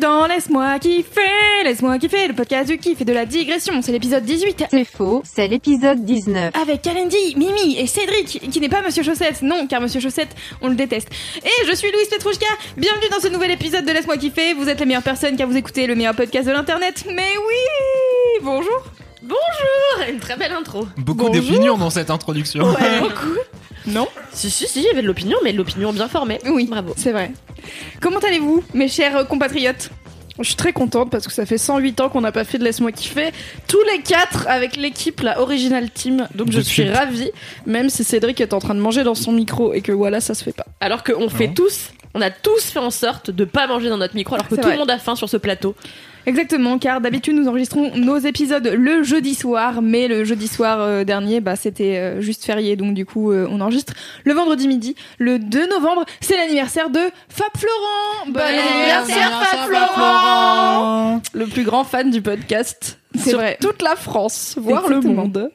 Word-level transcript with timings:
Dans 0.00 0.26
Laisse-moi 0.26 0.78
kiffer, 0.78 1.64
Laisse-moi 1.64 1.98
kiffer, 1.98 2.28
le 2.28 2.34
podcast 2.34 2.68
du 2.68 2.78
kiff 2.78 3.00
et 3.00 3.04
de 3.04 3.12
la 3.12 3.26
digression. 3.26 3.80
C'est 3.82 3.92
l'épisode 3.92 4.24
18. 4.24 4.64
C'est 4.70 4.84
faux, 4.84 5.22
c'est 5.24 5.48
l'épisode 5.48 6.04
19. 6.04 6.54
Avec 6.60 6.82
Kalindi, 6.82 7.34
Mimi 7.36 7.76
et 7.78 7.86
Cédric, 7.86 8.50
qui 8.50 8.60
n'est 8.60 8.68
pas 8.68 8.82
Monsieur 8.82 9.02
Chaussette. 9.02 9.42
Non, 9.42 9.66
car 9.66 9.80
Monsieur 9.80 10.00
Chaussette, 10.00 10.34
on 10.60 10.68
le 10.68 10.74
déteste. 10.74 11.08
Et 11.44 11.66
je 11.68 11.74
suis 11.74 11.90
Louise 11.90 12.08
Petrouchka. 12.08 12.46
Bienvenue 12.76 13.08
dans 13.10 13.20
ce 13.20 13.28
nouvel 13.28 13.50
épisode 13.50 13.84
de 13.84 13.92
Laisse-moi 13.92 14.16
kiffer. 14.16 14.54
Vous 14.54 14.68
êtes 14.68 14.80
la 14.80 14.86
meilleure 14.86 15.02
personne 15.02 15.36
qui 15.36 15.42
a 15.42 15.46
vous 15.46 15.56
écouté 15.56 15.86
le 15.86 15.94
meilleur 15.94 16.14
podcast 16.14 16.46
de 16.46 16.52
l'internet. 16.52 17.04
Mais 17.08 17.32
oui 17.36 18.42
Bonjour 18.42 18.84
Bonjour 19.22 20.08
Une 20.12 20.20
très 20.20 20.36
belle 20.36 20.52
intro. 20.52 20.86
Beaucoup 20.96 21.28
d'opinions 21.28 21.76
dans 21.76 21.90
cette 21.90 22.10
introduction. 22.10 22.64
Ouais, 22.72 23.00
beaucoup. 23.00 23.36
Non 23.92 24.06
Si, 24.32 24.50
si, 24.50 24.66
si, 24.66 24.80
il 24.80 24.84
y 24.84 24.88
avait 24.88 25.02
de 25.02 25.06
l'opinion, 25.06 25.38
mais 25.44 25.52
de 25.52 25.58
l'opinion 25.58 25.92
bien 25.92 26.08
formée. 26.08 26.38
Oui, 26.46 26.66
Bravo. 26.66 26.94
c'est 26.96 27.12
vrai. 27.12 27.32
Comment 28.00 28.18
allez-vous, 28.20 28.62
mes 28.74 28.88
chers 28.88 29.26
compatriotes? 29.26 29.90
Je 30.40 30.44
suis 30.44 30.54
très 30.54 30.72
contente 30.72 31.10
parce 31.10 31.26
que 31.26 31.32
ça 31.32 31.46
fait 31.46 31.58
108 31.58 32.00
ans 32.00 32.08
qu'on 32.08 32.20
n'a 32.20 32.30
pas 32.30 32.44
fait 32.44 32.58
de 32.58 32.64
Laisse-moi 32.64 32.92
kiffer. 32.92 33.30
Tous 33.66 33.82
les 33.92 34.00
quatre 34.02 34.46
avec 34.46 34.76
l'équipe, 34.76 35.20
la 35.22 35.40
Original 35.40 35.90
Team. 35.90 36.28
Donc 36.36 36.52
je 36.52 36.58
De 36.58 36.62
suis 36.62 36.84
suite. 36.84 36.94
ravie, 36.96 37.32
même 37.66 37.90
si 37.90 38.04
Cédric 38.04 38.40
est 38.40 38.52
en 38.52 38.60
train 38.60 38.76
de 38.76 38.80
manger 38.80 39.02
dans 39.02 39.16
son 39.16 39.32
micro 39.32 39.72
et 39.74 39.80
que 39.80 39.90
voilà, 39.90 40.20
ça 40.20 40.34
se 40.34 40.44
fait 40.44 40.52
pas. 40.54 40.66
Alors 40.80 41.02
qu'on 41.02 41.28
fait 41.28 41.48
tous, 41.52 41.90
on 42.14 42.20
a 42.20 42.30
tous 42.30 42.64
fait 42.64 42.78
en 42.78 42.90
sorte 42.90 43.30
de 43.30 43.44
pas 43.44 43.66
manger 43.66 43.88
dans 43.88 43.98
notre 43.98 44.14
micro, 44.14 44.34
alors 44.34 44.48
que 44.48 44.54
tout 44.54 44.60
vrai. 44.62 44.72
le 44.72 44.78
monde 44.78 44.90
a 44.90 44.98
faim 44.98 45.14
sur 45.14 45.28
ce 45.28 45.36
plateau. 45.36 45.74
Exactement, 46.26 46.78
car 46.78 47.00
d'habitude 47.00 47.34
nous 47.36 47.48
enregistrons 47.48 47.96
nos 47.96 48.18
épisodes 48.18 48.66
le 48.66 49.02
jeudi 49.02 49.34
soir, 49.34 49.80
mais 49.80 50.08
le 50.08 50.24
jeudi 50.24 50.46
soir 50.46 50.78
euh, 50.80 51.02
dernier, 51.04 51.40
bah, 51.40 51.56
c'était 51.56 51.96
euh, 51.96 52.20
juste 52.20 52.44
férié, 52.44 52.76
donc 52.76 52.92
du 52.92 53.06
coup 53.06 53.32
euh, 53.32 53.48
on 53.50 53.62
enregistre 53.62 53.94
le 54.24 54.34
vendredi 54.34 54.68
midi, 54.68 54.94
le 55.18 55.38
2 55.38 55.68
novembre, 55.68 56.04
c'est 56.20 56.36
l'anniversaire 56.36 56.90
de 56.90 57.00
Fab 57.30 57.48
Florent. 57.56 58.30
Bon 58.30 58.40
anniversaire, 58.40 59.42
Fab 59.42 59.68
Florent 59.70 61.22
Le 61.32 61.46
plus 61.46 61.64
grand 61.64 61.84
fan 61.84 62.10
du 62.10 62.20
podcast. 62.20 62.98
C'est 63.14 63.30
sur 63.30 63.38
vrai. 63.38 63.56
toute 63.60 63.80
la 63.80 63.96
France, 63.96 64.56
voire 64.60 64.82
Exactement. 64.84 65.10
le 65.10 65.16
monde. 65.16 65.50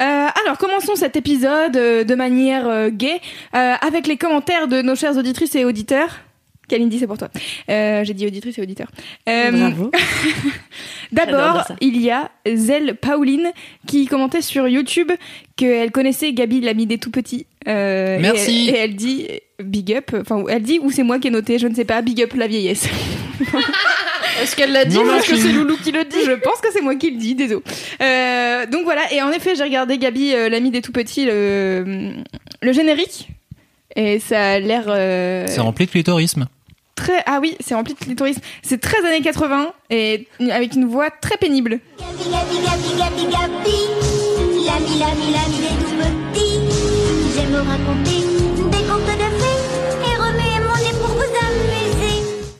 Euh, 0.00 0.26
alors 0.44 0.58
commençons 0.58 0.96
cet 0.96 1.16
épisode 1.16 1.76
euh, 1.76 2.04
de 2.04 2.14
manière 2.14 2.66
euh, 2.68 2.90
gaie 2.90 3.20
euh, 3.54 3.74
avec 3.80 4.06
les 4.06 4.16
commentaires 4.16 4.68
de 4.68 4.80
nos 4.82 4.94
chères 4.94 5.16
auditrices 5.16 5.54
et 5.54 5.64
auditeurs. 5.64 6.20
Kalindi, 6.68 7.00
c'est 7.00 7.08
pour 7.08 7.18
toi. 7.18 7.28
Euh, 7.68 8.04
J'ai 8.04 8.14
dit 8.14 8.26
auditrice 8.28 8.56
et 8.58 8.62
auditeur. 8.62 8.86
Euh, 9.28 9.50
Bravo. 9.50 9.90
D'abord, 11.12 11.64
il 11.80 12.00
y 12.00 12.10
a 12.12 12.30
Zelle 12.54 12.94
Pauline 12.94 13.50
qui 13.88 14.06
commentait 14.06 14.40
sur 14.40 14.68
YouTube 14.68 15.10
qu'elle 15.56 15.90
connaissait 15.90 16.32
Gabi, 16.32 16.60
l'ami 16.60 16.86
des 16.86 16.98
tout 16.98 17.10
petits. 17.10 17.46
Euh, 17.66 18.18
et 18.18 18.22
Merci. 18.22 18.68
elle- 18.68 18.74
Et, 18.74 18.78
elle 18.78 18.94
dit 18.96 19.26
big 19.58 19.92
up, 19.94 20.12
enfin, 20.20 20.44
elle 20.48 20.62
dit 20.62 20.78
ou 20.80 20.92
c'est 20.92 21.02
moi 21.02 21.18
qui 21.18 21.26
ai 21.28 21.30
noté, 21.32 21.58
je 21.58 21.66
ne 21.66 21.74
sais 21.74 21.84
pas, 21.84 22.00
big 22.02 22.22
up 22.22 22.34
la 22.34 22.46
vieillesse. 22.46 22.88
Est-ce 24.42 24.56
qu'elle 24.56 24.72
l'a 24.72 24.84
dit 24.84 24.96
Non, 24.96 25.04
ou 25.04 25.10
est-ce 25.16 25.28
que 25.30 25.36
c'est 25.36 25.52
Loulou 25.52 25.76
qui 25.82 25.92
le 25.92 26.04
dit 26.04 26.22
Je 26.24 26.32
pense 26.32 26.60
que 26.60 26.68
c'est 26.72 26.80
moi 26.82 26.94
qui 26.96 27.10
le 27.10 27.18
dis, 27.18 27.34
désolé. 27.34 27.62
Euh, 28.02 28.66
donc 28.66 28.84
voilà, 28.84 29.02
et 29.12 29.20
en 29.22 29.30
effet, 29.30 29.54
j'ai 29.54 29.62
regardé 29.64 29.98
Gabi, 29.98 30.32
euh, 30.34 30.48
l'ami 30.48 30.70
des 30.70 30.80
tout 30.82 30.92
petits, 30.92 31.24
le, 31.26 32.12
le 32.62 32.72
générique. 32.72 33.28
Et 33.96 34.18
ça 34.20 34.52
a 34.52 34.58
l'air 34.60 34.84
euh, 34.88 35.46
C'est 35.48 35.60
rempli 35.60 35.86
de 35.86 35.90
clitorisme. 35.90 36.46
très. 36.94 37.22
Ah 37.26 37.38
oui, 37.42 37.56
c'est 37.60 37.74
rempli 37.74 37.94
de 37.94 37.98
clitoris. 37.98 38.36
C'est 38.62 38.80
très 38.80 39.04
années 39.06 39.20
80 39.20 39.72
et 39.90 40.28
avec 40.50 40.74
une 40.74 40.84
voix 40.86 41.10
très 41.10 41.36
pénible. 41.36 41.80
Gabi, 41.98 42.30
Gabi, 42.30 42.56
Gabi, 42.64 42.96
Gabi, 42.98 43.32
Gabi, 43.32 43.76
l'ami, 44.64 44.98
l'ami, 45.00 45.32
l'ami 45.32 45.58
des 45.58 45.74
tout 45.84 45.96
petits. 45.96 46.60
J'aime 47.34 47.56
raconter 47.56 48.20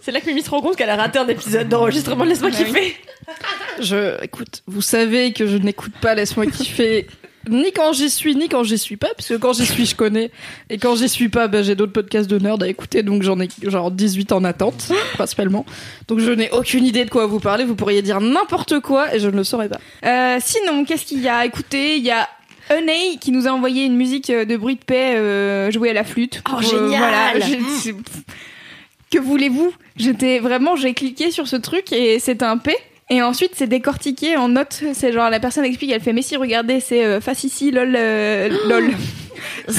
C'est 0.02 0.12
là 0.12 0.20
que 0.20 0.26
Mimi 0.26 0.42
se 0.42 0.50
rend 0.50 0.60
compte 0.60 0.76
qu'elle 0.76 0.90
a 0.90 0.96
raté 0.96 1.18
un 1.18 1.28
épisode 1.28 1.68
d'enregistrement 1.68 2.24
de 2.24 2.30
Laisse-moi 2.30 2.50
Ah 2.52 2.58
oui. 2.60 2.64
kiffer. 2.66 2.96
Je, 3.80 4.22
écoute, 4.24 4.62
vous 4.66 4.80
savez 4.82 5.32
que 5.32 5.46
je 5.46 5.56
n'écoute 5.56 5.92
pas 6.00 6.14
Laisse-moi 6.14 6.46
kiffer. 6.46 7.06
Ni 7.48 7.72
quand 7.72 7.92
j'y 7.94 8.10
suis, 8.10 8.34
ni 8.36 8.48
quand 8.50 8.64
j'y 8.64 8.76
suis 8.76 8.98
pas, 8.98 9.08
puisque 9.16 9.38
quand 9.38 9.54
j'y 9.54 9.64
suis, 9.64 9.86
je 9.86 9.94
connais. 9.94 10.30
Et 10.68 10.76
quand 10.76 10.94
j'y 10.96 11.08
suis 11.08 11.30
pas, 11.30 11.48
ben, 11.48 11.62
j'ai 11.64 11.74
d'autres 11.74 11.92
podcasts 11.92 12.28
de 12.28 12.38
nerd 12.38 12.62
à 12.62 12.68
écouter, 12.68 13.02
donc 13.02 13.22
j'en 13.22 13.40
ai 13.40 13.48
genre 13.62 13.90
18 13.90 14.32
en 14.32 14.44
attente, 14.44 14.92
principalement. 15.14 15.64
Donc 16.08 16.18
je 16.18 16.30
n'ai 16.32 16.50
aucune 16.50 16.84
idée 16.84 17.04
de 17.06 17.10
quoi 17.10 17.26
vous 17.26 17.40
parlez, 17.40 17.64
vous 17.64 17.74
pourriez 17.76 18.02
dire 18.02 18.20
n'importe 18.20 18.80
quoi 18.80 19.14
et 19.14 19.20
je 19.20 19.28
ne 19.28 19.36
le 19.36 19.44
saurais 19.44 19.70
pas. 19.70 19.80
Euh, 20.04 20.38
sinon, 20.44 20.84
qu'est-ce 20.84 21.06
qu'il 21.06 21.22
y 21.22 21.28
a 21.28 21.46
Écoutez, 21.46 21.96
il 21.96 22.02
y 22.04 22.10
a 22.10 22.28
Unay 22.78 23.16
qui 23.18 23.30
nous 23.32 23.48
a 23.48 23.52
envoyé 23.52 23.84
une 23.86 23.96
musique 23.96 24.28
euh, 24.28 24.44
de 24.44 24.56
bruit 24.58 24.74
de 24.76 24.84
paix 24.84 25.14
euh, 25.16 25.70
jouée 25.70 25.90
à 25.90 25.94
la 25.94 26.04
flûte. 26.04 26.42
Oh, 26.52 26.56
Euh, 26.58 26.60
génial 26.60 27.38
voilà, 27.38 27.46
Que 29.10 29.18
voulez-vous? 29.18 29.72
J'étais 29.96 30.38
vraiment, 30.38 30.76
j'ai 30.76 30.94
cliqué 30.94 31.30
sur 31.30 31.48
ce 31.48 31.56
truc 31.56 31.92
et 31.92 32.18
c'est 32.20 32.42
un 32.42 32.58
P. 32.58 32.76
Et 33.10 33.22
ensuite, 33.22 33.52
c'est 33.56 33.66
décortiqué 33.66 34.36
en 34.36 34.48
notes. 34.48 34.84
C'est 34.94 35.12
genre, 35.12 35.30
la 35.30 35.40
personne 35.40 35.64
explique, 35.64 35.90
elle 35.90 36.00
fait, 36.00 36.12
mais 36.12 36.22
si, 36.22 36.36
regardez, 36.36 36.78
c'est 36.78 37.04
euh, 37.04 37.20
face 37.20 37.42
ici, 37.42 37.72
lol, 37.72 37.94
euh, 37.96 38.48
lol. 38.68 38.90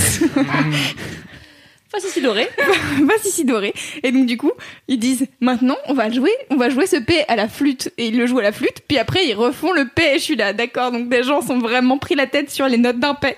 Face 1.91 2.05
ici 2.05 2.21
doré. 2.21 2.47
face 2.57 3.25
ici 3.25 3.43
doré. 3.43 3.73
Et 4.01 4.13
donc, 4.13 4.25
du 4.25 4.37
coup, 4.37 4.53
ils 4.87 4.97
disent, 4.97 5.27
maintenant, 5.41 5.75
on 5.87 5.93
va 5.93 6.09
jouer, 6.09 6.31
on 6.49 6.55
va 6.55 6.69
jouer 6.69 6.87
ce 6.87 6.95
P 6.95 7.25
à 7.27 7.35
la 7.35 7.49
flûte. 7.49 7.91
Et 7.97 8.07
ils 8.07 8.17
le 8.17 8.27
jouent 8.27 8.39
à 8.39 8.43
la 8.43 8.53
flûte. 8.53 8.77
Puis 8.87 8.97
après, 8.97 9.27
ils 9.27 9.33
refont 9.33 9.73
le 9.73 9.85
P 9.93 10.01
et 10.01 10.13
je 10.13 10.23
suis 10.23 10.37
là, 10.37 10.53
d'accord. 10.53 10.93
Donc, 10.93 11.09
des 11.09 11.23
gens 11.23 11.41
sont 11.41 11.59
vraiment 11.59 11.97
pris 11.97 12.15
la 12.15 12.27
tête 12.27 12.49
sur 12.49 12.65
les 12.69 12.77
notes 12.77 12.99
d'un 12.99 13.13
P. 13.13 13.35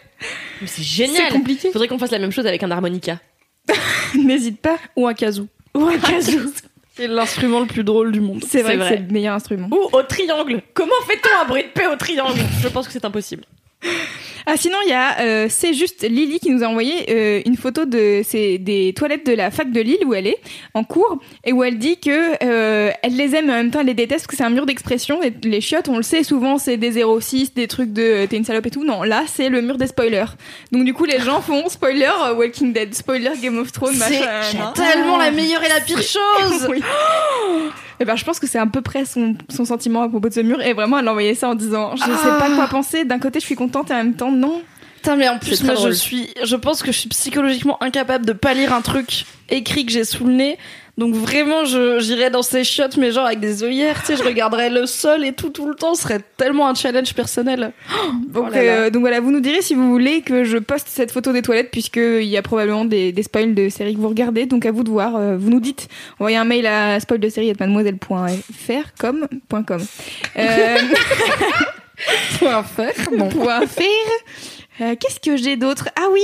Mais 0.61 0.67
c'est 0.67 0.83
génial. 0.83 1.23
C'est 1.29 1.33
compliqué. 1.33 1.71
Faudrait 1.71 1.87
qu'on 1.87 1.97
fasse 1.97 2.11
la 2.11 2.19
même 2.19 2.31
chose 2.31 2.45
avec 2.45 2.61
un 2.61 2.69
harmonica. 2.69 3.19
N'hésite 4.15 4.61
pas. 4.61 4.77
Ou 4.95 5.07
un 5.07 5.15
kazoo. 5.15 5.47
Ou 5.75 5.87
un 5.87 5.97
kazoo. 5.97 6.51
C'est 6.95 7.07
l'instrument 7.07 7.59
le 7.61 7.65
plus 7.65 7.83
drôle 7.83 8.11
du 8.11 8.21
monde. 8.21 8.43
C'est 8.47 8.61
vrai 8.61 8.77
vrai. 8.77 8.89
c'est 8.89 8.97
le 8.97 9.11
meilleur 9.11 9.33
instrument. 9.33 9.67
Ou 9.71 9.97
au 9.97 10.03
triangle. 10.03 10.61
Comment 10.75 10.93
fait-on 11.07 11.41
un 11.43 11.47
bruit 11.47 11.63
de 11.63 11.69
paix 11.69 11.87
au 11.87 11.95
triangle? 11.95 12.39
Je 12.61 12.67
pense 12.67 12.85
que 12.85 12.93
c'est 12.93 13.03
impossible. 13.03 13.45
Ah 14.45 14.57
sinon 14.57 14.77
il 14.85 14.89
y 14.89 14.93
a 14.93 15.19
euh, 15.21 15.47
c'est 15.49 15.73
juste 15.73 16.03
Lily 16.03 16.39
qui 16.39 16.51
nous 16.51 16.63
a 16.63 16.67
envoyé 16.67 17.05
euh, 17.09 17.41
une 17.45 17.55
photo 17.55 17.85
de 17.85 18.21
c'est 18.25 18.57
des 18.57 18.93
toilettes 18.93 19.25
de 19.25 19.31
la 19.31 19.51
fac 19.51 19.71
de 19.71 19.79
Lille 19.79 20.05
où 20.05 20.13
elle 20.13 20.27
est 20.27 20.37
en 20.73 20.83
cours 20.83 21.19
et 21.45 21.53
où 21.53 21.63
elle 21.63 21.77
dit 21.77 21.97
que 21.97 22.33
euh, 22.43 22.91
elle 23.03 23.15
les 23.15 23.35
aime 23.35 23.45
mais 23.45 23.53
en 23.53 23.57
même 23.57 23.71
temps 23.71 23.79
elle 23.79 23.87
les 23.87 23.93
déteste 23.93 24.25
parce 24.25 24.27
que 24.27 24.35
c'est 24.35 24.43
un 24.43 24.49
mur 24.49 24.65
d'expression 24.65 25.23
et 25.23 25.33
les 25.43 25.61
chiottes 25.61 25.87
on 25.87 25.95
le 25.95 26.03
sait 26.03 26.23
souvent 26.23 26.57
c'est 26.57 26.75
des 26.75 27.01
06 27.03 27.53
des 27.53 27.67
trucs 27.69 27.93
de 27.93 28.25
t'es 28.25 28.35
une 28.35 28.43
salope 28.43 28.65
et 28.65 28.71
tout 28.71 28.83
non 28.83 29.03
là 29.03 29.23
c'est 29.27 29.47
le 29.47 29.61
mur 29.61 29.77
des 29.77 29.87
spoilers 29.87 30.35
donc 30.73 30.83
du 30.83 30.93
coup 30.93 31.05
les 31.05 31.19
gens 31.19 31.39
font 31.39 31.69
spoiler 31.69 32.11
Walking 32.35 32.73
Dead 32.73 32.93
spoiler 32.93 33.31
Game 33.41 33.57
of 33.57 33.71
Thrones 33.71 33.95
C'est 33.95 34.19
machin 34.19 34.57
hein. 34.61 34.73
tellement 34.75 35.17
la 35.17 35.31
meilleure 35.31 35.63
et 35.63 35.69
la 35.69 35.79
pire 35.79 36.01
chose 36.01 36.67
Oui. 36.69 36.81
Et 38.03 38.05
ben, 38.05 38.17
je 38.17 38.25
pense 38.25 38.37
que 38.37 38.47
c'est 38.47 38.59
à 38.59 38.65
peu 38.65 38.81
près 38.81 39.05
son, 39.05 39.37
son 39.47 39.63
sentiment 39.63 40.01
à 40.01 40.09
propos 40.09 40.27
de 40.27 40.33
ce 40.33 40.41
mur. 40.41 40.61
Et 40.61 40.73
vraiment, 40.73 40.99
elle 40.99 41.07
a 41.07 41.11
envoyé 41.11 41.35
ça 41.35 41.47
en 41.47 41.55
disant, 41.55 41.95
je 41.95 42.03
sais 42.03 42.37
pas 42.37 42.53
quoi 42.53 42.67
penser. 42.67 43.05
D'un 43.05 43.17
côté, 43.17 43.39
je 43.39 43.45
suis 43.45 43.55
contente 43.55 43.91
et 43.91 43.93
en 43.93 43.97
même 43.97 44.15
temps, 44.15 44.29
non. 44.29 44.61
Putain, 44.95 45.15
mais 45.15 45.29
en 45.29 45.39
plus, 45.39 45.63
moi, 45.63 45.75
je 45.75 45.89
suis, 45.91 46.27
je 46.43 46.57
pense 46.57 46.83
que 46.83 46.91
je 46.91 46.97
suis 46.97 47.07
psychologiquement 47.07 47.81
incapable 47.81 48.25
de 48.25 48.33
pas 48.33 48.53
lire 48.53 48.73
un 48.73 48.81
truc 48.81 49.25
écrit 49.49 49.85
que 49.85 49.93
j'ai 49.93 50.03
sous 50.03 50.25
le 50.25 50.33
nez. 50.33 50.57
Donc 50.95 51.15
vraiment, 51.15 51.65
j'irais 51.65 52.29
dans 52.29 52.43
ces 52.43 52.63
chiottes, 52.63 52.97
mais 52.97 53.11
genre 53.11 53.25
avec 53.25 53.39
des 53.39 53.63
œillères, 53.63 53.99
tu 54.01 54.07
sais, 54.07 54.15
je 54.15 54.21
regarderais 54.23 54.69
le 54.69 54.85
sol 54.85 55.25
et 55.25 55.31
tout, 55.33 55.49
tout 55.49 55.67
le 55.67 55.73
temps. 55.73 55.95
Ce 55.95 56.03
serait 56.03 56.19
tellement 56.37 56.67
un 56.67 56.75
challenge 56.75 57.15
personnel. 57.15 57.71
Donc, 58.27 58.45
Oh 58.49 58.53
là 58.53 58.63
là. 58.63 58.71
euh, 58.71 58.89
donc 58.91 59.01
voilà, 59.01 59.19
vous 59.19 59.31
nous 59.31 59.39
direz 59.39 59.63
si 59.63 59.73
vous 59.73 59.89
voulez 59.89 60.21
que 60.21 60.43
je 60.43 60.57
poste 60.59 60.87
cette 60.89 61.11
photo 61.11 61.31
des 61.33 61.41
toilettes, 61.41 61.71
puisqu'il 61.71 62.25
y 62.25 62.37
a 62.37 62.43
probablement 62.43 62.85
des, 62.85 63.11
des 63.11 63.23
spoils 63.23 63.55
de 63.55 63.69
séries 63.69 63.95
que 63.95 63.99
vous 63.99 64.09
regardez. 64.09 64.45
Donc 64.45 64.65
à 64.67 64.71
vous 64.71 64.83
de 64.83 64.89
voir. 64.91 65.15
Euh, 65.15 65.35
vous 65.35 65.49
nous 65.49 65.59
dites, 65.59 65.87
envoyez 66.19 66.37
un 66.37 66.45
mail 66.45 66.67
à 66.67 66.99
spoil 66.99 67.19
de 67.19 67.29
série 67.29 67.51
mademoiselle.fr 67.59 68.91
comme 68.99 69.27
point 69.49 69.63
com. 69.63 69.81
Euh, 70.37 70.77
Point 72.39 72.63
faire. 72.63 72.93
Bon. 73.17 73.29
point 73.29 73.65
faire. 73.67 73.85
Euh, 74.81 74.95
Qu'est-ce 74.99 75.19
que 75.19 75.37
j'ai 75.37 75.55
d'autre? 75.55 75.89
Ah 75.95 76.07
oui 76.11 76.21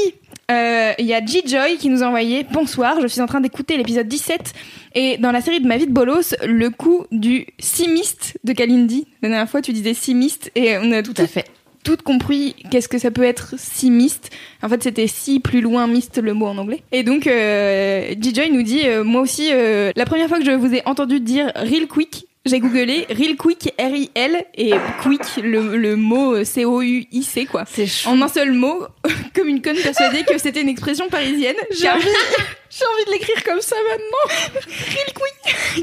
euh, 0.50 0.94
il 0.98 1.06
y 1.06 1.14
a 1.14 1.24
G-Joy 1.24 1.78
qui 1.78 1.90
nous 1.90 2.04
a 2.04 2.08
envoyé 2.08 2.46
Bonsoir, 2.52 3.00
je 3.02 3.08
suis 3.08 3.22
en 3.22 3.28
train 3.28 3.42
d'écouter 3.42 3.78
l'épisode 3.78 4.08
17 4.08 4.54
et 4.96 5.18
dans 5.18 5.32
la 5.32 5.42
série 5.42 5.60
de 5.60 5.68
ma 5.68 5.78
vie 5.78 5.86
de 5.86 5.92
bolos, 5.92 6.36
le 6.44 6.70
coup 6.70 7.06
du 7.12 7.46
simiste 7.60 8.38
de 8.44 8.54
Kalindi. 8.54 9.06
La 9.22 9.30
dernière 9.30 9.50
fois, 9.50 9.62
tu 9.62 9.74
disais 9.74 9.94
simiste 9.94 10.52
et 10.56 10.78
on 10.78 10.92
a 10.92 11.04
Tout 11.04 11.14
à 11.18 11.28
fait. 11.28 11.46
toutes 11.84 12.02
compris 12.02 12.56
qu'est-ce 12.72 12.90
que 12.90 12.98
ça 12.98 13.12
peut 13.12 13.24
être 13.24 13.54
si 13.58 13.92
mist. 13.92 14.32
En 14.64 14.70
fait, 14.70 14.82
c'était 14.82 15.08
si 15.08 15.40
plus 15.40 15.62
loin 15.62 15.86
mist 15.86 16.18
le 16.18 16.34
mot 16.34 16.48
en 16.48 16.58
anglais. 16.58 16.84
Et 16.92 17.04
donc, 17.04 17.28
euh, 17.28 18.14
DJ 18.14 18.52
nous 18.52 18.64
dit, 18.64 18.82
euh, 18.86 19.04
moi 19.04 19.22
aussi, 19.22 19.50
euh, 19.52 19.92
la 19.96 20.06
première 20.06 20.30
fois 20.30 20.40
que 20.40 20.46
je 20.46 20.52
vous 20.52 20.74
ai 20.74 20.82
entendu 20.86 21.20
dire 21.20 21.52
real 21.56 21.88
quick, 21.88 22.26
j'ai 22.50 22.60
googlé 22.60 23.06
real 23.10 23.36
quick 23.38 23.74
R-I-L 23.80 24.46
et 24.56 24.72
quick 25.02 25.22
le, 25.44 25.78
le 25.78 25.96
mot 25.96 26.44
C-O-U-I-C 26.44 27.46
quoi. 27.46 27.64
C'est 27.72 27.88
En 28.08 28.22
un 28.22 28.28
seul 28.28 28.54
mot, 28.54 28.86
comme 29.36 29.48
une 29.48 29.62
conne 29.62 29.78
persuadée 29.78 30.24
que 30.24 30.38
c'était 30.38 30.62
une 30.62 30.70
expression 30.70 31.08
parisienne. 31.10 31.56
J'ai 31.72 31.88
envie 31.90 33.06
de 33.06 33.12
l'écrire 33.12 33.44
comme 33.44 33.62
ça 33.62 33.76
maintenant. 33.90 34.36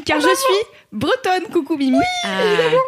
car 0.04 0.20
je 0.20 0.26
suis 0.26 0.66
bretonne, 0.96 1.44
coucou 1.52 1.76
Mimi. 1.76 1.98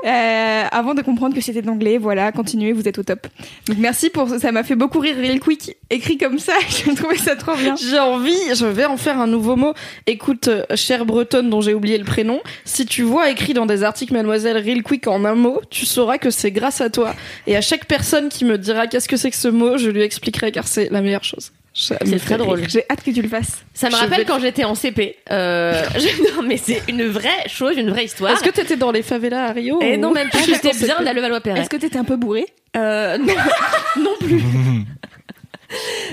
Euh, 0.05 0.65
avant 0.71 0.95
de 0.95 1.03
comprendre 1.03 1.35
que 1.35 1.41
c'était 1.41 1.63
d'anglais, 1.63 1.99
voilà, 1.99 2.33
continuez, 2.33 2.73
vous 2.73 2.89
êtes 2.89 2.99
au 2.99 3.03
top. 3.03 3.27
Donc 3.67 3.79
merci 3.79 4.11
pour 4.11 4.29
ça, 4.29 4.53
m'a 4.53 4.65
fait 4.65 4.75
beaucoup 4.75 4.99
rire 4.99 5.17
Real 5.17 5.39
Quick, 5.41 5.77
écrit 5.91 6.19
comme 6.19 6.39
ça, 6.39 6.55
j'ai 6.69 6.95
trouvé 6.95 7.17
ça 7.17 7.37
trop 7.37 7.55
bien. 7.55 7.77
J'ai 7.77 7.99
envie, 7.99 8.55
je 8.55 8.67
vais 8.67 8.87
en 8.87 8.97
faire 8.97 9.21
un 9.21 9.27
nouveau 9.27 9.57
mot. 9.57 9.75
Écoute, 10.07 10.49
euh, 10.49 10.65
chère 10.75 11.05
bretonne 11.05 11.51
dont 11.51 11.61
j'ai 11.61 11.75
oublié 11.75 11.99
le 11.99 12.05
prénom, 12.05 12.41
si 12.65 12.87
tu 12.87 13.03
vois 13.03 13.31
écrit 13.31 13.55
dans 13.55 13.67
des 13.67 13.83
articles 13.83 14.13
Mademoiselle 14.13 14.57
Real 14.57 14.83
Quick 14.83 15.07
en 15.07 15.25
un 15.25 15.35
mot, 15.35 15.61
tu 15.71 15.85
sauras 15.87 16.19
que 16.19 16.31
c'est 16.31 16.51
grâce 16.51 16.81
à 16.81 16.91
toi. 16.91 17.15
Et 17.47 17.57
à 17.57 17.61
chaque 17.61 17.87
personne 17.87 18.29
qui 18.29 18.45
me 18.45 18.57
dira 18.59 18.87
qu'est-ce 18.87 19.09
que 19.09 19.17
c'est 19.17 19.31
que 19.31 19.37
ce 19.37 19.49
mot, 19.49 19.77
je 19.77 19.91
lui 19.91 20.03
expliquerai 20.03 20.53
car 20.53 20.67
c'est 20.67 20.89
la 20.91 21.03
meilleure 21.03 21.25
chose. 21.25 21.53
C'est 21.81 22.19
très 22.19 22.37
drôle. 22.37 22.69
J'ai 22.69 22.85
hâte 22.91 23.03
que 23.05 23.11
tu 23.13 23.23
le 23.23 23.29
fasses. 23.29 23.65
Ça 23.73 23.87
me 23.87 23.93
Je 23.93 23.97
rappelle 23.97 24.19
vais- 24.19 24.25
quand 24.25 24.41
j'étais 24.41 24.65
en 24.65 24.75
CP. 24.75 25.17
Euh, 25.31 25.83
je- 25.95 26.35
non, 26.35 26.43
mais 26.43 26.57
c'est 26.57 26.83
une 26.89 27.05
vraie 27.07 27.49
chose, 27.49 27.77
une 27.77 27.91
vraie 27.91 28.05
histoire. 28.07 28.33
Est-ce 28.33 28.43
que 28.43 28.51
t'étais 28.51 28.77
dans 28.77 28.91
les 28.91 29.03
favelas 29.03 29.45
à 29.47 29.53
Rio 29.53 29.81
Et 29.81 29.97
ou- 29.97 30.01
non, 30.01 30.11
même 30.11 30.29
pas. 30.31 30.39
J'étais 30.43 30.73
bien 30.77 31.01
la 31.01 31.13
Levallois-Perret. 31.13 31.61
Est-ce 31.61 31.71
que 31.71 31.77
t'étais 31.77 31.99
un 31.99 32.05
peu 32.05 32.17
bourré 32.17 32.47
Euh, 32.77 33.17
non, 33.19 33.35
non 34.03 34.15
plus. 34.21 34.43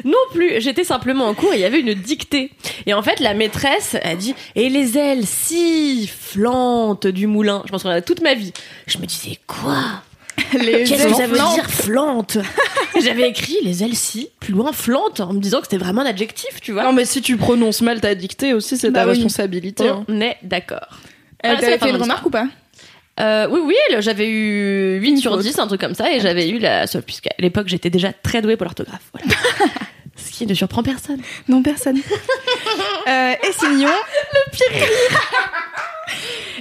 Non 0.03 0.17
plus, 0.33 0.59
j'étais 0.59 0.83
simplement 0.83 1.27
en 1.29 1.33
cours 1.33 1.53
et 1.53 1.55
il 1.55 1.61
y 1.61 1.65
avait 1.65 1.79
une 1.79 1.93
dictée. 1.93 2.51
Et 2.85 2.93
en 2.93 3.01
fait, 3.01 3.21
la 3.21 3.33
maîtresse 3.33 3.95
a 4.03 4.13
dit 4.15 4.35
Et 4.55 4.67
les 4.67 4.97
ailes 4.97 5.25
sifflantes 5.25 7.07
du 7.07 7.25
moulin 7.25 7.63
Je 7.65 7.71
m'en 7.71 7.77
souviendrai 7.77 8.01
toute 8.01 8.21
ma 8.21 8.33
vie. 8.33 8.51
Je 8.85 8.97
me 8.97 9.05
disais 9.05 9.39
Quoi? 9.47 9.77
Les 10.53 10.83
Qu'est-ce 10.83 11.07
que 11.07 11.13
ça 11.15 11.27
veut 11.27 11.35
dire 11.37 11.69
flante? 11.69 12.37
J'avais 13.01 13.29
écrit 13.29 13.57
les 13.63 13.83
ailes 13.83 13.95
si, 13.95 14.29
plus 14.39 14.53
loin 14.53 14.71
flante, 14.73 15.19
en 15.21 15.33
me 15.33 15.39
disant 15.39 15.59
que 15.59 15.65
c'était 15.65 15.77
vraiment 15.83 16.01
un 16.01 16.05
adjectif, 16.07 16.59
tu 16.61 16.71
vois. 16.73 16.83
Non, 16.83 16.93
mais 16.93 17.05
si 17.05 17.21
tu 17.21 17.37
prononces 17.37 17.81
mal 17.81 18.01
ta 18.01 18.15
dictée 18.15 18.53
aussi, 18.53 18.77
c'est 18.77 18.91
Bah 18.91 19.01
ta 19.01 19.05
oui. 19.07 19.13
responsabilité. 19.13 19.87
hein. 19.87 20.05
On 20.07 20.21
est 20.21 20.37
d'accord. 20.43 20.99
Elle 21.39 21.55
Ah, 21.57 21.61
t'avait 21.61 21.77
fait 21.77 21.89
une 21.89 21.95
remarque 22.01 22.25
ou 22.25 22.29
pas? 22.29 22.47
Euh, 23.19 23.47
oui, 23.49 23.61
oui, 23.65 23.75
le- 23.93 24.01
j'avais 24.01 24.27
eu 24.29 24.99
8 24.99 25.09
Une 25.11 25.17
sur 25.17 25.31
faute. 25.31 25.41
10, 25.41 25.57
un 25.59 25.67
truc 25.67 25.79
comme 25.79 25.95
ça, 25.95 26.11
et 26.11 26.19
j'avais 26.19 26.49
eu 26.49 26.59
la 26.59 26.85
seule, 26.85 27.03
puisqu'à 27.03 27.29
l'époque 27.39 27.67
j'étais 27.69 27.89
déjà 27.89 28.11
très 28.11 28.41
douée 28.41 28.57
pour 28.57 28.65
l'orthographe. 28.65 29.09
Voilà. 29.13 29.33
Ce 30.17 30.31
qui 30.31 30.45
ne 30.47 30.53
surprend 30.53 30.83
personne. 30.83 31.21
Non, 31.47 31.61
personne. 31.63 31.99
Euh, 33.07 33.33
et 33.33 33.51
c'est 33.55 33.69
mignon. 33.69 33.87
Le 34.33 34.51
pire 34.51 34.87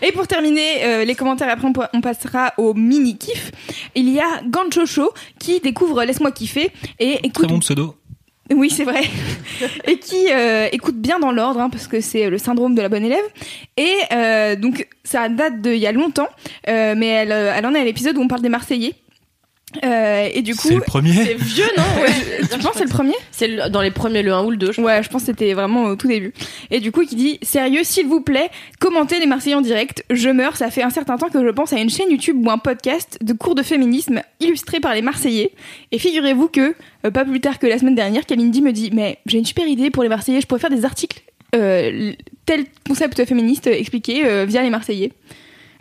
Et 0.02 0.12
pour 0.12 0.26
terminer 0.26 0.85
euh, 0.85 1.05
les 1.05 1.14
commentaires, 1.14 1.49
après 1.49 1.67
on, 1.67 1.73
on 1.93 2.00
passera 2.00 2.52
au 2.56 2.75
mini 2.75 3.17
kiff. 3.17 3.50
Il 3.94 4.08
y 4.08 4.20
a 4.20 4.43
Ganchocho 4.44 5.12
qui 5.38 5.61
découvre 5.61 6.05
Laisse-moi 6.05 6.32
kiffer 6.32 6.70
et 6.99 7.14
Très 7.14 7.29
écoute 7.29 7.49
bon 7.49 7.61
pseudo. 7.61 7.96
Oui, 8.52 8.69
c'est 8.69 8.85
vrai. 8.85 9.02
et 9.87 9.99
qui 9.99 10.31
euh, 10.31 10.69
écoute 10.70 10.96
bien 10.96 11.19
dans 11.19 11.32
l'ordre, 11.32 11.61
hein, 11.61 11.70
parce 11.70 11.87
que 11.87 12.02
c'est 12.02 12.29
le 12.29 12.37
syndrome 12.37 12.75
de 12.75 12.82
la 12.82 12.91
bonne 12.91 13.05
élève. 13.05 13.25
Et 13.79 13.94
euh, 14.12 14.55
donc, 14.55 14.87
ça 15.02 15.31
date 15.31 15.62
d'il 15.62 15.79
y 15.79 15.87
a 15.87 15.93
longtemps, 15.93 16.29
mais 16.67 17.06
elle, 17.06 17.32
elle 17.32 17.64
en 17.64 17.75
est 17.75 17.81
à 17.81 17.85
l'épisode 17.85 18.19
où 18.19 18.20
on 18.20 18.29
parle 18.29 18.43
des 18.43 18.50
Marseillais. 18.50 18.94
Euh, 19.85 20.29
et 20.32 20.43
du 20.43 20.55
coup, 20.55 20.69
C'est 20.69 20.75
le 20.75 20.81
premier. 20.81 21.12
C'est 21.12 21.35
vieux, 21.35 21.65
non 21.76 21.82
tu 22.53 22.59
penses 22.59 22.73
que 22.73 22.79
c'est 22.79 22.85
le 22.85 22.91
premier 22.91 23.15
C'est 23.31 23.49
le- 23.49 23.69
dans 23.71 23.81
les 23.82 23.91
premiers, 23.91 24.23
le 24.23 24.32
1 24.32 24.44
ou 24.44 24.50
le 24.50 24.56
2, 24.56 24.67
je 24.69 24.73
crois. 24.81 24.85
Ouais, 24.97 25.03
je 25.03 25.09
pense 25.09 25.23
que 25.23 25.26
c'était 25.26 25.53
vraiment 25.55 25.85
au 25.85 25.97
tout 25.97 26.06
début. 26.09 26.32
Et 26.71 26.81
du 26.81 26.93
coup, 26.93 27.05
qui 27.05 27.17
dit 27.17 27.38
Sérieux, 27.43 27.82
s'il 27.82 28.06
vous 28.06 28.21
plaît, 28.21 28.50
commentez 28.81 29.19
les 29.19 29.26
Marseillais 29.26 29.56
en 29.56 29.61
direct. 29.61 30.05
Je 30.11 30.29
meurs, 30.29 30.56
ça 30.56 30.71
fait 30.71 30.82
un 30.82 30.91
certain 30.91 31.17
temps 31.17 31.29
que 31.29 31.44
je 31.44 31.50
pense 31.50 31.73
à 31.73 31.79
une 31.81 31.91
chaîne 31.91 32.11
YouTube 32.11 32.37
ou 32.47 32.50
un 32.50 32.59
podcast 32.59 33.19
de 33.23 33.32
cours 33.32 33.55
de 33.55 33.62
féminisme 33.62 34.23
illustrés 34.41 34.81
par 34.81 34.94
les 34.94 35.03
Marseillais. 35.03 35.50
Et 35.93 35.99
figurez-vous 35.99 36.49
que, 36.49 36.75
euh, 37.06 37.11
pas 37.11 37.25
plus 37.25 37.41
tard 37.41 37.59
que 37.59 37.67
la 37.67 37.79
semaine 37.79 37.94
dernière, 37.94 38.26
Kalindi 38.26 38.62
me 38.62 38.73
dit 38.73 38.91
Mais 38.93 39.19
j'ai 39.26 39.38
une 39.38 39.44
super 39.47 39.67
idée 39.67 39.91
pour 39.91 40.03
les 40.03 40.09
Marseillais, 40.09 40.41
je 40.41 40.47
pourrais 40.47 40.61
faire 40.61 40.71
des 40.71 40.85
articles, 40.85 41.21
euh, 41.55 42.12
tel 42.47 42.65
concept 42.88 43.25
féministe 43.25 43.67
expliqué 43.67 44.25
euh, 44.26 44.44
via 44.44 44.62
les 44.62 44.71
Marseillais. 44.71 45.12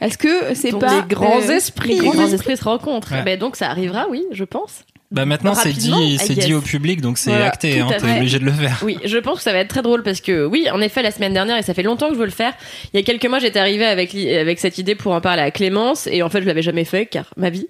Est-ce 0.04 0.18
que 0.18 0.54
c'est 0.54 0.78
pas. 0.78 1.02
les 1.02 1.08
grands 1.08 1.42
euh, 1.42 1.56
esprits. 1.56 1.90
les 1.90 1.96
Les 1.96 2.00
grands 2.02 2.12
grands 2.14 2.28
esprits 2.28 2.58
se 2.58 2.64
rencontrent. 2.64 3.12
Ouais. 3.14 3.24
Ben, 3.24 3.40
donc 3.40 3.56
ça 3.56 3.70
arrivera, 3.70 4.08
oui, 4.10 4.24
je 4.32 4.44
pense. 4.44 4.84
Bah 5.12 5.26
maintenant 5.26 5.54
c'est 5.54 5.74
dit, 5.74 5.92
I 5.92 6.18
c'est 6.18 6.34
dit 6.34 6.56
au 6.56 6.62
public, 6.62 7.00
donc 7.00 7.20
c'est 7.20 7.30
Voilà, 7.30 7.46
acté. 7.46 7.80
Hein, 7.80 7.88
T'es 8.00 8.18
obligé 8.18 8.40
de 8.40 8.46
le 8.46 8.52
faire. 8.52 8.82
Oui, 8.84 8.98
je 9.06 9.20
pense 9.20 9.38
que 9.38 9.44
ça 9.44 9.54
va 9.54 9.60
être 9.60 9.68
très 9.68 9.84
drôle 9.84 10.02
parce 10.02 10.22
que 10.22 10.44
oui, 10.48 10.68
en 10.72 10.82
effet, 10.82 11.04
la 11.04 11.12
semaine 11.12 11.34
dernière, 11.34 11.56
et 11.56 11.62
ça 11.62 11.76
fait 11.76 11.84
longtemps 11.84 12.08
que 12.08 12.16
je 12.16 12.20
veux 12.20 12.26
le 12.26 12.32
faire. 12.32 12.52
Il 12.94 13.00
y 13.00 13.00
a 13.00 13.06
quelques 13.06 13.28
mois, 13.28 13.38
j'étais 13.38 13.60
arrivée 13.60 13.86
avec 13.86 14.16
avec 14.16 14.60
cette 14.60 14.80
idée 14.80 14.96
pour 14.96 15.12
en 15.12 15.22
parler 15.22 15.44
à 15.44 15.52
Clémence, 15.52 16.08
et 16.12 16.24
en 16.24 16.30
fait, 16.30 16.42
je 16.42 16.48
l'avais 16.48 16.64
jamais 16.64 16.84
fait 16.84 17.06
car 17.06 17.26
ma 17.38 17.52
vie. 17.52 17.68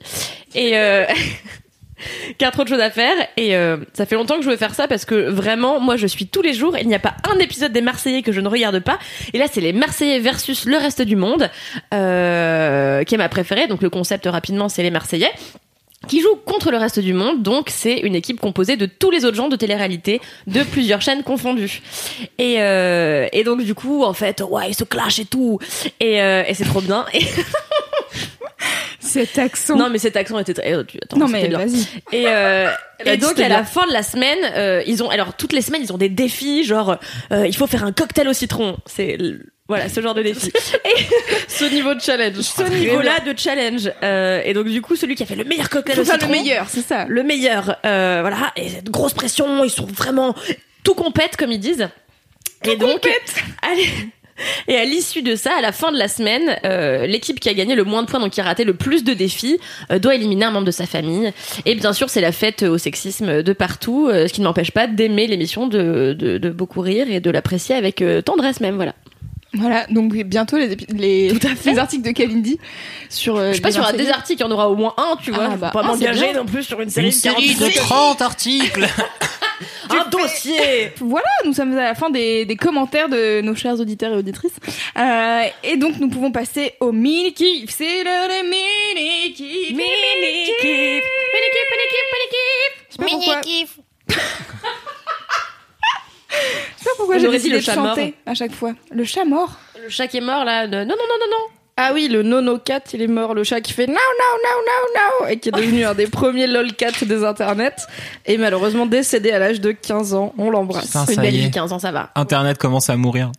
Et 0.55 0.77
euh, 0.77 1.05
car 2.37 2.51
trop 2.51 2.63
de 2.63 2.69
choses 2.69 2.79
à 2.79 2.89
faire. 2.89 3.15
Et 3.37 3.55
euh, 3.55 3.77
ça 3.93 4.05
fait 4.05 4.15
longtemps 4.15 4.37
que 4.37 4.43
je 4.43 4.49
veux 4.49 4.57
faire 4.57 4.73
ça 4.73 4.87
parce 4.87 5.05
que 5.05 5.29
vraiment, 5.29 5.79
moi, 5.79 5.97
je 5.97 6.07
suis 6.07 6.27
tous 6.27 6.41
les 6.41 6.53
jours. 6.53 6.77
Il 6.79 6.87
n'y 6.87 6.95
a 6.95 6.99
pas 6.99 7.15
un 7.29 7.37
épisode 7.39 7.71
des 7.71 7.81
Marseillais 7.81 8.21
que 8.21 8.31
je 8.31 8.41
ne 8.41 8.47
regarde 8.47 8.79
pas. 8.79 8.99
Et 9.33 9.37
là, 9.37 9.45
c'est 9.51 9.61
les 9.61 9.73
Marseillais 9.73 10.19
versus 10.19 10.65
le 10.65 10.77
reste 10.77 11.01
du 11.01 11.15
monde, 11.15 11.49
euh, 11.93 13.03
qui 13.03 13.15
est 13.15 13.17
ma 13.17 13.29
préférée. 13.29 13.67
Donc 13.67 13.81
le 13.81 13.89
concept 13.89 14.25
rapidement, 14.25 14.69
c'est 14.69 14.83
les 14.83 14.91
Marseillais 14.91 15.31
qui 16.07 16.21
joue 16.21 16.35
contre 16.45 16.71
le 16.71 16.77
reste 16.77 16.99
du 16.99 17.13
monde. 17.13 17.41
Donc, 17.43 17.69
c'est 17.69 17.99
une 17.99 18.15
équipe 18.15 18.39
composée 18.39 18.77
de 18.77 18.85
tous 18.85 19.11
les 19.11 19.25
autres 19.25 19.37
gens 19.37 19.49
de 19.49 19.55
télé-réalité, 19.55 20.21
de 20.47 20.63
plusieurs 20.63 21.01
chaînes 21.01 21.23
confondues. 21.23 21.81
Et, 22.37 22.55
euh, 22.59 23.27
et 23.31 23.43
donc, 23.43 23.63
du 23.63 23.73
coup, 23.73 24.03
en 24.03 24.13
fait, 24.13 24.41
ouais, 24.41 24.69
ils 24.69 24.75
se 24.75 24.83
clashent 24.83 25.19
et 25.19 25.25
tout. 25.25 25.59
Et, 25.99 26.21
euh, 26.21 26.43
et 26.47 26.53
c'est 26.53 26.65
trop 26.65 26.81
bien. 26.81 27.05
Et, 27.13 27.21
Cet 29.13 29.37
accent. 29.39 29.75
non, 29.77 29.89
mais 29.89 29.97
cet 29.99 30.15
accent 30.17 30.37
était 30.39 30.53
très. 30.53 30.71
tu- 30.85 30.97
Attends, 31.01 31.17
Non, 31.17 31.27
c'était 31.27 31.41
mais 31.43 31.47
bien. 31.49 31.57
vas-y. 31.59 31.81
Et, 32.11 32.27
euh, 32.27 32.69
Elle 32.99 33.07
a 33.09 33.13
et 33.13 33.17
dit 33.17 33.21
donc 33.21 33.31
c'était 33.31 33.43
à 33.45 33.49
la 33.49 33.63
fin 33.63 33.85
de 33.87 33.93
la 33.93 34.03
semaine, 34.03 34.39
euh, 34.55 34.81
ils 34.87 35.03
ont 35.03 35.09
alors 35.09 35.35
toutes 35.35 35.53
les 35.53 35.61
semaines 35.61 35.81
ils 35.83 35.91
ont 35.93 35.97
des 35.97 36.09
défis 36.09 36.63
genre 36.63 36.97
euh, 37.31 37.45
il 37.47 37.55
faut 37.55 37.67
faire 37.67 37.83
un 37.83 37.91
cocktail 37.91 38.27
au 38.27 38.33
citron. 38.33 38.77
C'est 38.85 39.09
l- 39.15 39.45
voilà 39.69 39.87
ce 39.89 40.01
genre 40.01 40.13
de 40.13 40.21
défi. 40.23 40.51
Ce 41.47 41.65
niveau 41.65 41.93
de 41.93 42.01
challenge. 42.01 42.35
Ce 42.41 42.63
niveau-là 42.63 43.19
de 43.25 43.33
challenge. 43.37 43.89
Euh, 44.03 44.41
et 44.43 44.53
donc 44.53 44.67
du 44.67 44.81
coup 44.81 44.95
celui 44.95 45.15
qui 45.15 45.23
a 45.23 45.25
fait 45.25 45.35
le 45.35 45.45
meilleur 45.45 45.69
cocktail 45.69 45.95
Faut 45.95 46.01
au 46.01 46.05
citron, 46.05 46.27
le 46.27 46.31
meilleur, 46.33 46.67
c'est 46.69 46.81
ça. 46.81 47.05
le 47.07 47.23
meilleur. 47.23 47.77
Euh, 47.85 48.19
voilà 48.21 48.51
et 48.57 48.67
cette 48.69 48.89
grosse 48.89 49.13
pression, 49.13 49.63
ils 49.63 49.69
sont 49.69 49.85
vraiment 49.85 50.35
tout 50.83 50.95
compète 50.95 51.37
comme 51.37 51.51
ils 51.51 51.59
disent. 51.59 51.87
et 52.65 52.75
donc 52.75 53.07
allez. 53.61 53.87
Et 54.67 54.75
à 54.75 54.85
l'issue 54.85 55.21
de 55.21 55.35
ça, 55.35 55.51
à 55.57 55.61
la 55.61 55.71
fin 55.71 55.91
de 55.91 55.97
la 55.97 56.07
semaine, 56.07 56.57
euh, 56.65 57.05
l'équipe 57.05 57.39
qui 57.39 57.49
a 57.49 57.53
gagné 57.53 57.75
le 57.75 57.83
moins 57.83 58.01
de 58.03 58.07
points, 58.07 58.19
donc 58.19 58.31
qui 58.31 58.41
a 58.41 58.43
raté 58.43 58.63
le 58.63 58.73
plus 58.73 59.03
de 59.03 59.13
défis, 59.13 59.59
euh, 59.91 59.99
doit 59.99 60.15
éliminer 60.15 60.45
un 60.45 60.51
membre 60.51 60.65
de 60.65 60.71
sa 60.71 60.85
famille. 60.85 61.31
Et 61.65 61.75
bien 61.75 61.93
sûr, 61.93 62.09
c'est 62.09 62.21
la 62.21 62.31
fête 62.31 62.63
au 62.63 62.77
sexisme 62.77 63.43
de 63.43 63.53
partout, 63.53 64.07
euh, 64.09 64.27
ce 64.27 64.33
qui 64.33 64.41
ne 64.41 64.45
m'empêche 64.47 64.71
pas 64.71 64.87
d'aimer 64.87 65.27
l'émission, 65.27 65.67
de, 65.67 66.15
de, 66.17 66.37
de 66.37 66.49
beaucoup 66.49 66.81
rire 66.81 67.07
et 67.09 67.19
de 67.19 67.29
l'apprécier 67.29 67.75
avec 67.75 68.01
euh, 68.01 68.21
tendresse 68.21 68.59
même. 68.59 68.75
Voilà. 68.75 68.95
Voilà, 69.55 69.85
donc 69.91 70.15
bientôt 70.15 70.57
les, 70.57 70.73
épi- 70.75 70.87
les, 70.97 71.27
Tout 71.27 71.45
à 71.47 71.53
fait. 71.55 71.73
les 71.73 71.77
articles 71.77 72.01
de 72.03 72.09
Kalindi 72.11 72.57
sur. 73.07 73.35
euh, 73.37 73.49
Je 73.51 73.57
sais 73.57 73.61
pas 73.61 73.69
Marseillais. 73.69 74.03
des 74.05 74.09
articles, 74.09 74.41
il 74.41 74.43
y 74.43 74.47
en 74.47 74.51
aura 74.51 74.67
au 74.67 74.75
moins 74.75 74.95
un, 74.97 75.15
tu 75.23 75.29
vois. 75.29 75.43
Ah, 75.43 75.49
Je 75.49 75.51
vais 75.53 75.57
bah, 75.61 75.69
pas 75.71 75.81
ah, 75.83 75.91
c'est 75.93 76.05
m'engager 76.05 76.31
bien. 76.31 76.33
non 76.41 76.45
plus 76.47 76.63
sur 76.63 76.81
une 76.81 76.89
série 76.89 77.05
Une 77.05 77.11
de 77.11 77.15
série 77.15 77.43
40 77.45 77.69
de 77.69 77.79
30 77.79 78.21
articles. 78.23 78.87
Dossier 80.23 80.91
Voilà, 80.99 81.27
nous 81.45 81.53
sommes 81.53 81.77
à 81.77 81.83
la 81.83 81.95
fin 81.95 82.09
des, 82.09 82.45
des 82.45 82.55
commentaires 82.55 83.09
de 83.09 83.41
nos 83.41 83.55
chers 83.55 83.79
auditeurs 83.79 84.13
et 84.13 84.17
auditrices. 84.17 84.55
Euh, 84.97 85.43
et 85.63 85.77
donc 85.77 85.97
nous 85.99 86.09
pouvons 86.09 86.31
passer 86.31 86.73
au 86.79 86.91
mini 86.91 87.33
kiff. 87.33 87.69
C'est 87.71 88.03
l'heure 88.03 88.27
des 88.27 88.43
mini 88.43 89.33
kiff. 89.33 89.71
Mini 89.71 90.53
kiff 90.61 91.03
Mini 91.33 91.49
kiff, 91.53 91.67
mini 92.09 92.27
kiff, 92.33 92.99
mini 92.99 93.41
kiff 93.41 93.79
Je 96.29 96.79
sais 96.79 96.85
pas 96.85 96.91
pourquoi, 96.97 97.17
j'ai 97.19 97.29
décidé 97.29 97.51
le 97.53 97.59
de 97.59 97.63
chat 97.63 97.75
mort. 97.75 97.95
chanter 97.95 98.15
à 98.25 98.33
chaque 98.33 98.51
fois. 98.53 98.73
Le 98.91 99.03
chat 99.03 99.23
mort. 99.25 99.51
Le 99.81 99.89
chat 99.89 100.07
qui 100.07 100.17
est 100.17 100.21
mort 100.21 100.43
là, 100.45 100.65
non, 100.67 100.79
non, 100.79 100.85
non, 100.85 101.17
non, 101.19 101.27
non 101.31 101.45
Ah 101.75 101.91
oui, 101.93 102.07
le 102.07 102.21
nono 102.21 102.59
cat, 102.59 102.81
il 102.93 103.01
est 103.01 103.07
mort. 103.07 103.33
Le 103.33 103.43
chat 103.43 103.59
qui 103.61 103.73
fait 103.73 103.87
no, 103.87 103.93
no, 103.93 103.97
no, 103.97 104.61
no, 104.65 105.25
no, 105.25 105.27
et 105.27 105.39
qui 105.39 105.49
est 105.49 105.51
devenu 105.51 105.83
un 105.85 105.95
des 105.95 106.05
premiers 106.07 106.45
lol 106.47 106.73
cat 106.73 106.91
des 107.01 107.23
internets. 107.23 107.71
Et 108.27 108.37
malheureusement 108.37 108.85
décédé 108.85 109.31
à 109.31 109.39
l'âge 109.39 109.59
de 109.59 109.71
15 109.71 110.13
ans. 110.13 110.33
On 110.37 110.49
l'embrasse. 110.51 110.85
Une 110.85 111.05
ça 111.15 111.21
belle 111.21 111.33
y 111.33 111.39
vie, 111.39 111.45
est. 111.47 111.51
15 111.51 111.73
ans, 111.73 111.79
ça 111.79 111.91
va. 111.91 112.11
Internet 112.15 112.57
commence 112.59 112.89
à 112.91 112.95
mourir. 112.95 113.31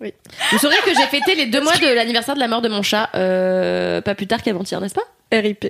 Vous 0.00 0.58
saurez 0.58 0.76
que 0.84 0.90
j'ai 0.94 1.06
fêté 1.06 1.34
les 1.34 1.46
deux 1.46 1.62
mois 1.62 1.76
de 1.78 1.86
l'anniversaire 1.94 2.34
de 2.34 2.40
la 2.40 2.46
mort 2.48 2.60
de 2.60 2.68
mon 2.68 2.82
chat, 2.82 3.08
euh, 3.14 4.00
pas 4.02 4.14
plus 4.14 4.26
tard 4.26 4.42
qu'avant-hier, 4.42 4.80
n'est-ce 4.80 4.94
pas? 4.94 5.04
RIP. 5.32 5.64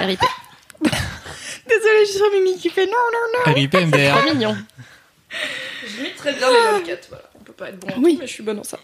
RIP. 0.00 0.20
Désolée, 0.82 2.00
je 2.00 2.04
suis 2.10 2.18
sur 2.18 2.30
Mimi 2.32 2.58
qui 2.58 2.68
fait 2.68 2.86
non, 2.86 2.92
non, 2.92 3.38
non. 3.46 3.52
RIP 3.54 3.74
MDR. 3.74 4.18
Trop 4.18 4.32
mignon. 4.34 4.56
Je 5.86 6.02
lis 6.02 6.12
très 6.16 6.32
bien 6.32 6.48
les 6.50 6.72
lol 6.72 6.82
cats, 6.82 7.06
voilà. 7.08 7.24
On 7.40 7.44
peut 7.44 7.52
pas 7.52 7.68
être 7.68 7.78
bon 7.78 7.88
en 7.94 8.02
Oui. 8.02 8.14
tout, 8.14 8.20
mais 8.20 8.26
je 8.26 8.32
suis 8.32 8.42
bonne 8.42 8.58
en 8.58 8.64
ça. 8.64 8.78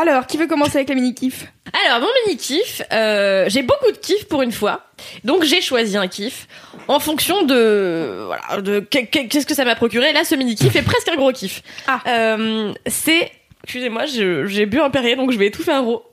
Alors, 0.00 0.26
qui 0.26 0.36
veut 0.36 0.46
commencer 0.46 0.76
avec 0.76 0.88
la 0.90 0.94
mini-kiff? 0.94 1.46
Alors, 1.86 2.00
mon 2.00 2.06
mini 2.26 2.36
kiff, 2.38 2.82
euh, 2.92 3.46
j'ai 3.48 3.62
beaucoup 3.62 3.90
de 3.90 3.96
kiff 3.96 4.28
pour 4.28 4.42
une 4.42 4.52
fois. 4.52 4.82
Donc, 5.24 5.42
j'ai 5.42 5.60
choisi 5.60 5.96
un 5.96 6.06
kiff 6.06 6.46
en 6.86 7.00
fonction 7.00 7.42
de 7.42 8.22
voilà 8.26 8.60
de 8.62 8.78
que- 8.80 9.04
que- 9.06 9.26
qu'est-ce 9.26 9.44
que 9.46 9.54
ça 9.54 9.64
m'a 9.64 9.74
procuré. 9.74 10.12
Là, 10.12 10.22
ce 10.24 10.34
mini 10.36 10.54
kiff 10.54 10.76
est 10.76 10.82
presque 10.82 11.08
un 11.08 11.16
gros 11.16 11.32
kiff. 11.32 11.62
Ah. 11.88 12.00
Euh, 12.06 12.72
c'est 12.86 13.32
excusez-moi, 13.64 14.04
j'ai 14.06 14.66
bu 14.66 14.80
un 14.80 14.90
Perrier, 14.90 15.16
donc 15.16 15.32
je 15.32 15.38
vais 15.38 15.46
étouffer 15.46 15.72
un 15.72 15.80
ro. 15.80 16.04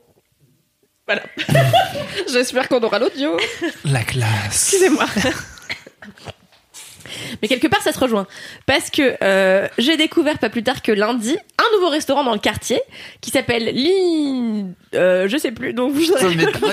Voilà. 1.06 1.22
J'espère 2.32 2.68
qu'on 2.68 2.80
aura 2.80 2.98
l'audio. 2.98 3.36
La 3.84 4.02
classe. 4.02 4.72
Excusez-moi. 4.74 5.06
Mais 7.42 7.48
quelque 7.48 7.66
part, 7.66 7.82
ça 7.82 7.92
se 7.92 7.98
rejoint. 7.98 8.26
Parce 8.66 8.90
que 8.90 9.16
euh, 9.22 9.68
j'ai 9.78 9.96
découvert 9.96 10.38
pas 10.38 10.50
plus 10.50 10.62
tard 10.62 10.82
que 10.82 10.92
lundi 10.92 11.36
un 11.58 11.76
nouveau 11.76 11.88
restaurant 11.88 12.24
dans 12.24 12.32
le 12.32 12.38
quartier 12.38 12.80
qui 13.20 13.30
s'appelle 13.30 13.64
Li... 13.64 14.64
Euh, 14.94 15.28
je 15.28 15.36
sais 15.36 15.52
plus, 15.52 15.72
donc 15.72 15.92
vous 15.92 16.04
Ça, 16.04 16.28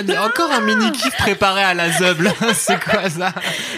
mais 0.06 0.18
encore 0.18 0.50
un 0.50 0.60
mini 0.60 0.92
kiff 0.92 1.16
préparé 1.16 1.62
à 1.62 1.74
la 1.74 1.90
zeuble. 1.90 2.32
C'est 2.54 2.82
quoi 2.82 3.08
ça 3.10 3.32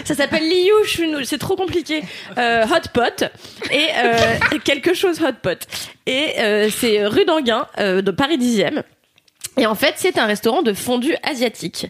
Ça 0.05 0.15
s'appelle 0.15 0.47
Liu 0.47 1.23
c'est 1.23 1.37
trop 1.37 1.55
compliqué. 1.55 2.03
Euh, 2.37 2.65
hot 2.65 2.89
Pot 2.93 3.23
et 3.71 3.87
euh, 3.97 4.59
quelque 4.63 4.93
chose 4.93 5.21
Hot 5.21 5.33
Pot. 5.41 5.67
Et 6.05 6.35
euh, 6.39 6.69
c'est 6.69 7.05
rue 7.05 7.25
d'Anguin, 7.25 7.67
euh, 7.79 8.01
de 8.01 8.11
Paris 8.11 8.37
10e. 8.37 8.83
Et 9.57 9.65
en 9.65 9.75
fait, 9.75 9.93
c'est 9.97 10.17
un 10.19 10.25
restaurant 10.25 10.61
de 10.61 10.73
fondue 10.73 11.15
asiatique. 11.23 11.87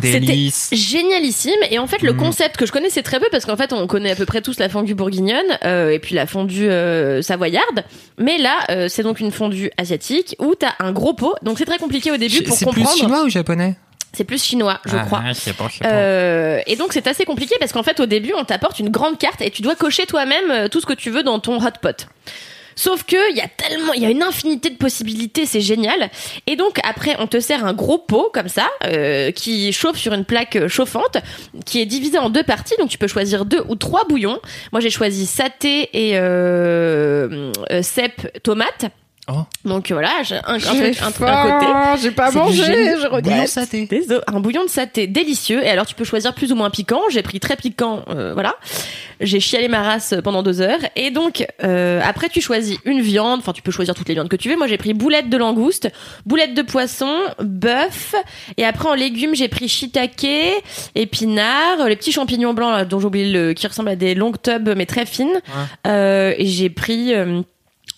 Délice. 0.00 0.70
Génialissime. 0.72 1.58
Et 1.70 1.78
en 1.78 1.86
fait, 1.86 2.02
le 2.02 2.12
Mm. 2.12 2.16
concept 2.16 2.56
que 2.56 2.66
je 2.66 2.72
connaissais 2.72 3.02
très 3.02 3.18
peu, 3.20 3.26
parce 3.30 3.44
qu'en 3.44 3.56
fait, 3.56 3.72
on 3.72 3.86
connaît 3.86 4.10
à 4.12 4.16
peu 4.16 4.26
près 4.26 4.40
tous 4.42 4.58
la 4.58 4.68
fondue 4.68 4.94
bourguignonne 4.94 5.58
euh, 5.64 5.90
et 5.90 5.98
puis 5.98 6.14
la 6.14 6.26
fondue 6.26 6.68
euh, 6.68 7.22
savoyarde. 7.22 7.84
Mais 8.18 8.38
là, 8.38 8.58
euh, 8.70 8.88
c'est 8.88 9.02
donc 9.02 9.20
une 9.20 9.30
fondue 9.32 9.70
asiatique 9.76 10.36
où 10.38 10.54
t'as 10.54 10.72
un 10.78 10.92
gros 10.92 11.14
pot. 11.14 11.34
Donc 11.42 11.58
c'est 11.58 11.64
très 11.64 11.78
compliqué 11.78 12.10
au 12.12 12.16
début 12.16 12.42
pour 12.42 12.56
C'est 12.56 12.66
plus 12.66 12.82
comprendre. 12.82 12.98
chinois 12.98 13.24
ou 13.24 13.28
japonais? 13.28 13.74
C'est 14.12 14.24
plus 14.24 14.42
chinois, 14.42 14.80
je 14.86 14.96
Ah, 14.96 15.04
crois. 15.04 15.22
Je 15.28 15.32
sais 15.34 15.52
pas, 15.52 15.68
je 15.68 15.74
sais 15.78 15.84
pas. 15.84 15.90
Euh, 15.90 16.58
et 16.66 16.74
donc 16.74 16.92
c'est 16.92 17.06
assez 17.06 17.24
compliqué 17.24 17.54
parce 17.60 17.70
qu'en 17.72 17.84
fait 17.84 18.00
au 18.00 18.06
début 18.06 18.32
on 18.36 18.42
t'apporte 18.44 18.80
une 18.80 18.88
grande 18.88 19.18
carte 19.18 19.40
et 19.40 19.50
tu 19.50 19.62
dois 19.62 19.76
cocher 19.76 20.04
toi-même 20.04 20.50
euh, 20.50 20.68
tout 20.68 20.80
ce 20.80 20.86
que 20.86 20.94
tu 20.94 21.10
veux 21.10 21.22
dans 21.22 21.38
ton 21.38 21.64
hot 21.64 21.70
pot. 21.80 22.08
Sauf 22.80 23.04
que 23.04 23.30
il 23.30 23.36
y 23.36 23.42
a 23.42 23.48
tellement, 23.48 23.92
il 23.92 24.02
y 24.02 24.06
a 24.06 24.10
une 24.10 24.22
infinité 24.22 24.70
de 24.70 24.76
possibilités, 24.76 25.44
c'est 25.44 25.60
génial. 25.60 26.08
Et 26.46 26.56
donc 26.56 26.80
après 26.82 27.14
on 27.18 27.26
te 27.26 27.38
sert 27.38 27.66
un 27.66 27.74
gros 27.74 27.98
pot 27.98 28.30
comme 28.32 28.48
ça 28.48 28.70
euh, 28.86 29.32
qui 29.32 29.70
chauffe 29.74 29.98
sur 29.98 30.14
une 30.14 30.24
plaque 30.24 30.56
euh, 30.56 30.66
chauffante, 30.66 31.18
qui 31.66 31.82
est 31.82 31.84
divisé 31.84 32.16
en 32.16 32.30
deux 32.30 32.42
parties. 32.42 32.72
Donc 32.78 32.88
tu 32.88 32.96
peux 32.96 33.06
choisir 33.06 33.44
deux 33.44 33.62
ou 33.68 33.74
trois 33.74 34.06
bouillons. 34.06 34.40
Moi 34.72 34.80
j'ai 34.80 34.88
choisi 34.88 35.26
saté 35.26 35.90
et 35.92 36.12
euh, 36.14 37.52
euh, 37.70 37.82
cèpe 37.82 38.42
tomate. 38.42 38.86
Oh. 39.32 39.44
Donc 39.64 39.90
voilà, 39.92 40.10
j'ai 40.24 40.36
un, 40.36 40.54
un, 40.54 40.58
truc- 40.58 41.00
un, 41.00 41.26
un 41.26 41.60
côté. 41.60 42.02
J'ai 42.02 42.10
pas 42.10 42.30
mangé, 42.30 42.62
je 43.00 43.06
regrette. 43.06 43.24
Bouillon 43.24 43.46
saté. 43.46 43.86
Désolé, 43.86 44.20
un 44.26 44.40
bouillon 44.40 44.64
de 44.64 44.70
saté 44.70 45.06
délicieux. 45.06 45.62
Et 45.64 45.68
alors, 45.68 45.86
tu 45.86 45.94
peux 45.94 46.04
choisir 46.04 46.34
plus 46.34 46.50
ou 46.52 46.56
moins 46.56 46.70
piquant. 46.70 47.02
J'ai 47.10 47.22
pris 47.22 47.38
très 47.38 47.56
piquant, 47.56 48.02
euh, 48.08 48.32
voilà. 48.34 48.56
J'ai 49.20 49.38
chialé 49.38 49.68
ma 49.68 49.82
race 49.82 50.14
pendant 50.24 50.42
deux 50.42 50.60
heures. 50.62 50.80
Et 50.96 51.10
donc, 51.10 51.46
euh, 51.62 52.00
après, 52.02 52.28
tu 52.30 52.40
choisis 52.40 52.78
une 52.86 53.00
viande. 53.02 53.40
Enfin, 53.40 53.52
tu 53.52 53.60
peux 53.62 53.70
choisir 53.70 53.94
toutes 53.94 54.08
les 54.08 54.14
viandes 54.14 54.28
que 54.30 54.36
tu 54.36 54.48
veux. 54.48 54.56
Moi, 54.56 54.66
j'ai 54.66 54.78
pris 54.78 54.94
boulette 54.94 55.28
de 55.28 55.36
langouste, 55.36 55.90
boulette 56.24 56.54
de 56.54 56.62
poisson, 56.62 57.14
bœuf. 57.38 58.14
Et 58.56 58.64
après, 58.64 58.88
en 58.88 58.94
légumes, 58.94 59.34
j'ai 59.34 59.48
pris 59.48 59.68
shiitake, 59.68 60.26
épinards, 60.94 61.86
les 61.86 61.96
petits 61.96 62.12
champignons 62.12 62.54
blancs, 62.54 62.72
là, 62.72 62.84
dont 62.84 62.98
j'ai 62.98 63.06
oublié 63.06 63.30
le, 63.30 63.52
qui 63.52 63.66
ressemblent 63.66 63.90
à 63.90 63.96
des 63.96 64.14
longues 64.14 64.40
tubes, 64.40 64.70
mais 64.76 64.86
très 64.86 65.06
fines. 65.06 65.40
Euh, 65.86 66.34
et 66.38 66.46
j'ai 66.46 66.70
pris, 66.70 67.14
euh, 67.14 67.42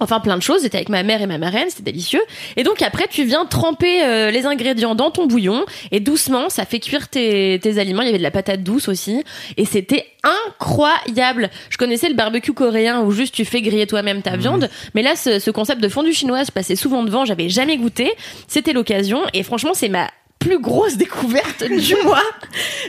Enfin, 0.01 0.19
plein 0.19 0.37
de 0.37 0.43
choses. 0.43 0.63
J'étais 0.63 0.79
avec 0.79 0.89
ma 0.89 1.03
mère 1.05 1.23
et 1.23 1.27
ma 1.27 1.39
marraine, 1.39 1.67
c'était 1.69 1.93
délicieux. 1.93 2.23
Et 2.57 2.65
donc 2.65 2.83
après, 2.83 3.07
tu 3.09 3.25
viens 3.25 3.47
tremper 3.47 4.03
euh, 4.03 4.31
les 4.33 4.47
ingrédients 4.47 4.95
dans 4.97 5.11
ton 5.13 5.27
bouillon 5.27 5.65
et 5.93 6.01
doucement, 6.01 6.49
ça 6.49 6.65
fait 6.65 6.81
cuire 6.81 7.09
tes, 7.09 7.61
tes 7.63 7.79
aliments. 7.79 8.03
Il 8.03 8.07
y 8.07 8.09
avait 8.09 8.19
de 8.19 8.23
la 8.23 8.33
patate 8.33 8.63
douce 8.65 8.89
aussi, 8.89 9.23
et 9.57 9.65
c'était 9.65 10.07
incroyable. 10.25 11.51
Je 11.71 11.77
connaissais 11.77 12.09
le 12.09 12.15
barbecue 12.15 12.53
coréen 12.53 13.03
où 13.03 13.13
juste 13.13 13.35
tu 13.35 13.45
fais 13.45 13.63
griller 13.63 13.87
toi-même 13.87 14.23
ta 14.23 14.37
viande, 14.37 14.69
mais 14.95 15.03
là, 15.03 15.15
ce, 15.15 15.39
ce 15.39 15.51
concept 15.51 15.81
de 15.81 15.89
fondue 15.89 16.13
chinoise, 16.13 16.49
je 16.49 16.53
passais 16.53 16.77
souvent 16.77 17.03
devant, 17.05 17.25
j'avais 17.25 17.49
jamais 17.49 17.77
goûté. 17.77 18.13
C'était 18.49 18.73
l'occasion, 18.73 19.21
et 19.35 19.43
franchement, 19.43 19.73
c'est 19.75 19.89
ma 19.89 20.09
plus 20.41 20.59
grosse 20.59 20.97
découverte 20.97 21.63
du 21.63 21.95
mois. 22.05 22.23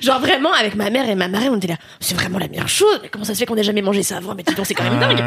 Genre 0.01 0.19
vraiment, 0.19 0.51
avec 0.53 0.73
ma 0.75 0.89
mère 0.89 1.07
et 1.07 1.15
ma 1.15 1.27
marraine, 1.27 1.51
on 1.53 1.57
était 1.57 1.67
là, 1.67 1.77
c'est 1.99 2.15
vraiment 2.15 2.39
la 2.39 2.47
meilleure 2.47 2.69
chose. 2.69 2.99
Mais 3.03 3.09
comment 3.09 3.25
ça 3.25 3.35
se 3.35 3.39
fait 3.39 3.45
qu'on 3.45 3.55
n'ait 3.55 3.63
jamais 3.63 3.83
mangé 3.83 4.01
ça 4.01 4.17
avant? 4.17 4.33
Mais 4.33 4.41
dis 4.41 4.55
donc, 4.55 4.65
c'est 4.65 4.73
quand 4.73 4.83
même 4.83 4.99
dingue. 4.99 5.23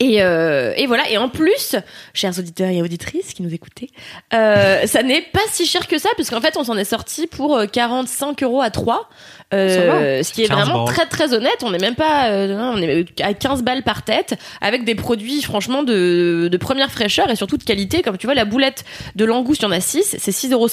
Et, 0.00 0.22
euh, 0.22 0.72
et 0.76 0.86
voilà. 0.86 1.10
Et 1.10 1.18
en 1.18 1.28
plus, 1.28 1.76
chers 2.14 2.38
auditeurs 2.38 2.68
et 2.68 2.82
auditrices 2.82 3.34
qui 3.34 3.42
nous 3.42 3.52
écoutez, 3.52 3.90
euh, 4.34 4.86
ça 4.86 5.02
n'est 5.02 5.22
pas 5.22 5.40
si 5.50 5.66
cher 5.66 5.86
que 5.86 5.98
ça, 5.98 6.08
parce 6.16 6.30
qu'en 6.30 6.40
fait, 6.40 6.56
on 6.56 6.64
s'en 6.64 6.76
est 6.76 6.84
sorti 6.84 7.26
pour 7.26 7.56
euh, 7.56 7.66
45 7.66 8.42
euros 8.42 8.62
à 8.62 8.70
3. 8.70 9.08
Euh, 9.54 10.22
ce 10.22 10.32
qui 10.34 10.42
est 10.42 10.48
15 10.48 10.58
vraiment 10.58 10.84
balles. 10.84 10.94
très 10.94 11.06
très 11.06 11.34
honnête. 11.34 11.62
On 11.62 11.70
n'est 11.70 11.78
même 11.78 11.94
pas, 11.94 12.28
euh, 12.28 12.72
on 12.74 12.76
est 12.82 13.20
à 13.22 13.32
15 13.32 13.62
balles 13.62 13.82
par 13.82 14.02
tête, 14.02 14.38
avec 14.60 14.84
des 14.84 14.94
produits 14.94 15.42
franchement 15.42 15.82
de, 15.82 16.48
de 16.50 16.56
première 16.58 16.90
fraîcheur 16.90 17.30
et 17.30 17.36
surtout 17.36 17.56
de 17.56 17.64
qualité. 17.64 18.02
Comme 18.02 18.18
tu 18.18 18.26
vois, 18.26 18.34
la 18.34 18.44
boulette 18.44 18.84
de 19.16 19.24
langouste, 19.24 19.62
il 19.62 19.64
y 19.64 19.68
en 19.68 19.72
a 19.72 19.80
6, 19.80 20.16
c'est 20.18 20.30
6,50 20.30 20.52
euros. 20.52 20.68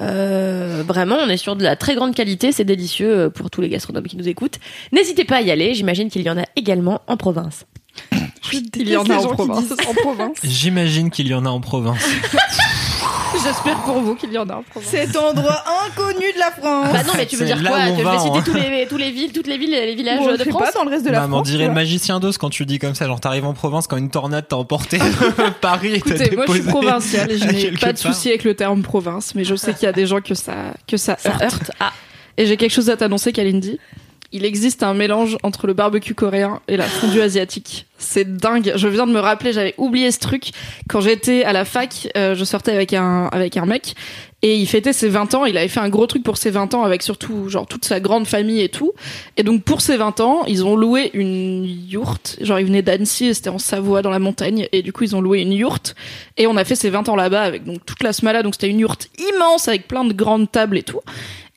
Euh, 0.00 0.82
vraiment, 0.86 1.16
on 1.16 1.28
est 1.28 1.36
sur 1.36 1.54
de 1.54 1.62
la 1.62 1.76
très 1.76 1.94
grande 1.94 2.14
qualité. 2.14 2.50
C'est 2.52 2.64
délicieux 2.64 3.18
euh, 3.18 3.30
pour 3.30 3.50
tous 3.50 3.60
les 3.60 3.68
gastronomes 3.68 4.06
qui 4.06 4.16
nous 4.16 4.28
écoutent. 4.28 4.58
N'hésitez 4.92 5.24
pas 5.24 5.36
à 5.36 5.42
y 5.42 5.50
aller. 5.50 5.74
J'imagine 5.74 6.10
qu'il 6.10 6.22
y 6.22 6.30
en 6.30 6.38
a 6.38 6.44
également 6.56 7.02
en 7.08 7.16
province. 7.18 7.66
Il 8.52 8.88
y 8.88 8.96
en 8.96 9.04
a 9.04 9.14
en 9.16 9.28
province. 9.34 9.72
en 9.72 9.94
province. 10.02 10.36
J'imagine 10.42 11.10
qu'il 11.10 11.28
y 11.28 11.34
en 11.34 11.46
a 11.46 11.48
en 11.50 11.60
province. 11.60 12.02
J'espère 13.44 13.76
pour 13.78 13.98
vous 14.00 14.14
qu'il 14.14 14.30
y 14.32 14.38
en 14.38 14.48
a 14.48 14.56
en 14.56 14.62
province. 14.62 14.90
Cet 14.90 15.16
endroit 15.16 15.64
inconnu 15.86 16.32
de 16.34 16.38
la 16.38 16.50
France. 16.50 16.92
Bah 16.92 17.02
non, 17.02 17.12
mais 17.16 17.26
tu 17.26 17.36
veux 17.36 17.46
dire 17.46 17.60
quoi 17.62 17.76
où 17.78 17.80
on 17.80 17.96
Que 17.96 17.98
je 17.98 18.04
va, 18.04 18.12
vais 18.12 18.18
citer 18.18 18.38
hein. 18.38 18.42
tous 18.44 18.54
les, 18.54 18.86
tous 18.88 18.96
les 18.98 19.10
villes, 19.10 19.32
toutes 19.32 19.46
les 19.46 19.56
villes, 19.58 19.70
les 19.70 19.94
villages 19.94 20.18
Bon, 20.20 20.36
de 20.36 20.44
France 20.50 20.62
pas 20.62 20.72
dans 20.72 20.84
le 20.84 20.90
reste 20.90 21.04
de 21.06 21.10
la 21.10 21.24
on 21.24 21.28
France. 21.28 21.48
dirait 21.48 21.66
le 21.66 21.72
magicien 21.72 22.20
d'Oz 22.20 22.36
quand 22.38 22.50
tu 22.50 22.66
dis 22.66 22.78
comme 22.78 22.94
ça. 22.94 23.06
Genre, 23.06 23.20
t'arrives 23.20 23.46
en 23.46 23.54
province 23.54 23.86
quand 23.86 23.96
une 23.96 24.10
tornade 24.10 24.46
t'a 24.48 24.56
emporté 24.56 24.98
Paris 25.62 25.94
et 25.94 26.00
t'as 26.02 26.14
Écoutez, 26.16 26.36
moi 26.36 26.44
je 26.46 26.52
suis 26.52 26.62
provinciale 26.62 27.32
et 27.32 27.38
je 27.38 27.46
n'ai 27.46 27.70
pas 27.72 27.92
de 27.94 27.98
souci 27.98 28.28
avec 28.28 28.44
le 28.44 28.54
terme 28.54 28.82
province, 28.82 29.34
mais 29.34 29.44
je 29.44 29.54
sais 29.56 29.72
qu'il 29.72 29.84
y 29.84 29.88
a 29.88 29.92
des 29.92 30.06
gens 30.06 30.20
que 30.20 30.34
ça, 30.34 30.74
que 30.86 30.96
ça, 30.98 31.16
Ça 31.18 31.30
heurte. 31.30 31.42
heurte. 31.42 31.70
Ah, 31.80 31.92
Et 32.36 32.46
j'ai 32.46 32.56
quelque 32.58 32.72
chose 32.72 32.90
à 32.90 32.96
t'annoncer, 32.98 33.32
Kalindi. 33.32 33.78
Il 34.32 34.44
existe 34.44 34.82
un 34.82 34.94
mélange 34.94 35.36
entre 35.42 35.66
le 35.66 35.74
barbecue 35.74 36.14
coréen 36.14 36.60
et 36.68 36.76
la 36.76 36.84
fondue 36.84 37.20
asiatique. 37.22 37.86
C'est 37.98 38.36
dingue. 38.36 38.72
Je 38.74 38.88
viens 38.88 39.06
de 39.06 39.12
me 39.12 39.20
rappeler, 39.20 39.52
j'avais 39.52 39.74
oublié 39.78 40.10
ce 40.10 40.18
truc. 40.18 40.50
Quand 40.88 41.00
j'étais 41.00 41.44
à 41.44 41.52
la 41.52 41.64
fac, 41.64 42.08
euh, 42.16 42.34
je 42.34 42.44
sortais 42.44 42.72
avec 42.72 42.94
un, 42.94 43.26
avec 43.26 43.56
un 43.56 43.66
mec 43.66 43.94
et 44.40 44.56
il 44.56 44.66
fêtait 44.66 44.92
ses 44.92 45.08
20 45.08 45.34
ans. 45.34 45.44
Il 45.44 45.56
avait 45.56 45.68
fait 45.68 45.80
un 45.80 45.88
gros 45.88 46.06
truc 46.06 46.24
pour 46.24 46.36
ses 46.36 46.50
20 46.50 46.74
ans 46.74 46.82
avec 46.82 47.02
surtout, 47.02 47.48
genre, 47.48 47.66
toute 47.66 47.84
sa 47.84 48.00
grande 48.00 48.26
famille 48.26 48.60
et 48.60 48.68
tout. 48.68 48.92
Et 49.36 49.44
donc, 49.44 49.62
pour 49.62 49.80
ses 49.80 49.96
20 49.96 50.20
ans, 50.20 50.44
ils 50.46 50.64
ont 50.64 50.74
loué 50.74 51.10
une 51.14 51.64
yourte. 51.64 52.38
Genre, 52.40 52.58
ils 52.58 52.66
venaient 52.66 52.82
d'Annecy 52.82 53.26
et 53.26 53.34
c'était 53.34 53.50
en 53.50 53.58
Savoie, 53.58 54.02
dans 54.02 54.10
la 54.10 54.18
montagne. 54.18 54.66
Et 54.72 54.82
du 54.82 54.92
coup, 54.92 55.04
ils 55.04 55.14
ont 55.14 55.20
loué 55.20 55.42
une 55.42 55.52
yourte. 55.52 55.94
Et 56.36 56.48
on 56.48 56.56
a 56.56 56.64
fait 56.64 56.74
ses 56.74 56.90
20 56.90 57.08
ans 57.08 57.16
là-bas 57.16 57.42
avec 57.42 57.64
donc 57.64 57.86
toute 57.86 58.02
la 58.02 58.12
smala. 58.12 58.42
Donc, 58.42 58.54
c'était 58.54 58.68
une 58.68 58.80
yourte 58.80 59.10
immense 59.32 59.68
avec 59.68 59.86
plein 59.86 60.04
de 60.04 60.12
grandes 60.12 60.50
tables 60.50 60.76
et 60.76 60.82
tout. 60.82 61.00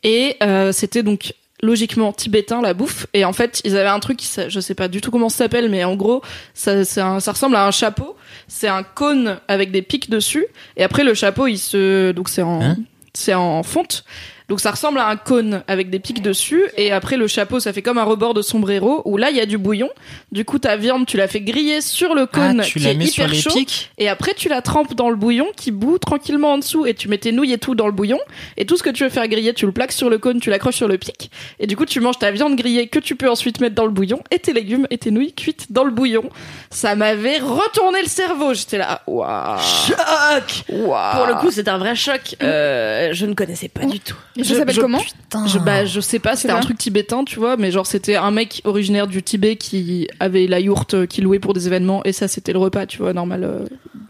Et 0.03 0.36
euh, 0.44 0.72
c'était 0.72 1.01
donc 1.01 1.34
logiquement 1.63 2.12
tibétain 2.13 2.62
la 2.62 2.74
bouffe. 2.74 3.07
Et 3.13 3.25
en 3.25 3.33
fait 3.33 3.62
ils 3.63 3.77
avaient 3.77 3.89
un 3.89 4.00
truc 4.00 4.17
qui 4.17 4.29
je 4.50 4.59
sais 4.59 4.75
pas 4.75 4.88
du 4.88 5.01
tout 5.01 5.12
comment 5.12 5.29
ça 5.29 5.38
s'appelle 5.45 5.69
mais 5.69 5.83
en 5.83 5.95
gros 5.95 6.21
ça 6.53 6.71
un- 6.97 7.19
ça 7.19 7.31
ressemble 7.31 7.55
à 7.55 7.65
un 7.65 7.71
chapeau. 7.71 8.15
C'est 8.47 8.67
un 8.67 8.83
cône 8.83 9.39
avec 9.47 9.71
des 9.71 9.81
pics 9.81 10.09
dessus. 10.09 10.45
Et 10.77 10.83
après 10.83 11.03
le 11.03 11.13
chapeau 11.13 11.47
il 11.47 11.57
se 11.57 12.12
donc 12.12 12.29
c'est 12.29 12.41
en 12.43 12.62
Hein 12.62 12.77
c'est 13.13 13.33
en 13.33 13.63
fonte 13.63 14.03
donc 14.49 14.59
ça 14.59 14.71
ressemble 14.71 14.99
à 14.99 15.07
un 15.07 15.17
cône 15.17 15.63
avec 15.67 15.89
des 15.89 15.99
pics 15.99 16.21
dessus 16.21 16.63
et 16.77 16.91
après 16.91 17.17
le 17.17 17.27
chapeau 17.27 17.59
ça 17.59 17.73
fait 17.73 17.81
comme 17.81 17.97
un 17.97 18.03
rebord 18.03 18.33
de 18.33 18.41
sombrero 18.41 19.01
où 19.05 19.17
là 19.17 19.29
il 19.31 19.37
y 19.37 19.41
a 19.41 19.45
du 19.45 19.57
bouillon 19.57 19.89
du 20.31 20.45
coup 20.45 20.59
ta 20.59 20.75
viande 20.77 21.05
tu 21.05 21.17
la 21.17 21.27
fais 21.27 21.41
griller 21.41 21.81
sur 21.81 22.13
le 22.15 22.25
cône 22.25 22.61
Ah, 22.61 22.63
tu 22.63 22.79
qui 22.79 22.85
la 22.85 22.91
est 22.91 22.95
mets 22.95 23.05
sur 23.07 23.23
hyper 23.23 23.33
les 23.33 23.41
chaud 23.41 23.49
pics? 23.51 23.91
Et 23.97 24.09
après, 24.09 24.33
tu 24.33 24.49
la 24.49 24.61
trempes 24.61 24.93
dans 24.93 25.09
le 25.09 25.15
bouillon 25.15 25.47
qui 25.55 25.71
bout 25.71 25.97
tranquillement 25.97 26.53
en 26.53 26.57
dessous 26.57 26.85
et 26.85 26.93
tu 26.93 27.07
mets 27.07 27.17
tes 27.17 27.31
nouilles 27.31 27.53
et 27.53 27.57
tout 27.57 27.75
dans 27.75 27.85
le 27.85 27.91
bouillon. 27.91 28.19
Et 28.57 28.65
tout 28.65 28.77
ce 28.77 28.83
que 28.83 28.89
tu 28.89 29.03
veux 29.03 29.09
faire 29.09 29.27
griller, 29.27 29.53
tu 29.53 29.65
le 29.65 29.71
plaques 29.71 29.91
sur 29.91 30.09
le 30.09 30.17
cône, 30.17 30.39
tu 30.39 30.49
l'accroches 30.49 30.75
sur 30.75 30.87
le 30.87 30.97
pic. 30.97 31.31
Et 31.59 31.67
du 31.67 31.75
coup, 31.77 31.85
tu 31.85 31.99
manges 31.99 32.19
ta 32.19 32.31
viande 32.31 32.55
grillée 32.55 32.87
que 32.87 32.99
tu 32.99 33.15
peux 33.15 33.29
ensuite 33.29 33.59
mettre 33.61 33.75
dans 33.75 33.85
le 33.85 33.91
bouillon 33.91 34.21
et 34.31 34.39
tes 34.39 34.53
légumes 34.53 34.87
et 34.89 34.97
tes 34.97 35.11
nouilles 35.11 35.33
cuites 35.33 35.71
dans 35.71 35.83
le 35.83 35.91
bouillon. 35.91 36.29
Ça 36.69 36.95
m'avait 36.95 37.39
retourné 37.39 38.01
le 38.01 38.07
cerveau. 38.09 38.53
J'étais 38.53 38.77
là, 38.77 39.01
waouh. 39.07 39.59
choc 39.59 40.65
Waouh. 40.69 41.15
Pour 41.17 41.25
le 41.27 41.35
coup, 41.35 41.51
c'est 41.51 41.67
un 41.67 41.77
vrai 41.77 41.95
choc. 41.95 42.35
Euh, 42.41 43.09
je 43.13 43.25
ne 43.25 43.33
connaissais 43.33 43.69
pas 43.69 43.85
du 43.85 43.99
tout. 43.99 44.17
Et 44.37 44.43
ça 44.43 44.55
s'appelle 44.55 44.77
comment 44.77 44.99
je, 45.47 45.59
bah, 45.59 45.85
je 45.85 45.99
sais 46.01 46.19
pas, 46.19 46.35
c'était 46.35 46.53
un 46.53 46.59
truc 46.59 46.77
tibétain, 46.77 47.23
tu 47.23 47.39
vois, 47.39 47.55
mais 47.57 47.71
genre 47.71 47.85
c'était 47.87 48.15
un 48.15 48.31
mec 48.31 48.61
originaire 48.65 49.07
du 49.07 49.23
Tibet 49.23 49.55
qui 49.55 50.07
avait 50.19 50.47
la 50.47 50.59
yourte 50.59 50.93
euh, 50.93 51.05
qui 51.05 51.21
louait 51.21 51.39
pour 51.39 51.53
des 51.53 51.67
événements 51.67 52.01
et 52.03 52.11
ça 52.11 52.27
c'était 52.27 52.51
le 52.53 52.59
repas, 52.59 52.85
tu 52.85 52.97
vois, 52.97 53.13
normal 53.13 53.43
euh, 53.45 53.65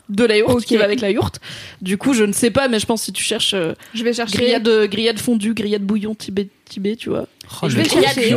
de 0.09 0.23
la 0.23 0.37
yourte 0.37 0.65
qui 0.65 0.77
va 0.77 0.85
avec 0.85 1.01
la 1.01 1.11
yourte. 1.11 1.39
Du 1.81 1.97
coup, 1.97 2.13
je 2.13 2.23
ne 2.23 2.31
sais 2.33 2.49
pas, 2.51 2.67
mais 2.67 2.79
je 2.79 2.85
pense 2.87 3.01
que 3.01 3.05
si 3.05 3.11
tu 3.13 3.23
cherches 3.23 3.53
euh, 3.53 3.73
Je 3.93 4.03
vais 4.03 4.13
chercher. 4.13 4.37
grillade, 4.37 4.67
grillade 4.89 5.19
fondue, 5.19 5.53
grillade 5.53 5.83
bouillon 5.83 6.15
Tibet, 6.15 6.47
Tibet, 6.67 6.95
tu 6.95 7.09
vois. 7.09 7.27
Oh, 7.61 7.69
je 7.69 7.75
vais 7.77 7.87
chercher. 7.87 8.35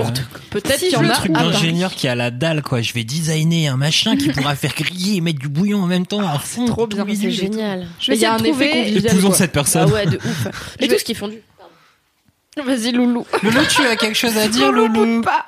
Peut-être 0.51 0.79
Si 0.79 0.89
qu'il 0.89 0.93
y 0.93 0.97
en 0.97 1.01
je 1.03 1.05
a. 1.07 1.09
le 1.09 1.15
truc 1.15 1.31
à 1.35 1.43
d'ingénieur 1.43 1.95
qui 1.95 2.09
a 2.09 2.15
la 2.15 2.31
dalle 2.31 2.63
quoi. 2.63 2.83
Je 2.83 2.93
vais 2.93 3.05
designer 3.05 3.69
un 3.69 3.77
machin 3.79 4.17
qui 4.17 4.29
pourra 4.29 4.55
faire 4.55 4.75
griller 4.75 5.17
et 5.17 5.21
mettre 5.23 5.39
du 5.39 5.49
bouillon 5.49 5.81
en 5.83 5.87
même 5.87 6.07
temps 6.07 6.21
en 6.23 6.39
fond. 6.39 6.67
trop 6.67 6.87
bien, 6.87 7.07
C'est 7.15 7.31
génial. 7.31 7.87
Je 8.01 8.11
vais 8.11 8.17
Il 8.19 8.21
y 8.21 8.27
a 8.27 8.37
essayer 8.37 8.53
de 8.53 8.59
un 8.59 8.63
effet 8.63 8.93
trouver. 9.01 9.21
quoi. 9.23 9.35
cette 9.35 9.51
Ah 9.51 9.55
personne. 9.55 9.91
ouais, 9.93 10.05
de 10.07 10.17
ouf. 10.17 10.49
Mais 10.81 10.89
tout 10.89 10.99
ce 10.99 11.05
qu'ils 11.05 11.17
font 11.17 11.29
du. 11.29 11.37
Vas-y, 12.67 12.93
Loulou. 12.93 13.27
Loulou, 13.43 13.61
tu 13.69 13.83
as 13.87 13.97
quelque 13.97 14.17
chose 14.17 14.37
à 14.37 14.49
dire, 14.49 14.71
Loulou 14.73 15.23
pas. 15.23 15.47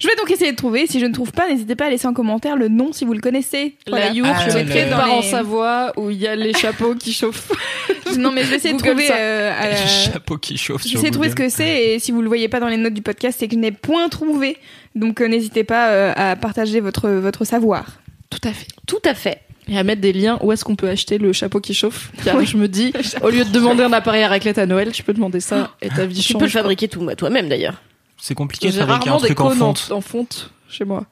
Je 0.00 0.06
vais 0.06 0.14
donc 0.14 0.30
essayer 0.30 0.52
de 0.52 0.56
trouver. 0.56 0.86
Si 0.86 1.00
je 1.00 1.06
ne 1.06 1.12
trouve 1.12 1.32
pas, 1.32 1.48
n'hésitez 1.48 1.74
pas 1.74 1.86
à 1.86 1.90
laisser 1.90 2.06
en 2.06 2.14
commentaire 2.14 2.56
le 2.56 2.68
nom 2.68 2.92
si 2.92 3.04
vous 3.04 3.14
le 3.14 3.20
connaissez. 3.20 3.74
La 3.86 3.96
Voilà. 3.98 4.12
You, 4.12 4.24
Ah, 4.28 4.48
je 4.48 4.54
mettrai 4.58 4.84
le- 4.84 4.90
dans 4.92 4.98
en 5.10 5.20
les- 5.20 5.26
Savoie 5.28 5.92
où 5.96 6.10
il 6.10 6.18
y 6.18 6.28
a 6.28 6.36
les 6.36 6.52
chapeaux 6.54 6.94
qui 6.94 7.12
chauffent. 7.12 7.50
Non, 8.16 8.32
mais 8.32 8.42
je 8.42 8.48
vais 8.50 8.56
essayer 8.56 8.72
de 8.74 8.78
trouver. 8.78 9.08
euh, 9.12 9.52
à 9.56 9.68
la- 9.68 9.80
Le 9.82 9.86
chapeau 9.86 10.38
qui 10.38 10.56
chauffe 10.56 10.82
Je 10.82 10.88
vais 10.88 10.94
essayer 10.94 11.10
de 11.10 11.14
trouver 11.14 11.28
ce 11.30 11.34
que 11.34 11.48
c'est 11.50 11.84
et 11.94 11.98
si 11.98 12.10
vous 12.10 12.22
le 12.22 12.28
voyez 12.28 12.48
pas 12.48 12.58
dans 12.58 12.68
les 12.68 12.78
notes 12.78 12.94
du 12.94 13.02
podcast, 13.02 13.36
c'est 13.38 13.48
que 13.48 13.54
je 13.54 13.58
n'ai 13.58 13.70
point 13.72 14.08
trouvé. 14.08 14.56
Donc 14.94 15.20
euh, 15.20 15.28
n'hésitez 15.28 15.62
pas 15.62 15.88
euh, 15.90 16.12
à 16.16 16.34
partager 16.36 16.80
votre 16.80 17.10
votre 17.10 17.44
savoir. 17.44 17.84
Tout 18.30 18.40
à 18.48 18.52
fait. 18.52 18.66
Tout 18.86 19.02
à 19.04 19.14
fait. 19.14 19.40
Et 19.68 19.76
à 19.78 19.82
mettre 19.82 20.00
des 20.00 20.12
liens 20.12 20.38
où 20.42 20.50
est-ce 20.52 20.64
qu'on 20.64 20.76
peut 20.76 20.88
acheter 20.88 21.18
le 21.18 21.32
chapeau 21.32 21.60
qui 21.60 21.74
chauffe. 21.74 22.10
Car 22.24 22.42
je 22.44 22.56
me 22.56 22.68
dis, 22.68 22.92
au 23.22 23.28
lieu 23.30 23.44
de 23.44 23.50
demander 23.50 23.82
un 23.82 23.92
appareil 23.92 24.22
à 24.22 24.28
raclette 24.28 24.58
à 24.58 24.66
Noël, 24.66 24.92
tu 24.92 25.02
peux 25.02 25.12
demander 25.12 25.40
ça 25.40 25.72
et 25.82 25.88
ta 25.90 26.06
vie 26.06 26.20
Tu 26.22 26.32
change. 26.32 26.38
peux 26.40 26.46
le 26.46 26.50
fabriquer 26.50 26.88
tout 26.88 27.04
toi-même 27.16 27.48
d'ailleurs. 27.48 27.74
C'est 28.16 28.34
compliqué 28.34 28.68
de 28.68 28.72
J'ai 28.72 28.78
fabriquer 28.80 29.08
un 29.10 29.12
rarement 29.12 29.20
des 29.20 29.26
truc 29.34 29.40
en 29.40 29.50
fonte. 29.50 29.88
en 29.92 30.00
fonte 30.00 30.50
chez 30.68 30.84
moi. 30.84 31.04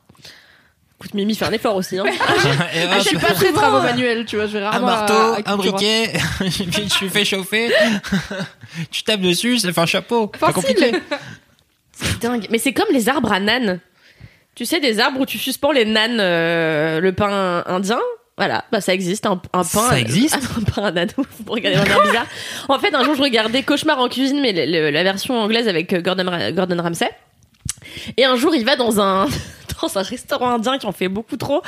Écoute, 0.99 1.13
Mimi 1.13 1.35
fait 1.35 1.45
un 1.45 1.53
effort 1.53 1.77
aussi. 1.77 1.99
Hein. 1.99 2.05
Ah, 2.09 2.99
je 3.01 3.09
suis 3.09 3.19
pas 3.19 3.35
très 3.35 3.53
travaux 3.53 3.83
manuels, 3.83 4.25
tu 4.25 4.37
vois, 4.37 4.47
je 4.47 4.53
vais 4.57 4.65
un 4.65 4.71
rarement 4.71 4.89
à- 4.89 4.91
marteau, 5.01 5.13
à 5.15 5.33
un 5.37 5.43
Cultura. 5.59 5.77
briquet, 5.77 6.13
et 6.15 6.65
puis 6.65 6.87
tu 6.87 7.09
fais 7.11 7.25
chauffer, 7.27 7.71
tu 8.91 9.03
tapes 9.03 9.21
dessus, 9.21 9.59
ça 9.59 9.71
fait 9.73 9.81
un 9.81 9.87
chapeau. 9.87 10.29
Pas 10.29 10.53
Facile. 10.53 10.55
compliqué. 10.75 10.93
C'est 11.93 12.21
dingue. 12.23 12.47
Mais 12.51 12.59
c'est 12.59 12.73
comme 12.75 12.89
les 12.93 13.09
arbres 13.11 13.33
à 13.33 13.41
nanes. 13.41 13.81
Tu 14.55 14.65
sais, 14.67 14.81
des 14.81 14.99
arbres 15.01 15.21
où 15.21 15.27
tu 15.27 15.37
suspends 15.39 15.73
les 15.73 15.85
nanes, 15.85 16.19
euh, 16.21 17.01
le 17.01 17.13
pain 17.13 17.63
indien. 17.67 18.01
Voilà, 18.39 18.65
bah 18.71 18.83
ça 18.83 18.93
existe, 18.93 19.25
un, 19.25 19.41
un 19.55 19.65
pain. 19.65 19.65
Ça 19.65 19.99
existe 19.99 20.37
Un 20.59 20.63
pain 20.63 20.83
à 20.85 20.91
nanes. 20.93 21.09
Vous 21.17 21.25
regardez 21.53 21.79
d'un 21.79 21.85
air 21.87 22.03
bizarre. 22.03 22.27
En 22.69 22.79
fait, 22.79 22.95
un 22.95 23.03
jour, 23.03 23.15
je 23.15 23.23
regardais 23.23 23.63
Cauchemar 23.63 23.99
en 23.99 24.09
cuisine, 24.09 24.41
mais 24.43 24.53
le- 24.53 24.71
le- 24.71 24.91
la 24.91 25.03
version 25.05 25.41
anglaise 25.41 25.69
avec 25.69 25.93
euh, 25.95 26.03
Gordon, 26.03 26.31
Gordon 26.53 26.83
Ramsay. 26.83 27.11
Et 28.19 28.25
un 28.27 28.37
jour, 28.37 28.55
il 28.55 28.65
va 28.67 28.77
dans 28.77 29.01
un 29.01 29.27
dans 29.83 29.99
un 29.99 30.03
restaurant 30.03 30.51
indien 30.51 30.79
qui 30.79 30.87
en 30.87 30.93
fait 30.93 31.09
beaucoup 31.09 31.37
trop, 31.37 31.63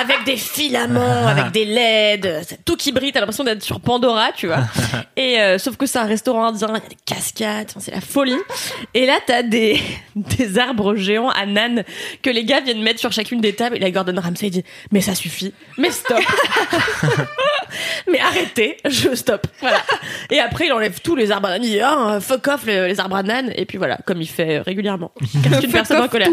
avec 0.00 0.24
des 0.24 0.36
filaments, 0.36 1.26
avec 1.26 1.50
des 1.52 1.64
LED, 1.64 2.46
tout 2.64 2.76
qui 2.76 2.92
brille. 2.92 3.12
T'as 3.12 3.20
l'impression 3.20 3.44
d'être 3.44 3.62
sur 3.62 3.80
Pandora, 3.80 4.30
tu 4.36 4.46
vois. 4.46 4.60
Et 5.16 5.40
euh, 5.40 5.58
sauf 5.58 5.76
que 5.76 5.86
c'est 5.86 5.98
un 5.98 6.06
restaurant 6.06 6.46
indien, 6.46 6.68
il 6.68 6.74
y 6.74 6.76
a 6.76 6.88
des 6.88 6.96
cascades, 7.04 7.72
c'est 7.78 7.90
la 7.90 8.00
folie. 8.00 8.38
Et 8.94 9.06
là, 9.06 9.18
t'as 9.26 9.42
des 9.42 9.80
des 10.16 10.58
arbres 10.58 10.94
géants 10.94 11.30
à 11.30 11.46
nanes 11.46 11.84
que 12.22 12.30
les 12.30 12.44
gars 12.44 12.60
viennent 12.60 12.82
mettre 12.82 13.00
sur 13.00 13.12
chacune 13.12 13.40
des 13.40 13.54
tables. 13.54 13.76
Et 13.76 13.80
la 13.80 13.90
Gordon 13.90 14.20
Ramsay 14.20 14.50
dit 14.50 14.64
mais 14.92 15.00
ça 15.00 15.14
suffit, 15.14 15.52
mais 15.76 15.90
stop, 15.90 16.18
mais 18.10 18.20
arrêtez, 18.20 18.76
je 18.88 19.14
stop. 19.14 19.46
Voilà. 19.60 19.78
Et 20.30 20.40
après, 20.40 20.66
il 20.66 20.72
enlève 20.72 21.00
tous 21.00 21.16
les 21.16 21.30
arbres 21.30 21.48
à 21.48 21.52
nanes. 21.52 21.64
Il 21.64 21.70
dit 21.70 21.80
ah, 21.80 22.18
fuck 22.20 22.46
off 22.48 22.66
les, 22.66 22.88
les 22.88 23.00
arbres 23.00 23.16
à 23.16 23.22
nanes. 23.22 23.52
Et 23.56 23.64
puis 23.64 23.78
voilà, 23.78 23.98
comme 24.06 24.20
il 24.20 24.28
fait 24.28 24.60
régulièrement. 24.60 25.12
Comme 25.42 25.64
une 25.64 25.72
personne 25.72 26.02
en 26.02 26.08
colère. 26.08 26.30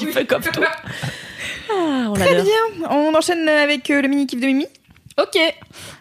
Il 0.00 0.08
fuck 0.08 0.32
off 0.32 0.50
tout. 0.52 0.60
Ah, 1.70 2.08
on 2.10 2.12
Très 2.12 2.34
l'adore. 2.34 2.44
bien. 2.44 2.88
On 2.90 3.14
enchaîne 3.14 3.48
avec 3.48 3.90
euh, 3.90 4.02
le 4.02 4.08
mini 4.08 4.26
kiff 4.26 4.38
de 4.40 4.46
Mimi. 4.46 4.66
Ok. 5.20 5.38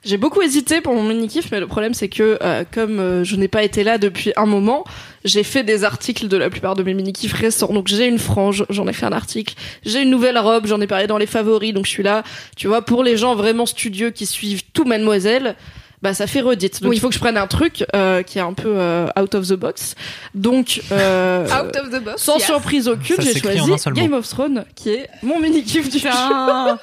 J'ai 0.04 0.18
beaucoup 0.18 0.42
hésité 0.42 0.82
pour 0.82 0.94
mon 0.94 1.04
mini 1.04 1.28
kiff, 1.28 1.52
mais 1.52 1.60
le 1.60 1.68
problème 1.68 1.94
c'est 1.94 2.10
que 2.10 2.38
euh, 2.42 2.64
comme 2.72 3.00
euh, 3.00 3.24
je 3.24 3.36
n'ai 3.36 3.48
pas 3.48 3.64
été 3.64 3.84
là 3.84 3.98
depuis 3.98 4.34
un 4.36 4.46
moment, 4.46 4.84
j'ai 5.24 5.44
fait 5.44 5.64
des 5.64 5.84
articles 5.84 6.28
de 6.28 6.36
la 6.36 6.50
plupart 6.50 6.76
de 6.76 6.84
mes 6.84 6.94
mini 6.94 7.14
kiffs 7.14 7.34
récents. 7.34 7.72
Donc 7.72 7.88
j'ai 7.88 8.08
une 8.08 8.20
frange, 8.20 8.66
j'en 8.70 8.88
ai 8.88 8.94
fait 8.94 9.06
un 9.06 9.12
article. 9.14 9.54
J'ai 9.86 10.02
une 10.02 10.10
nouvelle 10.10 10.38
robe, 10.38 10.66
j'en 10.66 10.82
ai 10.82 10.88
parlé 10.88 11.08
dans 11.08 11.18
les 11.18 11.28
favoris. 11.28 11.74
Donc 11.74 11.86
je 11.86 11.92
suis 11.92 12.04
là, 12.04 12.24
tu 12.58 12.68
vois, 12.68 12.82
pour 12.82 13.04
les 13.04 13.16
gens 13.16 13.36
vraiment 13.36 13.66
studieux 13.66 14.10
qui 14.10 14.26
suivent 14.26 14.64
tout 14.74 14.84
Mademoiselle. 14.84 15.56
Bah 16.04 16.14
ça 16.14 16.28
fait 16.28 16.42
redite. 16.42 16.82
Donc 16.82 16.90
Oui. 16.90 16.98
il 16.98 17.00
faut 17.00 17.08
que 17.08 17.16
je 17.16 17.20
prenne 17.20 17.38
un 17.38 17.48
truc 17.48 17.86
euh, 17.96 18.24
qui 18.24 18.38
est 18.38 18.42
un 18.42 18.52
peu 18.52 18.74
euh, 18.78 19.08
out 19.18 19.34
of 19.36 19.48
the 19.48 19.54
box. 19.54 19.96
Donc 20.36 20.82
euh, 20.92 21.46
Out 21.46 21.78
of 21.78 21.92
the 21.92 22.04
box. 22.04 22.22
sans 22.22 22.36
yes. 22.36 22.46
surprise 22.46 22.90
aucune, 22.90 23.16
j'ai 23.22 23.40
choisi 23.40 23.70
mot. 23.70 23.78
Game 23.94 24.14
of 24.14 24.28
Thrones, 24.28 24.66
qui 24.76 24.90
est 24.90 25.10
mon 25.22 25.40
mini 25.40 25.64
kiff 25.64 25.90
du 25.90 26.00
jour. 26.00 26.12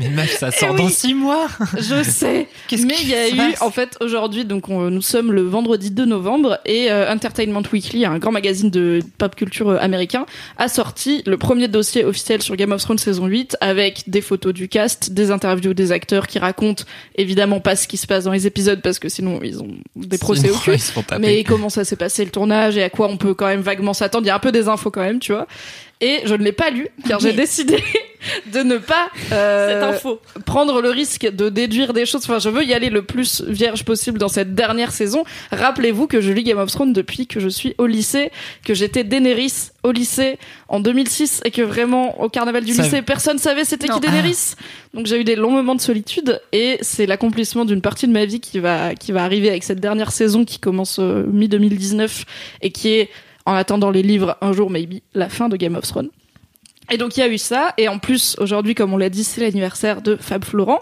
Mais 0.00 0.08
meuf, 0.08 0.36
ça 0.38 0.50
sort 0.50 0.70
Eh 0.74 0.78
dans 0.78 0.88
six 0.88 1.14
mois. 1.14 1.46
Je 1.78 2.02
sais. 2.08 2.48
Mais 2.72 2.94
il 3.02 3.08
y 3.08 3.14
a 3.14 3.28
eu, 3.28 3.54
en 3.60 3.70
fait, 3.70 3.96
aujourd'hui, 4.00 4.44
donc 4.44 4.68
on- 4.68 4.90
nous 4.90 5.02
sommes 5.02 5.30
le 5.30 5.42
vendredi 5.42 5.90
2 5.90 6.04
novembre 6.06 6.58
et 6.64 6.90
euh, 6.90 7.12
Entertainment 7.12 7.62
Weekly, 7.72 8.04
un 8.06 8.18
grand 8.18 8.32
magazine 8.32 8.70
de 8.70 9.00
pop 9.18 9.36
culture 9.36 9.68
euh, 9.68 9.76
américain, 9.80 10.26
a 10.56 10.68
sorti 10.68 11.22
le 11.26 11.36
premier 11.36 11.68
dossier 11.68 12.04
officiel 12.04 12.40
sur 12.42 12.56
Game 12.56 12.72
of 12.72 12.80
Thrones 12.82 12.98
saison 12.98 13.26
8 13.26 13.56
avec 13.60 14.04
des 14.08 14.22
photos 14.22 14.52
du 14.54 14.68
cast, 14.68 15.12
des 15.12 15.30
interviews 15.30 15.74
des 15.74 15.92
acteurs 15.92 16.26
qui 16.26 16.38
racontent 16.38 16.84
évidemment 17.16 17.60
pas 17.60 17.76
ce 17.76 17.86
qui 17.86 17.96
se 17.98 18.06
passe 18.06 18.24
dans 18.24 18.32
les 18.32 18.46
épisodes 18.46 18.80
parce 18.82 18.98
que 18.98 19.08
sinon 19.08 19.40
ils 19.42 19.60
ont 19.62 19.68
des 19.96 20.18
procès 20.18 20.48
au 20.50 20.54
cul. 20.56 20.72
Mais 21.20 21.44
comment 21.44 21.68
ça 21.68 21.84
s'est 21.84 21.96
passé 21.96 22.24
le 22.24 22.30
tournage 22.30 22.76
et 22.78 22.82
à 22.82 22.90
quoi 22.90 23.08
on 23.08 23.18
peut 23.18 23.34
quand 23.34 23.46
même 23.46 23.60
vaguement 23.60 23.92
s'attendre? 23.92 24.24
Il 24.24 24.28
y 24.28 24.30
a 24.30 24.34
un 24.36 24.38
peu 24.40 24.52
des 24.52 24.68
infos 24.68 24.90
quand 24.90 25.02
même, 25.02 25.18
tu 25.20 25.32
vois. 25.32 25.46
Et 26.00 26.20
je 26.24 26.34
ne 26.34 26.42
l'ai 26.42 26.52
pas 26.52 26.70
lu 26.70 26.88
car 27.06 27.20
j'ai 27.20 27.32
décidé 27.34 27.76
de 28.52 28.60
ne 28.60 28.78
pas 28.78 29.10
euh, 29.32 29.92
prendre 30.46 30.80
le 30.80 30.88
risque 30.90 31.30
de 31.30 31.48
déduire 31.50 31.92
des 31.92 32.06
choses. 32.06 32.22
Enfin, 32.24 32.38
je 32.38 32.48
veux 32.48 32.64
y 32.64 32.72
aller 32.72 32.88
le 32.88 33.02
plus 33.02 33.42
vierge 33.46 33.84
possible 33.84 34.18
dans 34.18 34.28
cette 34.28 34.54
dernière 34.54 34.92
saison. 34.92 35.24
Rappelez-vous 35.52 36.06
que 36.06 36.20
je 36.22 36.32
lis 36.32 36.42
Game 36.42 36.58
of 36.58 36.70
Thrones 36.70 36.92
depuis 36.94 37.26
que 37.26 37.38
je 37.38 37.48
suis 37.48 37.74
au 37.76 37.86
lycée, 37.86 38.30
que 38.64 38.72
j'étais 38.72 39.04
Daenerys 39.04 39.70
au 39.82 39.92
lycée 39.92 40.38
en 40.68 40.80
2006 40.80 41.42
et 41.44 41.50
que 41.50 41.62
vraiment 41.62 42.20
au 42.22 42.28
carnaval 42.30 42.64
du 42.64 42.72
Ça- 42.72 42.82
lycée 42.82 43.02
personne 43.02 43.38
savait 43.38 43.64
c'était 43.64 43.88
qui. 43.88 44.00
Daenerys. 44.00 44.54
Donc 44.94 45.06
j'ai 45.06 45.20
eu 45.20 45.24
des 45.24 45.36
longs 45.36 45.50
moments 45.50 45.74
de 45.74 45.80
solitude 45.82 46.40
et 46.52 46.78
c'est 46.80 47.06
l'accomplissement 47.06 47.64
d'une 47.66 47.82
partie 47.82 48.06
de 48.06 48.12
ma 48.12 48.24
vie 48.24 48.40
qui 48.40 48.58
va 48.58 48.94
qui 48.94 49.12
va 49.12 49.22
arriver 49.22 49.50
avec 49.50 49.64
cette 49.64 49.80
dernière 49.80 50.12
saison 50.12 50.44
qui 50.46 50.58
commence 50.58 50.98
mi 50.98 51.48
2019 51.48 52.24
et 52.62 52.70
qui 52.70 52.88
est 52.88 53.10
en 53.50 53.54
attendant 53.54 53.90
les 53.90 54.02
livres 54.02 54.36
un 54.40 54.52
jour 54.52 54.70
maybe 54.70 55.00
la 55.12 55.28
fin 55.28 55.48
de 55.48 55.56
Game 55.56 55.74
of 55.74 55.84
Thrones. 55.86 56.10
Et 56.92 56.96
donc 56.96 57.16
il 57.16 57.20
y 57.20 57.22
a 57.22 57.28
eu 57.28 57.38
ça, 57.38 57.74
et 57.78 57.88
en 57.88 57.98
plus 57.98 58.36
aujourd'hui, 58.38 58.74
comme 58.74 58.92
on 58.92 58.96
l'a 58.96 59.10
dit, 59.10 59.24
c'est 59.24 59.40
l'anniversaire 59.40 60.02
de 60.02 60.16
Fab 60.16 60.44
Florent, 60.44 60.80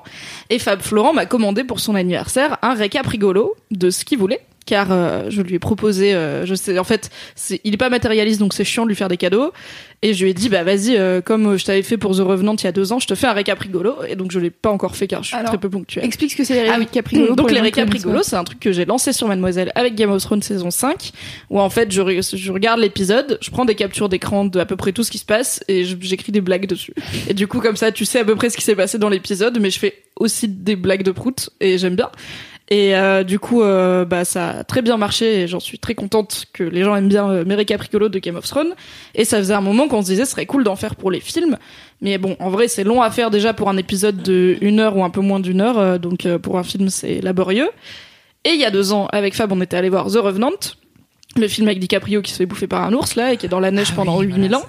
et 0.48 0.58
Fab 0.58 0.80
Florent 0.80 1.12
m'a 1.12 1.26
commandé 1.26 1.64
pour 1.64 1.80
son 1.80 1.94
anniversaire 1.94 2.58
un 2.62 2.74
récap 2.74 3.06
rigolo 3.06 3.54
de 3.70 3.90
ce 3.90 4.04
qu'il 4.04 4.18
voulait, 4.18 4.40
car 4.68 4.88
euh, 4.92 5.30
je 5.30 5.40
lui 5.40 5.54
ai 5.54 5.58
proposé, 5.58 6.12
euh, 6.12 6.44
je 6.44 6.54
sais, 6.54 6.78
en 6.78 6.84
fait, 6.84 7.08
il 7.64 7.72
est 7.72 7.78
pas 7.78 7.88
matérialiste, 7.88 8.38
donc 8.38 8.52
c'est 8.52 8.64
chiant 8.64 8.82
de 8.82 8.90
lui 8.90 8.96
faire 8.96 9.08
des 9.08 9.16
cadeaux, 9.16 9.50
et 10.02 10.12
je 10.12 10.22
lui 10.22 10.30
ai 10.30 10.34
dit 10.34 10.50
bah 10.50 10.62
vas-y, 10.62 10.94
euh, 10.98 11.22
comme 11.22 11.56
je 11.56 11.64
t'avais 11.64 11.82
fait 11.82 11.96
pour 11.96 12.14
The 12.14 12.20
Revenant 12.20 12.54
il 12.54 12.64
y 12.64 12.66
a 12.66 12.72
deux 12.72 12.92
ans, 12.92 12.98
je 12.98 13.06
te 13.06 13.14
fais 13.14 13.26
un 13.26 13.32
récap 13.32 13.58
rigolo, 13.58 13.94
et 14.06 14.14
donc 14.14 14.30
je 14.30 14.38
l'ai 14.38 14.50
pas 14.50 14.68
encore 14.68 14.94
fait 14.94 15.06
car 15.06 15.22
je 15.22 15.28
suis 15.28 15.36
Alors, 15.36 15.48
très 15.48 15.58
peu 15.58 15.70
ponctuelle. 15.70 16.04
Explique 16.04 16.32
ce 16.32 16.36
que 16.36 16.44
c'est 16.44 16.64
les 16.64 16.68
Ah 16.68 16.76
récaps 16.76 17.08
rigolos. 17.08 17.34
Donc 17.34 17.50
les 17.50 17.70
pas. 17.70 17.82
rigolos, 17.90 18.24
c'est 18.24 18.36
un 18.36 18.44
truc 18.44 18.60
que 18.60 18.72
j'ai 18.72 18.84
lancé 18.84 19.14
sur 19.14 19.26
Mademoiselle 19.26 19.72
avec 19.74 19.94
Game 19.94 20.10
of 20.10 20.22
Thrones 20.22 20.42
saison 20.42 20.70
5, 20.70 21.12
où 21.48 21.58
en 21.58 21.70
fait 21.70 21.90
je, 21.90 22.02
je 22.20 22.52
regarde 22.52 22.78
l'épisode, 22.78 23.38
je 23.40 23.50
prends 23.50 23.64
des 23.64 23.74
captures 23.74 24.10
d'écran 24.10 24.44
de 24.44 24.60
à 24.60 24.66
peu 24.66 24.76
près 24.76 24.92
tout 24.92 25.02
ce 25.02 25.10
qui 25.10 25.18
se 25.18 25.24
passe 25.24 25.64
et 25.68 25.84
j'écris 25.84 26.30
des 26.30 26.42
blagues 26.42 26.66
dessus. 26.66 26.92
Et 27.26 27.32
du 27.32 27.46
coup 27.46 27.60
comme 27.60 27.76
ça 27.76 27.90
tu 27.90 28.04
sais 28.04 28.18
à 28.18 28.24
peu 28.26 28.36
près 28.36 28.50
ce 28.50 28.58
qui 28.58 28.64
s'est 28.64 28.76
passé 28.76 28.98
dans 28.98 29.08
l'épisode, 29.08 29.58
mais 29.60 29.70
je 29.70 29.78
fais 29.78 29.94
aussi 30.16 30.46
des 30.46 30.76
blagues 30.76 31.04
de 31.04 31.12
prout 31.12 31.48
et 31.60 31.78
j'aime 31.78 31.96
bien. 31.96 32.10
Et 32.70 32.94
euh, 32.94 33.24
du 33.24 33.38
coup, 33.38 33.62
euh, 33.62 34.04
bah 34.04 34.26
ça 34.26 34.50
a 34.50 34.64
très 34.64 34.82
bien 34.82 34.98
marché 34.98 35.40
et 35.40 35.48
j'en 35.48 35.60
suis 35.60 35.78
très 35.78 35.94
contente 35.94 36.44
que 36.52 36.62
les 36.62 36.84
gens 36.84 36.94
aiment 36.94 37.08
bien 37.08 37.30
euh, 37.30 37.44
rigolos 37.46 38.10
de 38.10 38.18
Game 38.18 38.36
of 38.36 38.46
Thrones. 38.46 38.74
Et 39.14 39.24
ça 39.24 39.38
faisait 39.38 39.54
un 39.54 39.62
moment 39.62 39.88
qu'on 39.88 40.02
se 40.02 40.08
disait 40.08 40.26
ce 40.26 40.32
serait 40.32 40.46
cool 40.46 40.64
d'en 40.64 40.76
faire 40.76 40.94
pour 40.94 41.10
les 41.10 41.20
films. 41.20 41.56
Mais 42.00 42.18
bon, 42.18 42.36
en 42.40 42.50
vrai, 42.50 42.68
c'est 42.68 42.84
long 42.84 43.02
à 43.02 43.10
faire 43.10 43.30
déjà 43.30 43.54
pour 43.54 43.68
un 43.68 43.76
épisode 43.76 44.22
de 44.22 44.56
une 44.60 44.80
heure 44.80 44.96
ou 44.96 45.04
un 45.04 45.10
peu 45.10 45.20
moins 45.20 45.40
d'une 45.40 45.60
heure. 45.60 45.78
euh, 45.78 45.98
donc 45.98 46.26
euh, 46.26 46.38
pour 46.38 46.58
un 46.58 46.62
film, 46.62 46.90
c'est 46.90 47.20
laborieux. 47.20 47.70
Et 48.44 48.50
il 48.50 48.60
y 48.60 48.64
a 48.64 48.70
deux 48.70 48.92
ans, 48.92 49.06
avec 49.12 49.34
Fab, 49.34 49.50
on 49.52 49.60
était 49.60 49.76
allé 49.76 49.88
voir 49.88 50.06
The 50.06 50.16
Revenant, 50.16 50.52
le 51.40 51.48
film 51.48 51.68
avec 51.68 51.78
DiCaprio 51.78 52.22
qui 52.22 52.32
se 52.32 52.38
fait 52.38 52.46
bouffer 52.46 52.66
par 52.66 52.84
un 52.84 52.92
ours 52.92 53.14
là 53.14 53.32
et 53.32 53.36
qui 53.36 53.46
est 53.46 53.48
dans 53.48 53.60
la 53.60 53.70
neige 53.70 53.88
Ah 53.92 53.96
pendant 53.96 54.18
oui, 54.18 54.26
8000 54.26 54.50
voilà, 54.50 54.58
ans. 54.64 54.68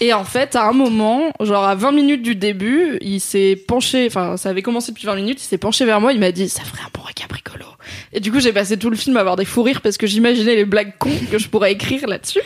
Et 0.00 0.12
en 0.12 0.24
fait, 0.24 0.56
à 0.56 0.66
un 0.66 0.72
moment, 0.72 1.32
genre 1.40 1.64
à 1.64 1.74
20 1.74 1.92
minutes 1.92 2.22
du 2.22 2.34
début, 2.34 2.98
il 3.02 3.20
s'est 3.20 3.56
penché, 3.56 4.06
enfin 4.06 4.36
ça 4.36 4.48
avait 4.48 4.62
commencé 4.62 4.92
depuis 4.92 5.06
20 5.06 5.16
minutes, 5.16 5.42
il 5.42 5.46
s'est 5.46 5.58
penché 5.58 5.84
vers 5.84 6.00
moi, 6.00 6.12
il 6.12 6.20
m'a 6.20 6.32
dit 6.32 6.48
ça 6.48 6.62
ferait 6.62 6.82
un 6.82 6.90
bon 6.94 7.02
récap 7.02 7.30
rigolo. 7.30 7.66
Et 8.12 8.20
du 8.20 8.32
coup, 8.32 8.40
j'ai 8.40 8.52
passé 8.52 8.76
tout 8.76 8.90
le 8.90 8.96
film 8.96 9.16
à 9.16 9.20
avoir 9.20 9.36
des 9.36 9.44
fous 9.44 9.62
rires 9.62 9.80
parce 9.80 9.96
que 9.96 10.06
j'imaginais 10.06 10.54
les 10.54 10.64
blagues 10.64 10.94
cons 10.98 11.10
que 11.30 11.38
je 11.38 11.48
pourrais 11.48 11.72
écrire 11.72 12.06
là-dessus. 12.06 12.40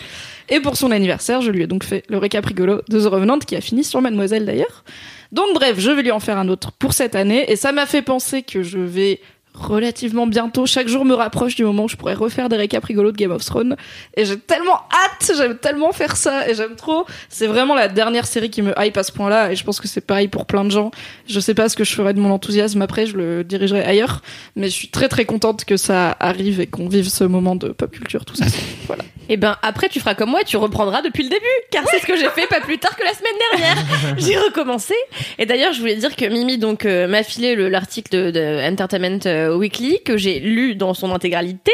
Et 0.48 0.60
pour 0.60 0.76
son 0.76 0.90
anniversaire, 0.90 1.40
je 1.40 1.50
lui 1.50 1.62
ai 1.62 1.66
donc 1.66 1.84
fait 1.84 2.04
le 2.08 2.18
récap 2.18 2.44
rigolo 2.46 2.80
de 2.88 3.00
The 3.00 3.06
Revenant 3.06 3.38
qui 3.38 3.56
a 3.56 3.60
fini 3.60 3.82
sur 3.82 4.00
Mademoiselle 4.00 4.44
d'ailleurs. 4.44 4.84
Donc 5.32 5.54
bref, 5.54 5.76
je 5.78 5.90
vais 5.90 6.02
lui 6.02 6.12
en 6.12 6.20
faire 6.20 6.38
un 6.38 6.48
autre 6.48 6.72
pour 6.72 6.92
cette 6.92 7.14
année 7.14 7.50
et 7.50 7.56
ça 7.56 7.72
m'a 7.72 7.86
fait 7.86 8.02
penser 8.02 8.42
que 8.42 8.62
je 8.62 8.78
vais 8.78 9.20
relativement 9.56 10.26
bientôt, 10.26 10.66
chaque 10.66 10.88
jour 10.88 11.04
me 11.04 11.14
rapproche 11.14 11.54
du 11.54 11.64
moment 11.64 11.84
où 11.84 11.88
je 11.88 11.96
pourrais 11.96 12.14
refaire 12.14 12.48
des 12.48 12.56
récaps 12.56 12.84
rigolos 12.84 13.12
de 13.12 13.16
Game 13.16 13.30
of 13.30 13.44
Thrones 13.44 13.76
et 14.16 14.24
j'ai 14.24 14.38
tellement 14.38 14.80
hâte, 14.92 15.32
j'aime 15.36 15.56
tellement 15.56 15.92
faire 15.92 16.16
ça 16.16 16.48
et 16.48 16.54
j'aime 16.54 16.76
trop. 16.76 17.06
C'est 17.28 17.46
vraiment 17.46 17.74
la 17.74 17.88
dernière 17.88 18.26
série 18.26 18.50
qui 18.50 18.62
me 18.62 18.72
hype 18.78 18.96
à 18.96 19.02
ce 19.02 19.12
point-là 19.12 19.52
et 19.52 19.56
je 19.56 19.64
pense 19.64 19.80
que 19.80 19.88
c'est 19.88 20.00
pareil 20.00 20.28
pour 20.28 20.46
plein 20.46 20.64
de 20.64 20.70
gens. 20.70 20.90
Je 21.26 21.40
sais 21.40 21.54
pas 21.54 21.68
ce 21.68 21.76
que 21.76 21.84
je 21.84 21.94
ferai 21.94 22.12
de 22.12 22.20
mon 22.20 22.30
enthousiasme 22.30 22.82
après, 22.82 23.06
je 23.06 23.16
le 23.16 23.44
dirigerai 23.44 23.82
ailleurs, 23.82 24.22
mais 24.54 24.68
je 24.68 24.74
suis 24.74 24.88
très 24.88 25.08
très 25.08 25.24
contente 25.24 25.64
que 25.64 25.76
ça 25.76 26.16
arrive 26.20 26.60
et 26.60 26.66
qu'on 26.66 26.88
vive 26.88 27.08
ce 27.08 27.24
moment 27.24 27.56
de 27.56 27.68
pop 27.68 27.90
culture 27.90 28.24
tous 28.24 28.40
ensemble. 28.42 28.62
Voilà. 28.86 29.04
Et 29.28 29.36
ben 29.36 29.56
après 29.62 29.88
tu 29.88 30.00
feras 30.00 30.14
comme 30.14 30.30
moi, 30.30 30.44
tu 30.44 30.56
reprendras 30.56 31.02
depuis 31.02 31.22
le 31.24 31.28
début, 31.30 31.44
car 31.70 31.84
c'est 31.90 31.98
ce 32.00 32.06
que 32.06 32.16
j'ai 32.16 32.28
fait 32.30 32.46
pas 32.46 32.60
plus 32.60 32.78
tard 32.78 32.96
que 32.96 33.04
la 33.04 33.12
semaine 33.14 33.32
dernière. 33.50 33.76
j'ai 34.18 34.36
recommencé. 34.38 34.94
Et 35.38 35.46
d'ailleurs 35.46 35.72
je 35.72 35.80
voulais 35.80 35.96
dire 35.96 36.14
que 36.16 36.24
Mimi 36.26 36.58
donc 36.58 36.84
euh, 36.86 37.06
m'a 37.06 37.22
filé 37.22 37.54
le- 37.54 37.68
l'article 37.68 38.10
de, 38.12 38.30
de 38.30 38.68
Entertainment 38.70 39.20
euh, 39.26 39.54
Weekly 39.56 40.02
que 40.04 40.16
j'ai 40.16 40.38
lu 40.40 40.74
dans 40.74 40.94
son 40.94 41.12
intégralité. 41.14 41.72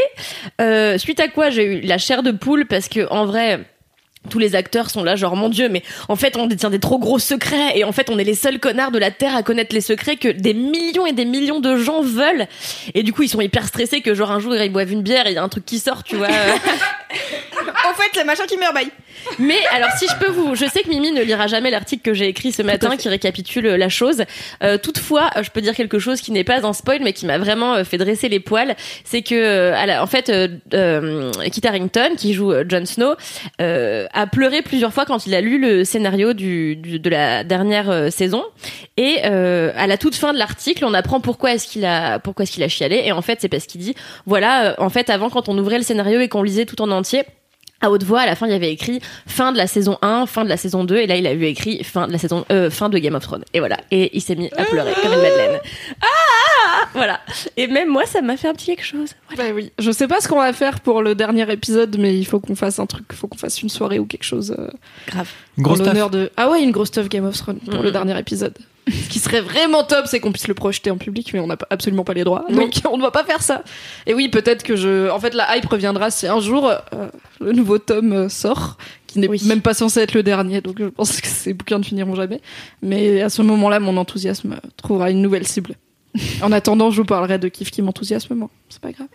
Euh, 0.60 0.98
suite 0.98 1.20
à 1.20 1.28
quoi 1.28 1.50
j'ai 1.50 1.64
eu 1.64 1.80
la 1.80 1.98
chair 1.98 2.22
de 2.22 2.30
poule 2.30 2.66
parce 2.66 2.88
que 2.88 3.06
en 3.10 3.26
vrai 3.26 3.60
tous 4.30 4.38
les 4.38 4.54
acteurs 4.54 4.90
sont 4.90 5.02
là 5.02 5.16
genre 5.16 5.36
mon 5.36 5.48
dieu 5.48 5.68
mais 5.68 5.82
en 6.08 6.16
fait 6.16 6.36
on 6.36 6.46
détient 6.46 6.70
des 6.70 6.78
trop 6.78 6.98
gros 6.98 7.18
secrets 7.18 7.76
et 7.76 7.84
en 7.84 7.92
fait 7.92 8.08
on 8.10 8.18
est 8.18 8.24
les 8.24 8.34
seuls 8.34 8.60
connards 8.60 8.90
de 8.90 8.98
la 8.98 9.10
terre 9.10 9.34
à 9.34 9.42
connaître 9.42 9.74
les 9.74 9.80
secrets 9.80 10.16
que 10.16 10.28
des 10.28 10.54
millions 10.54 11.06
et 11.06 11.12
des 11.12 11.24
millions 11.24 11.60
de 11.60 11.76
gens 11.76 12.02
veulent. 12.02 12.46
Et 12.94 13.02
du 13.02 13.12
coup 13.12 13.22
ils 13.22 13.28
sont 13.28 13.40
hyper 13.40 13.66
stressés 13.66 14.00
que 14.00 14.14
genre 14.14 14.30
un 14.30 14.38
jour 14.38 14.54
ils 14.54 14.72
boivent 14.72 14.92
une 14.92 15.02
bière 15.02 15.26
et 15.26 15.30
il 15.30 15.34
y 15.34 15.38
a 15.38 15.42
un 15.42 15.48
truc 15.48 15.64
qui 15.64 15.78
sort 15.78 16.04
tu 16.04 16.16
vois 16.16 16.28
En 17.92 17.94
fait, 17.94 18.08
c'est 18.14 18.24
machin 18.24 18.44
qui 18.48 18.56
meurt, 18.56 18.74
bye. 18.74 18.88
Mais 19.38 19.58
alors, 19.70 19.90
si 19.98 20.06
je 20.08 20.16
peux 20.16 20.30
vous, 20.32 20.54
je 20.56 20.64
sais 20.66 20.82
que 20.82 20.88
Mimi 20.88 21.12
ne 21.12 21.22
lira 21.22 21.46
jamais 21.46 21.70
l'article 21.70 22.02
que 22.02 22.14
j'ai 22.14 22.26
écrit 22.26 22.50
ce 22.50 22.62
matin 22.62 22.96
qui 22.96 23.08
récapitule 23.08 23.66
euh, 23.66 23.76
la 23.76 23.88
chose. 23.88 24.24
Euh, 24.64 24.78
toutefois, 24.78 25.30
euh, 25.36 25.42
je 25.42 25.50
peux 25.50 25.60
dire 25.60 25.74
quelque 25.74 25.98
chose 25.98 26.20
qui 26.20 26.32
n'est 26.32 26.42
pas 26.42 26.66
un 26.66 26.72
spoil, 26.72 27.00
mais 27.02 27.12
qui 27.12 27.26
m'a 27.26 27.38
vraiment 27.38 27.74
euh, 27.74 27.84
fait 27.84 27.98
dresser 27.98 28.28
les 28.28 28.40
poils. 28.40 28.74
C'est 29.04 29.22
que, 29.22 29.34
euh, 29.34 29.76
à 29.76 29.86
la- 29.86 30.02
en 30.02 30.06
fait, 30.06 30.28
euh, 30.30 30.48
euh, 30.74 31.30
Kit 31.52 31.64
Harington, 31.66 32.16
qui 32.16 32.32
joue 32.34 32.52
Jon 32.68 32.84
Snow, 32.86 33.14
euh, 33.60 34.06
a 34.12 34.26
pleuré 34.26 34.62
plusieurs 34.62 34.92
fois 34.92 35.04
quand 35.04 35.26
il 35.26 35.34
a 35.34 35.40
lu 35.40 35.58
le 35.60 35.84
scénario 35.84 36.32
du, 36.32 36.74
du- 36.76 36.98
de 36.98 37.10
la 37.10 37.44
dernière 37.44 37.90
euh, 37.90 38.10
saison. 38.10 38.44
Et 38.96 39.18
euh, 39.24 39.70
à 39.76 39.86
la 39.86 39.98
toute 39.98 40.16
fin 40.16 40.32
de 40.32 40.38
l'article, 40.38 40.84
on 40.84 40.94
apprend 40.94 41.20
pourquoi 41.20 41.52
est-ce 41.52 41.68
qu'il 41.68 41.84
a, 41.84 42.18
pourquoi 42.18 42.42
est-ce 42.44 42.52
qu'il 42.52 42.62
a 42.64 42.68
chialé. 42.68 43.02
Et 43.04 43.12
en 43.12 43.22
fait, 43.22 43.38
c'est 43.40 43.48
parce 43.48 43.66
qu'il 43.66 43.80
dit, 43.82 43.94
voilà, 44.26 44.70
euh, 44.70 44.74
en 44.78 44.88
fait, 44.90 45.10
avant, 45.10 45.30
quand 45.30 45.48
on 45.48 45.56
ouvrait 45.58 45.78
le 45.78 45.84
scénario 45.84 46.18
et 46.20 46.28
qu'on 46.28 46.42
lisait 46.42 46.64
tout 46.66 46.80
en 46.82 46.90
entier 46.90 47.22
à 47.82 47.90
haute 47.90 48.04
voix, 48.04 48.20
à 48.20 48.26
la 48.26 48.34
fin, 48.36 48.46
il 48.46 48.52
y 48.52 48.54
avait 48.56 48.72
écrit 48.72 49.00
fin 49.26 49.52
de 49.52 49.58
la 49.58 49.66
saison 49.66 49.98
1, 50.02 50.26
fin 50.26 50.44
de 50.44 50.48
la 50.48 50.56
saison 50.56 50.84
2, 50.84 50.96
et 50.96 51.06
là, 51.06 51.16
il 51.16 51.26
a 51.26 51.32
eu 51.32 51.44
écrit 51.44 51.82
fin 51.84 52.06
de 52.06 52.12
la 52.12 52.18
saison, 52.18 52.44
euh, 52.50 52.70
fin 52.70 52.88
de 52.88 52.96
Game 52.98 53.14
of 53.14 53.22
Thrones. 53.22 53.44
Et 53.52 53.58
voilà. 53.58 53.76
Et 53.90 54.16
il 54.16 54.20
s'est 54.20 54.34
mis 54.36 54.48
à 54.56 54.64
pleurer 54.64 54.92
comme 55.02 55.12
une 55.12 55.20
madeleine. 55.22 55.60
Ah! 56.00 56.06
Voilà. 56.94 57.20
Et 57.56 57.66
même 57.66 57.88
moi, 57.88 58.04
ça 58.06 58.22
m'a 58.22 58.36
fait 58.36 58.48
un 58.48 58.54
petit 58.54 58.66
quelque 58.66 58.84
chose. 58.84 59.10
Bah 59.36 59.44
oui. 59.54 59.72
Je 59.78 59.90
sais 59.90 60.06
pas 60.08 60.20
ce 60.20 60.28
qu'on 60.28 60.38
va 60.38 60.52
faire 60.52 60.80
pour 60.80 61.02
le 61.02 61.14
dernier 61.14 61.50
épisode, 61.52 61.96
mais 61.98 62.16
il 62.16 62.24
faut 62.26 62.40
qu'on 62.40 62.54
fasse 62.54 62.78
un 62.78 62.86
truc, 62.86 63.04
il 63.10 63.16
faut 63.16 63.28
qu'on 63.28 63.38
fasse 63.38 63.62
une 63.62 63.68
soirée 63.68 63.98
ou 63.98 64.06
quelque 64.06 64.24
chose. 64.24 64.54
euh, 64.58 64.68
Grave. 65.08 65.28
Une 65.58 65.64
grosse 65.64 65.80
de. 65.80 66.30
Ah 66.36 66.50
ouais, 66.50 66.62
une 66.62 66.70
grosse 66.70 66.88
stuff 66.88 67.08
Game 67.08 67.24
of 67.26 67.36
Thrones 67.36 67.58
pour 67.60 67.74
Mhm. 67.78 67.82
le 67.82 67.90
dernier 67.92 68.18
épisode. 68.18 68.54
Ce 68.88 69.08
qui 69.08 69.20
serait 69.20 69.40
vraiment 69.40 69.84
top, 69.84 70.06
c'est 70.06 70.18
qu'on 70.18 70.32
puisse 70.32 70.48
le 70.48 70.54
projeter 70.54 70.90
en 70.90 70.96
public, 70.96 71.30
mais 71.32 71.38
on 71.38 71.46
n'a 71.46 71.56
absolument 71.70 72.02
pas 72.02 72.14
les 72.14 72.24
droits, 72.24 72.44
donc 72.50 72.80
on 72.90 72.96
ne 72.96 73.02
va 73.02 73.12
pas 73.12 73.22
faire 73.24 73.40
ça. 73.42 73.62
Et 74.06 74.14
oui, 74.14 74.28
peut-être 74.28 74.64
que 74.64 74.74
je. 74.74 75.08
En 75.10 75.20
fait, 75.20 75.34
la 75.34 75.56
hype 75.56 75.66
reviendra 75.66 76.10
si 76.10 76.26
un 76.26 76.40
jour 76.40 76.68
euh, 76.68 77.08
le 77.40 77.52
nouveau 77.52 77.78
tome 77.78 78.12
euh, 78.12 78.28
sort, 78.28 78.78
qui 79.06 79.20
n'est 79.20 79.28
Oui. 79.28 79.40
même 79.46 79.60
pas 79.62 79.74
censé 79.74 80.00
être 80.00 80.14
le 80.14 80.24
dernier, 80.24 80.60
donc 80.60 80.76
je 80.80 80.86
pense 80.86 81.20
que 81.20 81.28
ces 81.28 81.54
bouquins 81.54 81.78
ne 81.78 81.84
finiront 81.84 82.16
jamais. 82.16 82.40
Mais 82.82 83.22
à 83.22 83.28
ce 83.30 83.42
moment-là, 83.42 83.78
mon 83.78 83.96
enthousiasme 83.96 84.56
trouvera 84.76 85.10
une 85.12 85.22
nouvelle 85.22 85.46
cible. 85.46 85.76
En 86.42 86.50
attendant, 86.52 86.90
je 86.90 86.98
vous 87.00 87.06
parlerai 87.06 87.38
de 87.38 87.48
kiff 87.48 87.70
qui 87.70 87.80
m'enthousiasme 87.82 88.34
moi. 88.34 88.50
C'est 88.68 88.80
pas 88.82 88.90
grave. 88.92 89.06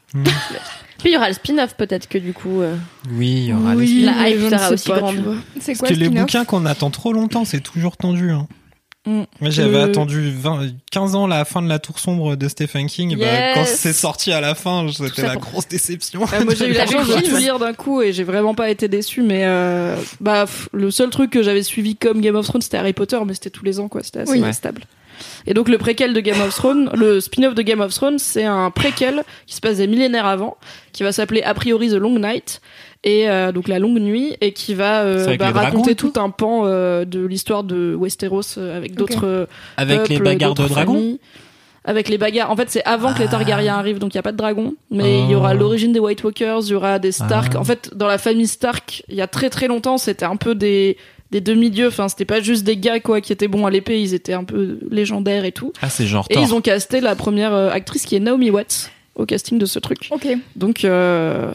Puis 0.98 1.10
il 1.10 1.12
y 1.12 1.18
aura 1.18 1.28
le 1.28 1.34
spin-off, 1.36 1.76
peut-être 1.76 2.08
que 2.08 2.18
du 2.18 2.34
coup. 2.34 2.62
euh, 2.62 2.76
Oui, 3.12 3.28
il 3.30 3.46
y 3.48 3.54
aura 3.54 3.76
les 3.76 3.80
Oui, 3.82 4.02
La 4.04 4.30
hype 4.30 4.50
sera 4.50 4.72
aussi 4.72 4.90
pas, 4.90 5.00
grande. 5.00 5.38
C'est 5.60 5.74
Parce 5.74 5.80
quoi 5.80 5.90
que 5.90 5.94
le 5.94 6.00
les 6.00 6.06
spin-off 6.06 6.22
bouquins 6.26 6.46
qu'on 6.46 6.66
attend 6.66 6.90
trop 6.90 7.12
longtemps, 7.14 7.46
c'est 7.46 7.60
toujours 7.60 7.98
tendu. 7.98 8.32
Hein. 8.32 8.48
Mm. 9.08 9.24
Moi, 9.40 9.50
j'avais 9.50 9.78
Euh, 9.78 9.86
attendu 9.86 10.32
20, 10.32 10.68
15 10.92 11.16
ans 11.16 11.28
la 11.28 11.46
fin 11.46 11.62
de 11.62 11.70
la 11.70 11.80
Tour 11.80 11.98
sombre 11.98 12.36
de 12.36 12.48
Stephen 12.48 12.88
King. 12.88 13.18
bah, 13.18 13.26
quand 13.54 13.66
c'est 13.66 13.94
sorti 13.94 14.32
à 14.34 14.42
la 14.42 14.54
fin, 14.54 14.86
c'était 14.92 15.22
la 15.22 15.34
pour- 15.34 15.44
grosse 15.44 15.68
déception. 15.68 16.22
Euh, 16.34 16.44
moi 16.44 16.54
j'ai 16.56 16.68
eu 16.68 16.74
la 16.74 16.86
chance 16.86 17.08
de 17.08 17.22
tout 17.22 17.38
lire 17.38 17.58
d'un 17.60 17.74
coup 17.74 18.02
et 18.02 18.12
j'ai 18.12 18.24
vraiment 18.26 18.54
pas 18.54 18.70
été 18.70 18.88
déçue 18.88 19.22
mais 19.22 19.44
euh, 19.46 19.96
bah 20.20 20.46
pff, 20.46 20.68
le 20.74 20.92
seul 20.92 21.10
truc 21.10 21.32
que 21.32 21.42
j'avais 21.42 21.64
suivi 21.64 21.96
comme 21.96 22.20
Game 22.22 22.36
of 22.36 22.46
Thrones 22.48 22.62
c'était 22.62 22.78
Harry 22.78 22.94
Potter 22.94 23.18
mais 23.26 23.34
c'était 23.34 23.50
tous 23.50 23.64
les 23.64 23.80
ans 23.80 23.88
quoi 23.88 24.04
c'était 24.04 24.20
assez 24.20 24.32
Oui. 24.42 24.54
Stable 24.54 24.82
et 25.46 25.54
donc 25.54 25.70
le 25.70 25.78
préquel 25.78 26.14
de 26.14 26.20
Game 26.20 26.42
of 26.42 26.56
Thrones 26.56 26.90
le 26.94 27.20
spin-off 27.20 27.56
de 27.56 27.62
Game 27.62 27.82
of 27.82 27.94
Thrones 27.94 28.20
c'est 28.20 28.46
un 28.46 28.72
préquel 28.72 29.24
qui 29.46 29.56
se 29.56 29.62
passe 29.62 29.78
des 29.78 29.88
millénaires 29.88 30.26
avant 30.26 30.58
qui 30.94 31.04
va 31.04 31.12
s'appeler 31.12 31.44
a 31.44 31.54
priori 31.54 31.90
The 31.90 31.94
Long 31.94 32.20
Night 32.20 32.62
et 33.04 33.30
euh, 33.30 33.52
donc 33.52 33.68
la 33.68 33.80
longue 33.80 34.00
nuit 34.00 34.36
et 34.42 34.54
qui 34.54 34.74
va 34.74 35.04
euh, 35.04 35.38
bah, 35.38 35.52
raconter 35.52 35.96
tout 35.96 36.10
tout 36.10 36.20
un 36.20 36.30
pan 36.30 36.64
euh, 36.66 37.06
de 37.06 37.26
l'histoire 37.26 37.64
de 37.64 37.96
Westeros 37.96 38.58
avec 38.58 38.96
d'autres 38.96 39.48
Avec 39.78 40.10
les 40.10 40.20
bagarres 40.20 40.54
de 40.56 40.68
dragons. 40.68 41.18
Avec 41.86 42.10
les 42.10 42.18
bagarres. 42.18 42.52
En 42.52 42.56
fait, 42.58 42.70
c'est 42.70 42.84
avant 42.84 43.14
que 43.14 43.20
les 43.20 43.28
Ah. 43.28 43.32
Targaryens 43.32 43.78
arrivent, 43.78 44.00
donc 44.00 44.14
il 44.14 44.18
n'y 44.18 44.20
a 44.20 44.24
pas 44.24 44.34
de 44.34 44.38
dragons. 44.38 44.74
Mais 44.92 45.22
il 45.22 45.32
y 45.32 45.36
aura 45.36 45.54
Oh. 45.54 45.58
l'origine 45.58 45.94
des 45.94 46.00
White 46.02 46.22
Walkers, 46.22 46.64
il 46.64 46.72
y 46.72 46.76
aura 46.76 47.00
des 47.00 47.14
Stark. 47.14 47.54
Ah. 47.56 47.60
En 47.60 47.64
fait, 47.64 47.92
dans 47.96 48.08
la 48.08 48.18
famille 48.18 48.48
Stark, 48.48 49.04
il 49.08 49.16
y 49.16 49.22
a 49.22 49.28
très 49.28 49.50
très 49.50 49.70
longtemps, 49.70 49.98
c'était 49.98 50.26
un 50.26 50.36
peu 50.36 50.54
des, 50.54 50.98
des 51.32 51.42
demi-dieux. 51.42 51.88
Enfin, 51.88 52.08
c'était 52.08 52.26
pas 52.26 52.42
juste 52.42 52.64
des 52.64 52.78
gars, 52.78 53.00
quoi, 53.00 53.22
qui 53.22 53.34
étaient 53.34 53.48
bons 53.48 53.66
à 53.66 53.72
l'épée, 53.72 54.02
ils 54.02 54.14
étaient 54.14 54.34
un 54.34 54.44
peu 54.44 54.80
légendaires 54.90 55.46
et 55.46 55.52
tout. 55.52 55.74
Ah, 55.82 55.90
c'est 55.90 56.06
genre 56.08 56.26
Et 56.30 56.40
ils 56.40 56.54
ont 56.54 56.62
casté 56.62 57.02
la 57.02 57.16
première 57.16 57.54
euh, 57.54 57.70
actrice 57.70 58.06
qui 58.06 58.16
est 58.16 58.20
Naomi 58.20 58.50
Watts 58.50 58.92
au 59.16 59.26
casting 59.26 59.58
de 59.58 59.66
ce 59.66 59.80
truc. 59.80 60.08
Ok. 60.12 60.28
Donc, 60.56 60.86
euh, 60.86 61.52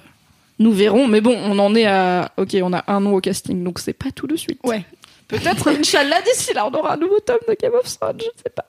nous 0.59 0.73
verrons. 0.73 1.07
Mais 1.09 1.21
bon, 1.21 1.37
on 1.45 1.59
en 1.59 1.75
est 1.75 1.87
à. 1.87 2.33
Ok, 2.37 2.57
on 2.63 2.73
a 2.73 2.85
un 2.87 3.01
nom 3.01 3.15
au 3.15 3.21
casting, 3.21 3.63
donc 3.63 3.79
c'est 3.79 3.93
pas 3.93 4.11
tout 4.15 4.27
de 4.27 4.37
suite. 4.37 4.61
Ouais. 4.65 4.85
Peut-être, 5.29 5.69
Inch'Allah, 5.79 6.21
d'ici 6.23 6.53
là, 6.55 6.67
on 6.67 6.79
aura 6.79 6.95
un 6.95 6.97
nouveau 6.99 7.21
tome 7.21 7.39
de 7.49 7.57
Game 7.61 7.73
of 7.75 7.85
Thrones, 7.99 8.19
je 8.19 8.43
sais 8.43 8.53
pas. 8.55 8.67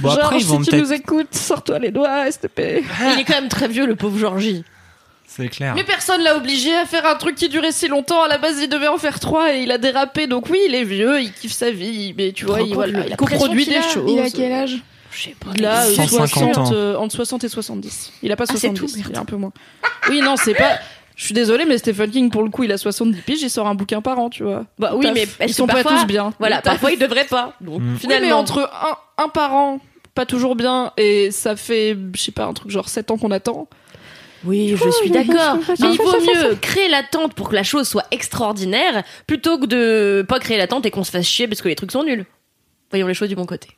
Bon, 0.00 0.10
Genre, 0.10 0.18
après, 0.20 0.36
ils 0.36 0.42
si 0.42 0.46
vont 0.46 0.62
tu 0.62 0.76
nous 0.76 0.92
écoutes, 0.92 1.34
sors-toi 1.34 1.78
les 1.80 1.90
doigts, 1.90 2.26
plaît. 2.54 2.82
Il 3.14 3.20
est 3.20 3.24
quand 3.24 3.34
même 3.40 3.48
très 3.48 3.68
vieux, 3.68 3.86
le 3.86 3.96
pauvre 3.96 4.18
Georgie. 4.18 4.64
C'est 5.32 5.48
clair. 5.48 5.74
Mais 5.76 5.84
personne 5.84 6.22
l'a 6.22 6.36
obligé 6.36 6.74
à 6.74 6.86
faire 6.86 7.06
un 7.06 7.14
truc 7.14 7.36
qui 7.36 7.48
durait 7.48 7.70
si 7.70 7.86
longtemps. 7.86 8.22
À 8.24 8.28
la 8.28 8.38
base, 8.38 8.58
il 8.60 8.68
devait 8.68 8.88
en 8.88 8.98
faire 8.98 9.20
trois 9.20 9.54
et 9.54 9.60
il 9.62 9.70
a 9.70 9.78
dérapé. 9.78 10.26
Donc 10.26 10.50
oui, 10.50 10.58
il 10.68 10.74
est 10.74 10.82
vieux, 10.82 11.20
il 11.22 11.32
kiffe 11.32 11.52
sa 11.52 11.70
vie, 11.70 12.12
mais 12.18 12.32
tu 12.32 12.46
vois, 12.46 12.58
Trop 12.58 12.66
il, 12.66 12.74
voilà, 12.74 13.06
il 13.06 13.16
coproduit 13.16 13.64
des 13.64 13.76
a. 13.76 13.82
choses. 13.82 14.10
Il 14.12 14.18
a 14.18 14.28
quel 14.28 14.50
âge 14.52 14.78
Je 15.12 15.22
sais 15.22 15.36
pas. 15.38 15.50
Il 15.56 15.64
a 15.64 15.84
euh, 15.84 15.94
150 15.94 16.28
60, 16.28 16.58
ans. 16.58 16.70
euh, 16.74 16.96
entre 16.96 17.14
60 17.14 17.44
et 17.44 17.48
70. 17.48 18.12
Il 18.24 18.32
a 18.32 18.36
pas 18.36 18.42
Ah, 18.48 18.52
c'est 18.52 18.58
70, 18.58 18.80
tout, 18.80 18.96
merde. 18.98 19.10
il 19.12 19.16
a 19.16 19.20
un 19.20 19.24
peu 19.24 19.36
moins. 19.36 19.52
Oui, 20.08 20.20
non, 20.20 20.34
c'est 20.36 20.54
pas. 20.54 20.78
Je 21.14 21.24
suis 21.26 21.34
désolée, 21.34 21.64
mais 21.64 21.78
Stephen 21.78 22.10
King, 22.10 22.30
pour 22.30 22.42
le 22.42 22.50
coup, 22.50 22.64
il 22.64 22.72
a 22.72 22.78
70 22.78 23.20
piges, 23.20 23.42
il 23.42 23.50
sort 23.50 23.68
un 23.68 23.74
bouquin 23.76 24.00
par 24.00 24.18
an, 24.18 24.30
tu 24.30 24.42
vois. 24.42 24.64
Bah 24.80 24.92
oui, 24.96 25.06
mais 25.14 25.22
est-ce 25.22 25.44
ils 25.46 25.54
sont 25.54 25.66
pas 25.68 25.74
parfois- 25.82 25.92
tous 26.00 26.06
bien. 26.06 26.32
Voilà, 26.40 26.60
parfois 26.62 26.90
il 26.90 26.98
devrait 26.98 27.26
pas. 27.26 27.52
Donc 27.60 27.80
Mm. 27.80 27.92
Oui, 27.92 27.98
finalement. 28.00 28.26
mais 28.26 28.32
entre 28.32 28.58
un, 29.18 29.22
un 29.24 29.28
par 29.28 29.54
an, 29.54 29.80
pas 30.14 30.26
toujours 30.26 30.56
bien, 30.56 30.92
et 30.96 31.30
ça 31.30 31.54
fait, 31.56 31.96
je 32.16 32.20
sais 32.20 32.32
pas, 32.32 32.46
un 32.46 32.52
truc 32.54 32.70
genre 32.72 32.88
7 32.88 33.10
ans 33.12 33.16
qu'on 33.18 33.30
attend. 33.30 33.68
Oui, 34.44 34.74
je 34.76 34.90
suis 34.90 35.10
d'accord. 35.10 35.58
Mais 35.80 35.92
il 35.92 35.98
vaut 35.98 36.20
mieux 36.20 36.54
créer 36.56 36.88
l'attente 36.88 37.34
pour 37.34 37.50
que 37.50 37.54
la 37.54 37.62
chose 37.62 37.86
soit 37.86 38.06
extraordinaire 38.10 39.04
plutôt 39.26 39.58
que 39.58 39.66
de 39.66 40.24
pas 40.26 40.38
créer 40.40 40.56
l'attente 40.56 40.86
et 40.86 40.90
qu'on 40.90 41.04
se 41.04 41.10
fasse 41.10 41.26
chier 41.26 41.46
parce 41.46 41.60
que 41.60 41.68
les 41.68 41.74
trucs 41.76 41.92
sont 41.92 42.04
nuls. 42.04 42.24
Voyons 42.90 43.06
les 43.06 43.14
choses 43.14 43.28
du 43.28 43.36
bon 43.36 43.46
côté. 43.46 43.68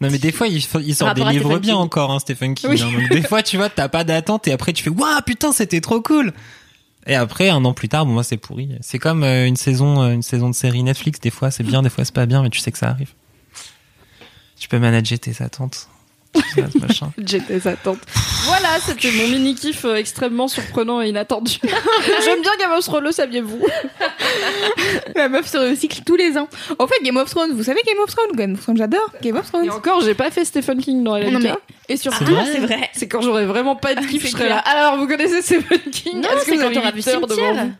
Non, 0.00 0.10
mais 0.10 0.18
des 0.18 0.32
fois, 0.32 0.48
il, 0.48 0.56
il 0.56 0.94
sort 0.94 1.14
des 1.14 1.24
livres 1.24 1.58
bien 1.58 1.74
King. 1.74 1.82
encore, 1.82 2.10
hein, 2.10 2.18
Stephen 2.18 2.54
King. 2.54 2.70
Oui. 2.70 2.82
hein. 2.82 2.90
Donc, 2.92 3.08
des 3.10 3.22
fois, 3.22 3.42
tu 3.42 3.56
vois, 3.56 3.68
t'as 3.70 3.88
pas 3.88 4.02
d'attente 4.04 4.48
et 4.48 4.52
après, 4.52 4.72
tu 4.72 4.82
fais, 4.82 4.90
waouh, 4.90 5.20
putain, 5.24 5.52
c'était 5.52 5.80
trop 5.80 6.00
cool. 6.02 6.32
Et 7.06 7.14
après, 7.14 7.48
un 7.50 7.64
an 7.64 7.72
plus 7.72 7.88
tard, 7.88 8.04
bon, 8.04 8.12
moi, 8.12 8.24
c'est 8.24 8.36
pourri. 8.36 8.70
C'est 8.80 8.98
comme 8.98 9.22
euh, 9.24 9.46
une 9.46 9.56
saison, 9.56 10.02
euh, 10.02 10.12
une 10.12 10.22
saison 10.22 10.50
de 10.50 10.54
série 10.54 10.82
Netflix. 10.82 11.20
Des 11.20 11.30
fois, 11.30 11.50
c'est 11.50 11.62
bien, 11.64 11.82
des 11.82 11.88
fois, 11.90 12.04
c'est 12.04 12.14
pas 12.14 12.26
bien, 12.26 12.42
mais 12.42 12.50
tu 12.50 12.58
sais 12.60 12.72
que 12.72 12.78
ça 12.78 12.88
arrive. 12.88 13.10
Tu 14.58 14.68
peux 14.68 14.78
manager 14.78 15.18
tes 15.18 15.42
attentes. 15.42 15.88
Des 16.56 17.66
attentes. 17.68 17.98
Voilà, 18.44 18.68
c'était 18.80 19.10
mon 19.12 19.28
mini 19.28 19.54
kiff 19.54 19.84
euh, 19.84 19.96
extrêmement 19.96 20.48
surprenant 20.48 21.00
et 21.00 21.08
inattendu. 21.08 21.58
J'aime 22.24 22.40
bien 22.42 22.50
Game 22.58 22.72
of 22.72 22.84
Thrones, 22.84 23.04
le 23.04 23.12
saviez-vous? 23.12 23.60
La 25.14 25.28
meuf 25.28 25.46
se 25.46 25.56
recycle 25.58 26.00
tous 26.04 26.16
les 26.16 26.36
ans. 26.38 26.48
En 26.78 26.86
fait, 26.86 26.96
Game 27.04 27.16
of 27.16 27.30
Thrones, 27.30 27.52
vous 27.52 27.62
savez 27.62 27.80
Game 27.86 27.98
of 28.02 28.10
Thrones? 28.10 28.32
Game 28.34 28.54
of 28.54 28.60
Thrones, 28.60 28.76
j'adore. 28.76 29.12
Game 29.22 29.36
of 29.36 29.46
Thrones. 29.46 29.64
Et 29.66 29.70
encore, 29.70 30.00
j'ai 30.02 30.14
pas 30.14 30.30
fait 30.30 30.44
Stephen 30.44 30.78
King 30.80 31.04
dans 31.04 31.16
la 31.16 31.30
Non, 31.30 31.38
mais- 31.38 31.52
Et 31.88 31.96
surtout, 31.96 32.24
C'est 32.26 32.32
vrai 32.32 32.46
c'est 32.52 32.60
vrai. 32.60 32.90
C'est 32.94 33.08
quand 33.08 33.20
j'aurais 33.22 33.44
vraiment 33.46 33.76
pas 33.76 33.94
de 33.94 34.00
Ah, 34.02 34.06
kiff, 34.08 34.22
c'est 34.22 34.28
je 34.28 34.32
serais 34.32 34.48
là. 34.48 34.58
Alors, 34.58 34.98
vous 34.98 35.06
connaissez 35.06 35.42
Stephen 35.42 35.78
King? 35.92 36.16
Non, 36.20 36.28
Est-ce 36.30 36.34
que 36.38 36.40
c'est 36.44 36.52
vous 36.52 36.58
quand 36.60 36.66
avez 36.66 36.74
t'auras 36.76 36.92
huit 36.92 37.04
vu 37.04 37.10
heures 37.12 37.20
devant 37.26 37.34
Cimetière. 37.34 37.64
vous? 37.66 37.72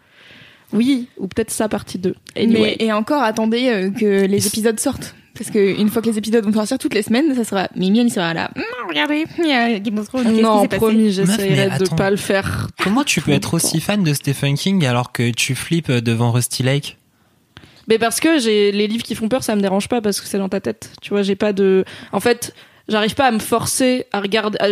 Oui, 0.79 1.09
ou 1.19 1.27
peut-être 1.29 1.51
ça 1.51 1.69
partie 1.69 1.99
2. 1.99 2.15
Mais, 2.37 2.77
et 2.79 2.93
encore, 2.93 3.23
attendez 3.23 3.69
euh, 3.69 3.91
que 3.91 4.25
les 4.27 4.47
épisodes 4.47 4.79
sortent. 4.81 5.15
Parce 5.42 5.50
que 5.55 5.81
une 5.81 5.88
fois 5.88 6.02
que 6.02 6.09
les 6.09 6.18
épisodes 6.18 6.44
vont 6.44 6.52
sortir 6.52 6.78
toutes 6.78 6.94
les 6.94 7.02
semaines, 7.02 7.35
ça 7.35 7.44
sera 7.44 7.68
Mimi, 7.74 7.98
elle 8.00 8.11
sera 8.11 8.33
là. 8.33 8.50
Hum, 8.57 8.62
regardez, 8.88 9.24
il 9.38 9.46
y 9.46 9.52
a 9.52 9.78
Game 9.81 9.98
of 9.98 10.07
Thrones. 10.07 10.40
Non, 10.40 10.66
promis, 10.68 11.05
mais 11.05 11.11
j'essayerai 11.11 11.66
de 11.78 11.85
attends. 11.85 11.96
pas 11.96 12.11
le 12.11 12.16
faire. 12.16 12.68
Comment 12.83 13.02
tu 13.05 13.20
peux 13.20 13.33
être 13.33 13.55
aussi 13.55 13.81
fan 13.81 14.02
de 14.05 14.14
Stephen 14.14 14.55
King 14.57 14.85
alors 14.87 15.11
que 15.12 15.31
tu 15.31 15.55
flippes 15.55 15.90
devant 15.90 16.31
Rusty 16.31 16.62
Lake 16.62 16.96
Mais 17.88 17.98
parce 17.98 18.20
que 18.20 18.38
j'ai 18.38 18.70
les 18.70 18.87
livres 18.87 19.02
qui 19.02 19.14
font 19.16 19.28
peur, 19.28 19.42
ça 19.42 19.57
me 19.57 19.61
dérange 19.61 19.88
pas 19.88 20.00
parce 20.00 20.20
que 20.20 20.26
c'est 20.28 20.38
dans 20.38 20.48
ta 20.48 20.61
tête. 20.61 20.90
Tu 21.02 21.11
vois, 21.11 21.22
j'ai 21.22 21.35
pas 21.37 21.52
de. 21.52 21.85
En 22.12 22.20
fait, 22.20 22.55
j'arrive 22.88 23.14
pas 23.14 23.26
à 23.26 23.33
me 23.33 23.40
forcer 23.40 24.07
à 24.12 24.20
regarder. 24.20 24.59
à- 24.61 24.68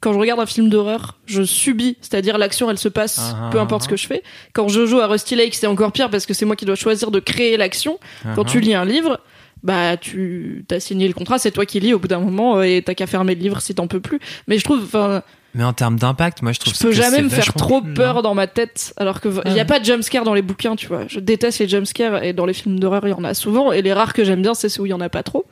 Quand 0.00 0.12
je 0.14 0.18
regarde 0.18 0.40
un 0.40 0.46
film 0.46 0.68
d'horreur, 0.70 1.18
je 1.26 1.42
subis, 1.42 1.96
c'est-à-dire 2.00 2.38
l'action, 2.38 2.70
elle 2.70 2.78
se 2.78 2.88
passe, 2.88 3.18
Ah, 3.34 3.50
peu 3.52 3.58
ah, 3.58 3.62
importe 3.62 3.82
ah. 3.82 3.84
ce 3.84 3.88
que 3.90 3.96
je 3.96 4.06
fais. 4.06 4.22
Quand 4.54 4.68
je 4.68 4.86
joue 4.86 4.98
à 5.00 5.06
Rusty 5.06 5.36
Lake, 5.36 5.54
c'est 5.54 5.66
encore 5.66 5.92
pire 5.92 6.08
parce 6.10 6.24
que 6.26 6.32
c'est 6.34 6.46
moi 6.46 6.56
qui 6.56 6.64
dois 6.64 6.74
choisir 6.74 7.10
de 7.10 7.20
créer 7.20 7.56
l'action. 7.56 7.98
Quand 8.34 8.44
tu 8.44 8.60
lis 8.60 8.74
un 8.74 8.84
livre, 8.86 9.20
bah 9.62 9.96
tu 9.96 10.64
t'as 10.68 10.80
signé 10.80 11.06
le 11.06 11.14
contrat, 11.14 11.38
c'est 11.38 11.50
toi 11.50 11.66
qui 11.66 11.80
lis 11.80 11.94
au 11.94 11.98
bout 11.98 12.08
d'un 12.08 12.20
moment 12.20 12.58
euh, 12.58 12.62
et 12.62 12.82
t'as 12.82 12.94
qu'à 12.94 13.06
fermer 13.06 13.34
le 13.34 13.40
livre 13.40 13.60
si 13.60 13.74
t'en 13.74 13.86
peux 13.86 14.00
plus. 14.00 14.20
Mais 14.48 14.58
je 14.58 14.64
trouve, 14.64 14.82
enfin, 14.82 15.22
Mais 15.54 15.64
en 15.64 15.72
termes 15.72 15.98
d'impact, 15.98 16.42
moi 16.42 16.52
je 16.52 16.60
trouve 16.60 16.74
je 16.74 16.78
peux 16.78 16.88
que 16.88 16.94
jamais 16.94 17.22
me 17.22 17.28
faire 17.28 17.52
trop 17.54 17.82
peur 17.82 18.16
non 18.16 18.22
dans 18.22 18.34
ma 18.34 18.46
tête 18.46 18.94
alors 18.96 19.20
que 19.20 19.28
il 19.46 19.52
y 19.52 19.60
a 19.60 19.64
pas 19.64 19.80
de 19.80 19.84
jumpscare 19.84 20.24
dans 20.24 20.34
les 20.34 20.42
bouquins 20.42 20.76
tu 20.76 20.86
vois 20.86 21.06
je 21.08 21.20
déteste 21.20 21.58
les 21.58 21.68
jumpscares 21.68 22.22
et 22.22 22.32
dans 22.32 22.46
les 22.46 22.54
films 22.54 22.78
d'horreur 22.78 23.06
il 23.06 23.10
y 23.10 23.14
en 23.14 23.24
a 23.24 23.34
souvent 23.34 23.72
et 23.72 23.82
les 23.82 23.92
rares 23.92 24.12
que 24.12 24.24
j'aime 24.24 24.42
bien 24.42 24.54
c'est 24.54 24.68
ceux 24.68 24.82
où 24.82 24.86
il 24.86 24.90
y 24.90 24.94
en 24.94 25.00
a 25.00 25.08
pas 25.08 25.22
trop 25.22 25.46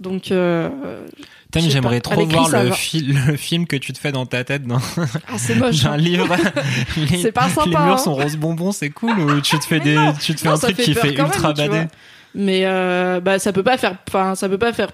donc 0.00 0.32
euh, 0.32 0.68
j'aimerais 1.56 2.00
trop 2.00 2.24
voir 2.26 2.48
le, 2.50 2.72
film 3.36 3.66
que 3.66 3.76
tu 3.76 3.92
te 3.92 3.98
fais 3.98 4.12
dans 4.12 4.26
ta 4.26 4.44
tête 4.44 4.66
dans 4.66 4.80
ah 5.28 5.38
c'est 5.38 5.54
moche 5.54 5.84
un 5.84 5.92
hein. 5.92 5.96
livre. 5.96 6.26
C'est 7.08 7.32
pas 7.32 7.48
sympa, 7.48 7.64
Les 7.64 7.70
murs 7.70 7.94
hein. 7.94 7.98
sont 7.98 8.14
rose 8.14 8.36
bonbon, 8.36 8.72
c'est 8.72 8.90
cool. 8.90 9.18
Ou 9.18 9.40
tu 9.40 9.58
te 9.58 9.64
fais 9.64 9.80
des, 9.80 9.96
tu 10.20 10.34
te 10.34 10.40
fais 10.40 10.48
Non, 10.48 10.54
un 10.54 10.58
truc 10.58 10.76
fait 10.76 10.82
qui 10.82 10.94
fait 10.94 11.14
ultra 11.14 11.54
même, 11.54 11.68
badé. 11.68 11.86
Mais 12.34 12.62
euh, 12.64 13.20
bah 13.20 13.38
ça 13.38 13.52
peut 13.52 13.62
pas 13.62 13.76
faire 13.78 13.96
enfin 14.08 14.34
ça 14.34 14.48
peut 14.48 14.58
pas 14.58 14.72
faire 14.72 14.90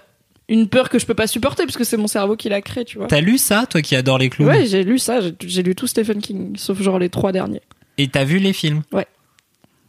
une 0.49 0.67
peur 0.67 0.89
que 0.89 0.99
je 0.99 1.05
peux 1.05 1.13
pas 1.13 1.27
supporter 1.27 1.65
parce 1.65 1.77
que 1.77 1.83
c'est 1.83 1.97
mon 1.97 2.07
cerveau 2.07 2.35
qui 2.35 2.49
l'a 2.49 2.61
créé 2.61 2.83
tu 2.85 2.97
vois. 2.97 3.07
T'as 3.07 3.21
lu 3.21 3.37
ça, 3.37 3.65
toi 3.69 3.81
qui 3.81 3.95
adores 3.95 4.17
les 4.17 4.29
clowns 4.29 4.49
ouais 4.49 4.65
j'ai 4.65 4.83
lu 4.83 4.99
ça 4.99 5.19
j'ai- 5.39 5.63
lu 5.63 5.75
tout 5.75 5.87
Stephen 5.87 6.19
King 6.19 6.57
sauf 6.57 6.81
genre 6.81 6.99
les 6.99 7.09
trois 7.09 7.31
derniers. 7.31 7.61
Et 7.97 8.07
t'as 8.07 8.23
vu 8.23 8.39
les 8.39 8.53
films 8.53 8.81
Ouais. 8.91 9.05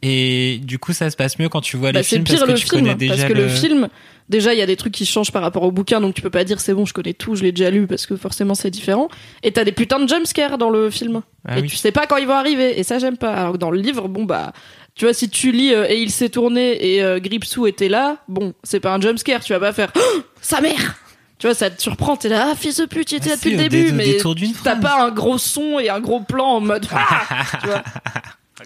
Et 0.05 0.59
du 0.61 0.79
coup, 0.79 0.91
ça 0.91 1.09
se 1.09 1.15
passe 1.15 1.39
mieux 1.39 1.47
quand 1.47 1.61
tu 1.61 1.77
vois 1.77 1.93
Bah, 1.93 1.99
les 1.99 2.03
films 2.03 2.25
pire 2.25 2.39
parce 2.39 2.47
que 2.47 2.51
le 2.51 2.57
tu 2.57 2.67
film 2.67 2.81
connais 2.83 2.95
déjà 2.95 3.15
parce 3.15 3.25
que 3.29 3.33
le... 3.33 3.47
film 3.47 3.87
déjà 4.27 4.53
il 4.53 4.59
y 4.59 4.61
a 4.61 4.65
des 4.65 4.75
trucs 4.75 4.91
qui 4.93 5.05
changent 5.05 5.31
par 5.31 5.41
rapport 5.41 5.63
au 5.63 5.71
bouquin 5.71 6.01
donc 6.01 6.13
tu 6.13 6.21
peux 6.21 6.29
pas 6.29 6.43
dire 6.43 6.59
c'est 6.59 6.73
bon 6.73 6.85
je 6.85 6.93
connais 6.93 7.13
tout 7.13 7.35
je 7.35 7.43
l'ai 7.43 7.53
déjà 7.53 7.69
lu 7.71 7.87
parce 7.87 8.05
que 8.05 8.17
forcément 8.17 8.53
c'est 8.53 8.69
différent. 8.69 9.07
Et 9.43 9.51
t'as 9.53 9.63
des 9.63 9.71
putains 9.71 9.99
de 9.99 10.07
jumpscares 10.09 10.57
dans 10.57 10.69
le 10.69 10.89
film. 10.89 11.21
Ah 11.47 11.57
et 11.57 11.61
oui. 11.61 11.67
tu 11.69 11.77
sais 11.77 11.93
pas 11.93 12.05
quand 12.05 12.17
ils 12.17 12.27
vont 12.27 12.33
arriver 12.33 12.77
et 12.77 12.83
ça 12.83 12.99
j'aime 12.99 13.15
pas. 13.17 13.33
Alors 13.33 13.53
que 13.53 13.57
dans 13.57 13.71
le 13.71 13.79
livre 13.79 14.09
bon 14.09 14.25
bah 14.25 14.51
tu 14.95 15.05
vois 15.05 15.13
si 15.13 15.29
tu 15.29 15.51
lis 15.51 15.73
euh, 15.73 15.85
et 15.89 16.01
il 16.01 16.11
s'est 16.11 16.29
tourné 16.29 16.93
et 16.95 17.03
euh, 17.03 17.19
Gripsou 17.19 17.67
était 17.67 17.89
là 17.89 18.17
bon 18.27 18.53
c'est 18.63 18.79
pas 18.79 18.93
un 18.93 19.01
jumpscare 19.01 19.43
tu 19.43 19.53
vas 19.53 19.59
pas 19.59 19.73
faire 19.73 19.91
Oh, 19.95 20.21
sa 20.41 20.61
mère! 20.61 20.95
Tu 21.39 21.47
vois 21.47 21.55
ça 21.55 21.69
te 21.69 21.81
surprend 21.81 22.15
t'es 22.15 22.29
là 22.29 22.49
ah 22.51 22.55
fils 22.55 22.77
de 22.77 22.85
pute 22.85 23.11
il 23.11 23.15
était 23.17 23.27
Ah 23.27 23.29
là 23.31 23.35
depuis 23.37 23.49
si, 23.51 23.57
le 23.57 23.63
début 23.69 23.91
mais 23.91 24.17
t'as 24.63 24.75
pas 24.75 25.03
un 25.03 25.09
gros 25.11 25.37
son 25.37 25.79
et 25.79 25.89
un 25.89 25.99
gros 25.99 26.21
plan 26.21 26.45
en 26.45 26.59
mode 26.61 26.85
Ah! 26.93 27.43
Tu 27.61 27.67
vois. 27.67 27.83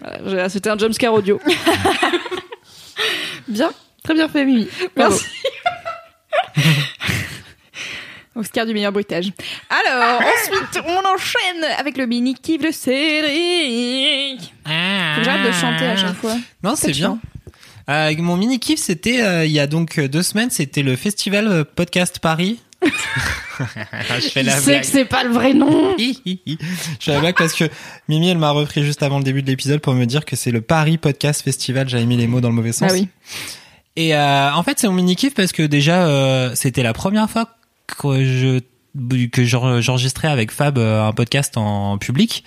Voilà, 0.00 0.44
j'ai- 0.44 0.48
c'était 0.50 0.70
un 0.70 0.78
jumpscare 0.78 1.12
audio. 1.14 1.40
Bien, 3.48 3.70
très 4.04 4.14
bien 4.14 4.28
fait, 4.28 4.44
Mimi. 4.44 4.68
Merci. 4.96 5.24
Oscar 8.38 8.66
du 8.66 8.72
meilleur 8.72 8.92
bruitage. 8.92 9.32
Alors, 9.68 10.20
ensuite, 10.20 10.82
on 10.86 11.14
enchaîne 11.14 11.64
avec 11.78 11.96
le 11.96 12.06
mini 12.06 12.34
kiff 12.34 12.62
de 12.62 12.70
Cédric. 12.70 14.40
Faut 14.40 15.20
que 15.20 15.24
j'arrête 15.24 15.46
de 15.46 15.52
chanter 15.52 15.86
à 15.86 15.96
chaque 15.96 16.16
fois. 16.16 16.36
Non, 16.62 16.74
c'est 16.76 16.92
bien. 16.92 17.18
Euh, 17.90 18.14
mon 18.18 18.36
mini 18.36 18.58
kiff, 18.58 18.78
c'était 18.78 19.22
euh, 19.22 19.46
il 19.46 19.52
y 19.52 19.60
a 19.60 19.66
donc 19.66 19.98
euh, 19.98 20.08
deux 20.08 20.22
semaines, 20.22 20.50
c'était 20.50 20.82
le 20.82 20.94
festival 20.94 21.64
podcast 21.64 22.18
Paris. 22.20 22.60
je 22.82 24.28
fais 24.28 24.42
la 24.42 24.52
sait 24.52 24.70
blague. 24.70 24.80
que 24.82 24.86
c'est 24.86 25.04
pas 25.04 25.24
le 25.24 25.30
vrai 25.30 25.52
nom. 25.52 25.96
Je 25.98 26.44
fais 27.00 27.12
la 27.12 27.20
blague 27.20 27.36
parce 27.36 27.54
que 27.54 27.64
Mimi, 28.08 28.28
elle 28.28 28.38
m'a 28.38 28.50
repris 28.50 28.84
juste 28.84 29.02
avant 29.02 29.18
le 29.18 29.24
début 29.24 29.42
de 29.42 29.48
l'épisode 29.48 29.80
pour 29.80 29.94
me 29.94 30.04
dire 30.04 30.24
que 30.24 30.36
c'est 30.36 30.52
le 30.52 30.60
Paris 30.60 30.96
Podcast 30.98 31.42
Festival. 31.42 31.88
J'avais 31.88 32.06
mis 32.06 32.16
les 32.16 32.28
mots 32.28 32.40
dans 32.40 32.50
le 32.50 32.54
mauvais 32.54 32.72
sens. 32.72 32.90
Ah 32.90 32.94
oui. 32.94 33.08
Et 33.96 34.14
euh, 34.14 34.52
en 34.52 34.62
fait, 34.62 34.78
c'est 34.78 34.86
mon 34.86 34.94
mini 34.94 35.16
kiff 35.16 35.34
parce 35.34 35.50
que 35.50 35.64
déjà, 35.64 36.06
euh, 36.06 36.52
c'était 36.54 36.84
la 36.84 36.92
première 36.92 37.28
fois 37.28 37.48
que 37.96 38.24
je 38.24 38.60
que 39.30 39.44
j'en- 39.44 39.80
j'enregistrais 39.80 40.28
avec 40.28 40.50
Fab 40.50 40.78
euh, 40.78 41.06
un 41.06 41.12
podcast 41.12 41.56
en 41.56 41.98
public. 41.98 42.44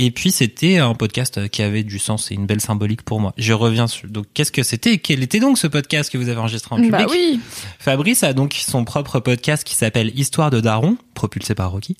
Et 0.00 0.10
puis 0.12 0.30
c'était 0.30 0.78
un 0.78 0.94
podcast 0.94 1.48
qui 1.48 1.60
avait 1.62 1.82
du 1.82 1.98
sens 1.98 2.30
et 2.30 2.34
une 2.34 2.46
belle 2.46 2.60
symbolique 2.60 3.02
pour 3.02 3.20
moi. 3.20 3.32
Je 3.36 3.52
reviens 3.52 3.86
sur 3.88 4.08
donc 4.08 4.26
qu'est-ce 4.32 4.52
que 4.52 4.62
c'était? 4.62 4.98
Quel 4.98 5.22
était 5.24 5.40
donc 5.40 5.58
ce 5.58 5.66
podcast 5.66 6.10
que 6.12 6.18
vous 6.18 6.28
avez 6.28 6.38
enregistré 6.38 6.72
en 6.74 6.76
public? 6.78 6.92
Bah 6.92 7.06
oui. 7.10 7.40
Fabrice 7.80 8.22
a 8.22 8.32
donc 8.32 8.54
son 8.54 8.84
propre 8.84 9.18
podcast 9.18 9.64
qui 9.64 9.74
s'appelle 9.74 10.12
Histoire 10.18 10.50
de 10.50 10.60
Daron, 10.60 10.96
propulsé 11.14 11.54
par 11.56 11.72
Rocky. 11.72 11.96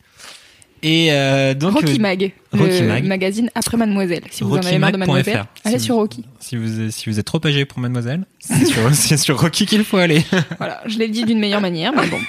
Et 0.82 1.08
euh, 1.12 1.54
donc 1.54 1.74
Rocky 1.74 1.94
le- 1.94 1.98
Mag, 1.98 2.32
Rocky 2.52 2.80
le 2.80 2.86
Mag. 2.88 3.04
magazine 3.04 3.50
après 3.54 3.76
Mademoiselle. 3.76 4.22
Si 4.30 4.44
vous 4.44 4.54
en 4.56 4.58
avez 4.60 4.78
marre 4.78 4.92
de. 4.92 4.96
Mademoiselle, 4.98 5.44
allez 5.64 5.78
Si 5.78 5.84
sur 5.86 5.94
vous- 5.96 6.00
Rocky. 6.02 6.24
si 6.38 6.56
vous 6.56 6.90
si 6.90 7.10
vous 7.10 7.18
êtes 7.18 7.26
trop 7.26 7.44
âgé 7.44 7.64
pour 7.64 7.78
Mademoiselle, 7.80 8.24
c'est 8.38 8.64
sur, 8.64 8.82
c'est 8.94 9.16
sur 9.16 9.40
Rocky 9.40 9.66
qu'il 9.66 9.84
faut 9.84 9.96
aller. 9.96 10.24
Voilà, 10.58 10.80
je 10.86 10.98
l'ai 10.98 11.08
dit 11.08 11.24
d'une 11.24 11.38
meilleure 11.40 11.60
manière, 11.60 11.92
mais 11.92 12.06
bon. 12.06 12.18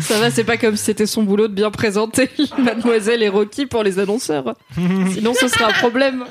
Ça 0.00 0.18
va, 0.18 0.30
c'est 0.30 0.44
pas 0.44 0.56
comme 0.56 0.76
si 0.76 0.84
c'était 0.84 1.06
son 1.06 1.22
boulot 1.22 1.46
de 1.46 1.54
bien 1.54 1.70
présenter 1.70 2.28
Mademoiselle 2.58 3.22
et 3.22 3.28
Rocky 3.28 3.66
pour 3.66 3.82
les 3.84 3.98
annonceurs. 3.98 4.54
Sinon, 5.12 5.34
ce 5.34 5.46
serait 5.48 5.64
un 5.64 5.72
problème. 5.72 6.24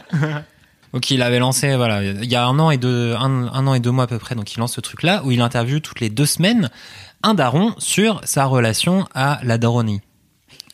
Donc 0.93 1.11
il 1.11 1.21
avait 1.21 1.39
lancé 1.39 1.75
voilà 1.75 2.01
il 2.03 2.25
y 2.31 2.35
a 2.35 2.45
un 2.45 2.57
an 2.59 2.71
et 2.71 2.77
deux 2.77 3.13
un, 3.13 3.47
un 3.53 3.67
an 3.67 3.73
et 3.73 3.79
deux 3.81 3.91
mois 3.91 4.05
à 4.05 4.07
peu 4.07 4.17
près 4.19 4.35
donc 4.35 4.53
il 4.55 4.59
lance 4.59 4.73
ce 4.73 4.79
truc 4.79 5.03
là 5.03 5.21
où 5.25 5.31
il 5.31 5.41
interviewe 5.41 5.81
toutes 5.81 5.99
les 5.99 6.09
deux 6.09 6.25
semaines 6.25 6.69
un 7.23 7.33
daron 7.33 7.75
sur 7.77 8.21
sa 8.23 8.45
relation 8.45 9.05
à 9.13 9.39
la 9.43 9.57
daronie. 9.57 9.99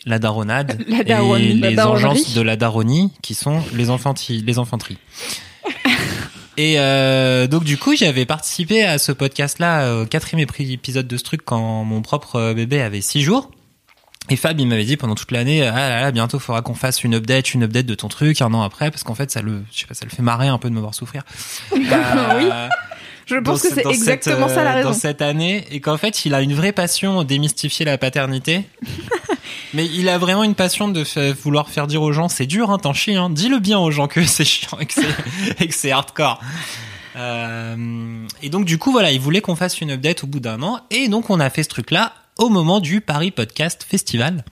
La 0.05 0.19
daronade 0.19 0.83
La 0.87 1.03
daronnie. 1.03 1.51
et 1.51 1.53
La 1.55 1.69
les 1.69 1.75
daronnerie. 1.75 2.05
engences 2.05 2.33
de 2.33 2.41
la 2.41 2.55
daronie 2.55 3.11
qui 3.21 3.33
sont 3.35 3.61
les 3.73 3.89
enfantis 3.89 4.41
les 4.45 4.59
enfanteries. 4.59 4.97
Et 6.57 6.75
euh, 6.77 7.47
donc 7.47 7.63
du 7.63 7.77
coup 7.77 7.95
j'avais 7.95 8.25
participé 8.25 8.83
à 8.83 8.99
ce 8.99 9.11
podcast 9.11 9.57
là 9.59 10.01
au 10.01 10.05
quatrième 10.05 10.47
épisode 10.59 11.07
de 11.07 11.17
ce 11.17 11.23
truc 11.23 11.41
quand 11.43 11.83
mon 11.83 12.01
propre 12.03 12.35
euh, 12.35 12.53
bébé 12.53 12.79
avait 12.81 13.01
six 13.01 13.21
jours. 13.23 13.49
Et 14.29 14.37
Fab, 14.37 14.57
il 14.59 14.67
m'avait 14.67 14.85
dit 14.85 14.95
pendant 14.95 15.15
toute 15.15 15.31
l'année, 15.31 15.63
ah 15.67 15.73
là 15.89 15.99
là, 15.99 16.11
bientôt 16.11 16.39
faudra 16.39 16.61
qu'on 16.61 16.75
fasse 16.75 17.03
une 17.03 17.13
update, 17.15 17.53
une 17.55 17.63
update 17.63 17.85
de 17.85 17.93
ton 17.95 18.07
truc 18.07 18.41
un 18.41 18.53
an 18.53 18.61
après, 18.61 18.89
parce 18.89 19.03
qu'en 19.03 19.15
fait, 19.15 19.29
ça 19.29 19.41
le, 19.41 19.63
je 19.69 19.81
sais 19.81 19.85
pas, 19.85 19.95
ça 19.95 20.05
le 20.05 20.11
fait 20.11 20.21
marrer 20.21 20.47
un 20.47 20.57
peu 20.57 20.69
de 20.69 20.73
me 20.73 20.79
voir 20.79 20.93
souffrir. 20.95 21.23
Bah, 21.89 22.37
Oui. 22.37 22.45
Je 23.25 23.35
pense 23.35 23.61
que 23.63 23.67
c'est 23.73 23.85
exactement 23.85 24.47
cette, 24.47 24.55
ça 24.55 24.63
la 24.63 24.71
euh, 24.71 24.75
raison. 24.75 24.89
Dans 24.91 24.95
cette 24.95 25.21
année, 25.21 25.65
et 25.71 25.81
qu'en 25.81 25.97
fait, 25.97 26.23
il 26.23 26.33
a 26.35 26.41
une 26.41 26.53
vraie 26.53 26.71
passion 26.71 27.23
démystifier 27.23 27.83
la 27.85 27.97
paternité. 27.97 28.63
Mais 29.73 29.85
il 29.85 30.09
a 30.09 30.17
vraiment 30.17 30.43
une 30.43 30.55
passion 30.55 30.87
de 30.87 31.03
vouloir 31.33 31.69
faire 31.69 31.87
dire 31.87 32.01
aux 32.01 32.11
gens, 32.11 32.29
c'est 32.29 32.45
dur, 32.45 32.71
hein, 32.71 32.77
t'en 32.77 32.93
chies, 32.93 33.15
hein. 33.15 33.29
Dis-le 33.29 33.59
bien 33.59 33.79
aux 33.79 33.91
gens 33.91 34.07
que 34.07 34.23
c'est 34.25 34.45
chiant 34.45 34.77
que 34.77 35.73
c'est, 35.73 35.91
hardcore. 35.91 36.39
Euh, 37.15 38.25
et 38.41 38.49
donc, 38.49 38.65
du 38.65 38.77
coup, 38.77 38.91
voilà, 38.91 39.11
il 39.11 39.19
voulait 39.19 39.41
qu'on 39.41 39.55
fasse 39.55 39.81
une 39.81 39.91
update 39.91 40.23
au 40.23 40.27
bout 40.27 40.39
d'un 40.39 40.61
an. 40.61 40.79
Et 40.89 41.07
donc, 41.07 41.29
on 41.29 41.39
a 41.39 41.49
fait 41.49 41.63
ce 41.63 41.69
truc-là 41.69 42.13
au 42.37 42.49
moment 42.49 42.79
du 42.79 43.01
Paris 43.01 43.31
Podcast 43.31 43.85
Festival. 43.87 44.43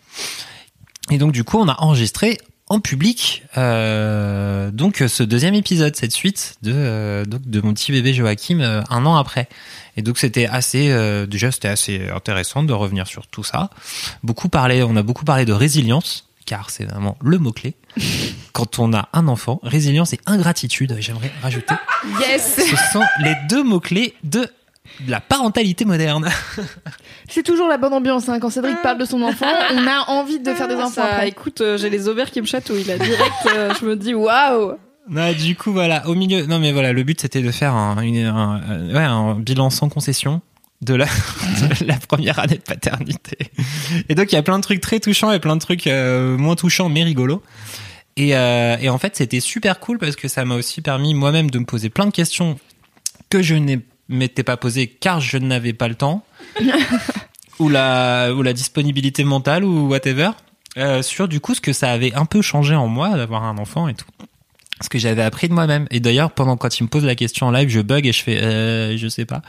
Et 1.09 1.17
donc, 1.17 1.31
du 1.31 1.43
coup, 1.43 1.57
on 1.57 1.67
a 1.67 1.75
enregistré 1.79 2.37
en 2.71 2.79
public 2.79 3.43
euh, 3.57 4.71
donc 4.71 5.03
ce 5.05 5.23
deuxième 5.23 5.55
épisode, 5.55 5.93
cette 5.97 6.13
suite 6.13 6.55
de 6.61 6.71
euh, 6.73 7.25
donc 7.25 7.41
de 7.45 7.59
mon 7.59 7.73
petit 7.73 7.91
bébé 7.91 8.13
Joachim 8.13 8.61
euh, 8.61 8.81
un 8.89 9.05
an 9.05 9.17
après. 9.17 9.49
Et 9.97 10.01
donc 10.01 10.17
c'était 10.17 10.45
assez 10.45 10.89
euh, 10.89 11.25
déjà 11.25 11.51
c'était 11.51 11.67
assez 11.67 12.07
intéressant 12.09 12.63
de 12.63 12.71
revenir 12.71 13.07
sur 13.07 13.27
tout 13.27 13.43
ça. 13.43 13.69
Beaucoup 14.23 14.47
parlé, 14.47 14.83
on 14.83 14.95
a 14.95 15.03
beaucoup 15.03 15.25
parlé 15.25 15.43
de 15.43 15.51
résilience 15.51 16.29
car 16.45 16.69
c'est 16.69 16.85
vraiment 16.85 17.17
le 17.21 17.37
mot 17.39 17.51
clé. 17.51 17.75
Quand 18.53 18.79
on 18.79 18.93
a 18.93 19.09
un 19.11 19.27
enfant, 19.27 19.59
résilience 19.63 20.13
et 20.13 20.19
ingratitude, 20.25 20.95
j'aimerais 20.99 21.31
rajouter. 21.41 21.75
Yes 22.21 22.55
Ce 22.55 22.75
sont 22.93 23.03
les 23.19 23.35
deux 23.49 23.63
mots 23.63 23.81
clés 23.81 24.15
de 24.23 24.49
la 25.07 25.19
parentalité 25.19 25.85
moderne. 25.85 26.29
C'est 27.29 27.43
toujours 27.43 27.67
la 27.67 27.77
bonne 27.77 27.93
ambiance 27.93 28.27
hein. 28.29 28.39
quand 28.39 28.49
Cédric 28.49 28.81
parle 28.81 28.97
de 28.97 29.05
son 29.05 29.21
enfant. 29.21 29.45
On 29.73 29.87
a 29.87 30.05
envie 30.09 30.39
de 30.39 30.53
faire 30.53 30.67
des 30.67 30.75
enfants 30.75 30.89
Ça, 30.89 31.05
après. 31.05 31.29
écoute, 31.29 31.61
euh, 31.61 31.77
j'ai 31.77 31.89
les 31.89 32.07
ovaires 32.07 32.31
qui 32.31 32.41
me 32.41 32.45
chatouillent 32.45 32.83
là 32.83 32.97
direct. 32.97 33.31
euh, 33.55 33.73
je 33.79 33.85
me 33.85 33.95
dis 33.95 34.13
waouh. 34.13 34.73
Non, 35.09 35.31
du 35.33 35.55
coup, 35.55 35.71
voilà, 35.73 36.07
au 36.07 36.15
milieu. 36.15 36.45
Non, 36.45 36.59
mais 36.59 36.71
voilà, 36.71 36.93
le 36.93 37.03
but 37.03 37.19
c'était 37.19 37.41
de 37.41 37.51
faire 37.51 37.73
un, 37.73 37.99
une- 38.01 38.25
un- 38.25 38.61
euh, 38.69 38.93
ouais, 38.93 38.99
un 39.03 39.35
bilan 39.35 39.69
sans 39.69 39.89
concession 39.89 40.41
de 40.81 40.93
la, 40.95 41.05
de 41.79 41.85
la 41.85 41.95
première 41.95 42.39
année 42.39 42.55
de 42.57 42.61
paternité. 42.61 43.37
Et 44.09 44.15
donc, 44.15 44.31
il 44.31 44.35
y 44.35 44.37
a 44.37 44.43
plein 44.43 44.57
de 44.57 44.63
trucs 44.63 44.81
très 44.81 44.99
touchants 44.99 45.31
et 45.31 45.39
plein 45.39 45.55
de 45.55 45.61
trucs 45.61 45.87
euh, 45.87 46.37
moins 46.37 46.55
touchants 46.55 46.89
mais 46.89 47.03
rigolos. 47.03 47.41
Et, 48.17 48.35
euh, 48.35 48.77
et 48.79 48.89
en 48.89 48.97
fait, 48.97 49.15
c'était 49.15 49.39
super 49.39 49.79
cool 49.79 49.97
parce 49.97 50.15
que 50.15 50.27
ça 50.27 50.43
m'a 50.45 50.55
aussi 50.55 50.81
permis 50.81 51.13
moi-même 51.13 51.49
de 51.49 51.59
me 51.59 51.65
poser 51.65 51.89
plein 51.89 52.05
de 52.05 52.11
questions 52.11 52.59
que 53.29 53.41
je 53.41 53.55
ne 53.55 53.77
m'étais 54.11 54.43
pas 54.43 54.57
posées 54.57 54.87
car 54.87 55.19
je 55.19 55.37
n'avais 55.37 55.73
pas 55.73 55.87
le 55.87 55.95
temps 55.95 56.23
ou 57.59 57.69
la 57.69 58.31
ou 58.33 58.41
la 58.41 58.53
disponibilité 58.53 59.23
mentale 59.23 59.63
ou 59.63 59.89
whatever 59.89 60.31
euh, 60.77 61.01
sur 61.01 61.27
du 61.27 61.39
coup 61.39 61.55
ce 61.55 61.61
que 61.61 61.73
ça 61.73 61.91
avait 61.91 62.13
un 62.13 62.25
peu 62.25 62.41
changé 62.41 62.75
en 62.75 62.87
moi 62.87 63.15
d'avoir 63.15 63.43
un 63.43 63.57
enfant 63.57 63.87
et 63.87 63.93
tout 63.93 64.05
ce 64.81 64.89
que 64.89 64.97
j'avais 64.97 65.21
appris 65.21 65.47
de 65.47 65.53
moi-même. 65.53 65.85
Et 65.91 65.99
d'ailleurs, 65.99 66.31
pendant 66.31 66.57
quand 66.57 66.79
il 66.79 66.83
me 66.83 66.87
pose 66.87 67.05
la 67.05 67.13
question 67.13 67.45
en 67.45 67.51
live, 67.51 67.69
je 67.69 67.81
bug 67.81 68.07
et 68.07 68.13
je 68.13 68.23
fais, 68.23 68.41
euh, 68.41 68.97
je 68.97 69.07
sais 69.07 69.25
pas. 69.25 69.43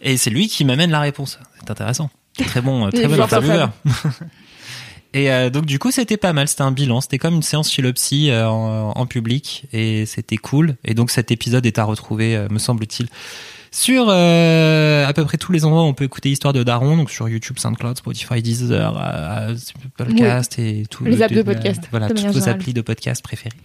Et 0.00 0.16
c'est 0.16 0.30
lui 0.30 0.48
qui 0.48 0.64
m'amène 0.64 0.90
la 0.90 1.00
réponse. 1.00 1.38
C'est 1.60 1.70
intéressant. 1.70 2.08
Très 2.38 2.62
bon, 2.62 2.88
très 2.92 3.06
bon 3.06 3.20
intervieweur. 3.20 3.72
Et 5.12 5.30
euh, 5.30 5.50
donc 5.50 5.66
du 5.66 5.78
coup, 5.78 5.90
c'était 5.90 6.16
pas 6.16 6.32
mal. 6.32 6.48
C'était 6.48 6.62
un 6.62 6.72
bilan. 6.72 7.00
C'était 7.00 7.18
comme 7.18 7.34
une 7.34 7.42
séance 7.42 7.70
chez 7.70 7.82
le 7.82 7.92
psy 7.92 8.30
euh, 8.30 8.48
en, 8.48 8.92
en 8.92 9.06
public 9.06 9.64
et 9.72 10.06
c'était 10.06 10.36
cool. 10.36 10.76
Et 10.84 10.94
donc 10.94 11.10
cet 11.10 11.30
épisode 11.30 11.66
est 11.66 11.78
à 11.78 11.84
retrouver, 11.84 12.36
euh, 12.36 12.48
me 12.50 12.58
semble-t-il, 12.58 13.08
sur 13.80 14.08
euh, 14.10 15.06
à 15.06 15.12
peu 15.14 15.24
près 15.24 15.38
tous 15.38 15.52
les 15.52 15.64
endroits 15.64 15.82
où 15.82 15.86
on 15.86 15.94
peut 15.94 16.04
écouter 16.04 16.28
Histoire 16.28 16.52
de 16.52 16.62
Daron, 16.62 16.98
donc 16.98 17.10
sur 17.10 17.28
YouTube, 17.30 17.58
SoundCloud, 17.58 17.96
Spotify, 17.96 18.42
Deezer, 18.42 18.94
euh, 18.94 19.52
euh, 19.52 19.56
podcast 19.96 20.58
et 20.58 20.84
tout. 20.90 21.04
Les 21.04 21.22
apps 21.22 21.34
de 21.34 21.40
podcast, 21.40 21.84
Voilà, 21.90 22.08
de 22.08 22.12
toutes 22.12 22.26
vos 22.26 22.48
applis 22.50 22.74
de 22.74 22.82
podcast 22.82 23.22
préférées. 23.22 23.56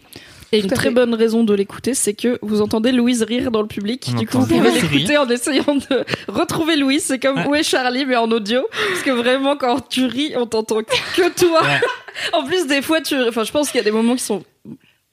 Et 0.53 0.59
une 0.59 0.67
très 0.67 0.83
fait. 0.83 0.91
bonne 0.91 1.13
raison 1.13 1.43
de 1.43 1.53
l'écouter, 1.53 1.93
c'est 1.93 2.13
que 2.13 2.39
vous 2.41 2.61
entendez 2.61 2.93
Louise 2.93 3.23
rire 3.23 3.51
dans 3.51 3.61
le 3.61 3.67
public. 3.67 4.07
On 4.13 4.17
du 4.17 4.25
coup, 4.25 4.39
vous 4.39 4.47
pouvez 4.47 4.69
Louise 4.69 4.89
l'écouter 4.89 5.17
en 5.17 5.27
essayant 5.27 5.75
de 5.75 6.05
retrouver 6.29 6.77
Louise. 6.77 7.03
C'est 7.03 7.19
comme 7.19 7.35
Ouais. 7.35 7.47
Où 7.47 7.55
est 7.55 7.63
Charlie, 7.63 8.05
mais 8.05 8.15
en 8.15 8.31
audio. 8.31 8.61
Parce 8.89 9.01
que 9.01 9.11
vraiment, 9.11 9.57
quand 9.57 9.89
tu 9.89 10.05
ris, 10.05 10.33
on 10.37 10.45
t'entend 10.45 10.81
que 10.81 11.35
toi. 11.37 11.61
Ouais. 11.61 11.81
En 12.31 12.45
plus, 12.45 12.65
des 12.65 12.81
fois, 12.81 13.01
tu, 13.01 13.21
enfin, 13.27 13.43
je 13.43 13.51
pense 13.51 13.69
qu'il 13.69 13.77
y 13.77 13.81
a 13.81 13.83
des 13.83 13.91
moments 13.91 14.15
qui 14.15 14.23
sont 14.23 14.45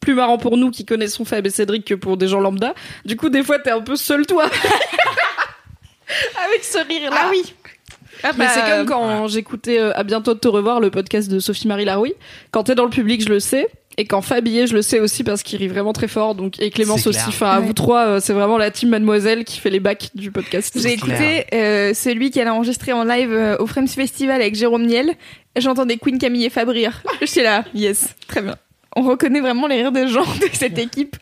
plus 0.03 0.15
marrants 0.15 0.37
pour 0.37 0.59
nous 0.59 0.71
qui 0.71 0.85
connaissons 0.85 1.25
Fab 1.25 1.47
et 1.47 1.51
Cédric 1.51 1.87
que 1.87 1.95
pour 1.95 2.19
des 2.19 2.29
gens 2.29 2.41
lambda. 2.41 2.75
Du 3.07 3.17
coup, 3.17 3.31
des 3.31 3.43
fois, 3.43 3.59
t'es 3.59 3.71
un 3.71 3.81
peu 3.81 3.97
seul 3.97 4.27
toi. 4.27 4.45
Avec 6.47 6.63
ce 6.65 6.79
rire-là. 6.87 7.17
Ah 7.17 7.29
oui. 7.31 7.55
Ah 8.23 8.33
Mais 8.37 8.45
bah, 8.45 8.51
c'est 8.55 8.71
comme 8.71 8.87
quand 8.87 9.29
j'écoutais 9.29 9.79
euh, 9.81 9.93
À 9.97 10.03
bientôt 10.05 10.35
de 10.35 10.39
te 10.39 10.49
revoir, 10.49 10.79
le 10.81 10.91
podcast 10.91 11.31
de 11.31 11.39
Sophie-Marie 11.39 11.87
Larouille. 11.87 12.15
Quand 12.51 12.65
t'es 12.65 12.75
dans 12.75 12.85
le 12.85 12.91
public, 12.91 13.23
je 13.23 13.31
le 13.31 13.41
sais. 13.41 13.67
Et 13.99 14.07
quand 14.07 14.23
Fab 14.23 14.47
y 14.49 14.59
est, 14.59 14.67
je 14.67 14.75
le 14.75 14.81
sais 14.83 15.01
aussi 15.01 15.23
parce 15.25 15.43
qu'il 15.43 15.59
rit 15.59 15.69
vraiment 15.69 15.93
très 15.93 16.09
fort. 16.09 16.35
Donc, 16.35 16.59
et 16.61 16.71
Clémence 16.71 17.07
aussi. 17.07 17.21
Enfin, 17.29 17.49
à 17.49 17.61
Ouais. 17.61 17.67
vous 17.67 17.73
trois, 17.73 18.07
euh, 18.07 18.21
c'est 18.21 18.33
vraiment 18.33 18.57
la 18.59 18.71
team 18.71 18.89
Mademoiselle 18.91 19.45
qui 19.45 19.59
fait 19.61 19.71
les 19.71 19.81
bacs 19.81 20.11
du 20.15 20.31
podcast. 20.31 20.73
J'ai 20.81 20.93
écouté 20.95 21.47
euh, 21.53 21.93
celui 21.95 22.31
qu'elle 22.31 22.49
a 22.49 22.55
enregistré 22.55 22.93
en 22.93 23.05
live 23.05 23.33
euh, 23.33 23.57
au 23.59 23.67
Frames 23.67 23.89
Festival 23.89 24.41
avec 24.41 24.55
Jérôme 24.55 24.87
Niel. 24.87 25.13
J'entendais 25.57 25.97
Queen 25.99 26.19
Camille 26.19 26.45
et 26.47 26.51
Fab 26.51 26.69
rire. 26.69 27.03
J'étais 27.21 27.43
là, 27.43 27.65
yes, 27.75 28.15
très 28.29 28.41
bien. 28.41 28.57
On 28.97 29.03
reconnaît 29.03 29.41
vraiment 29.41 29.67
les 29.67 29.77
rires 29.77 29.93
des 29.93 30.09
gens 30.09 30.25
de 30.41 30.49
cette 30.53 30.79
équipe. 30.79 31.17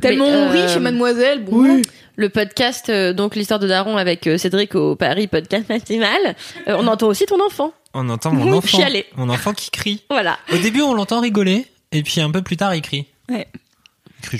Tellement 0.00 0.26
Mais, 0.30 0.36
on 0.36 0.50
rit 0.50 0.60
euh, 0.60 0.68
chez 0.68 0.80
Mademoiselle. 0.80 1.44
Bon, 1.44 1.80
Le 2.16 2.28
podcast, 2.28 2.88
euh, 2.90 3.12
donc 3.12 3.36
l'histoire 3.36 3.60
de 3.60 3.68
Daron 3.68 3.96
avec 3.96 4.26
euh, 4.26 4.38
Cédric 4.38 4.74
au 4.74 4.96
Paris 4.96 5.26
Podcast 5.26 5.66
Festival, 5.66 6.36
euh, 6.68 6.76
on 6.78 6.86
entend 6.86 7.06
aussi 7.06 7.26
ton 7.26 7.44
enfant. 7.44 7.72
On 7.94 8.08
entend 8.08 8.32
mon 8.32 8.52
enfant. 8.52 8.78
chialer. 8.78 9.06
Mon 9.16 9.28
enfant 9.28 9.52
qui 9.52 9.70
crie. 9.70 10.02
Voilà. 10.10 10.38
Au 10.52 10.56
début, 10.58 10.82
on 10.82 10.94
l'entend 10.94 11.20
rigoler, 11.20 11.66
et 11.92 12.02
puis 12.02 12.20
un 12.20 12.30
peu 12.30 12.42
plus 12.42 12.56
tard, 12.56 12.74
il 12.74 12.82
crie. 12.82 13.06
Ouais. 13.30 13.46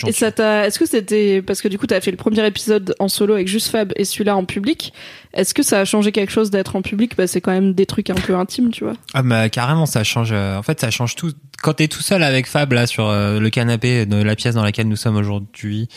Et 0.06 0.12
ça 0.12 0.32
t'a, 0.32 0.66
est-ce 0.66 0.78
que 0.78 0.86
c'était, 0.86 1.42
parce 1.42 1.60
que 1.60 1.68
du 1.68 1.78
coup, 1.78 1.86
t'as 1.86 2.00
fait 2.00 2.10
le 2.10 2.16
premier 2.16 2.46
épisode 2.46 2.94
en 2.98 3.08
solo 3.08 3.34
avec 3.34 3.48
juste 3.48 3.68
Fab 3.68 3.92
et 3.96 4.04
celui-là 4.04 4.36
en 4.36 4.44
public. 4.44 4.92
Est-ce 5.32 5.54
que 5.54 5.62
ça 5.62 5.80
a 5.80 5.84
changé 5.84 6.12
quelque 6.12 6.32
chose 6.32 6.50
d'être 6.50 6.76
en 6.76 6.82
public? 6.82 7.16
Bah, 7.16 7.26
c'est 7.26 7.40
quand 7.40 7.52
même 7.52 7.74
des 7.74 7.86
trucs 7.86 8.10
un 8.10 8.14
peu 8.14 8.34
intimes, 8.36 8.70
tu 8.70 8.84
vois. 8.84 8.94
Ah 9.14 9.22
bah 9.22 9.48
carrément, 9.48 9.86
ça 9.86 10.02
change. 10.04 10.30
euh, 10.32 10.56
en 10.56 10.62
fait, 10.62 10.80
ça 10.80 10.90
change 10.90 11.14
tout. 11.14 11.32
Quand 11.62 11.74
t'es 11.74 11.88
tout 11.88 12.02
seul 12.02 12.22
avec 12.22 12.46
Fab 12.46 12.72
là 12.72 12.86
sur 12.86 13.06
euh, 13.08 13.38
le 13.38 13.50
canapé 13.50 14.06
de 14.06 14.16
la 14.16 14.36
pièce 14.36 14.54
dans 14.54 14.64
laquelle 14.64 14.88
nous 14.88 14.96
sommes 14.96 15.16
aujourd'hui. 15.16 15.88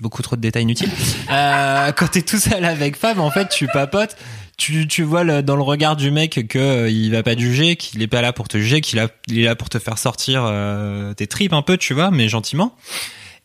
Beaucoup 0.00 0.22
trop 0.22 0.36
de 0.36 0.40
détails 0.40 0.62
inutiles. 0.62 0.90
Euh, 1.30 1.92
quand 1.96 2.08
t'es 2.08 2.22
tout 2.22 2.38
seul 2.38 2.64
avec 2.64 2.96
Fab, 2.96 3.18
en 3.20 3.30
fait, 3.30 3.48
tu 3.50 3.66
papotes. 3.66 4.16
Tu, 4.58 4.86
tu 4.88 5.04
vois 5.04 5.22
le- 5.24 5.40
dans 5.42 5.54
le 5.56 5.62
regard 5.62 5.94
du 5.96 6.10
mec 6.10 6.46
que 6.48 6.58
euh, 6.58 6.90
il 6.90 7.12
va 7.12 7.22
pas 7.22 7.34
te 7.36 7.40
juger, 7.40 7.76
qu'il 7.76 8.02
est 8.02 8.06
pas 8.08 8.20
là 8.20 8.32
pour 8.32 8.48
te 8.48 8.58
juger, 8.58 8.80
qu'il 8.80 8.98
a- 8.98 9.08
il 9.28 9.38
est 9.38 9.44
là 9.44 9.54
pour 9.56 9.68
te 9.68 9.78
faire 9.78 9.96
sortir 9.98 10.42
euh, 10.44 11.14
tes 11.14 11.26
tripes 11.28 11.52
un 11.52 11.62
peu, 11.62 11.76
tu 11.76 11.94
vois, 11.94 12.10
mais 12.10 12.28
gentiment. 12.28 12.74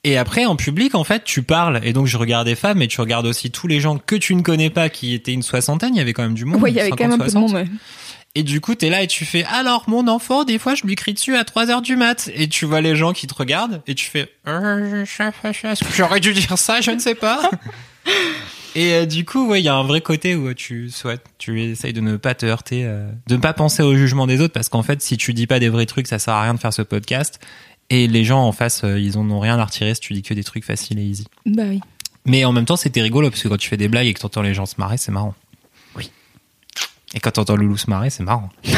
Et 0.04 0.18
après, 0.18 0.46
en 0.46 0.56
public, 0.58 0.96
en 0.96 1.04
fait, 1.06 1.24
tu 1.24 1.44
parles. 1.44 1.80
Et 1.84 1.94
donc, 1.94 2.08
je 2.08 2.18
regardais 2.18 2.56
Fab, 2.56 2.76
mais 2.76 2.88
tu 2.88 3.00
regardes 3.00 3.26
aussi 3.28 3.52
tous 3.52 3.68
les 3.68 3.80
gens 3.80 3.98
que 4.00 4.16
tu 4.16 4.36
ne 4.36 4.42
connais 4.42 4.70
pas, 4.72 4.90
qui 4.90 5.14
étaient 5.14 5.32
une 5.32 5.44
soixantaine. 5.44 5.94
Il 5.96 5.98
y 5.98 6.02
avait 6.02 6.12
quand 6.14 6.24
même 6.24 6.34
du 6.34 6.44
monde. 6.46 6.62
ouais, 6.62 6.72
il 6.72 6.76
y 6.76 6.80
avait 6.82 6.90
quand 6.90 6.98
même 7.08 7.14
un 7.14 7.18
peu 7.20 7.26
de 7.26 7.30
50, 7.30 7.52
monde. 7.52 7.54
ouais. 7.62 7.68
et 8.36 8.42
du 8.44 8.60
coup, 8.60 8.74
t'es 8.76 8.90
là 8.90 9.04
et 9.04 9.08
tu 9.08 9.24
fais 9.24 9.46
alors 9.46 9.84
mon 9.88 10.08
enfant, 10.08 10.44
des 10.46 10.58
fois 10.58 10.74
je 10.74 10.82
lui 10.84 10.96
crie 10.96 11.14
dessus 11.14 11.36
à 11.38 11.44
3 11.46 11.70
heures 11.70 11.84
du 11.84 11.96
mat 11.96 12.30
et 12.34 12.50
tu 12.50 12.66
vois 12.66 12.82
les 12.82 12.96
gens 12.96 13.14
qui 13.14 13.28
te 13.28 13.34
regardent 13.36 13.82
et 13.86 13.94
tu 13.94 14.08
fais 14.10 14.28
Euh, 14.48 15.06
j'aurais 15.96 16.20
dû 16.20 16.34
dire 16.34 16.58
ça, 16.58 16.82
je 16.82 16.90
ne 16.92 16.98
sais 17.00 17.14
pas. 17.16 17.52
et 18.76 18.94
euh, 18.94 19.06
du 19.06 19.26
coup, 19.26 19.48
ouais, 19.48 19.62
il 19.62 19.64
y 19.64 19.70
a 19.70 19.76
un 19.76 19.84
vrai 19.84 20.02
côté 20.02 20.36
où 20.36 20.54
tu 20.54 20.90
souhaites, 20.90 21.24
tu 21.38 21.62
essayes 21.62 21.94
de 21.94 22.02
ne 22.02 22.18
pas 22.18 22.34
te 22.34 22.46
heurter, 22.46 22.86
euh, 22.86 23.10
de 23.28 23.36
ne 23.36 23.42
pas 23.42 23.54
penser 23.54 23.84
au 23.84 23.96
jugement 23.96 24.28
des 24.28 24.42
autres 24.42 24.54
parce 24.54 24.70
qu'en 24.70 24.84
fait, 24.84 25.02
si 25.02 25.18
tu 25.18 25.34
dis 25.34 25.48
pas 25.48 25.60
des 25.60 25.70
vrais 25.70 25.86
trucs, 25.86 26.08
ça 26.08 26.20
sert 26.20 26.34
à 26.34 26.44
rien 26.44 26.54
de 26.54 26.60
faire 26.60 26.74
ce 26.74 26.82
podcast. 26.82 27.40
Et 27.90 28.08
les 28.08 28.24
gens 28.24 28.44
en 28.44 28.52
face, 28.52 28.84
euh, 28.84 29.00
ils 29.00 29.18
en 29.18 29.30
ont 29.30 29.40
rien 29.40 29.60
à 29.60 29.66
retirer 29.66 29.94
si 29.94 30.02
tu 30.02 30.14
dis 30.14 30.24
que 30.24 30.34
des 30.34 30.44
trucs 30.44 30.66
faciles 30.66 30.98
et 31.00 31.04
easy. 31.04 31.28
Bah 31.46 31.64
oui. 31.68 31.82
Mais 32.26 32.46
en 32.46 32.54
même 32.54 32.66
temps, 32.66 32.78
c'était 32.78 33.02
rigolo 33.02 33.30
parce 33.30 33.44
que 33.44 33.48
quand 33.50 33.58
tu 33.58 33.70
fais 33.70 33.78
des 33.78 33.90
blagues 33.90 34.08
et 34.08 34.14
que 34.14 34.20
t'entends 34.20 34.42
les 34.42 34.54
gens 34.54 34.66
se 34.66 34.76
marrer, 34.78 34.98
c'est 34.98 35.12
marrant. 35.12 35.36
Oui. 35.96 36.10
Et 37.14 37.20
quand 37.20 37.32
t'entends 37.32 37.56
Loulou 37.56 37.78
se 37.78 37.90
marrer, 37.90 38.10
c'est 38.10 38.24
marrant. 38.24 38.50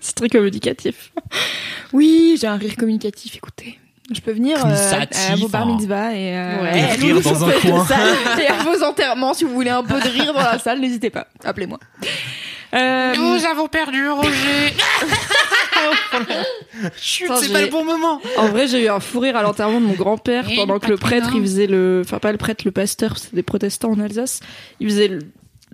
C'est 0.00 0.14
très 0.14 0.28
communicatif. 0.28 1.12
Oui, 1.92 2.38
j'ai 2.40 2.46
un 2.46 2.56
rire 2.56 2.76
communicatif, 2.76 3.36
écoutez. 3.36 3.78
Je 4.12 4.20
peux 4.20 4.32
venir 4.32 4.64
euh, 4.64 5.04
à 5.30 5.36
vos 5.36 5.48
bar 5.48 5.62
hein. 5.62 5.66
mitzvahs 5.76 6.12
et, 6.14 6.36
euh, 6.36 6.62
Ouais. 6.62 6.80
Et 6.80 6.84
à 6.84 6.92
rire 6.94 7.20
dans 7.20 7.44
un 7.44 7.52
coin. 7.60 7.84
salle 7.86 8.14
et 8.40 8.46
à 8.46 8.54
vos 8.62 8.82
enterrements 8.82 9.34
si 9.34 9.44
vous 9.44 9.52
voulez 9.52 9.70
un 9.70 9.82
peu 9.82 10.00
de 10.00 10.08
rire 10.08 10.32
dans 10.32 10.40
la 10.40 10.58
salle, 10.58 10.80
n'hésitez 10.80 11.10
pas, 11.10 11.26
appelez-moi. 11.44 11.78
Euh, 12.74 13.38
avons 13.50 13.68
perdu 13.68 14.08
Roger. 14.08 14.30
Chut, 17.00 17.30
c'est 17.40 17.52
pas 17.52 17.62
le 17.62 17.68
bon 17.68 17.84
moment. 17.84 18.20
En 18.36 18.48
vrai, 18.48 18.66
j'ai 18.66 18.84
eu 18.84 18.88
un 18.88 19.00
fou 19.00 19.20
rire 19.20 19.36
à 19.36 19.42
l'enterrement 19.42 19.80
de 19.80 19.86
mon 19.86 19.92
grand-père 19.94 20.46
pendant 20.56 20.78
que 20.78 20.88
le 20.88 20.96
prêtre, 20.96 21.30
il 21.34 21.40
faisait 21.42 21.66
le, 21.66 22.02
enfin 22.04 22.18
pas 22.18 22.32
le 22.32 22.38
prêtre, 22.38 22.62
le 22.64 22.72
pasteur, 22.72 23.18
c'est 23.18 23.34
des 23.34 23.42
protestants 23.42 23.90
en 23.92 24.00
Alsace. 24.00 24.40
Il 24.80 24.88
faisait, 24.88 25.08
le- 25.08 25.20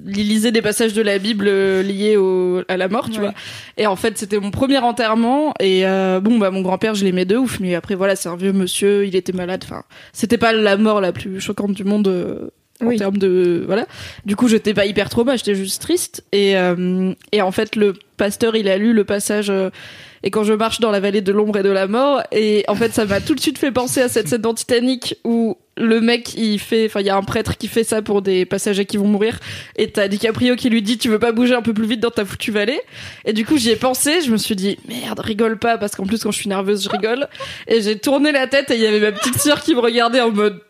lisait 0.05 0.53
des 0.53 0.63
passages 0.63 0.93
de 0.95 1.03
la 1.03 1.19
Bible 1.19 1.47
euh, 1.49 1.83
liés 1.83 2.17
au, 2.17 2.63
à 2.69 2.77
la 2.77 2.89
mort, 2.89 3.07
tu 3.11 3.21
Ouais. 3.21 3.27
vois. 3.27 3.35
Et 3.77 3.87
en 3.87 3.97
fait, 3.97 4.17
c'était 4.19 4.39
mon 4.41 4.51
premier 4.51 4.79
enterrement. 4.79 5.55
Et 5.61 5.87
euh, 5.87 6.21
bon, 6.21 6.39
bah 6.39 6.51
mon 6.51 6.63
grand-père, 6.63 6.95
je 6.95 7.05
l'aimais 7.05 7.25
de 7.25 7.37
ouf, 7.37 7.61
mais 7.61 7.75
après 7.75 7.95
voilà, 7.95 8.17
c'est 8.17 8.29
un 8.29 8.37
vieux 8.37 8.53
monsieur, 8.53 9.07
il 9.07 9.15
était 9.17 9.33
malade. 9.33 9.63
Enfin, 9.65 9.85
c'était 10.13 10.39
pas 10.39 10.53
la 10.53 10.77
mort 10.77 11.01
la 11.01 11.13
plus 11.13 11.41
choquante 11.41 11.73
du 11.73 11.85
monde. 11.85 12.09
euh, 12.09 12.49
en 12.83 12.87
Oui. 12.89 12.97
termes 12.99 13.19
de 13.19 13.63
voilà 13.67 13.87
du 14.27 14.35
coup 14.35 14.49
j'étais 14.49 14.75
pas 14.75 14.85
hyper 14.85 15.09
trauma 15.09 15.37
j'étais 15.37 15.55
juste 15.55 15.81
triste 15.81 16.25
et 16.33 16.57
euh, 16.59 17.13
et 17.31 17.41
en 17.41 17.53
fait 17.53 17.77
le 17.77 17.95
pasteur 18.17 18.57
il 18.57 18.69
a 18.69 18.77
lu 18.79 18.93
le 18.93 19.05
passage 19.05 19.49
euh, 19.49 19.71
et 20.25 20.31
quand 20.31 20.43
je 20.43 20.55
marche 20.55 20.81
dans 20.81 20.91
la 20.91 21.01
vallée 21.01 21.21
de 21.21 21.31
l'ombre 21.31 21.59
et 21.59 21.63
de 21.63 21.69
la 21.69 21.87
mort 21.87 22.23
et 22.33 22.65
en 22.67 22.75
fait 22.75 22.93
ça 22.93 23.05
m'a 23.05 23.21
tout 23.21 23.35
de 23.35 23.41
suite 23.41 23.59
fait 23.59 23.71
penser 23.71 24.01
à 24.01 24.09
cette 24.09 24.27
scène 24.27 24.41
dans 24.41 24.55
Titanic 24.55 25.17
où 25.23 25.59
le 25.77 26.01
mec 26.01 26.35
il 26.35 26.59
fait 26.59 26.87
enfin 26.87 27.01
il 27.01 27.07
y 27.07 27.11
a 27.11 27.17
un 27.17 27.23
prêtre 27.23 27.59
qui 27.59 27.69
fait 27.69 27.85
ça 27.85 28.01
pour 28.01 28.23
des 28.23 28.47
passagers 28.47 28.87
qui 28.87 28.97
vont 28.97 29.07
mourir. 29.07 29.39
Et 29.77 29.91
t'as 29.91 30.09
DiCaprio 30.09 30.57
qui 30.57 30.71
lui 30.71 30.83
dit 30.83 30.99
tu 30.99 31.09
veux 31.09 31.19
pas 31.19 31.33
bouger 31.33 31.55
un 31.55 31.63
peu 31.63 31.75
plus 31.75 31.87
vite 31.87 32.01
dans 32.01 32.11
ta 32.11 32.25
foutue 32.25 32.53
vallée? 32.53 32.81
Et 33.25 33.33
du 33.33 33.45
coup 33.45 33.59
j'y 33.59 33.71
ai 33.71 33.77
pensé 33.77 34.23
je 34.23 34.31
me 34.31 34.37
suis 34.39 34.57
dit 34.57 34.79
merde 34.89 35.21
rigole 35.21 35.59
pas 35.59 35.77
parce 35.77 35.95
qu'en 35.95 36.07
plus 36.07 36.23
quand 36.23 36.31
je 36.31 36.39
suis 36.39 36.49
nerveuse 36.49 36.85
je 36.85 36.89
rigole. 36.89 37.29
Et 37.69 37.83
j'ai 37.83 37.99
tourné 37.99 38.33
la 38.33 38.47
tête 38.47 38.71
et 38.71 38.77
il 38.77 38.81
y 38.81 38.87
avait 38.87 39.01
ma 39.01 39.13
petite 39.13 39.39
sœur 39.39 39.61
qui 39.61 39.75
me 39.75 39.81
regardait 39.81 40.21
en 40.21 40.31
mode 40.31 40.61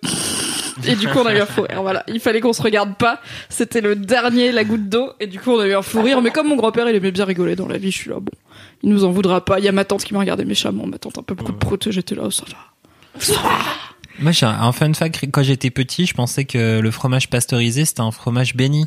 et 0.86 0.96
du 0.96 1.08
coup, 1.08 1.18
on 1.18 1.26
a 1.26 1.34
eu 1.34 1.40
un 1.40 1.46
fou 1.46 1.62
rire. 1.62 1.82
Voilà, 1.82 2.04
il 2.08 2.20
fallait 2.20 2.40
qu'on 2.40 2.52
se 2.52 2.62
regarde 2.62 2.96
pas. 2.96 3.20
C'était 3.48 3.80
le 3.80 3.96
dernier, 3.96 4.52
la 4.52 4.64
goutte 4.64 4.88
d'eau. 4.88 5.12
Et 5.20 5.26
du 5.26 5.38
coup, 5.38 5.52
on 5.52 5.60
a 5.60 5.66
eu 5.66 5.74
un 5.74 5.82
fou 5.82 6.02
rire. 6.02 6.20
Mais 6.20 6.30
comme 6.30 6.48
mon 6.48 6.56
grand-père, 6.56 6.88
il 6.88 6.96
aimait 6.96 7.12
bien 7.12 7.24
rigoler 7.24 7.56
dans 7.56 7.68
la 7.68 7.78
vie, 7.78 7.90
je 7.90 7.96
suis 7.96 8.10
là, 8.10 8.16
bon, 8.20 8.32
il 8.82 8.90
nous 8.90 9.04
en 9.04 9.10
voudra 9.10 9.44
pas. 9.44 9.58
Il 9.58 9.64
y 9.64 9.68
a 9.68 9.72
ma 9.72 9.84
tante 9.84 10.04
qui 10.04 10.14
m'a 10.14 10.20
regardé 10.20 10.44
méchamment. 10.44 10.86
Ma 10.86 10.98
tante 10.98 11.18
un 11.18 11.22
peu 11.22 11.34
beaucoup 11.34 11.52
de 11.52 11.58
prout. 11.58 11.90
J'étais 11.90 12.14
là, 12.14 12.22
oh, 12.26 12.30
ça 12.30 12.44
va. 12.48 13.36
Moi, 14.20 14.32
j'ai 14.32 14.46
un, 14.46 14.50
un 14.50 14.72
fun 14.72 14.92
fact. 14.94 15.26
Quand 15.32 15.42
j'étais 15.42 15.70
petit, 15.70 16.06
je 16.06 16.14
pensais 16.14 16.44
que 16.44 16.80
le 16.80 16.90
fromage 16.90 17.28
pasteurisé, 17.30 17.84
c'était 17.84 18.00
un 18.00 18.10
fromage 18.10 18.54
béni 18.54 18.86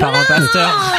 par 0.00 0.14
un 0.14 0.24
pasteur. 0.24 0.70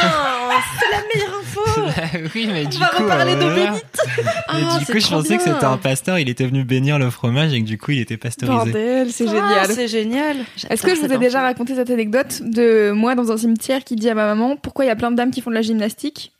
c'est 0.80 0.90
la 0.90 1.02
meilleure 1.14 1.40
info. 1.40 1.60
oui, 2.34 2.48
mais 2.52 2.66
du 2.66 2.78
va 2.78 2.86
coup, 2.88 3.02
reparler 3.02 3.34
de 3.34 3.40
voilà. 3.40 3.54
bénite. 3.70 3.84
Mais 4.16 4.24
Ah, 4.48 4.78
du 4.78 4.86
coup, 4.86 4.98
je 4.98 5.08
pensais 5.08 5.36
que 5.36 5.42
c'était 5.42 5.64
un 5.64 5.76
pasteur. 5.76 6.18
Il 6.18 6.28
était 6.28 6.46
venu 6.46 6.64
bénir 6.64 6.98
le 6.98 7.10
fromage 7.10 7.52
et 7.52 7.60
que 7.60 7.66
du 7.66 7.78
coup, 7.78 7.90
il 7.92 8.00
était 8.00 8.16
pasteurisé. 8.16 8.72
Bordel, 8.72 9.12
c'est 9.12 9.26
génial. 9.28 9.66
C'est 9.72 9.88
génial. 9.88 10.36
Est-ce 10.70 10.82
que 10.82 10.94
je 10.94 11.00
vous 11.00 11.12
ai 11.12 11.18
déjà 11.18 11.40
raconté 11.42 11.74
cette 11.74 11.90
anecdote 11.90 12.40
de 12.42 12.90
moi 12.92 13.14
dans 13.14 13.30
un 13.32 13.36
cimetière 13.36 13.84
qui 13.84 13.96
dit 13.96 14.08
à 14.08 14.14
ma 14.14 14.26
maman 14.26 14.56
pourquoi 14.56 14.84
il 14.84 14.88
y 14.88 14.90
a 14.90 14.96
plein 14.96 15.10
de 15.10 15.16
dames 15.16 15.30
qui 15.30 15.40
font 15.40 15.50
de 15.50 15.56
la 15.56 15.62
gymnastique? 15.62 16.32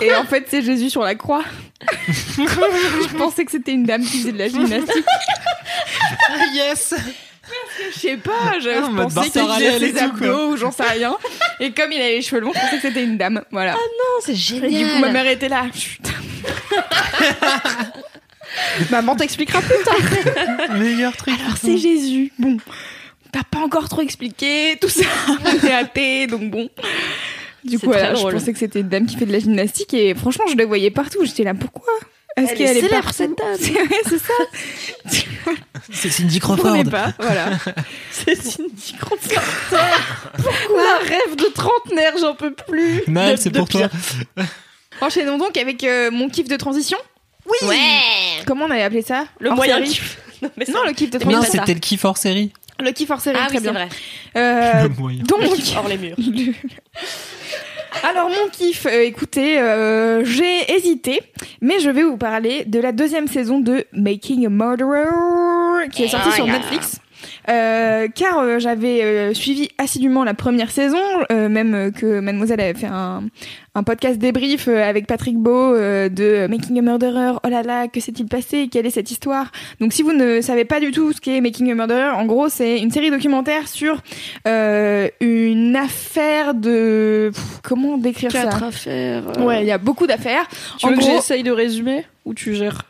Et 0.00 0.14
en 0.14 0.24
fait, 0.24 0.46
c'est 0.48 0.62
Jésus 0.62 0.88
sur 0.90 1.02
la 1.02 1.14
croix. 1.14 1.42
je 2.08 3.16
pensais 3.16 3.44
que 3.44 3.50
c'était 3.50 3.72
une 3.72 3.84
dame 3.84 4.02
qui 4.02 4.18
faisait 4.18 4.32
de 4.32 4.38
la 4.38 4.48
gymnastique. 4.48 5.04
yes. 6.54 6.94
Je 7.94 7.98
sais 7.98 8.16
pas, 8.16 8.58
je, 8.60 8.68
Ah, 8.70 8.88
je 8.90 8.96
pensais 9.14 9.30
qu'il 9.30 9.42
faisait 9.42 9.88
et 9.88 9.92
tout, 9.92 9.98
abdos 9.98 10.52
ou 10.52 10.56
j'en 10.56 10.70
sais 10.70 10.82
rien. 10.84 11.16
Et 11.60 11.72
comme 11.72 11.90
il 11.92 12.00
avait 12.00 12.14
les 12.16 12.22
cheveux 12.22 12.40
longs, 12.40 12.52
je 12.54 12.60
pensais 12.60 12.76
que 12.76 12.82
c'était 12.82 13.04
une 13.04 13.18
dame. 13.18 13.42
Voilà. 13.50 13.72
Non, 13.72 14.20
c'est 14.24 14.32
Et 14.32 14.36
génial. 14.36 14.70
du 14.70 14.86
coup, 14.92 14.98
ma 15.00 15.10
mère 15.10 15.26
était 15.26 15.48
là. 15.48 15.64
Chut. 15.74 16.00
Maman 18.90 19.16
t'expliquera 19.16 19.60
plus 19.62 19.82
tard. 19.84 20.74
Meilleur 20.78 21.16
truc. 21.16 21.34
Alors 21.42 21.56
c'est 21.56 21.78
Jésus. 21.78 22.32
Bon, 22.38 22.56
t'as 23.32 23.44
pas 23.44 23.60
encore 23.60 23.88
trop 23.88 24.02
expliqué 24.02 24.76
tout 24.80 24.88
ça. 24.88 25.04
On 25.28 25.66
est 25.66 25.72
athée, 25.72 26.26
donc 26.26 26.50
bon. 26.50 26.68
Du 27.64 27.78
coup, 27.78 27.86
voilà, 27.86 28.14
je 28.14 28.22
pensais 28.22 28.52
que 28.52 28.58
c'était 28.58 28.80
une 28.80 28.88
dame 28.88 29.06
qui 29.06 29.16
fait 29.16 29.24
de 29.24 29.32
la 29.32 29.38
gymnastique 29.38 29.94
et 29.94 30.14
franchement, 30.14 30.44
je 30.50 30.56
la 30.56 30.66
voyais 30.66 30.90
partout. 30.90 31.24
J'étais 31.24 31.44
là, 31.44 31.54
pourquoi? 31.54 31.92
Est-ce 32.36 32.50
Elle 32.52 32.56
qu'elle 32.58 32.76
est 32.76 32.78
est 32.78 32.80
célèbre, 32.82 33.12
cette 33.12 33.36
dame. 33.36 33.56
C'est 34.08 34.18
ça. 34.18 34.32
C'est 35.92 36.10
Cindy 36.10 36.36
Je 36.36 36.40
Crawford. 36.40 36.64
comprenais 36.64 36.90
pas, 36.90 37.12
voilà. 37.18 37.50
C'est 38.10 38.34
Cindy 38.36 38.94
Crawford. 38.98 39.42
Pourquoi 40.36 40.82
Un 40.82 41.06
rêve 41.08 41.36
de 41.36 41.44
trentenaire, 41.52 42.14
j'en 42.18 42.34
peux 42.34 42.54
plus. 42.54 43.02
De- 43.06 43.36
c'est 43.36 43.50
pour 43.50 43.68
toi. 43.68 43.88
Enchaînons 45.00 45.36
donc 45.38 45.56
avec 45.56 45.84
euh, 45.84 46.10
mon 46.10 46.28
kiff 46.28 46.48
de 46.48 46.56
transition. 46.56 46.98
Oui. 47.44 47.68
Ouais. 47.68 47.76
Comment 48.46 48.66
on 48.66 48.70
avait 48.70 48.82
appelé 48.82 49.02
ça? 49.02 49.24
Le 49.40 49.50
Hors 49.50 49.56
moyen 49.56 49.82
kiff. 49.82 50.18
Non, 50.40 50.50
mais 50.56 50.64
Non, 50.72 50.84
le 50.86 50.92
kiff 50.92 51.10
de 51.10 51.18
Non, 51.18 51.30
transition. 51.32 51.52
ça. 51.52 51.58
c'était 51.60 51.74
le 51.74 51.80
kiff 51.80 52.04
hors 52.04 52.16
série. 52.16 52.52
Le 52.80 52.90
kiff 52.92 53.10
hors 53.10 53.20
série, 53.20 53.36
Ah 53.40 53.46
très 53.48 53.58
oui, 53.58 53.64
c'est 53.64 53.70
bien. 53.72 53.86
vrai. 53.86 53.88
Euh, 54.36 54.82
Le 54.84 54.88
moyen. 54.90 55.22
donc, 55.24 55.40
hors 55.76 55.88
les 55.88 55.98
murs. 55.98 56.16
Alors 58.02 58.28
mon 58.28 58.48
kiff, 58.50 58.86
euh, 58.86 59.04
écoutez, 59.04 59.58
euh, 59.58 60.24
j'ai 60.24 60.72
hésité, 60.72 61.22
mais 61.60 61.78
je 61.78 61.90
vais 61.90 62.02
vous 62.02 62.16
parler 62.16 62.64
de 62.64 62.80
la 62.80 62.92
deuxième 62.92 63.28
saison 63.28 63.60
de 63.60 63.84
Making 63.92 64.46
a 64.46 64.48
Murderer 64.48 65.88
qui 65.90 66.04
est 66.04 66.08
sortie 66.08 66.32
sur 66.32 66.46
Netflix. 66.46 67.00
Euh, 67.48 68.08
car 68.14 68.38
euh, 68.38 68.58
j'avais 68.58 69.02
euh, 69.02 69.34
suivi 69.34 69.68
assidûment 69.78 70.24
la 70.24 70.34
première 70.34 70.70
saison, 70.70 71.02
euh, 71.30 71.48
même 71.48 71.92
que 71.92 72.20
Mademoiselle 72.20 72.60
avait 72.60 72.74
fait 72.74 72.86
un, 72.86 73.24
un 73.74 73.82
podcast 73.84 74.18
débrief 74.18 74.68
euh, 74.68 74.82
avec 74.86 75.06
Patrick 75.06 75.38
Beau 75.38 75.74
euh, 75.74 76.10
de 76.10 76.46
Making 76.46 76.78
a 76.78 76.82
Murderer. 76.82 77.38
Oh 77.42 77.48
là 77.48 77.62
là, 77.62 77.88
que 77.88 78.00
s'est-il 78.00 78.26
passé? 78.26 78.68
Quelle 78.70 78.84
est 78.84 78.90
cette 78.90 79.10
histoire? 79.10 79.50
Donc 79.80 79.94
si 79.94 80.02
vous 80.02 80.12
ne 80.12 80.42
savez 80.42 80.66
pas 80.66 80.78
du 80.78 80.90
tout 80.90 81.12
ce 81.14 81.20
qu'est 81.22 81.40
Making 81.40 81.70
a 81.70 81.74
Murderer, 81.74 82.10
en 82.10 82.26
gros 82.26 82.50
c'est 82.50 82.78
une 82.80 82.90
série 82.90 83.10
documentaire 83.10 83.68
sur 83.68 84.02
euh, 84.46 85.08
une 85.20 85.74
affaire 85.74 86.52
de 86.54 87.30
pff, 87.32 87.60
comment 87.62 87.96
décrire 87.96 88.30
Quatre 88.30 88.58
ça? 88.58 88.66
affaires. 88.66 89.22
euh. 89.38 89.42
Ouais, 89.44 89.62
il 89.62 89.66
y 89.68 89.72
a 89.72 89.78
beaucoup 89.78 90.06
d'affaires. 90.06 90.46
Tu 90.78 90.84
en 90.84 90.90
veux 90.90 90.96
que 90.96 91.00
gros, 91.00 91.10
j'essaye 91.16 91.42
de 91.42 91.50
résumer 91.50 92.04
ou 92.26 92.34
tu 92.34 92.54
gères? 92.54 92.82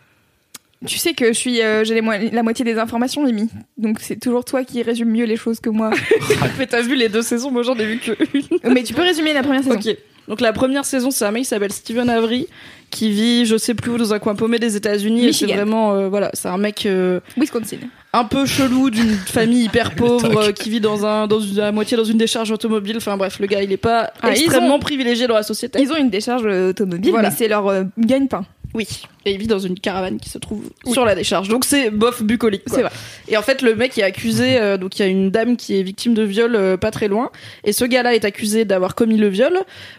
Tu 0.85 0.99
sais 0.99 1.15
que 1.15 1.27
je 1.29 1.39
suis, 1.39 1.63
euh, 1.63 1.85
j'ai 1.85 2.01
mo- 2.01 2.11
la 2.33 2.43
moitié 2.43 2.65
des 2.65 2.77
informations, 2.77 3.23
Mimi. 3.25 3.49
Donc 3.79 4.01
c'est 4.01 4.19
toujours 4.19 4.45
toi 4.45 4.65
qui 4.65 4.83
résume 4.83 5.11
mieux 5.11 5.27
les 5.27 5.37
choses 5.37 5.61
que 5.61 5.71
moi. 5.71 5.91
Mais 6.59 6.67
t'as 6.67 6.83
vu 6.83 6.97
les 6.97 7.09
deux 7.09 7.23
saisons, 7.23 7.53
moi 7.53 7.63
j'en 7.63 7.77
ai 7.77 7.85
vu 7.87 7.99
que 8.01 8.11
une. 8.37 8.73
Mais 8.75 8.83
tu 8.83 8.93
peux 8.93 9.03
résumer 9.03 9.33
la 9.33 9.45
première 9.45 9.63
saison. 9.63 9.77
Ok. 9.77 9.97
Donc 10.29 10.41
la 10.41 10.53
première 10.53 10.85
saison, 10.85 11.11
c'est 11.11 11.25
un 11.25 11.31
mec 11.33 11.43
qui 11.43 11.49
s'appelle 11.49 11.73
Steven 11.73 12.09
Avery 12.09 12.47
qui 12.91 13.11
vit, 13.11 13.47
je 13.47 13.57
sais 13.57 13.75
plus 13.75 13.91
où, 13.93 13.97
dans 13.99 14.13
un 14.13 14.19
coin 14.19 14.35
paumé 14.35 14.59
des 14.59 14.77
États-Unis. 14.77 15.27
Et 15.27 15.33
C'est 15.33 15.47
vraiment, 15.47 15.95
euh, 15.95 16.09
voilà, 16.09 16.31
c'est 16.35 16.49
un 16.49 16.59
mec 16.59 16.85
euh, 16.85 17.21
Wisconsin. 17.39 17.79
un 18.13 18.25
peu 18.25 18.45
chelou 18.45 18.91
d'une 18.91 19.15
famille 19.15 19.65
hyper 19.65 19.95
pauvre 19.97 20.37
euh, 20.49 20.53
qui 20.53 20.69
vit 20.69 20.81
dans 20.81 21.07
un, 21.07 21.27
dans 21.27 21.41
une, 21.41 21.59
à 21.61 21.73
moitié 21.73 21.97
dans 21.97 22.05
une 22.05 22.19
décharge 22.19 22.51
automobile. 22.51 22.97
Enfin 22.99 23.17
bref, 23.17 23.39
le 23.41 23.47
gars, 23.47 23.63
il 23.63 23.73
est 23.73 23.77
pas 23.79 24.13
Ah, 24.23 24.31
ils 24.35 24.43
extrêmement 24.43 24.77
ont- 24.77 24.79
privilégié 24.79 25.27
dans 25.27 25.35
la 25.35 25.43
société. 25.43 25.81
Ils 25.81 25.91
ont 25.91 25.97
une 25.97 26.11
décharge 26.11 26.45
automobile, 26.45 27.11
Voilà. 27.13 27.31
mais 27.31 27.35
c'est 27.37 27.49
leur 27.49 27.67
euh, 27.69 27.85
gagne-pain. 27.99 28.45
Oui. 28.75 28.87
Et 29.25 29.33
il 29.33 29.39
vit 29.39 29.47
dans 29.47 29.59
une 29.59 29.79
caravane 29.79 30.19
qui 30.19 30.29
se 30.29 30.39
trouve 30.39 30.63
sur 30.93 31.05
la 31.05 31.15
décharge. 31.15 31.49
Donc 31.49 31.65
c'est 31.65 31.91
bof 31.91 32.23
bucolique. 32.23 32.65
quoi. 32.65 32.77
C'est 32.77 32.83
vrai. 32.83 32.93
Et 33.29 33.37
en 33.37 33.43
fait, 33.43 33.63
le 33.63 33.75
mec 33.75 33.97
est 33.99 34.03
accusé. 34.03 34.59
euh, 34.59 34.77
donc 34.79 34.99
il 34.99 35.03
y 35.03 35.05
a 35.05 35.09
une 35.09 35.31
dame 35.31 35.57
qui 35.57 35.79
est 35.79 35.83
victime 35.83 36.15
de 36.15 36.23
viol 36.23 36.57
euh, 36.57 36.77
pas 36.77 36.91
très 36.91 37.09
loin. 37.09 37.31
Et 37.65 37.73
ce 37.73 37.85
gars-là 37.85 38.15
est 38.15 38.25
accusé 38.25 38.65
d'avoir 38.65 38.95
commis 38.95 39.17
le 39.19 39.29
viol, 39.29 39.57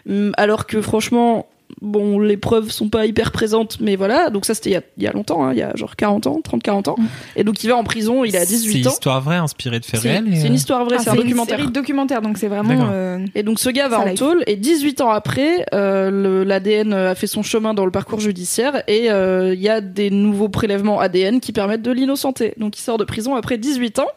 hum, 0.08 0.32
alors 0.36 0.66
que 0.66 0.80
franchement. 0.82 1.48
Bon, 1.82 2.18
les 2.18 2.36
preuves 2.36 2.70
sont 2.70 2.88
pas 2.88 3.06
hyper 3.06 3.30
présentes, 3.32 3.78
mais 3.80 3.96
voilà. 3.96 4.30
Donc 4.30 4.44
ça, 4.44 4.54
c'était 4.54 4.70
il 4.70 4.72
y 4.74 4.76
a, 4.76 4.82
il 4.96 5.02
y 5.02 5.06
a 5.06 5.12
longtemps, 5.12 5.44
hein, 5.44 5.52
il 5.52 5.58
y 5.58 5.62
a 5.62 5.74
genre 5.76 5.96
40 5.96 6.26
ans, 6.26 6.40
30-40 6.42 6.88
ans. 6.90 6.96
Et 7.36 7.44
donc 7.44 7.62
il 7.64 7.68
va 7.68 7.76
en 7.76 7.84
prison, 7.84 8.24
il 8.24 8.36
a 8.36 8.40
C'est 8.40 8.46
18 8.54 8.78
une 8.80 8.86
ans. 8.86 8.90
histoire 8.90 9.20
vraie 9.20 9.36
inspirée 9.36 9.80
de 9.80 9.84
faits 9.84 10.00
C'est 10.00 10.08
réels. 10.10 10.26
c'est 10.36 10.46
une 10.46 10.54
histoire 10.54 10.84
vraie, 10.84 10.96
Ah, 10.98 11.02
c'est 11.02 11.10
un 11.10 11.14
une 11.14 11.22
documentaire. 11.22 11.58
série 11.58 11.70
documentaire, 11.70 12.22
donc 12.22 12.38
c'est 12.38 12.48
vraiment. 12.48 12.88
Euh, 12.92 13.18
Et 13.34 13.42
donc 13.42 13.58
ce 13.58 13.68
gars 13.70 13.88
va 13.88 14.04
Ça 14.04 14.10
en 14.10 14.14
tôle 14.14 14.44
et 14.46 14.56
18 14.56 15.00
ans 15.00 15.10
après, 15.10 15.66
euh, 15.74 16.44
l'ADN 16.44 16.92
a 16.92 17.14
fait 17.14 17.26
son 17.26 17.42
chemin 17.42 17.74
dans 17.74 17.84
le 17.84 17.90
parcours 17.90 18.20
judiciaire 18.20 18.82
et 18.88 19.10
euh, 19.10 19.52
il 19.54 19.60
y 19.60 19.68
a 19.68 19.80
des 19.80 20.10
nouveaux 20.10 20.48
prélèvements 20.48 21.00
ADN 21.00 21.40
qui 21.40 21.52
permettent 21.52 21.82
de 21.82 21.90
l'innocenter. 21.92 22.54
Donc 22.56 22.78
il 22.78 22.82
sort 22.82 22.98
de 22.98 23.04
prison 23.04 23.34
après 23.34 23.58
18 23.58 23.98
ans 23.98 24.08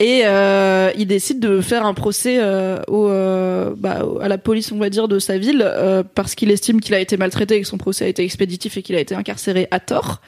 et 0.00 0.22
euh, 0.24 0.90
il 0.96 1.06
décide 1.06 1.40
de 1.40 1.60
faire 1.60 1.84
un 1.84 1.92
procès 1.92 2.38
euh, 2.40 2.80
au, 2.88 3.06
euh, 3.08 3.74
bah, 3.76 4.02
à 4.22 4.28
la 4.28 4.38
police, 4.38 4.72
on 4.72 4.78
va 4.78 4.88
dire, 4.88 5.08
de 5.08 5.18
sa 5.18 5.36
ville 5.36 5.62
euh, 5.62 6.02
parce 6.14 6.34
qu'il 6.34 6.50
estime 6.50 6.80
qu'il 6.80 6.94
a 6.94 7.00
été 7.00 7.18
maltraité 7.18 7.56
et 7.56 7.60
que 7.60 7.66
son 7.66 7.76
procès 7.76 8.06
a 8.06 8.08
été 8.08 8.24
expéditif 8.24 8.78
et 8.78 8.82
qu'il 8.82 8.96
a 8.96 9.00
été 9.00 9.14
incarcéré 9.14 9.68
à 9.70 9.78
tort. 9.78 10.22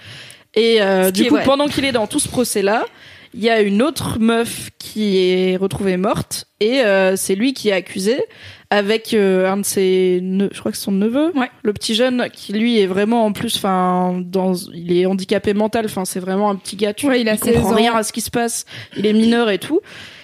Et 0.55 0.83
euh, 0.83 1.11
du 1.11 1.23
est 1.23 1.29
coup, 1.29 1.39
pendant 1.47 1.69
qu'il 1.69 1.87
est 1.87 1.93
dans 1.93 2.07
tout 2.07 2.19
ce 2.21 2.29
procès-là, 2.29 2.85
il 3.33 3.43
y 3.43 3.49
a 3.49 3.63
une 3.63 3.81
autre 3.81 4.19
meuf 4.21 4.69
qui 4.79 5.17
est 5.17 5.57
retrouvée 5.57 5.97
morte 5.97 6.47
et 6.61 6.83
euh, 6.83 7.17
c'est 7.17 7.35
lui 7.35 7.55
qui 7.55 7.71
est 7.71 7.73
accusé 7.73 8.23
avec 8.75 9.13
euh, 9.13 9.51
un 9.51 9.59
de 9.59 9.65
ses 9.65 10.21
ne- 10.23 10.49
je 10.51 10.59
crois 10.59 10.73
que 10.73 10.79
c'est 10.79 10.85
son 10.85 10.93
neveu. 10.93 11.31
Ouais. 11.37 11.51
le 11.63 11.73
petit 11.75 11.95
jeune 11.95 12.29
qui 12.33 12.53
lui 12.55 12.79
est 12.81 12.87
vraiment 12.87 13.27
en 13.27 13.33
plus 13.33 13.57
enfin 13.57 14.19
dans 14.25 14.55
il 14.75 14.97
est 14.97 15.05
handicapé 15.07 15.53
mental. 15.53 15.85
Enfin 15.85 16.05
c'est 16.07 16.21
vraiment 16.21 16.49
un 16.51 16.57
petit 16.57 16.77
gars 16.77 16.95
tu 16.95 17.07
Ouais, 17.07 17.21
il 17.21 17.29
a 17.29 17.37
16 17.37 17.55
comprend 17.55 17.75
rien 17.75 17.95
à 17.95 18.03
ce 18.03 18.13
qui 18.13 18.21
se 18.23 18.31
passe. 18.31 18.65
Il 18.97 19.05
est 19.05 19.13
mineur 19.13 19.51
et 19.51 19.59
tout. 19.59 19.81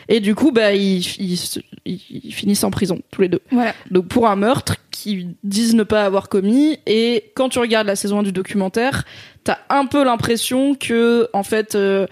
Et 0.08 0.20
du 0.20 0.34
coup 0.34 0.50
bah 0.52 0.72
ils, 0.72 1.00
ils- 1.20 1.62
ils 1.84 2.32
finissent 2.32 2.64
en 2.64 2.70
prison 2.70 2.98
tous 3.10 3.20
les 3.20 3.28
deux. 3.28 3.40
Voilà. 3.50 3.74
donc 3.90 4.08
pour 4.08 4.26
un 4.28 4.36
meurtre 4.36 4.76
qu'ils 4.90 5.34
disent 5.44 5.74
ne 5.74 5.82
pas 5.84 6.04
avoir 6.04 6.28
commis. 6.30 6.78
Et 6.86 7.24
quand 7.34 7.50
tu 7.50 7.58
regardes 7.58 7.86
la 7.86 7.96
saison 7.96 8.20
1 8.20 8.22
du 8.22 8.32
documentaire 8.32 9.04
t'as 9.44 9.58
un 9.68 9.84
peu 9.84 10.02
l'impression 10.04 10.74
que 10.74 11.28
en 11.34 11.42
fait 11.42 11.74
euh, 11.74 12.06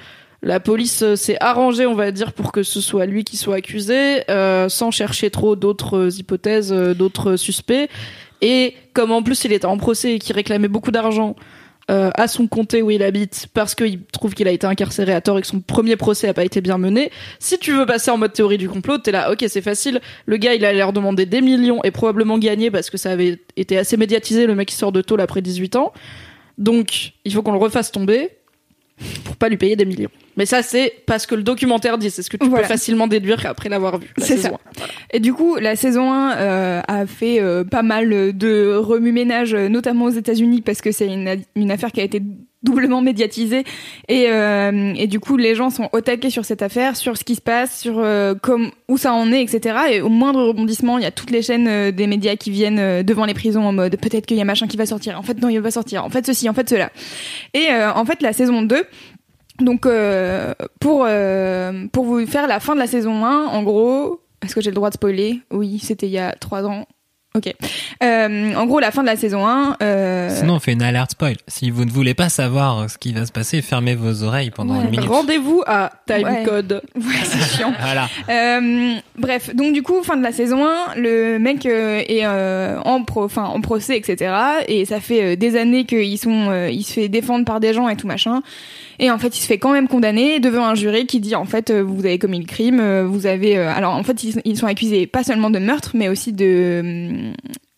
la 0.47 0.61
police 0.61 1.03
euh, 1.03 1.17
s'est 1.17 1.37
arrangée, 1.41 1.87
on 1.87 1.97
va 1.97 2.13
dire, 2.13 2.33
pour 2.33 2.53
que 2.53 2.63
ce 2.63 2.81
soit 2.81 3.05
lui 3.05 3.25
qui 3.25 3.37
soit 3.37 3.57
accusé, 3.57 4.23
euh, 4.31 4.69
sans 4.69 4.93
chercher 4.93 5.29
trop 5.29 5.57
d'autres 5.57 5.99
euh, 5.99 6.11
hypothèses, 6.11 6.73
d'autres 6.73 7.35
suspects. 7.35 7.89
Et 8.43 8.75
comme 8.93 9.11
en 9.11 9.25
plus 9.25 9.45
il 9.45 9.53
était 9.53 9.67
en 9.67 9.77
procès 9.77 10.15
et 10.15 10.19
qu'il 10.21 10.37
réclamait 10.37 10.69
beaucoup 10.69 10.93
d'argent 10.93 11.35
à 11.89 12.27
son 12.27 12.49
comté 12.49 12.83
où 12.83 12.91
il 12.91 13.01
habite, 13.05 13.47
parce 13.55 13.77
qu'il 13.77 14.03
trouve 14.07 14.35
qu'il 14.35 14.49
a 14.49 14.51
été 14.51 14.67
incarcéré 14.67 15.13
à 15.13 15.21
tort 15.21 15.39
et 15.39 15.43
que 15.43 15.47
son 15.47 15.61
premier 15.61 15.95
procès 15.95 16.27
a 16.27 16.35
pas 16.35 16.45
été 16.45 16.61
bien 16.61 16.79
mené, 16.79 17.13
si 17.39 17.59
tu 17.61 17.71
veux 17.71 17.87
passer 17.87 18.11
en 18.11 18.19
mode 18.19 18.33
théorie 18.33 18.59
du 18.59 18.69
complot, 18.69 18.99
t'es 18.99 19.13
là, 19.13 19.31
ok, 19.31 19.45
c'est 19.47 19.63
facile. 19.63 20.01
Le 20.27 20.37
gars, 20.37 20.55
il 20.55 20.65
allait 20.65 20.79
leur 20.79 20.93
demander 20.93 21.27
des 21.27 21.41
millions 21.41 21.79
et 21.85 21.93
probablement 21.93 22.39
gagner 22.39 22.73
parce 22.73 22.91
que 22.91 22.97
ça 22.97 23.13
avait 23.13 23.39
été 23.57 23.79
assez 23.79 23.97
médiatisé. 23.97 24.49
Le 24.49 24.57
mec, 24.57 24.73
il 24.73 24.75
sort 24.75 24.91
de 24.91 25.01
tôle 25.01 25.21
après 25.21 25.43
18 25.43 25.77
ans. 25.77 25.93
Donc, 26.59 27.13
il 27.25 27.33
faut 27.33 27.43
qu'on 27.43 27.53
le 27.53 27.59
refasse 27.59 27.93
tomber 27.93 28.33
pour 29.25 29.37
pas 29.37 29.49
lui 29.49 29.57
payer 29.57 29.77
des 29.77 29.85
millions. 29.85 30.09
Mais 30.37 30.47
ça, 30.47 30.63
c'est 30.63 30.93
parce 31.07 31.27
que 31.27 31.35
le 31.35 31.43
documentaire 31.43 31.99
dit, 31.99 32.11
c'est 32.11 32.23
ce 32.23 32.31
que 32.31 32.37
tu 32.37 32.47
Voilà. 32.47 32.63
peux 32.63 32.69
facilement 32.69 33.07
déduire 33.07 33.45
après 33.47 33.69
l'avoir 33.69 33.99
vu. 33.99 34.09
la 34.17 34.25
C'est 34.25 34.37
ça. 34.39 34.51
Et 35.13 35.21
du 35.21 35.33
coup, 35.33 35.57
la 35.57 35.77
saison 35.77 36.13
1 36.13 36.37
euh, 36.37 36.81
a 36.87 37.07
fait 37.07 37.41
euh, 37.41 37.65
pas 37.65 37.83
mal 37.83 38.37
de 38.37 38.75
remue-ménage, 38.77 39.55
euh, 39.55 39.69
notamment 39.69 40.07
aux 40.07 40.11
États-Unis, 40.11 40.63
parce 40.63 40.81
que 40.81 40.93
c'est 40.93 41.07
une, 41.07 41.43
une 41.55 41.71
affaire 41.71 41.93
qui 41.93 42.01
a 42.01 42.05
été 42.05 42.23
doublement 42.67 43.01
médiatisée. 43.01 43.65
Et, 44.09 44.27
euh, 44.29 44.93
et 44.97 45.07
du 45.07 45.21
coup, 45.21 45.37
les 45.37 45.55
gens 45.55 45.71
sont 45.71 45.89
au 45.93 46.01
taquet 46.01 46.31
sur 46.31 46.45
cette 46.45 46.63
affaire, 46.63 46.97
sur 46.97 47.17
ce 47.17 47.25
qui 47.25 47.37
se 47.37 47.41
passe, 47.41 47.81
sur 47.81 47.99
euh, 47.99 48.35
comme, 48.35 48.71
où 48.89 48.99
ça 48.99 49.13
en 49.13 49.33
est, 49.33 49.43
etc. 49.43 49.79
Et 49.93 50.01
au 50.01 50.09
moindre 50.09 50.43
rebondissement, 50.43 50.99
il 50.99 51.05
y 51.05 51.07
a 51.07 51.11
toutes 51.11 51.31
les 51.31 51.43
chaînes 51.43 51.69
euh, 51.69 51.93
des 51.93 52.07
médias 52.07 52.37
qui 52.37 52.51
viennent 52.51 53.03
devant 53.03 53.25
les 53.25 53.35
prisons 53.35 53.65
en 53.65 53.73
mode 53.73 53.97
peut-être 53.97 54.27
qu'il 54.27 54.37
y 54.37 54.41
a 54.41 54.45
machin 54.45 54.67
qui 54.67 54.77
va 54.77 54.87
sortir. 54.87 55.19
En 55.19 55.23
fait, 55.23 55.41
non, 55.41 55.49
il 55.49 55.57
va 55.57 55.63
pas 55.63 55.71
sortir. 55.71 56.05
En 56.05 56.11
fait, 56.11 56.27
ceci, 56.27 56.49
en 56.49 56.55
fait, 56.55 56.69
cela. 56.69 56.91
Et 57.55 57.69
en 57.73 58.05
fait, 58.05 58.21
la 58.23 58.33
saison 58.33 58.63
2, 58.63 58.85
donc 59.61 59.89
pour 60.81 61.07
pour 61.93 62.05
vous 62.05 62.27
faire 62.27 62.47
la 62.47 62.61
fin 62.61 62.75
de 62.75 62.79
la 62.79 62.87
saison 62.87 63.25
1, 63.25 63.47
en 63.47 63.63
gros, 63.63 64.21
est-ce 64.43 64.55
que 64.55 64.61
j'ai 64.61 64.71
le 64.71 64.75
droit 64.75 64.91
de 64.91 64.95
spoiler? 64.95 65.41
Oui, 65.51 65.79
c'était 65.79 66.07
il 66.07 66.13
y 66.13 66.19
a 66.19 66.33
trois 66.33 66.65
ans. 66.65 66.87
Ok. 67.37 67.53
Euh, 68.03 68.55
en 68.55 68.67
gros, 68.67 68.81
la 68.81 68.91
fin 68.91 69.03
de 69.03 69.07
la 69.07 69.17
saison 69.17 69.47
1. 69.47 69.77
Euh... 69.83 70.31
Sinon, 70.35 70.55
on 70.55 70.59
fait 70.59 70.73
une 70.73 70.83
alerte 70.83 71.11
spoil. 71.13 71.37
Si 71.47 71.71
vous 71.71 71.85
ne 71.85 71.91
voulez 71.91 72.15
pas 72.15 72.29
savoir 72.31 72.89
ce 72.91 72.97
qui 72.97 73.13
va 73.13 73.27
se 73.27 73.33
passer, 73.33 73.61
fermez 73.63 73.95
vos 73.95 74.23
oreilles 74.23 74.51
pendant 74.51 74.75
Ouais. 74.79 74.85
une 74.85 74.91
minute. 74.91 75.07
Rendez-vous 75.09 75.63
à. 75.67 75.93
Timecode. 76.07 76.83
Ouais, 76.97 77.03
c'est 77.25 77.57
chiant. 77.59 77.73
Voilà. 77.81 78.09
Euh, 78.31 78.95
bref, 79.19 79.55
donc 79.55 79.75
du 79.75 79.83
coup, 79.83 80.03
fin 80.03 80.17
de 80.17 80.23
la 80.23 80.33
saison 80.33 80.65
1, 80.67 80.95
le 80.97 81.39
mec 81.39 81.67
euh, 81.67 82.03
est 82.09 82.25
euh, 82.25 82.79
en, 82.85 83.03
pro, 83.05 83.29
en 83.37 83.61
procès, 83.61 83.97
etc. 83.99 84.35
Et 84.67 84.85
ça 84.87 85.01
fait 85.01 85.23
euh, 85.23 85.37
des 85.37 85.57
années 85.57 85.85
qu'il 85.85 86.19
sont, 86.19 86.49
euh, 86.51 86.71
il 86.71 86.83
se 86.85 86.93
fait 86.95 87.09
défendre 87.09 87.45
par 87.45 87.61
des 87.61 87.73
gens 87.75 87.89
et 87.89 87.97
tout 87.97 88.07
machin. 88.07 88.43
Et 88.99 89.11
en 89.11 89.19
fait, 89.19 89.37
il 89.37 89.41
se 89.41 89.47
fait 89.47 89.59
quand 89.59 89.73
même 89.73 89.89
condamner 89.89 90.41
devant 90.41 90.65
un 90.67 90.75
jury 90.75 91.07
qui 91.07 91.21
dit 91.21 91.35
en 91.35 91.45
fait, 91.45 91.71
euh, 91.71 91.83
vous 91.83 92.05
avez 92.07 92.19
commis 92.19 92.39
le 92.39 92.47
crime, 92.47 92.81
euh, 92.81 93.07
vous 93.07 93.27
avez. 93.27 93.59
euh, 93.59 93.71
alors 93.71 93.95
en 93.95 94.03
fait, 94.03 94.23
ils, 94.23 94.57
sont 94.57 94.67
accusés 94.67 95.07
pas 95.07 95.23
seulement 95.23 95.51
de 95.51 95.59
meurtre, 95.59 95.93
mais 95.95 96.09
aussi 96.09 96.33
de 96.33 96.81
hum, 96.83 97.33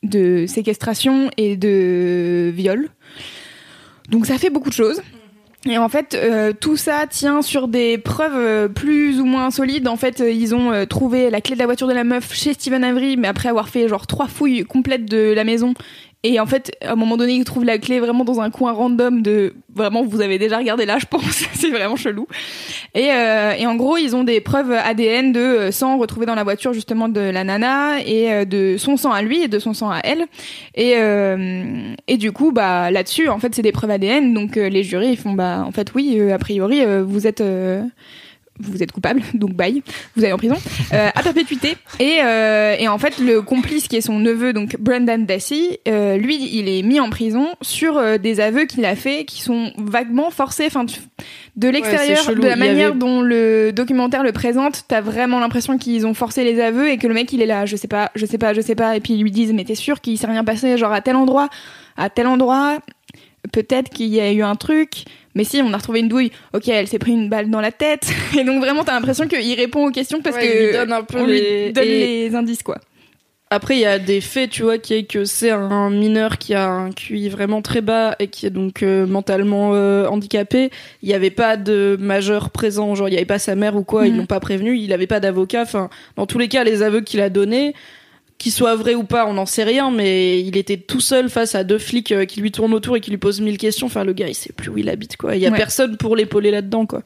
de 0.05 0.47
séquestration 0.47 1.31
et 1.37 1.57
de 1.57 2.53
viol. 2.55 2.89
Donc 4.11 4.27
ça 4.27 4.39
fait 4.39 4.51
beaucoup 4.51 4.71
de 4.71 4.75
choses. 4.75 5.03
Et 5.69 5.77
en 5.77 5.89
fait, 5.89 6.17
tout 6.61 6.77
ça 6.77 7.07
tient 7.11 7.43
sur 7.43 7.67
des 7.67 7.99
preuves 7.99 8.73
plus 8.73 9.21
ou 9.21 9.25
moins 9.25 9.51
solides. 9.51 9.89
En 9.89 9.97
fait, 9.97 10.21
ils 10.21 10.55
ont 10.55 10.87
trouvé 10.87 11.31
la 11.31 11.41
clé 11.41 11.57
de 11.57 11.59
la 11.59 11.67
voiture 11.67 11.89
de 11.89 11.93
la 11.93 12.05
meuf 12.05 12.33
chez 12.33 12.55
Steven 12.55 12.85
Avery, 12.85 13.17
mais 13.17 13.27
après 13.27 13.49
avoir 13.49 13.69
fait 13.69 13.89
genre 13.89 14.07
trois 14.07 14.29
fouilles 14.29 14.63
complètes 14.63 15.05
de 15.05 15.33
la 15.35 15.43
maison. 15.43 15.75
Et 16.25 16.41
en 16.41 16.47
fait, 16.47 16.73
à 16.83 16.93
un 16.93 16.97
moment 16.97 17.17
donné, 17.17 17.35
ils 17.35 17.45
trouvent 17.45 17.65
la 17.65 17.79
clé 17.79 18.01
vraiment 18.01 18.25
dans 18.25 18.41
un 18.41 18.51
coin 18.51 18.73
random 18.73 19.23
de... 19.23 19.55
Vraiment, 19.73 20.05
vous 20.05 20.21
avez 20.21 20.39
déjà 20.39 20.59
regardé 20.59 20.85
là, 20.85 20.99
je 20.99 21.07
pense. 21.07 21.45
C'est 21.55 21.71
vraiment 21.71 21.95
chelou. 21.95 22.27
Et, 22.95 23.13
euh, 23.13 23.53
et 23.53 23.69
en 23.69 23.77
gros, 23.77 23.97
ils 23.97 24.17
ont 24.17 24.25
des 24.25 24.41
preuves 24.41 24.73
ADN 24.73 25.33
de 25.33 25.39
euh, 25.39 25.71
sang 25.71 25.97
retrouvé 25.97 26.27
dans 26.27 26.35
la 26.35 26.43
voiture 26.43 26.73
justement 26.73 27.09
de 27.09 27.21
la 27.21 27.45
nana 27.45 28.01
et 28.05 28.33
euh, 28.33 28.45
de 28.45 28.77
son 28.79 28.97
sang 28.97 29.13
à 29.13 29.23
lui 29.23 29.43
et 29.43 29.49
de 29.49 29.61
son 29.61 29.75
sang 29.75 29.91
à 29.91 30.01
elle. 30.03 30.27
Et, 30.75 30.95
euh, 30.97 31.95
et 32.09 32.17
du 32.17 32.33
coup, 32.33 32.51
bah 32.51 32.91
là-dessus, 32.91 33.29
en 33.29 33.39
fait, 33.39 33.55
c'est 33.55 33.63
des 33.63 33.73
preuves 33.73 33.91
ADN. 33.91 34.35
Donc 34.35 34.57
euh, 34.57 34.69
les 34.69 34.83
jurys, 34.83 35.11
ils 35.11 35.17
font 35.17 35.35
bah 35.35 35.63
en 35.65 35.71
fait 35.71 35.95
oui, 35.95 36.21
a 36.33 36.39
priori, 36.39 36.83
vous 37.05 37.29
êtes, 37.29 37.43
vous 38.61 38.83
êtes 38.83 38.93
coupable, 38.93 39.23
donc 39.35 39.53
bye, 39.55 39.83
vous 40.17 40.25
allez 40.25 40.33
en 40.33 40.37
prison, 40.39 40.57
euh, 40.93 41.09
à 41.15 41.23
perpétuité. 41.23 41.77
Et, 42.01 42.19
euh, 42.25 42.75
et 42.79 42.89
en 42.89 42.99
fait, 42.99 43.19
le 43.19 43.43
complice 43.43 43.89
qui 43.89 43.97
est 43.97 44.01
son 44.01 44.19
neveu, 44.19 44.53
donc 44.53 44.77
Brendan 44.79 45.25
Dassey, 45.27 45.81
euh, 45.89 46.17
lui, 46.17 46.49
il 46.59 46.69
est 46.69 46.83
mis 46.83 47.01
en 47.01 47.11
prison 47.11 47.49
sur 47.63 48.19
des 48.19 48.41
aveux 48.41 48.65
qu'il 48.65 48.85
a 48.85 48.97
fait 48.97 49.25
qui 49.25 49.43
sont 49.43 49.73
vaguement 49.79 50.31
forcés. 50.31 50.65
Enfin, 50.67 50.85
de 51.57 51.69
l'extérieur, 51.69 52.25
de 52.35 52.43
la 52.49 52.57
manière 52.57 52.89
avait- 52.91 52.99
dont 52.99 53.21
le 53.21 53.73
documentaire 53.73 54.23
le 54.23 54.33
présente, 54.33 54.85
t'as 54.89 55.01
vraiment 55.01 55.41
l'impression 55.41 55.79
qu'ils 55.79 56.07
ont 56.07 56.15
forcé 56.15 56.45
les 56.45 56.61
aveux 56.61 56.89
et 56.91 56.99
que 56.99 57.07
le 57.07 57.15
mec, 57.15 57.33
il 57.33 57.43
est 57.43 57.47
là, 57.47 57.67
je 57.67 57.77
sais 57.77 57.89
pas, 57.89 58.11
je 58.15 58.27
sais 58.27 58.39
pas, 58.39 58.55
je 58.55 58.61
sais 58.61 58.75
pas. 58.75 58.97
Et 58.97 59.01
puis 59.01 59.15
ils 59.15 59.23
lui 59.23 59.31
disent, 59.31 59.53
mais 59.53 59.65
t'es 59.65 59.75
sûr 59.75 60.01
qu'il 60.01 60.19
s'est 60.19 60.27
rien 60.27 60.45
passé, 60.45 60.77
genre 60.79 60.93
à 60.93 61.01
tel 61.01 61.17
endroit, 61.17 61.49
à 61.97 62.11
tel 62.11 62.27
endroit, 62.27 62.79
peut-être 63.53 63.91
qu'il 63.91 64.09
y 64.09 64.21
a 64.21 64.33
eu 64.33 64.43
un 64.43 64.55
truc. 64.55 65.05
Mais 65.39 65.45
si, 65.45 65.63
on 65.65 65.73
a 65.73 65.77
retrouvé 65.79 66.01
une 66.01 66.09
douille. 66.09 66.33
Ok, 66.53 66.69
elle 66.69 66.89
s'est 66.89 66.99
pris 66.99 67.13
une 67.13 67.29
balle 67.31 67.49
dans 67.49 67.61
la 67.63 67.73
tête. 67.73 68.11
Et 68.39 68.43
donc 68.45 68.61
vraiment, 68.61 68.83
t'as 68.85 68.93
l'impression 68.93 69.27
qu'il 69.29 69.55
répond 69.55 69.87
aux 69.87 69.91
questions 69.93 70.21
parce 70.21 70.37
Ouais, 70.37 70.47
que 70.49 70.67
lui 70.67 70.73
donne 70.73 70.93
un 70.93 71.03
peu 71.05 71.21
on 71.21 71.27
les- 71.27 71.67
lui 71.67 71.73
donne 71.73 71.85
et- 71.85 72.29
les 72.29 72.35
indices, 72.35 72.63
quoi. 72.65 72.77
Après, 73.51 73.77
il 73.77 73.81
y 73.81 73.87
a 73.87 73.99
des 73.99 74.21
faits, 74.21 74.51
tu 74.51 74.63
vois, 74.65 74.77
qui 74.77 74.93
est 74.93 75.05
que 75.05 75.25
c'est 75.25 75.49
un 75.51 75.89
mineur 75.89 76.37
qui 76.37 76.53
a 76.53 76.69
un 76.69 76.91
QI 76.91 77.31
vraiment 77.31 77.63
très 77.63 77.81
bas 77.81 78.15
et 78.19 78.27
qui 78.29 78.45
est 78.45 78.51
donc 78.51 78.83
euh, 78.83 79.07
mentalement 79.07 79.71
euh, 79.73 80.07
handicapé. 80.07 80.71
Il 81.03 81.09
n'y 81.09 81.15
avait 81.15 81.31
pas 81.31 81.57
de 81.57 81.97
majeur 81.99 82.51
présent, 82.51 82.95
genre 82.95 83.09
il 83.09 83.13
n'y 83.13 83.17
avait 83.17 83.25
pas 83.25 83.39
sa 83.39 83.55
mère 83.55 83.75
ou 83.77 83.85
quoi, 83.85 84.07
ils 84.07 84.13
Mhm. 84.13 84.19
l'ont 84.19 84.27
pas 84.27 84.41
prévenu, 84.41 84.77
il 84.77 84.89
n'avait 84.91 85.07
pas 85.07 85.19
d'avocat. 85.21 85.63
Enfin, 85.63 85.89
dans 86.17 86.27
tous 86.27 86.39
les 86.39 86.49
cas, 86.49 86.63
les 86.63 86.83
aveux 86.83 87.01
qu'il 87.01 87.23
a 87.23 87.31
donnés, 87.31 87.73
qu'ils 88.39 88.53
soient 88.53 88.77
vrais 88.77 88.95
ou 88.95 89.03
pas, 89.03 89.27
on 89.27 89.33
n'en 89.35 89.47
sait 89.47 89.65
rien, 89.65 89.91
mais 89.91 90.41
il 90.41 90.57
était 90.57 90.77
tout 90.77 91.01
seul 91.01 91.29
face 91.29 91.55
à 91.57 91.65
deux 91.65 91.79
flics 91.79 92.13
euh, 92.13 92.25
qui 92.25 92.41
lui 92.41 92.53
tournent 92.53 92.73
autour 92.73 92.97
et 92.97 93.01
qui 93.01 93.11
lui 93.11 93.19
posent 93.19 93.41
mille 93.41 93.59
questions. 93.59 93.87
Enfin, 93.87 94.05
le 94.05 94.13
gars, 94.13 94.29
il 94.29 94.35
sait 94.35 94.53
plus 94.53 94.71
où 94.71 94.79
il 94.79 94.89
habite, 94.89 95.17
quoi. 95.17 95.35
Il 95.35 95.43
y 95.43 95.47
a 95.47 95.51
Ouais. 95.51 95.57
personne 95.57 95.97
pour 95.97 96.15
l'épauler 96.15 96.51
là-dedans, 96.53 96.87
quoi. 96.87 97.03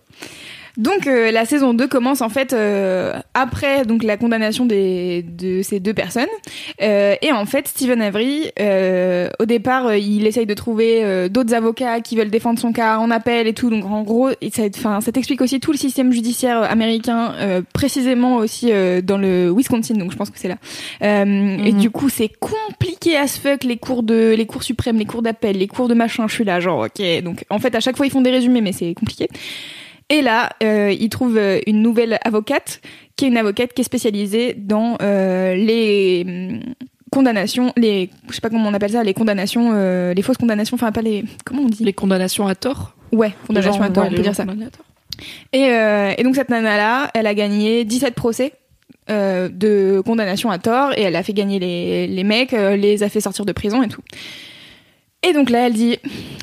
Donc 0.78 1.06
euh, 1.06 1.30
la 1.30 1.44
saison 1.44 1.74
2 1.74 1.86
commence 1.86 2.22
en 2.22 2.28
fait 2.30 2.52
euh, 2.54 3.12
après 3.34 3.84
donc 3.84 4.02
la 4.02 4.16
condamnation 4.16 4.64
des, 4.64 5.22
de 5.22 5.60
ces 5.62 5.80
deux 5.80 5.92
personnes. 5.94 6.26
Euh, 6.80 7.14
et 7.20 7.30
en 7.30 7.44
fait 7.44 7.68
Stephen 7.68 8.00
Avery 8.00 8.50
euh, 8.58 9.28
au 9.38 9.44
départ 9.44 9.88
euh, 9.88 9.98
il 9.98 10.26
essaye 10.26 10.46
de 10.46 10.54
trouver 10.54 11.04
euh, 11.04 11.28
d'autres 11.28 11.52
avocats 11.54 12.00
qui 12.00 12.16
veulent 12.16 12.30
défendre 12.30 12.58
son 12.58 12.72
cas 12.72 12.96
en 12.98 13.10
appel 13.10 13.46
et 13.46 13.52
tout. 13.54 13.68
Donc 13.68 13.84
en 13.84 14.02
gros 14.02 14.30
et 14.40 14.50
ça, 14.50 14.62
enfin, 14.74 15.00
ça 15.02 15.12
t'explique 15.12 15.42
aussi 15.42 15.60
tout 15.60 15.72
le 15.72 15.78
système 15.78 16.10
judiciaire 16.12 16.62
américain 16.62 17.34
euh, 17.38 17.60
précisément 17.74 18.36
aussi 18.36 18.72
euh, 18.72 19.02
dans 19.02 19.18
le 19.18 19.52
Wisconsin. 19.54 19.94
Donc 19.94 20.10
je 20.12 20.16
pense 20.16 20.30
que 20.30 20.38
c'est 20.38 20.48
là. 20.48 20.56
Euh, 21.02 21.24
et 21.64 21.72
Mhm. 21.72 21.78
du 21.80 21.90
coup 21.90 22.08
c'est 22.08 22.30
compliqué 22.40 23.16
as 23.16 23.38
fuck 23.38 23.64
les 23.64 23.76
cours 23.76 24.02
de 24.02 24.34
les 24.36 24.46
cours 24.46 24.62
suprêmes 24.62 24.96
les 24.96 25.04
cours 25.04 25.22
d'appel 25.22 25.58
les 25.58 25.68
cours 25.68 25.88
de 25.88 25.94
machin. 25.94 26.26
Je 26.28 26.34
suis 26.34 26.44
là 26.44 26.60
genre 26.60 26.86
ok. 26.86 27.22
Donc 27.22 27.44
en 27.50 27.58
fait 27.58 27.74
à 27.74 27.80
chaque 27.80 27.96
fois 27.96 28.06
ils 28.06 28.10
font 28.10 28.22
des 28.22 28.30
résumés 28.30 28.60
mais 28.62 28.72
c'est 28.72 28.94
compliqué 28.94 29.28
et 30.08 30.22
là, 30.22 30.50
euh, 30.62 30.94
il 30.98 31.08
trouve 31.08 31.36
euh, 31.36 31.60
une 31.66 31.82
nouvelle 31.82 32.18
avocate, 32.24 32.80
qui 33.16 33.24
est 33.24 33.28
une 33.28 33.36
avocate 33.36 33.72
qui 33.72 33.80
est 33.82 33.84
spécialisée 33.84 34.54
dans 34.54 34.96
euh, 35.02 35.54
les 35.54 36.24
hum, 36.26 36.74
condamnations, 37.10 37.72
les, 37.76 38.10
je 38.28 38.34
sais 38.34 38.40
pas 38.40 38.50
comment 38.50 38.68
on 38.68 38.74
appelle 38.74 38.92
ça, 38.92 39.02
les 39.04 39.14
condamnations, 39.14 39.70
euh, 39.74 40.14
les 40.14 40.22
fausses 40.22 40.36
condamnations, 40.38 40.74
enfin 40.74 40.92
pas 40.92 41.02
les, 41.02 41.24
comment 41.44 41.62
on 41.62 41.68
dit? 41.68 41.84
Les 41.84 41.92
condamnations 41.92 42.46
à 42.46 42.54
tort? 42.54 42.94
Ouais, 43.12 43.32
condamnations 43.46 43.82
gens- 43.82 43.88
à 43.88 43.90
tort, 43.90 44.04
ouais, 44.04 44.10
on 44.12 44.16
peut 44.16 44.22
dire 44.22 44.34
ça. 44.34 44.44
Et, 45.52 45.60
et 46.18 46.22
donc 46.24 46.34
cette 46.34 46.48
nana-là, 46.48 47.10
elle 47.14 47.26
a 47.26 47.34
gagné 47.34 47.84
17 47.84 48.14
procès. 48.14 48.52
de 49.08 50.00
condamnation 50.04 50.50
à 50.50 50.58
tort 50.58 50.92
et 50.96 51.02
elle 51.02 51.16
a 51.16 51.22
fait 51.22 51.34
gagner 51.34 51.58
les, 51.58 52.06
les 52.06 52.24
mecs, 52.24 52.52
les 52.52 53.02
a 53.02 53.08
fait 53.10 53.20
sortir 53.20 53.44
de 53.44 53.52
prison 53.52 53.82
et 53.82 53.88
tout. 53.88 54.00
Et 55.22 55.32
donc 55.34 55.50
là, 55.50 55.66
elle 55.66 55.74
dit 55.74 55.98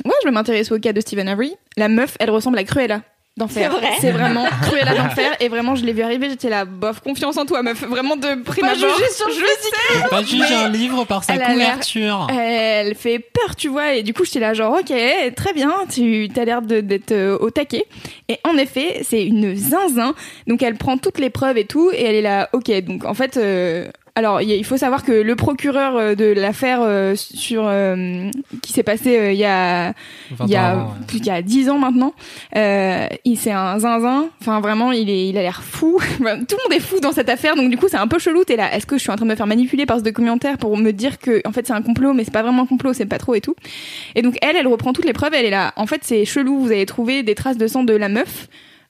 Ouais, 0.06 0.14
je 0.22 0.28
vais 0.28 0.32
m'intéresser 0.32 0.72
au 0.74 0.80
cas 0.80 0.94
de 0.94 1.02
Stephen 1.02 1.28
Avery. 1.28 1.54
La 1.78 1.90
meuf, 1.90 2.16
elle 2.20 2.30
ressemble 2.30 2.58
à 2.60 2.64
Cruella 2.64 3.02
d'enfer. 3.40 3.72
C'est 3.72 3.80
vrai 3.80 3.90
C'est 4.00 4.12
vraiment 4.12 4.46
Cruella 4.62 4.94
d'enfer. 4.94 5.32
Et 5.40 5.50
vraiment, 5.50 5.74
je 5.76 5.84
l'ai 5.84 5.94
vu 5.94 6.04
arriver, 6.04 6.30
j'étais 6.30 6.50
là, 6.50 6.66
bof, 6.66 7.00
confiance 7.00 7.38
en 7.38 7.46
toi, 7.46 7.64
meuf. 7.64 7.82
Vraiment 7.84 8.16
de 8.16 8.42
prime 8.44 8.66
Pas 8.66 8.74
abord. 8.74 8.96
juger 8.98 9.10
sur 9.12 9.28
le 9.28 9.34
Je 9.34 9.40
sais. 9.40 10.08
Pas 10.10 10.22
juger 10.24 10.54
un 10.54 10.70
livre 10.70 11.06
par 11.06 11.24
sa 11.24 11.34
elle 11.34 11.42
couverture. 11.44 12.28
Elle 12.32 12.94
fait 12.96 13.20
peur, 13.20 13.56
tu 13.56 13.68
vois, 13.70 13.94
et 13.96 14.04
du 14.04 14.14
coup, 14.14 14.24
j'étais 14.26 14.40
là, 14.40 14.54
genre, 14.54 14.74
ok, 14.80 14.94
très 15.36 15.54
bien, 15.54 15.72
tu 15.92 16.30
as 16.38 16.46
l'air 16.46 16.62
de- 16.62 16.82
d'être 16.82 17.12
euh, 17.12 17.38
au 17.40 17.50
taquet. 17.50 17.86
Et 18.28 18.38
en 18.48 18.58
effet, 18.58 19.02
c'est 19.04 19.24
une 19.26 19.56
zinzin. 19.56 20.14
Donc, 20.48 20.62
elle 20.62 20.76
prend 20.76 20.98
toutes 20.98 21.18
les 21.20 21.30
preuves 21.32 21.58
et 21.58 21.66
tout, 21.66 21.90
et 21.92 22.04
elle 22.04 22.16
est 22.16 22.22
là, 22.22 22.50
ok. 22.54 22.70
Donc, 22.84 23.06
en 23.06 23.14
fait, 23.14 23.38
euh, 23.38 23.88
alors, 24.16 24.42
il 24.42 24.66
faut 24.66 24.78
savoir 24.78 25.04
que 25.04 25.12
le 25.12 25.36
procureur 25.36 25.96
euh, 25.96 26.16
de 26.16 26.26
l'affaire 26.26 26.80
euh, 26.82 27.16
sur 27.16 27.64
euh, 27.66 28.30
qui 28.62 28.74
s'est 28.74 28.84
passé 28.84 29.18
euh, 29.18 29.32
il 29.32 29.38
y 29.38 29.46
a 29.46 29.94
il 30.42 30.50
y 30.50 30.56
a 30.56 30.76
20 30.76 30.82
ans, 30.82 30.88
ouais. 30.88 31.18
il 31.18 31.26
y 31.26 31.30
a 31.30 31.42
10 31.42 31.70
ans 31.70 31.78
maintenant, 31.78 32.14
euh, 32.56 33.08
il 33.26 33.38
c'est 33.38 33.52
un 33.52 33.80
zinzin. 33.80 34.30
Enfin, 34.42 34.60
vraiment, 34.60 34.92
il 34.92 35.10
est 35.10 35.30
il 35.30 35.38
a 35.38 35.42
l'air 35.42 35.64
fou. 35.64 36.00
Tout 36.18 36.24
le 36.24 36.64
monde 36.64 36.74
est 36.74 36.80
fou 36.80 37.00
dans 37.00 37.12
cette 37.12 37.30
affaire, 37.30 37.56
donc 37.56 37.70
du 37.70 37.78
coup, 37.78 37.88
c'est 37.88 37.98
un 37.98 38.08
peu 38.08 38.20
chelou. 38.20 38.44
T'es 38.44 38.56
là, 38.56 38.74
est-ce 38.76 38.86
que 38.86 38.98
je 38.98 39.02
suis 39.02 39.12
en 39.12 39.16
train 39.16 39.26
de 39.26 39.32
me 39.32 39.36
faire 39.36 39.48
manipuler 39.48 39.86
par 39.86 40.00
ce 40.00 40.04
documentaire 40.04 40.58
pour 40.58 40.76
me 40.78 40.92
dire 40.92 41.20
que 41.20 41.42
en 41.48 41.52
fait 41.52 41.68
c'est 41.68 41.74
un 41.74 41.82
complot, 41.82 42.14
mais 42.14 42.24
c'est 42.24 42.34
pas 42.34 42.44
vraiment 42.44 42.64
un 42.64 42.68
complot, 42.68 42.94
c'est 42.94 43.06
pas 43.06 43.20
trop 43.20 43.36
et 43.36 43.42
tout. 43.42 43.56
Et 44.16 44.22
donc 44.22 44.38
elle, 44.42 44.56
elle 44.56 44.68
reprend 44.68 44.94
toutes 44.94 45.06
les 45.06 45.14
preuves. 45.14 45.34
Elle 45.34 45.46
est 45.46 45.52
là. 45.52 45.74
En 45.76 45.88
fait, 45.88 46.02
c'est 46.04 46.26
chelou. 46.26 46.60
Vous 46.60 46.72
avez 46.72 46.86
trouvé 46.86 47.24
des 47.24 47.36
traces 47.36 47.58
de 47.58 47.68
sang 47.68 47.84
de 47.84 47.94
la 47.94 48.10
meuf, 48.10 48.48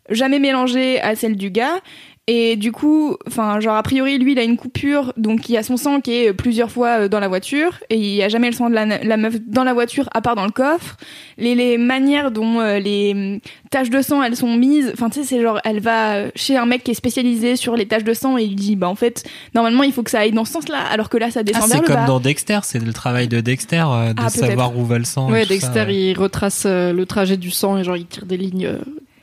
jamais 0.10 0.40
mélangées 0.40 1.00
à 1.02 1.16
celle 1.16 1.36
du 1.36 1.52
gars. 1.52 1.82
Et 2.28 2.58
du 2.58 2.72
coup, 2.72 3.18
enfin, 3.26 3.60
genre 3.60 3.76
a 3.76 3.82
priori, 3.82 4.20
lui, 4.20 4.34
il 4.34 4.40
a 4.40 4.44
une 4.44 4.56
coupure, 4.56 5.14
donc 5.18 5.50
il 5.50 5.54
y 5.54 5.58
a 5.58 5.64
son 5.64 5.78
sang 5.78 6.00
qui 6.00 6.14
est 6.14 6.32
plusieurs 6.34 6.70
fois 6.70 7.00
euh, 7.02 7.08
dans 7.08 7.20
la 7.20 7.28
voiture, 7.28 7.80
et 7.90 7.96
il 7.96 8.14
y 8.14 8.22
a 8.22 8.30
jamais 8.30 8.46
le 8.52 8.54
sang 8.54 8.70
de 8.70 8.76
la, 8.76 8.86
la 8.86 9.18
meuf 9.18 9.38
dans 9.48 9.64
la 9.64 9.74
voiture, 9.74 10.08
à 10.14 10.22
part 10.22 10.36
dans 10.36 10.46
le 10.46 10.52
coffre. 10.52 10.98
Les, 11.40 11.56
les 11.56 11.80
manières 11.80 12.30
dont 12.30 12.60
euh, 12.60 12.78
les 12.78 13.14
hum, 13.16 13.40
taches 13.72 13.90
de 13.90 14.00
sang 14.04 14.22
elles 14.22 14.36
sont 14.36 14.56
mises, 14.56 14.92
enfin, 14.94 15.10
tu 15.10 15.22
sais, 15.22 15.26
c'est 15.26 15.42
genre, 15.42 15.60
elle 15.64 15.80
va 15.80 16.26
chez 16.36 16.56
un 16.56 16.68
mec 16.68 16.84
qui 16.84 16.92
est 16.92 16.94
spécialisé 16.94 17.56
sur 17.56 17.76
les 17.76 17.88
taches 17.88 18.04
de 18.04 18.14
sang 18.14 18.38
et 18.38 18.44
il 18.44 18.56
dit, 18.56 18.76
bah 18.76 18.90
en 18.90 18.96
fait, 18.96 19.24
normalement, 19.56 19.82
il 19.82 19.92
faut 19.92 20.04
que 20.04 20.12
ça 20.12 20.20
aille 20.20 20.32
dans 20.32 20.46
ce 20.46 20.52
sens-là, 20.54 20.84
alors 20.92 21.10
que 21.10 21.18
là, 21.18 21.32
ça 21.32 21.40
Ah, 21.40 21.44
descend 21.44 21.64
vers 21.64 21.78
c'est 21.78 21.82
le 21.82 21.88
comme 21.88 21.96
bas. 21.96 22.06
dans 22.06 22.20
Dexter, 22.20 22.60
c'est 22.62 22.84
le 22.86 22.94
travail 22.94 23.28
de 23.28 23.40
Dexter 23.40 23.84
euh, 23.90 24.14
de 24.14 24.22
Ah, 24.22 24.28
peut-être. 24.30 24.46
savoir 24.46 24.78
où 24.78 24.86
va 24.86 25.00
le 25.00 25.04
sang. 25.04 25.32
Ouais, 25.32 25.48
Dexter, 25.48 25.74
ça, 25.74 25.86
ouais. 25.86 25.96
il 25.96 26.14
retrace 26.20 26.64
euh, 26.68 26.94
le 26.94 27.08
trajet 27.08 27.38
du 27.38 27.50
sang 27.50 27.76
et 27.80 27.84
genre 27.84 27.98
il 27.98 28.06
tire 28.06 28.28
des 28.28 28.38
lignes, 28.38 28.68
euh, 28.68 28.78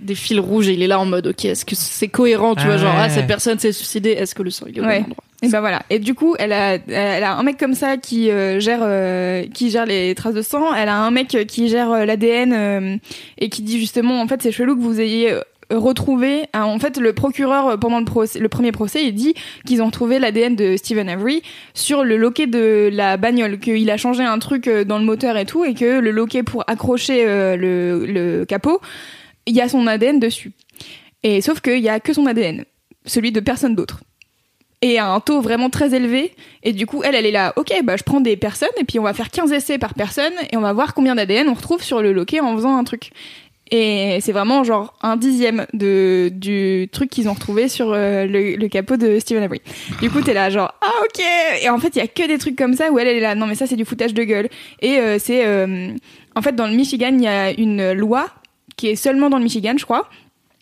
des 0.07 0.15
fils 0.15 0.39
rouges 0.39 0.69
et 0.69 0.73
il 0.73 0.83
est 0.83 0.87
là 0.87 0.99
en 0.99 1.05
mode 1.07 1.27
ok, 1.27 1.45
est-ce 1.45 1.65
que 1.67 1.75
c'est 1.77 2.09
cohérent, 2.09 2.55
tu 2.55 2.63
Ah 2.65 2.67
vois, 2.69 2.77
genre 2.79 2.95
ah 2.97 3.11
cette 3.11 3.27
personne 3.27 3.59
s'est 3.59 3.73
suicidée, 3.73 4.11
est-ce 4.13 4.35
que 4.35 4.43
le 4.43 4.51
sang 4.51 4.67
il 4.69 4.79
est 4.79 4.81
au 4.81 4.85
Ouais. 4.85 5.01
bon 5.01 5.05
endroit? 5.07 5.25
Et 5.43 5.49
ben 5.49 5.61
voilà. 5.61 5.83
Et 5.91 5.99
du 5.99 6.15
coup, 6.15 6.35
elle 6.39 6.53
a, 6.55 6.75
elle 6.89 7.23
a 7.23 7.35
un 7.37 7.43
mec 7.43 7.59
comme 7.59 7.75
ça 7.75 7.99
qui 7.99 8.31
euh, 8.31 8.59
gère, 8.59 8.79
euh, 8.83 9.45
qui 9.53 9.69
gère 9.71 9.85
les 9.85 10.15
traces 10.15 10.33
de 10.35 10.41
sang. 10.41 10.73
Elle 10.75 10.89
a 10.89 10.97
un 10.97 11.11
mec 11.11 11.37
qui 11.47 11.69
gère 11.69 11.93
euh, 11.93 12.05
l'ADN 12.07 12.53
euh, 12.55 12.97
et 13.37 13.51
qui 13.51 13.61
dit 13.61 13.79
justement, 13.79 14.23
en 14.23 14.27
fait, 14.29 14.41
c'est 14.43 14.51
chelou 14.51 14.75
que 14.77 14.81
vous 14.81 14.99
ayez 14.99 15.33
euh, 15.33 15.41
retrouvé. 15.71 16.45
hein, 16.55 16.63
en 16.65 16.79
fait, 16.79 16.97
le 16.97 17.13
procureur 17.13 17.67
euh, 17.69 17.77
pendant 17.77 17.99
le, 17.99 18.07
procès, 18.07 18.39
le 18.39 18.49
premier 18.49 18.73
procès, 18.73 19.05
il 19.05 19.13
dit 19.15 19.35
qu'ils 19.67 19.83
ont 19.83 19.87
retrouvé 19.87 20.19
l'ADN 20.19 20.57
de 20.57 20.77
Stephen 20.79 21.09
Avery 21.11 21.43
sur 21.75 22.03
le 22.03 22.17
loquet 22.17 22.47
de 22.47 22.89
la 22.91 23.19
bagnole, 23.19 23.59
qu'il 23.59 23.91
a 23.91 23.99
changé 23.99 24.23
un 24.23 24.39
truc 24.39 24.69
euh, 24.69 24.85
dans 24.85 24.99
le 24.99 25.05
moteur 25.05 25.37
et 25.37 25.45
tout, 25.45 25.67
et 25.67 25.75
que 25.75 26.01
le 26.01 26.11
loquet 26.13 26.45
pour 26.45 26.65
accrocher 26.67 27.25
euh, 27.27 27.57
le, 27.57 28.07
le 28.07 28.45
capot, 28.47 28.81
il 29.47 29.55
y 29.55 29.61
a 29.61 29.69
son 29.69 29.87
ADN 29.87 30.21
dessus. 30.21 30.53
Et 31.23 31.41
sauf 31.41 31.61
qu'il 31.61 31.81
y 31.81 31.89
a 31.89 32.01
que 32.01 32.13
son 32.13 32.27
ADN, 32.27 32.65
celui 33.05 33.33
de 33.33 33.41
personne 33.41 33.75
d'autre 33.75 34.01
et 34.83 34.99
à 34.99 35.09
un 35.09 35.21
taux 35.21 35.41
vraiment 35.41 35.71
très 35.71 35.95
élevé. 35.95 36.35
Et 36.63 36.73
du 36.73 36.87
coup, 36.87 37.03
elle, 37.03 37.15
elle 37.15 37.27
est 37.27 37.31
là, 37.31 37.53
ok, 37.57 37.73
bah, 37.85 37.97
je 37.97 38.03
prends 38.03 38.21
des 38.21 38.37
personnes 38.37 38.69
et 38.79 38.85
puis 38.85 38.99
on 38.99 39.03
va 39.03 39.15
faire 39.15 39.31
15 39.31 39.53
essais 39.53 39.79
par 39.79 39.95
personne 39.95 40.33
et 40.51 40.57
on 40.57 40.61
va 40.61 40.73
voir 40.73 40.95
combien 40.95 41.15
d'ADN 41.15 41.49
on 41.49 41.55
retrouve 41.55 41.83
sur 41.83 42.03
le 42.03 42.13
loquet 42.13 42.41
en 42.41 42.55
faisant 42.57 42.77
un 42.77 42.85
truc. 42.85 43.11
Et 43.73 44.19
c'est 44.21 44.31
vraiment 44.31 44.63
genre 44.63 44.95
un 45.03 45.17
dixième 45.17 45.67
de, 45.73 46.31
du 46.33 46.89
truc 46.93 47.11
qu'ils 47.11 47.29
ont 47.29 47.33
retrouvé 47.33 47.69
sur 47.69 47.93
euh, 47.93 48.25
le, 48.25 48.69
capot 48.69 48.97
de 48.97 49.19
Stephen 49.19 49.43
Avery. 49.43 49.61
Du 50.01 50.09
coup, 50.09 50.21
t'es 50.21 50.35
là 50.35 50.51
genre, 50.51 50.73
ah 50.81 50.93
ok 51.03 51.25
Et 51.63 51.69
en 51.69 51.79
fait, 51.79 51.97
il 51.97 51.99
y 51.99 52.03
a 52.03 52.07
que 52.07 52.29
des 52.29 52.39
trucs 52.39 52.55
comme 52.55 52.75
ça 52.75 52.93
où 52.93 52.99
elle, 53.01 53.09
elle 53.09 53.17
est 53.17 53.21
là, 53.21 53.35
non 53.35 53.47
mais 53.47 53.57
ça 53.57 53.67
c'est 53.67 53.75
du 53.75 53.85
foutage 53.85 54.15
de 54.15 54.23
gueule. 54.23 54.49
Et 54.83 54.99
euh, 54.99 55.19
c'est... 55.19 55.45
euh, 55.45 55.89
en 56.37 56.43
fait, 56.43 56.55
dans 56.55 56.69
le 56.69 56.75
Michigan, 56.75 57.11
il 57.13 57.23
y 57.23 57.27
a 57.27 57.51
une 57.51 57.93
loi 57.93 58.29
qui 58.77 58.89
est 58.89 58.97
seulement 58.97 59.31
dans 59.31 59.39
le 59.39 59.45
Michigan, 59.45 59.75
je 59.77 59.85
crois. 59.85 60.09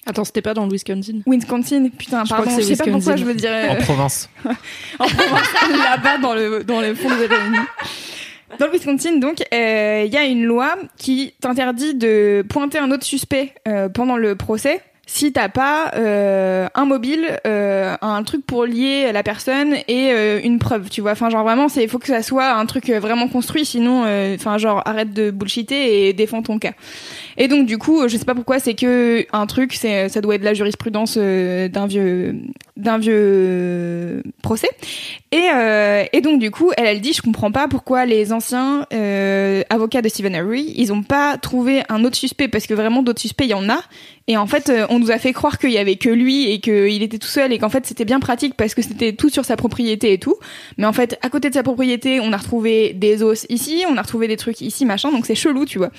Attends, 0.07 0.25
c'était 0.25 0.43
pas 0.43 0.53
dans 0.53 0.67
le 0.67 0.71
Wisconsin 0.73 1.21
Wisconsin, 1.27 1.89
putain, 1.97 2.25
Je 2.25 2.31
pardon, 2.31 2.51
je 2.51 2.57
c'est 2.63 2.75
sais 2.75 2.85
pas 2.85 2.91
pourquoi 2.91 3.15
Wisconsin. 3.15 3.17
je 3.17 3.25
veux 3.25 3.35
dire... 3.35 3.51
euh, 3.51 3.69
En 3.71 3.77
Provence. 3.77 4.29
en 4.99 5.07
Provence, 5.07 5.49
là-bas 5.71 6.19
dans 6.19 6.35
le, 6.35 6.63
dans 6.63 6.81
le 6.81 6.95
fond 6.95 7.09
des 7.17 7.25
États-Unis. 7.25 7.57
Dans 8.59 8.67
le 8.67 8.73
Wisconsin, 8.73 9.17
donc, 9.19 9.43
euh, 9.53 10.03
il 10.07 10.13
y 10.13 10.17
a 10.19 10.25
une 10.25 10.45
loi 10.45 10.77
qui 10.99 11.33
t'interdit 11.41 11.95
de 11.95 12.45
pointer 12.49 12.79
un 12.79 12.91
autre 12.91 13.05
suspect 13.05 13.55
euh, 13.67 13.89
pendant 13.89 14.17
le 14.17 14.35
procès 14.37 14.81
si 15.07 15.33
t'as 15.35 15.51
pas 15.51 15.91
euh, 15.97 16.67
un 16.75 16.87
mobile, 16.87 17.39
euh, 17.47 17.95
un 18.01 18.23
truc 18.23 18.47
pour 18.47 18.65
lier 18.65 19.13
la 19.13 19.23
personne 19.23 19.75
et 19.87 20.11
euh, 20.13 20.41
une 20.43 20.59
preuve, 20.59 20.89
tu 20.89 21.03
vois. 21.03 21.11
Enfin, 21.13 21.29
genre 21.29 21.43
vraiment, 21.45 21.69
c'est 21.69 21.87
faut 21.89 21.99
que 21.99 22.07
ça 22.07 22.23
soit 22.23 22.53
un 22.55 22.65
truc 22.65 22.89
euh, 22.89 23.01
vraiment 23.01 23.29
construit, 23.29 23.67
sinon, 23.67 24.05
euh, 24.07 24.35
enfin, 24.37 24.57
genre 24.57 24.81
arrête 24.87 25.13
de 25.13 25.31
bullshiter 25.31 26.09
et 26.09 26.13
défends 26.15 26.41
ton 26.43 26.59
cas. 26.59 26.73
Et 27.37 27.49
donc 27.49 27.67
du 27.67 27.79
coup, 27.79 28.07
je 28.09 28.17
sais 28.17 28.25
pas 28.25 28.35
pourquoi, 28.35 28.59
c'est 28.59 28.75
que 28.75 29.27
un 29.33 29.47
truc, 29.47 29.75
c'est 29.75 30.09
ça 30.09 30.21
doit 30.21 30.37
être 30.37 30.43
la 30.43 30.55
jurisprudence 30.55 31.17
euh, 31.19 31.69
d'un 31.69 31.87
vieux 31.87 32.37
d'un 32.77 32.99
vieux 32.99 34.23
procès. 34.43 34.69
Et, 35.33 35.49
euh, 35.53 36.05
et 36.13 36.21
donc 36.21 36.41
du 36.41 36.51
coup, 36.51 36.71
elle, 36.77 36.87
elle 36.87 37.01
dit, 37.01 37.13
je 37.13 37.23
comprends 37.23 37.53
pas 37.53 37.69
pourquoi 37.69 38.07
les 38.07 38.33
anciens 38.33 38.87
euh, 38.93 39.63
avocats 39.71 40.03
de 40.03 40.09
Stephen 40.09 40.35
Harry, 40.35 40.73
ils 40.77 40.93
ont 40.93 41.03
pas 41.03 41.37
trouvé 41.39 41.83
un 41.89 42.05
autre 42.05 42.17
suspect 42.17 42.49
parce 42.49 42.67
que 42.67 42.75
vraiment 42.75 43.03
d'autres 43.03 43.21
suspects, 43.21 43.45
il 43.45 43.51
y 43.51 43.55
en 43.55 43.69
a. 43.69 43.81
Et 44.27 44.39
en 44.39 44.47
fait, 44.47 44.71
euh, 44.71 44.87
on 44.89 44.99
nous 44.99 45.11
a 45.11 45.19
fait 45.19 45.35
croire 45.35 45.59
qu'il 45.59 45.71
y 45.71 45.77
avait 45.77 45.97
que 45.97 46.09
lui 46.09 46.51
et 46.51 46.59
qu'il 46.59 47.03
était 47.03 47.19
tout 47.19 47.29
seul 47.29 47.53
et 47.53 47.59
qu'en 47.59 47.69
fait 47.69 47.85
c'était 47.85 48.07
bien 48.07 48.21
pratique 48.21 48.55
parce 48.55 48.75
que 48.75 48.81
c'était 48.81 49.13
tout 49.13 49.29
sur 49.29 49.45
sa 49.45 49.57
propriété 49.57 50.15
et 50.15 50.19
tout. 50.19 50.37
Mais 50.79 50.87
en 50.87 50.95
fait, 50.95 51.19
à 51.21 51.29
côté 51.29 51.51
de 51.51 51.55
sa 51.55 51.63
propriété, 51.63 52.21
on 52.21 52.33
a 52.33 52.39
retrouvé 52.39 52.95
des 52.95 53.23
os 53.23 53.45
ici, 53.51 53.85
on 53.87 53.99
a 53.99 54.03
retrouvé 54.03 54.27
des 54.27 54.39
trucs 54.39 54.63
ici, 54.63 54.87
machin. 54.87 55.13
Donc 55.13 55.27
c'est 55.27 55.35
chelou, 55.35 55.67
tu 55.67 55.77
vois. 55.77 55.91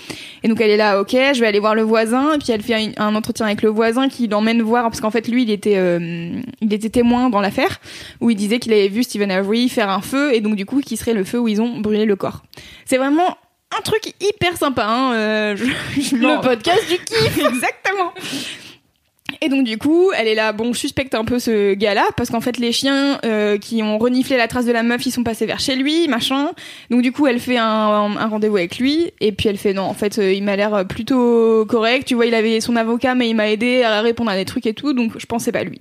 Et 0.42 0.48
donc 0.48 0.60
elle 0.60 0.72
est 0.72 0.78
là, 0.78 1.00
ok, 1.00 1.12
je 1.12 1.40
vais 1.40 1.46
aller 1.46 1.60
voir 1.60 1.76
le 1.76 1.84
voisin. 1.84 2.34
Et 2.34 2.38
puis 2.40 2.52
elle 2.52 2.64
fait 2.64 2.94
un, 2.98 3.16
entretien 3.16 3.46
avec 3.46 3.62
le 3.62 3.70
voisin 3.70 4.10
qui 4.10 4.28
l'emmène 4.28 4.64
voir 4.64 4.86
parce 4.86 5.02
qu'en 5.02 5.12
fait 5.12 5.28
lui, 5.28 5.44
il 5.44 5.52
était, 5.52 5.78
euh, 5.78 6.42
il 6.62 6.74
était 6.74 6.90
témoin 6.90 7.30
dans 7.30 7.42
l'affaire 7.42 7.80
où 8.22 8.32
il 8.32 8.36
disait 8.36 8.58
qu'il 8.58 8.74
avait 8.74 8.88
vu 8.88 9.04
Stephen 9.04 9.30
Avery 9.30 9.70
faire 9.70 9.90
un 9.90 10.02
feu 10.02 10.34
et 10.34 10.42
donc 10.42 10.56
du 10.56 10.66
coup 10.66 10.82
qui 10.82 10.98
serait 10.98 11.14
le 11.14 11.24
feu 11.24 11.40
où 11.40 11.48
ils 11.48 11.62
ont 11.62 11.80
brûlé 11.80 12.06
le 12.06 12.16
corps. 12.16 12.44
C'est 12.86 12.98
vraiment 12.98 13.38
un 13.78 13.82
truc 13.82 14.14
hyper 14.20 14.58
sympa. 14.58 14.86
Hein, 14.86 15.14
euh, 15.14 15.56
je- 15.56 16.02
je 16.02 16.16
m'en- 16.16 16.36
Le 16.36 16.42
podcast 16.42 16.88
du 16.90 16.98
kiff. 16.98 17.38
Exactement. 17.38 18.14
Et 19.42 19.50
donc 19.50 19.66
du 19.66 19.78
coup, 19.78 20.12
elle 20.18 20.28
est 20.28 20.36
là, 20.36 20.52
bon, 20.54 20.74
suspecte 20.74 21.16
un 21.16 21.26
peu 21.26 21.40
ce 21.40 21.74
gars-là, 21.74 22.06
parce 22.18 22.30
qu'en 22.30 22.42
fait 22.42 22.58
les 22.58 22.72
chiens 22.72 23.20
euh, 23.26 23.58
qui 23.58 23.84
ont 23.84 23.98
reniflé 23.98 24.38
la 24.38 24.48
trace 24.48 24.66
de 24.66 24.72
la 24.72 24.84
meuf, 24.84 25.06
ils 25.06 25.12
sont 25.12 25.24
passés 25.24 25.46
vers 25.46 25.60
chez 25.60 25.76
lui, 25.76 26.08
machin. 26.08 26.52
Donc 26.90 27.02
du 27.02 27.12
coup, 27.12 27.28
elle 27.28 27.40
fait 27.40 27.58
un, 27.58 28.28
rendez-vous 28.28 28.58
avec 28.58 28.78
lui, 28.78 29.12
et 29.20 29.32
puis 29.32 29.50
elle 29.50 29.58
fait 29.58 29.74
non, 29.74 29.84
en 29.84 29.94
fait, 29.94 30.20
euh, 30.20 30.34
il 30.34 30.44
m'a 30.44 30.56
l'air 30.56 30.86
plutôt 30.88 31.66
correct. 31.66 32.08
Tu 32.08 32.16
vois, 32.16 32.26
il 32.26 32.36
avait 32.36 32.60
son 32.62 32.76
avocat, 32.76 33.16
mais 33.16 33.30
il 33.30 33.36
m'a 33.36 33.50
aidé 33.50 33.84
à 33.84 34.02
répondre 34.02 34.32
à 34.32 34.36
des 34.36 34.46
trucs 34.46 34.66
et 34.66 34.74
tout, 34.74 34.94
donc 34.94 35.14
je 35.18 35.26
pensais 35.26 35.52
pas 35.52 35.64
lui. 35.64 35.80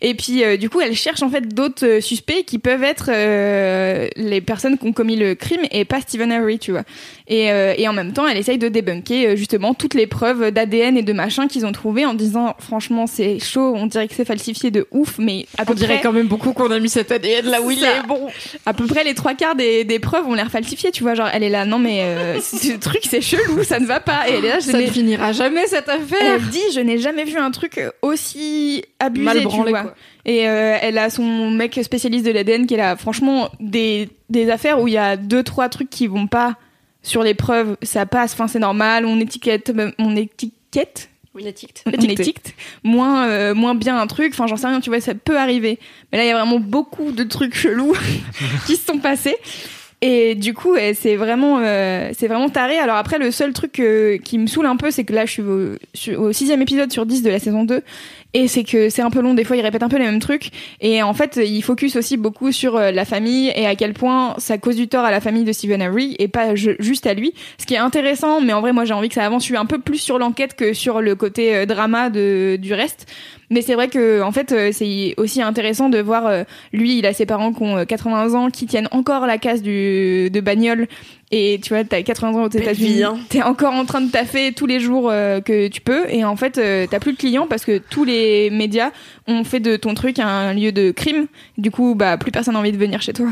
Et 0.00 0.14
puis 0.14 0.44
euh, 0.44 0.56
du 0.56 0.70
coup, 0.70 0.80
elle 0.80 0.94
cherche 0.94 1.22
en 1.22 1.30
fait 1.30 1.48
d'autres 1.54 1.86
euh, 1.86 2.00
suspects 2.00 2.44
qui 2.44 2.58
peuvent 2.58 2.82
être 2.82 3.10
euh, 3.12 4.08
les 4.16 4.40
personnes 4.40 4.78
qui 4.78 4.86
ont 4.86 4.92
commis 4.92 5.16
le 5.16 5.34
crime 5.34 5.62
et 5.70 5.84
pas 5.84 6.00
Stephen 6.00 6.32
Harry, 6.32 6.58
tu 6.58 6.72
vois. 6.72 6.84
Et, 7.28 7.50
euh, 7.50 7.74
en 7.86 7.92
même 7.92 8.12
temps, 8.12 8.26
elle 8.26 8.36
essaye 8.36 8.58
de 8.58 8.68
débunker 8.68 9.26
euh, 9.26 9.36
justement 9.36 9.74
toutes 9.74 9.94
les 9.94 10.06
preuves 10.06 10.50
d'ADN 10.50 10.96
et 10.96 11.02
de 11.02 11.12
machin 11.12 11.48
qu'ils 11.48 11.66
ont 11.66 11.72
trouvées 11.72 12.06
en 12.06 12.14
disant 12.14 12.54
franchement 12.58 12.91
c'est 13.06 13.38
chaud, 13.38 13.72
on 13.76 13.86
dirait 13.86 14.08
que 14.08 14.14
c'est 14.14 14.24
falsifié 14.24 14.70
de 14.70 14.86
ouf, 14.90 15.18
mais 15.18 15.46
à 15.58 15.64
peu 15.64 15.72
On 15.72 15.74
dirait 15.74 15.94
près, 15.94 16.02
quand 16.02 16.12
même 16.12 16.26
beaucoup 16.28 16.52
qu'on 16.52 16.70
a 16.70 16.78
mis 16.78 16.88
cet 16.88 17.10
ADN 17.12 17.46
là 17.46 17.60
où 17.62 17.70
il 17.70 17.82
est. 17.82 18.02
Bon. 18.06 18.28
à 18.66 18.72
peu 18.74 18.86
près 18.86 19.04
les 19.04 19.14
trois 19.14 19.34
quarts 19.34 19.54
des, 19.54 19.84
des 19.84 19.98
preuves 19.98 20.26
ont 20.28 20.34
l'air 20.34 20.50
falsifiées, 20.50 20.90
tu 20.90 21.02
vois. 21.02 21.14
Genre 21.14 21.28
elle 21.32 21.42
est 21.42 21.48
là, 21.50 21.64
non 21.64 21.78
mais 21.78 22.02
euh, 22.02 22.40
ce 22.42 22.76
truc 22.78 23.02
c'est 23.08 23.20
chelou, 23.20 23.64
ça 23.64 23.80
ne 23.80 23.86
va 23.86 24.00
pas. 24.00 24.28
Et 24.28 24.40
là, 24.40 24.60
je 24.60 24.70
Ça 24.70 24.78
ne 24.80 24.86
finira 24.86 25.32
jamais 25.32 25.66
cette 25.66 25.88
affaire. 25.88 26.18
elle 26.36 26.48
dit 26.48 26.60
je 26.74 26.80
n'ai 26.80 26.98
jamais 26.98 27.24
vu 27.24 27.36
un 27.38 27.50
truc 27.50 27.80
aussi 28.02 28.84
abusé, 28.98 29.24
Mal 29.24 29.38
tu 29.38 29.44
branlé, 29.44 29.70
vois. 29.70 29.82
quoi. 29.82 29.94
Et 30.24 30.48
euh, 30.48 30.76
elle 30.80 30.98
a 30.98 31.10
son 31.10 31.50
mec 31.50 31.78
spécialiste 31.82 32.24
de 32.26 32.30
l'ADN 32.30 32.66
qui 32.66 32.74
est 32.74 32.76
là. 32.76 32.96
Franchement, 32.96 33.50
des, 33.58 34.08
des 34.30 34.50
affaires 34.50 34.80
où 34.80 34.86
il 34.86 34.94
y 34.94 34.98
a 34.98 35.16
deux, 35.16 35.42
trois 35.42 35.68
trucs 35.68 35.90
qui 35.90 36.06
vont 36.06 36.26
pas 36.28 36.56
sur 37.02 37.24
les 37.24 37.34
preuves, 37.34 37.76
ça 37.82 38.06
passe, 38.06 38.32
enfin 38.34 38.46
c'est 38.46 38.60
normal, 38.60 39.04
on 39.06 39.18
étiquette, 39.18 39.72
on 39.98 40.14
étiquette, 40.14 41.10
Une 41.38 41.46
étiquette. 41.46 41.82
on 41.86 41.90
Étiqueté. 41.90 42.22
étiquette 42.22 42.54
moins, 42.84 43.26
euh, 43.26 43.54
moins 43.54 43.74
bien 43.74 43.98
un 43.98 44.06
truc, 44.06 44.32
enfin 44.32 44.46
j'en 44.46 44.56
sais 44.56 44.66
rien, 44.66 44.80
tu 44.80 44.90
vois, 44.90 45.00
ça 45.00 45.14
peut 45.14 45.38
arriver. 45.38 45.78
Mais 46.10 46.18
là, 46.18 46.24
il 46.24 46.28
y 46.28 46.30
a 46.30 46.36
vraiment 46.36 46.60
beaucoup 46.60 47.12
de 47.12 47.24
trucs 47.24 47.54
chelous 47.54 47.96
qui 48.66 48.76
se 48.76 48.86
sont 48.86 48.98
passés. 48.98 49.36
Et 50.04 50.34
du 50.34 50.52
coup, 50.52 50.76
c'est 50.94 51.14
vraiment, 51.14 51.60
euh, 51.60 52.10
c'est 52.18 52.26
vraiment 52.26 52.48
taré. 52.48 52.76
Alors 52.76 52.96
après, 52.96 53.18
le 53.18 53.30
seul 53.30 53.52
truc 53.52 53.78
euh, 53.78 54.18
qui 54.18 54.36
me 54.36 54.48
saoule 54.48 54.66
un 54.66 54.74
peu, 54.76 54.90
c'est 54.90 55.04
que 55.04 55.12
là, 55.12 55.26
je 55.26 55.30
suis 55.30 55.42
au, 55.42 55.74
je 55.94 55.98
suis 56.00 56.16
au 56.16 56.32
sixième 56.32 56.60
épisode 56.60 56.90
sur 56.90 57.06
10 57.06 57.22
de 57.22 57.30
la 57.30 57.38
saison 57.38 57.64
2. 57.64 57.82
Et 58.34 58.48
c'est 58.48 58.64
que 58.64 58.88
c'est 58.88 59.02
un 59.02 59.10
peu 59.10 59.20
long, 59.20 59.34
des 59.34 59.44
fois, 59.44 59.56
ils 59.56 59.62
répètent 59.62 59.82
un 59.82 59.88
peu 59.90 59.98
les 59.98 60.06
mêmes 60.06 60.18
trucs. 60.18 60.50
Et 60.80 61.02
en 61.02 61.12
fait, 61.12 61.38
ils 61.44 61.62
focus 61.62 61.96
aussi 61.96 62.16
beaucoup 62.16 62.50
sur 62.50 62.76
euh, 62.76 62.90
la 62.90 63.04
famille 63.04 63.52
et 63.54 63.66
à 63.66 63.74
quel 63.74 63.92
point 63.92 64.34
ça 64.38 64.56
cause 64.56 64.76
du 64.76 64.88
tort 64.88 65.04
à 65.04 65.10
la 65.10 65.20
famille 65.20 65.44
de 65.44 65.52
Stephen 65.52 65.82
Harry 65.82 66.16
et 66.18 66.28
pas 66.28 66.54
ju- 66.54 66.76
juste 66.78 67.06
à 67.06 67.12
lui. 67.14 67.34
Ce 67.58 67.66
qui 67.66 67.74
est 67.74 67.78
intéressant, 67.78 68.40
mais 68.40 68.52
en 68.54 68.60
vrai, 68.62 68.72
moi, 68.72 68.84
j'ai 68.86 68.94
envie 68.94 69.08
que 69.08 69.14
ça 69.14 69.24
avance. 69.26 69.50
Un 69.52 69.66
peu 69.66 69.78
plus 69.78 69.98
sur 69.98 70.18
l'enquête 70.18 70.54
que 70.54 70.72
sur 70.72 71.02
le 71.02 71.14
côté 71.14 71.54
euh, 71.54 71.66
drama 71.66 72.08
de, 72.08 72.56
du 72.60 72.72
reste. 72.72 73.06
Mais 73.50 73.60
c'est 73.60 73.74
vrai 73.74 73.88
que 73.88 74.22
en 74.22 74.32
fait 74.32 74.50
euh, 74.52 74.70
c'est 74.72 75.12
aussi 75.18 75.42
intéressant 75.42 75.90
de 75.90 75.98
voir 75.98 76.46
lui 76.72 76.96
il 76.98 77.04
a 77.04 77.12
ses 77.12 77.26
parents 77.26 77.52
qui 77.52 77.62
ont 77.62 77.76
euh, 77.76 77.84
80 77.84 78.32
ans 78.32 78.48
qui 78.48 78.64
tiennent 78.64 78.88
encore 78.92 79.26
la 79.26 79.36
case 79.36 79.60
du 79.60 80.30
de 80.30 80.40
bagnole 80.40 80.88
et 81.32 81.58
tu 81.62 81.70
vois 81.70 81.82
t'as 81.82 82.02
80 82.02 82.38
ans 82.38 82.44
aux 82.44 82.50
États-Unis 82.50 82.94
vie, 82.94 83.02
hein. 83.02 83.18
t'es 83.30 83.42
encore 83.42 83.72
en 83.72 83.86
train 83.86 84.02
de 84.02 84.10
taffer 84.10 84.52
tous 84.52 84.66
les 84.66 84.78
jours 84.78 85.10
euh, 85.10 85.40
que 85.40 85.68
tu 85.68 85.80
peux. 85.80 86.04
Et 86.10 86.24
en 86.24 86.36
fait 86.36 86.58
euh, 86.58 86.86
t'as 86.88 87.00
plus 87.00 87.14
de 87.14 87.18
clients 87.18 87.46
parce 87.46 87.64
que 87.64 87.78
tous 87.78 88.04
les 88.04 88.50
médias 88.50 88.90
ont 89.26 89.42
fait 89.42 89.60
de 89.60 89.76
ton 89.76 89.94
truc 89.94 90.18
un 90.18 90.52
lieu 90.52 90.72
de 90.72 90.90
crime. 90.90 91.26
Du 91.56 91.70
coup 91.70 91.94
bah 91.94 92.18
plus 92.18 92.30
personne 92.30 92.54
n'a 92.54 92.60
envie 92.60 92.72
de 92.72 92.76
venir 92.76 93.00
chez 93.00 93.14
toi 93.14 93.28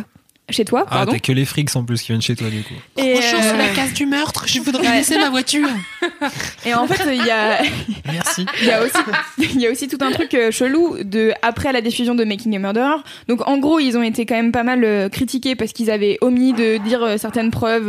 chez 0.52 0.64
toi 0.64 0.84
Ah, 0.86 0.90
pardon 0.90 1.12
t'as 1.12 1.18
que 1.18 1.32
les 1.32 1.44
frics 1.44 1.74
en 1.76 1.84
plus 1.84 2.00
qui 2.02 2.08
viennent 2.08 2.22
chez 2.22 2.36
toi 2.36 2.48
du 2.48 2.62
coup. 2.62 2.74
et, 2.96 3.16
euh, 3.18 3.74
case 3.74 3.92
du 3.94 4.06
meurtre, 4.06 4.44
je 4.46 4.60
voudrais 4.60 4.86
Ouais. 4.86 4.96
laisser 4.96 5.16
ma 5.18 5.30
voiture. 5.30 5.68
et 6.66 6.74
en 6.74 6.86
fait 6.86 7.02
il 7.14 7.24
y 7.24 7.30
a 7.30 7.60
Merci. 8.12 8.46
Il 8.62 8.66
y 8.68 8.70
a 8.72 8.82
aussi, 8.82 8.96
il 9.38 9.60
y 9.60 9.66
a 9.66 9.70
aussi 9.70 9.88
tout 9.88 9.98
un 10.00 10.10
truc 10.12 10.34
euh, 10.34 10.50
chelou 10.50 10.96
de 11.02 11.32
après 11.42 11.72
la 11.72 11.80
diffusion 11.80 12.14
de 12.14 12.24
Making 12.24 12.56
a 12.56 12.58
Murderer. 12.58 12.96
Donc 13.28 13.46
en 13.48 13.58
gros, 13.58 13.78
ils 13.78 13.96
ont 13.96 14.02
été 14.02 14.26
quand 14.26 14.34
même 14.34 14.52
pas 14.52 14.62
mal 14.64 14.84
euh, 14.84 15.08
critiqués 15.08 15.54
parce 15.54 15.72
qu'ils 15.72 15.90
avaient 15.90 16.18
omis 16.20 16.52
de 16.52 16.76
dire 16.78 17.14
certaines 17.18 17.50
preuves 17.50 17.86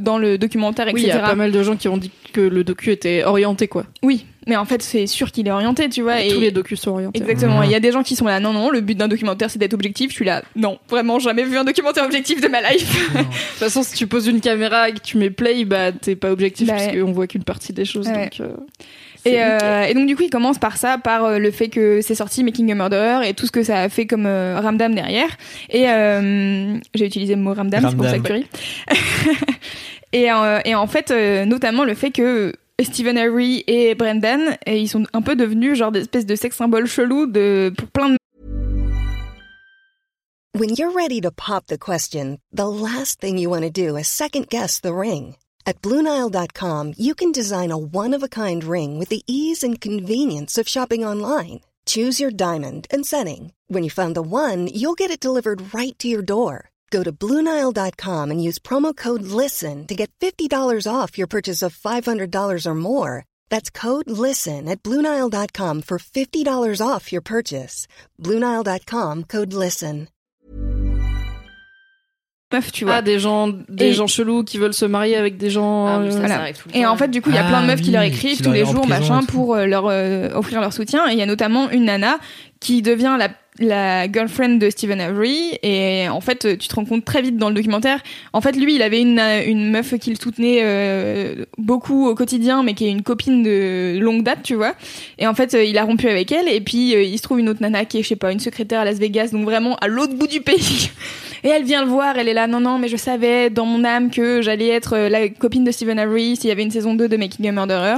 dans 0.00 0.18
le 0.18 0.38
documentaire, 0.38 0.86
Oui, 0.92 1.02
il 1.02 1.02
y 1.02 1.06
etc. 1.10 1.20
a 1.24 1.28
pas 1.28 1.34
mal 1.34 1.52
de 1.52 1.62
gens 1.62 1.76
qui 1.76 1.88
ont 1.88 1.96
dit 1.96 2.10
que 2.32 2.40
le 2.40 2.64
docu 2.64 2.90
était 2.90 3.24
orienté 3.24 3.68
quoi. 3.68 3.84
Oui, 4.02 4.24
mais 4.46 4.56
en 4.56 4.64
fait, 4.64 4.82
c'est 4.82 5.06
sûr 5.06 5.30
qu'il 5.32 5.46
est 5.46 5.50
orienté, 5.50 5.88
tu 5.88 6.02
vois. 6.02 6.20
Et 6.22 6.28
Tous 6.28 6.40
les 6.40 6.50
docus 6.50 6.80
sont 6.80 6.92
orientés. 6.92 7.20
Exactement. 7.20 7.62
Il 7.62 7.70
y 7.70 7.74
a 7.74 7.80
des 7.80 7.92
gens 7.92 8.02
qui 8.02 8.16
sont 8.16 8.24
là, 8.26 8.40
non, 8.40 8.52
non, 8.52 8.70
le 8.70 8.80
but 8.80 8.96
d'un 8.96 9.08
documentaire, 9.08 9.50
c'est 9.50 9.58
d'être 9.58 9.74
objectif. 9.74 10.10
Je 10.10 10.14
suis 10.16 10.24
là, 10.24 10.42
non, 10.56 10.78
vraiment, 10.88 11.18
jamais 11.18 11.44
vu 11.44 11.56
un 11.58 11.64
documentaire 11.64 12.04
objectif 12.04 12.40
de 12.40 12.48
ma 12.48 12.60
life. 12.72 13.12
De 13.14 13.18
toute 13.22 13.28
façon, 13.58 13.82
si 13.82 13.94
tu 13.94 14.06
poses 14.06 14.26
une 14.26 14.40
caméra 14.40 14.88
et 14.88 14.92
que 14.94 15.00
tu 15.00 15.18
mets 15.18 15.30
play, 15.30 15.64
bah 15.64 15.92
t'es 15.92 16.16
pas 16.16 16.30
objectif 16.32 16.68
Bah, 16.68 16.74
parce 16.76 16.86
ouais. 16.94 17.00
qu'on 17.00 17.12
voit 17.12 17.26
qu'une 17.26 17.44
partie 17.44 17.72
des 17.72 17.84
choses. 17.84 18.06
Ouais. 18.08 18.24
Donc, 18.24 18.40
euh, 18.40 18.54
Et, 19.26 19.42
euh, 19.42 19.82
et 19.82 19.92
donc 19.92 20.06
du 20.06 20.16
coup, 20.16 20.22
il 20.22 20.30
commence 20.30 20.58
par 20.58 20.78
ça, 20.78 20.96
par 20.96 21.24
euh, 21.26 21.38
le 21.38 21.50
fait 21.50 21.68
que 21.68 22.00
c'est 22.00 22.14
sorti 22.14 22.42
Making 22.42 22.72
a 22.72 22.74
Murderer 22.74 23.28
et 23.28 23.34
tout 23.34 23.44
ce 23.46 23.52
que 23.52 23.62
ça 23.62 23.80
a 23.82 23.88
fait 23.90 24.06
comme 24.06 24.24
euh, 24.24 24.58
ramdam 24.60 24.94
derrière. 24.94 25.28
Et 25.68 25.88
euh, 25.90 26.74
j'ai 26.94 27.04
utilisé 27.06 27.34
le 27.34 27.42
mot 27.42 27.52
ramdam, 27.52 27.84
c'est 27.90 27.96
pour 27.96 28.06
ça 28.06 28.18
que 28.18 28.26
tu 28.26 28.32
ris. 28.32 28.46
et, 30.12 30.30
euh, 30.30 30.58
et 30.64 30.74
en 30.74 30.86
fait, 30.86 31.10
euh, 31.10 31.44
notamment 31.44 31.84
le 31.84 31.94
fait 31.94 32.10
que 32.10 32.54
Stephen 32.84 33.16
et 33.18 33.94
Brendan, 33.94 34.56
et 34.66 34.80
ils 34.80 34.88
sont 34.88 35.06
un 35.12 35.22
peu 35.22 35.36
devenus 35.36 35.76
genre 35.76 35.92
de 35.92 36.36
sex 36.36 36.56
symboles 36.56 36.86
chelous 36.86 37.26
de 37.26 37.72
pour 37.76 37.88
plein 37.88 38.10
de 38.10 38.16
When 40.52 40.70
you're 40.70 40.90
ready 40.90 41.20
to 41.20 41.30
pop 41.30 41.66
the 41.66 41.78
question, 41.78 42.38
the 42.52 42.66
last 42.66 43.20
thing 43.20 43.38
you 43.38 43.48
want 43.48 43.62
to 43.62 43.70
do 43.70 43.96
is 43.96 44.08
second 44.08 44.48
guess 44.48 44.80
the 44.80 44.92
ring. 44.92 45.36
At 45.64 45.80
Bluenile.com, 45.80 46.94
you 46.98 47.14
can 47.14 47.30
design 47.32 47.70
a 47.70 47.78
one 47.78 48.14
of 48.14 48.22
a 48.22 48.28
kind 48.28 48.64
ring 48.64 48.98
with 48.98 49.10
the 49.10 49.22
ease 49.26 49.62
and 49.62 49.80
convenience 49.80 50.58
of 50.58 50.68
shopping 50.68 51.04
online. 51.04 51.60
Choose 51.86 52.18
your 52.20 52.32
diamond 52.32 52.88
and 52.90 53.06
setting. 53.06 53.52
When 53.68 53.84
you 53.84 53.90
find 53.90 54.14
the 54.16 54.22
one, 54.22 54.66
you'll 54.66 54.94
get 54.94 55.10
it 55.10 55.20
delivered 55.20 55.72
right 55.72 55.96
to 56.00 56.08
your 56.08 56.22
door. 56.22 56.70
Go 56.90 57.04
to 57.04 57.12
Bluenile.com 57.12 58.30
and 58.32 58.42
use 58.42 58.58
promo 58.58 58.96
code 58.96 59.22
LISTEN 59.22 59.86
to 59.86 59.94
get 59.94 60.10
$50 60.20 60.86
off 60.92 61.16
your 61.16 61.28
purchase 61.28 61.62
of 61.62 61.72
$500 61.76 62.66
or 62.66 62.74
more. 62.74 63.24
That's 63.48 63.70
code 63.70 64.10
LISTEN 64.10 64.68
at 64.68 64.82
Bluenile.com 64.82 65.82
for 65.82 65.98
$50 65.98 66.80
off 66.84 67.12
your 67.12 67.22
purchase. 67.22 67.86
Bluenile.com 68.20 69.24
code 69.24 69.52
LISTEN. 69.52 70.08
meufs, 72.52 72.72
tu 72.72 72.84
vois. 72.84 72.94
Ah, 72.96 73.02
des 73.02 73.20
gens, 73.20 73.46
des 73.68 73.90
Et- 73.90 73.92
gens 73.92 74.08
chelous 74.08 74.42
qui 74.42 74.58
veulent 74.58 74.74
se 74.74 74.84
marier 74.84 75.14
avec 75.14 75.36
des 75.36 75.50
gens. 75.50 75.86
Ah, 75.86 75.90
ça, 75.98 76.02
euh, 76.02 76.10
ça 76.10 76.18
voilà. 76.18 76.40
arrive 76.40 76.56
tout 76.58 76.68
le 76.68 76.76
Et 76.76 76.82
temps. 76.82 76.90
en 76.90 76.96
fait, 76.96 77.06
du 77.08 77.22
coup, 77.22 77.30
il 77.30 77.36
y 77.36 77.38
a 77.38 77.44
Ah 77.46 77.48
plein 77.48 77.62
de 77.62 77.68
meufs 77.68 77.80
qui 77.80 77.92
leur 77.92 78.02
oui, 78.02 78.08
écrivent 78.08 78.36
qui 78.38 78.42
tous 78.42 78.50
leur 78.50 78.54
les 78.54 78.64
jours, 78.66 78.88
machin, 78.88 79.22
pour 79.22 79.54
euh, 79.54 79.66
leur 79.66 79.86
euh, 79.86 80.30
offrir 80.34 80.60
leur 80.60 80.72
soutien. 80.72 81.08
Et 81.08 81.12
il 81.12 81.18
y 81.20 81.22
a 81.22 81.26
notamment 81.26 81.70
une 81.70 81.84
nana 81.84 82.18
qui 82.58 82.82
devient 82.82 83.14
la, 83.20 83.28
la 83.58 84.10
girlfriend 84.10 84.58
de 84.58 84.70
Stephen 84.70 85.00
Avery. 85.00 85.58
Et 85.62 86.08
en 86.08 86.20
fait, 86.20 86.58
tu 86.58 86.68
te 86.68 86.74
rends 86.74 86.84
compte 86.84 87.04
très 87.04 87.22
vite 87.22 87.36
dans 87.36 87.48
le 87.48 87.54
documentaire. 87.54 88.00
En 88.32 88.40
fait, 88.40 88.52
lui, 88.52 88.74
il 88.76 88.82
avait 88.82 89.00
une, 89.00 89.20
une 89.20 89.70
meuf 89.70 89.94
qui 89.98 90.10
le 90.10 90.16
soutenait 90.16 90.60
euh, 90.62 91.44
beaucoup 91.58 92.06
au 92.06 92.14
quotidien, 92.14 92.62
mais 92.62 92.74
qui 92.74 92.86
est 92.86 92.90
une 92.90 93.02
copine 93.02 93.42
de 93.42 93.98
longue 94.00 94.22
date, 94.22 94.42
tu 94.42 94.54
vois. 94.54 94.74
Et 95.18 95.26
en 95.26 95.34
fait, 95.34 95.54
euh, 95.54 95.64
il 95.64 95.76
a 95.78 95.84
rompu 95.84 96.08
avec 96.08 96.32
elle. 96.32 96.48
Et 96.48 96.60
puis, 96.60 96.94
euh, 96.94 97.02
il 97.02 97.16
se 97.18 97.22
trouve 97.22 97.40
une 97.40 97.48
autre 97.48 97.60
nana 97.60 97.84
qui 97.84 97.98
est, 97.98 98.02
je 98.02 98.08
sais 98.08 98.16
pas, 98.16 98.32
une 98.32 98.40
secrétaire 98.40 98.80
à 98.80 98.84
Las 98.84 98.98
Vegas, 98.98 99.30
donc 99.32 99.44
vraiment 99.44 99.76
à 99.76 99.88
l'autre 99.88 100.14
bout 100.14 100.28
du 100.28 100.40
pays. 100.40 100.90
Et 101.42 101.48
elle 101.48 101.64
vient 101.64 101.82
le 101.82 101.90
voir, 101.90 102.18
elle 102.18 102.28
est 102.28 102.34
là, 102.34 102.46
non, 102.46 102.60
non, 102.60 102.78
mais 102.78 102.88
je 102.88 102.98
savais 102.98 103.48
dans 103.48 103.64
mon 103.64 103.82
âme 103.82 104.10
que 104.10 104.42
j'allais 104.42 104.68
être 104.68 104.98
la 104.98 105.30
copine 105.30 105.64
de 105.64 105.70
Stephen 105.70 105.98
Harry 105.98 106.36
s'il 106.36 106.48
y 106.48 106.52
avait 106.52 106.62
une 106.62 106.70
saison 106.70 106.92
2 106.92 107.08
de 107.08 107.16
Making 107.16 107.48
a 107.48 107.52
Murderer. 107.52 107.96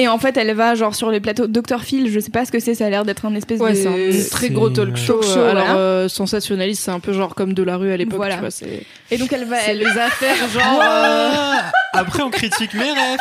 Et 0.00 0.06
en 0.06 0.16
fait, 0.18 0.36
elle 0.36 0.54
va 0.54 0.76
genre 0.76 0.94
sur 0.94 1.10
les 1.10 1.18
plateaux 1.18 1.48
Dr. 1.48 1.80
Phil, 1.82 2.08
je 2.10 2.20
sais 2.20 2.30
pas 2.30 2.44
ce 2.44 2.52
que 2.52 2.60
c'est, 2.60 2.74
ça 2.74 2.86
a 2.86 2.90
l'air 2.90 3.04
d'être 3.04 3.24
un 3.26 3.34
espèce 3.34 3.58
Ouais, 3.60 3.72
de... 3.72 3.76
c'est 3.76 4.26
un 4.26 4.28
très 4.30 4.50
gros 4.50 4.70
talk 4.70 4.96
show. 4.96 5.14
Talk 5.14 5.24
show, 5.24 5.38
euh, 5.40 5.50
alors, 5.50 5.64
voilà. 5.66 5.78
euh, 5.80 6.08
sensationnaliste, 6.08 6.84
c'est 6.84 6.92
un 6.92 7.00
peu 7.00 7.12
genre 7.12 7.34
comme 7.34 7.52
de 7.52 7.62
la 7.64 7.76
rue 7.76 7.90
à 7.92 7.96
l'époque. 7.96 8.16
Voilà. 8.16 8.34
tu 8.36 8.40
vois, 8.40 8.50
c'est 8.52 8.84
Et 9.10 9.18
donc 9.18 9.32
elle 9.32 9.44
va... 9.44 9.58
c'est 9.58 9.72
Elle... 9.72 9.78
les 9.78 9.86
affaires 9.98 10.36
genre. 10.54 10.80
euh, 10.82 11.54
Après, 11.94 12.22
on 12.22 12.30
critique 12.30 12.74
mes 12.74 12.80
rêves. 12.92 13.18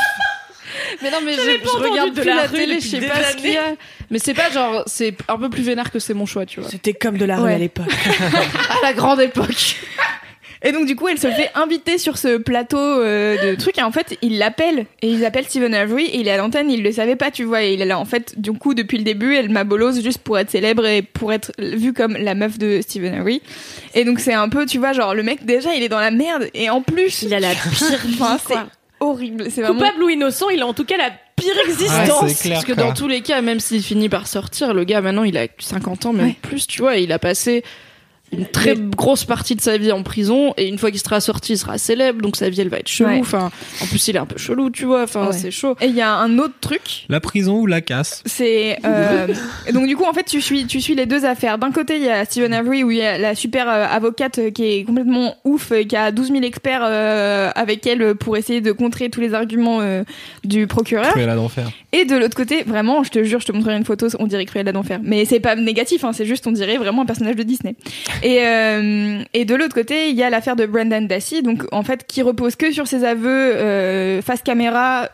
Mais 1.01 1.09
non, 1.09 1.17
mais 1.25 1.34
je, 1.34 1.39
je 1.39 1.78
regarde 1.89 2.13
de 2.13 2.21
plus 2.21 2.30
la 2.30 2.36
la 2.36 2.41
rue 2.47 2.57
télé, 2.59 2.80
je 2.80 2.88
sais 2.88 2.99
pas 3.01 3.23
ce 3.32 3.38
qu'il 3.38 3.53
y 3.53 3.57
a. 3.57 3.73
Mais 4.11 4.19
c'est 4.19 4.36
pas 4.36 4.51
genre, 4.51 4.84
c'est 4.86 5.15
un 5.28 5.38
peu 5.38 5.49
plus 5.49 5.63
vénère 5.63 5.89
que 5.91 5.97
c'est 5.97 6.13
mon 6.13 6.28
choix, 6.28 6.45
tu 6.45 6.59
vois. 6.59 6.69
C'était 6.69 6.93
comme 6.93 7.17
de 7.17 7.25
la 7.25 7.38
rue 7.38 7.45
Ouais. 7.45 7.55
à 7.55 7.57
l'époque. 7.57 7.88
À 8.69 8.75
la 8.86 8.93
grande 8.93 9.19
époque. 9.21 9.78
Et 10.63 10.71
donc 10.71 10.85
du 10.87 10.95
coup, 10.95 11.07
elle 11.07 11.19
se 11.19 11.29
fait 11.29 11.49
inviter 11.55 11.97
sur 11.97 12.17
ce 12.17 12.37
plateau 12.37 12.77
euh, 12.77 13.51
de 13.51 13.55
trucs 13.55 13.77
et 13.77 13.83
en 13.83 13.91
fait, 13.91 14.17
il 14.21 14.37
l'appelle 14.39 14.85
et 15.01 15.07
il 15.09 15.23
appelle 15.25 15.45
Stephen 15.45 15.73
Avery 15.73 16.05
et 16.05 16.17
il 16.19 16.27
est 16.27 16.31
à 16.31 16.37
l'antenne, 16.37 16.71
il 16.71 16.81
le 16.83 16.91
savait 16.91 17.15
pas, 17.15 17.29
tu 17.31 17.43
vois, 17.43 17.63
et 17.63 17.73
il 17.73 17.81
est 17.81 17.85
là 17.85 17.99
en 17.99 18.05
fait, 18.05 18.39
du 18.39 18.51
coup, 18.53 18.73
depuis 18.73 18.97
le 18.97 19.03
début, 19.03 19.35
elle 19.35 19.49
m'a 19.49 19.63
bolose 19.63 20.01
juste 20.03 20.19
pour 20.19 20.37
être 20.39 20.49
célèbre 20.49 20.85
et 20.85 21.01
pour 21.03 21.31
être 21.31 21.51
vue 21.59 21.93
comme 21.93 22.13
la 22.17 22.33
meuf 22.35 22.57
de 22.57 22.79
Stephen 22.81 23.13
Avery. 23.13 23.41
Et 23.93 24.03
donc 24.03 24.19
c'est 24.19 24.33
un 24.33 24.49
peu, 24.49 24.65
tu 24.65 24.77
vois, 24.79 24.93
genre 24.93 25.13
le 25.13 25.23
mec 25.23 25.45
déjà, 25.45 25.73
il 25.75 25.83
est 25.83 25.89
dans 25.89 25.99
la 25.99 26.11
merde 26.11 26.49
et 26.53 26.69
en 26.69 26.81
plus, 26.81 27.21
Il 27.21 27.33
a 27.33 27.39
la 27.39 27.49
pire 27.77 27.97
vie, 28.05 28.17
enfin, 28.19 28.37
c'est 28.45 28.53
quoi. 28.53 28.67
horrible, 28.99 29.45
c'est 29.51 29.61
vraiment 29.61 29.79
Coupable 29.79 30.03
ou 30.03 30.09
innocent, 30.09 30.49
il 30.49 30.61
a 30.61 30.65
en 30.67 30.73
tout 30.73 30.85
cas 30.85 30.97
la 30.97 31.11
pire 31.35 31.53
existence. 31.67 32.41
clair. 32.41 32.53
Parce 32.55 32.65
que 32.65 32.73
quoi. 32.73 32.83
dans 32.83 32.93
tous 32.93 33.07
les 33.07 33.21
cas, 33.21 33.41
même 33.41 33.59
s'il 33.59 33.83
finit 33.83 34.09
par 34.09 34.25
sortir, 34.25 34.73
le 34.73 34.83
gars 34.85 35.01
maintenant 35.01 35.23
il 35.23 35.37
a 35.37 35.45
50 35.59 36.07
ans, 36.07 36.13
même 36.13 36.25
Ouais. 36.27 36.35
plus, 36.41 36.65
tu 36.65 36.81
vois, 36.81 36.95
il 36.97 37.11
a 37.11 37.19
passé 37.19 37.63
une 38.34 38.45
très 38.45 38.75
grosse 38.75 39.23
partie 39.25 39.55
de 39.55 39.61
sa 39.61 39.78
vie 39.78 39.91
en 39.91 40.03
prison 40.03 40.53
et 40.57 40.67
une 40.67 40.78
fois 40.78 40.91
qu'il 40.91 40.99
sera 40.99 41.21
sorti, 41.21 41.53
il 41.53 41.57
sera 41.57 41.78
célèbre, 41.78 42.21
donc 42.21 42.36
sa 42.36 42.49
vie 42.49 42.59
elle 42.61 42.69
va 42.69 42.78
être 42.80 42.88
chelou. 42.89 43.09
Ouais. 43.09 43.19
Enfin, 43.21 43.51
en 43.82 43.86
plus 43.86 44.05
il 44.07 44.15
est 44.15 44.19
un 44.19 44.25
peu 44.25 44.38
chelou, 44.38 44.69
tu 44.69 44.86
vois. 44.86 45.03
Enfin, 45.03 45.28
Ouais. 45.28 45.34
c'est 45.34 45.51
chaud. 45.51 45.75
Et 45.82 45.86
il 45.88 45.95
y 45.95 46.01
a 46.01 46.13
un 46.13 46.38
autre 46.39 46.55
truc, 46.59 47.05
La 47.09 47.19
prison 47.19 47.59
ou 47.59 47.65
la 47.67 47.82
casse 47.82 48.21
c'est 48.25 48.78
euh, 48.86 49.28
et 49.65 49.71
donc 49.71 49.88
du 49.88 49.95
coup 49.95 50.03
en 50.03 50.13
fait 50.13 50.23
tu 50.25 50.41
suis 50.41 50.65
tu 50.67 50.82
suis 50.82 50.95
les 50.95 51.05
deux 51.05 51.23
affaires. 51.25 51.57
D'un 51.57 51.71
côté 51.71 51.95
il 51.97 52.03
y 52.03 52.09
a 52.09 52.25
Stephen 52.25 52.53
Avery 52.53 52.84
où 52.84 52.91
il 52.91 52.97
y 52.97 53.01
a 53.01 53.17
la 53.17 53.34
super 53.36 53.69
euh, 53.69 53.86
avocate 53.89 54.39
euh, 54.39 54.51
qui 54.51 54.63
est 54.65 54.84
complètement 54.84 55.36
ouf, 55.45 55.71
euh, 55.71 55.84
qui 55.84 55.95
a 55.95 56.11
12 56.11 56.32
000 56.32 56.41
experts 56.43 56.82
euh, 56.84 57.49
avec 57.55 57.88
elle 57.88 58.15
pour 58.15 58.36
essayer 58.38 58.61
de 58.61 58.71
contrer 58.71 59.09
tous 59.09 59.21
les 59.21 59.34
arguments 59.34 59.80
euh, 59.82 60.03
du 60.43 60.67
procureur. 60.67 61.11
Cruella 61.11 61.36
d'enfer. 61.36 61.69
Et 61.93 62.05
de 62.05 62.15
l'autre 62.15 62.36
côté, 62.36 62.63
vraiment, 62.63 63.03
je 63.03 63.09
te 63.09 63.23
jure, 63.23 63.39
je 63.39 63.45
te 63.45 63.51
montrerai 63.53 63.78
une 63.78 63.86
photo, 63.86 64.07
on 64.19 64.28
dirait 64.28 64.45
Cruella 64.45 64.71
d'enfer. 64.71 64.99
Mais 65.03 65.25
c'est 65.25 65.39
pas 65.39 65.55
négatif, 65.55 66.03
hein, 66.03 66.11
c'est 66.13 66.25
juste, 66.25 66.45
on 66.47 66.51
dirait 66.51 66.78
vraiment 66.78 67.03
un 67.03 67.05
personnage 67.05 67.36
de 67.36 67.43
Disney. 67.43 67.75
Et, 68.24 68.39
euh, 68.45 69.24
et 69.34 69.45
de 69.45 69.55
l'autre 69.55 69.76
côté, 69.76 70.09
il 70.09 70.15
y 70.15 70.24
a 70.24 70.30
l'affaire 70.30 70.55
de 70.55 70.65
Brendan 70.65 71.07
Dassey, 71.07 71.41
donc 71.41 71.65
en 71.72 71.84
fait, 71.84 72.05
qui 72.07 72.22
repose 72.22 72.55
que 72.55 72.72
sur 72.72 72.88
ses 72.88 73.03
aveux 73.03 73.55
euh, 73.55 74.22
face 74.22 74.41
caméra. 74.41 75.09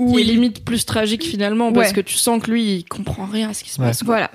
Est 0.00 0.20
il 0.20 0.26
limite 0.26 0.64
plus 0.64 0.84
tragique 0.84 1.22
finalement 1.24 1.72
parce 1.72 1.88
Ouais. 1.88 1.94
que 1.94 2.00
tu 2.00 2.16
sens 2.16 2.42
que 2.42 2.50
lui 2.50 2.64
il 2.78 2.84
comprend 2.84 3.26
rien 3.26 3.50
à 3.50 3.54
ce 3.54 3.62
qui 3.62 3.70
se 3.70 3.80
Ouais. 3.80 3.86
passe. 3.88 4.02
quoi. 4.02 4.16
Voilà. 4.16 4.30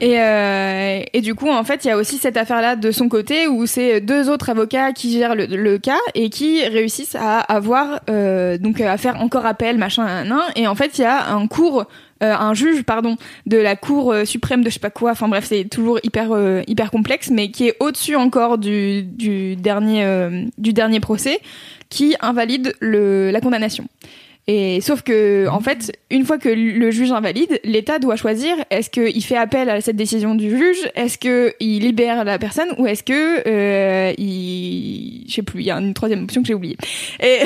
Et, 0.00 0.18
euh, 0.18 1.04
et 1.12 1.20
du 1.20 1.34
coup, 1.34 1.48
en 1.50 1.62
fait, 1.64 1.84
il 1.84 1.88
y 1.88 1.90
a 1.90 1.96
aussi 1.98 2.16
cette 2.18 2.36
affaire-là 2.36 2.76
de 2.76 2.90
son 2.90 3.08
côté 3.08 3.46
où 3.46 3.66
c'est 3.66 4.00
deux 4.00 4.30
autres 4.30 4.48
avocats 4.50 4.92
qui 4.92 5.12
gèrent 5.12 5.34
le, 5.34 5.44
le 5.46 5.78
cas 5.78 5.98
et 6.14 6.30
qui 6.30 6.64
réussissent 6.66 7.14
à 7.14 7.40
avoir 7.40 8.00
euh, 8.10 8.56
donc 8.58 8.80
à 8.80 8.96
faire 8.96 9.20
encore 9.20 9.44
appel, 9.46 9.76
machin, 9.78 10.04
nan, 10.06 10.28
nan. 10.28 10.40
Et 10.56 10.66
en 10.66 10.74
fait, 10.74 10.98
il 10.98 11.02
y 11.02 11.04
a 11.04 11.30
un 11.32 11.46
cours, 11.46 11.84
euh, 12.22 12.34
un 12.34 12.54
juge, 12.54 12.82
pardon, 12.82 13.16
de 13.46 13.58
la 13.58 13.76
Cour 13.76 14.12
euh, 14.12 14.24
suprême 14.24 14.62
de 14.64 14.70
je 14.70 14.74
sais 14.74 14.80
pas 14.80 14.90
quoi. 14.90 15.10
Enfin 15.12 15.28
bref, 15.28 15.44
c'est 15.46 15.64
toujours 15.68 15.98
hyper 16.02 16.28
euh, 16.32 16.62
hyper 16.66 16.90
complexe, 16.90 17.28
mais 17.30 17.50
qui 17.50 17.68
est 17.68 17.76
au-dessus 17.80 18.16
encore 18.16 18.56
du 18.58 19.02
du 19.02 19.56
dernier 19.56 20.04
euh, 20.04 20.44
du 20.58 20.72
dernier 20.72 21.00
procès, 21.00 21.38
qui 21.90 22.16
invalide 22.20 22.74
le 22.80 23.30
la 23.30 23.40
condamnation. 23.40 23.84
Et 24.48 24.80
sauf 24.80 25.02
que, 25.02 25.46
en 25.48 25.60
fait, 25.60 25.96
une 26.10 26.24
fois 26.24 26.36
que 26.36 26.48
le 26.48 26.90
juge 26.90 27.12
invalide, 27.12 27.60
l'État 27.62 28.00
doit 28.00 28.16
choisir 28.16 28.56
est-ce 28.70 28.90
qu'il 28.90 29.22
fait 29.24 29.36
appel 29.36 29.70
à 29.70 29.80
cette 29.80 29.94
décision 29.94 30.34
du 30.34 30.50
juge, 30.56 30.78
est-ce 30.96 31.16
qu'il 31.16 31.52
libère 31.80 32.24
la 32.24 32.40
personne 32.40 32.68
ou 32.76 32.88
est-ce 32.88 33.04
que 33.04 33.42
euh, 33.46 34.12
il, 34.18 35.24
je 35.28 35.34
sais 35.34 35.42
plus, 35.42 35.60
il 35.60 35.66
y 35.66 35.70
a 35.70 35.76
une 35.76 35.94
troisième 35.94 36.24
option 36.24 36.42
que 36.42 36.48
j'ai 36.48 36.54
oubliée. 36.54 36.76
Et, 37.22 37.38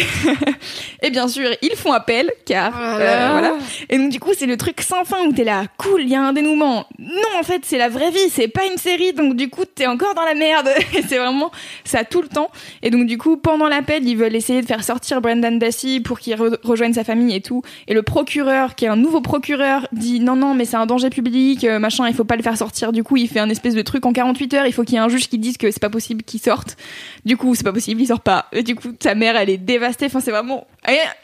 et 1.02 1.10
bien 1.10 1.28
sûr, 1.28 1.50
ils 1.60 1.76
font 1.76 1.92
appel 1.92 2.32
car 2.46 2.72
Ah 2.74 2.96
euh, 2.96 3.04
là. 3.04 3.32
voilà. 3.32 3.52
Et 3.90 3.98
donc 3.98 4.10
du 4.10 4.18
coup, 4.18 4.30
c'est 4.36 4.46
le 4.46 4.56
truc 4.56 4.80
sans 4.80 5.04
fin 5.04 5.26
où 5.26 5.32
t'es 5.32 5.44
là, 5.44 5.64
cool, 5.76 6.00
il 6.02 6.08
y 6.08 6.14
a 6.14 6.22
un 6.22 6.32
dénouement. 6.32 6.86
Non, 6.98 7.38
en 7.38 7.42
fait, 7.42 7.60
c'est 7.64 7.78
la 7.78 7.90
vraie 7.90 8.10
vie, 8.10 8.30
c'est 8.30 8.48
pas 8.48 8.64
une 8.64 8.78
série, 8.78 9.12
donc 9.12 9.36
du 9.36 9.50
coup, 9.50 9.64
t'es 9.66 9.86
encore 9.86 10.14
dans 10.14 10.24
la 10.24 10.34
merde. 10.34 10.70
Et 10.96 11.02
c'est 11.02 11.18
vraiment 11.18 11.50
ça 11.84 12.04
tout 12.04 12.22
le 12.22 12.28
temps. 12.28 12.50
Et 12.82 12.88
donc 12.90 13.06
du 13.06 13.18
coup, 13.18 13.36
pendant 13.36 13.68
l'appel, 13.68 14.08
ils 14.08 14.16
veulent 14.16 14.34
essayer 14.34 14.62
de 14.62 14.66
faire 14.66 14.82
sortir 14.82 15.20
Brendan 15.20 15.58
Dassey 15.58 16.00
pour 16.00 16.18
qu'il 16.20 16.34
re- 16.36 16.56
rejoigne 16.62 16.85
sa 16.94 17.04
famille 17.04 17.34
et 17.34 17.40
tout. 17.40 17.62
Et 17.88 17.94
le 17.94 18.02
procureur, 18.02 18.74
qui 18.74 18.84
est 18.84 18.88
un 18.88 18.96
nouveau 18.96 19.20
procureur, 19.20 19.88
dit 19.92 20.20
non 20.20 20.36
non, 20.36 20.54
mais 20.54 20.64
c'est 20.64 20.76
un 20.76 20.86
danger 20.86 21.10
public, 21.10 21.64
euh, 21.64 21.78
machin, 21.78 22.08
il 22.08 22.14
faut 22.14 22.24
pas 22.24 22.36
le 22.36 22.42
faire 22.42 22.56
sortir. 22.56 22.92
Du 22.92 23.02
coup, 23.02 23.16
il 23.16 23.28
fait 23.28 23.40
un 23.40 23.48
espèce 23.48 23.74
de 23.74 23.82
truc 23.82 24.06
en 24.06 24.12
48 24.12 24.54
heures. 24.54 24.66
Il 24.66 24.72
faut 24.72 24.84
qu'il 24.84 24.94
y 24.94 24.96
ait 24.96 25.00
un 25.00 25.08
juge 25.08 25.28
qui 25.28 25.38
dise 25.38 25.56
que 25.56 25.70
c'est 25.70 25.80
pas 25.80 25.90
possible 25.90 26.22
qu'il 26.22 26.40
sorte. 26.40 26.76
Du 27.24 27.36
coup, 27.36 27.54
c'est 27.54 27.64
pas 27.64 27.72
possible, 27.72 28.00
il 28.00 28.06
sort 28.06 28.20
pas. 28.20 28.46
Et 28.52 28.62
du 28.62 28.74
coup, 28.74 28.88
sa 29.00 29.14
mère, 29.14 29.36
elle 29.36 29.50
est 29.50 29.58
dévastée. 29.58 30.06
Enfin, 30.06 30.20
c'est 30.20 30.30
vraiment. 30.30 30.66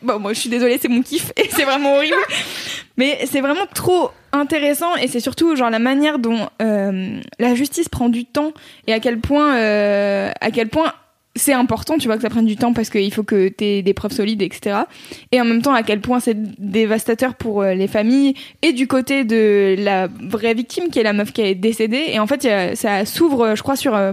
Bon, 0.02 0.18
moi, 0.18 0.32
je 0.32 0.40
suis 0.40 0.50
désolée, 0.50 0.78
c'est 0.80 0.88
mon 0.88 1.02
kiff 1.02 1.32
et 1.36 1.48
c'est 1.50 1.64
vraiment 1.64 1.96
horrible. 1.96 2.16
Mais 2.96 3.26
c'est 3.30 3.40
vraiment 3.40 3.66
trop 3.72 4.10
intéressant 4.32 4.96
et 4.96 5.08
c'est 5.08 5.20
surtout 5.20 5.56
genre 5.56 5.70
la 5.70 5.78
manière 5.78 6.18
dont 6.18 6.48
euh, 6.60 7.20
la 7.38 7.54
justice 7.54 7.88
prend 7.88 8.08
du 8.08 8.24
temps 8.24 8.52
et 8.86 8.92
à 8.92 9.00
quel 9.00 9.20
point 9.20 9.56
euh, 9.56 10.30
à 10.40 10.50
quel 10.50 10.68
point 10.68 10.92
c'est 11.34 11.54
important, 11.54 11.96
tu 11.96 12.08
vois, 12.08 12.16
que 12.16 12.22
ça 12.22 12.30
prenne 12.30 12.44
du 12.44 12.56
temps 12.56 12.74
parce 12.74 12.90
qu'il 12.90 13.12
faut 13.12 13.22
que 13.22 13.48
tu 13.48 13.64
aies 13.64 13.82
des 13.82 13.94
preuves 13.94 14.12
solides, 14.12 14.42
etc. 14.42 14.80
Et 15.30 15.40
en 15.40 15.44
même 15.44 15.62
temps, 15.62 15.72
à 15.72 15.82
quel 15.82 16.00
point 16.00 16.20
c'est 16.20 16.36
dévastateur 16.60 17.34
pour 17.34 17.62
euh, 17.62 17.74
les 17.74 17.88
familles 17.88 18.34
et 18.60 18.72
du 18.72 18.86
côté 18.86 19.24
de 19.24 19.74
la 19.78 20.08
vraie 20.08 20.52
victime 20.52 20.90
qui 20.90 20.98
est 20.98 21.02
la 21.02 21.14
meuf 21.14 21.32
qui 21.32 21.40
est 21.40 21.54
décédée. 21.54 22.04
Et 22.08 22.18
en 22.18 22.26
fait, 22.26 22.76
ça 22.76 23.06
s'ouvre, 23.06 23.54
je 23.56 23.62
crois, 23.62 23.76
sur 23.76 23.94
euh, 23.94 24.12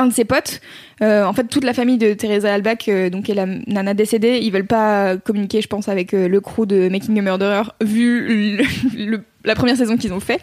un 0.00 0.06
de 0.08 0.12
ses 0.12 0.24
potes. 0.24 0.60
Euh, 1.02 1.24
en 1.24 1.32
fait, 1.34 1.44
toute 1.44 1.62
la 1.62 1.72
famille 1.72 1.98
de 1.98 2.14
Teresa 2.14 2.52
Albach, 2.52 2.88
euh, 2.88 3.10
donc 3.10 3.30
est 3.30 3.34
la 3.34 3.46
nana 3.46 3.94
décédée, 3.94 4.40
ils 4.42 4.50
veulent 4.50 4.66
pas 4.66 5.16
communiquer, 5.16 5.60
je 5.60 5.68
pense, 5.68 5.88
avec 5.88 6.10
le 6.10 6.40
crew 6.40 6.66
de 6.66 6.88
Making 6.88 7.16
a 7.16 7.22
Murderer, 7.22 7.62
vu 7.80 8.60
la 9.44 9.54
première 9.54 9.76
saison 9.76 9.96
qu'ils 9.96 10.12
ont 10.12 10.20
fait. 10.20 10.40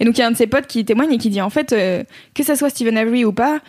Et 0.00 0.06
donc, 0.06 0.16
il 0.16 0.20
y 0.20 0.24
a 0.24 0.26
un 0.26 0.30
de 0.30 0.36
ses 0.36 0.46
potes 0.46 0.66
qui 0.66 0.86
témoigne 0.86 1.12
et 1.12 1.18
qui 1.18 1.28
dit, 1.28 1.42
en 1.42 1.50
fait, 1.50 1.74
que 2.34 2.42
ça 2.42 2.56
soit 2.56 2.70
Stephen 2.70 2.96
Avery 2.96 3.26
ou 3.26 3.32
pas, 3.32 3.60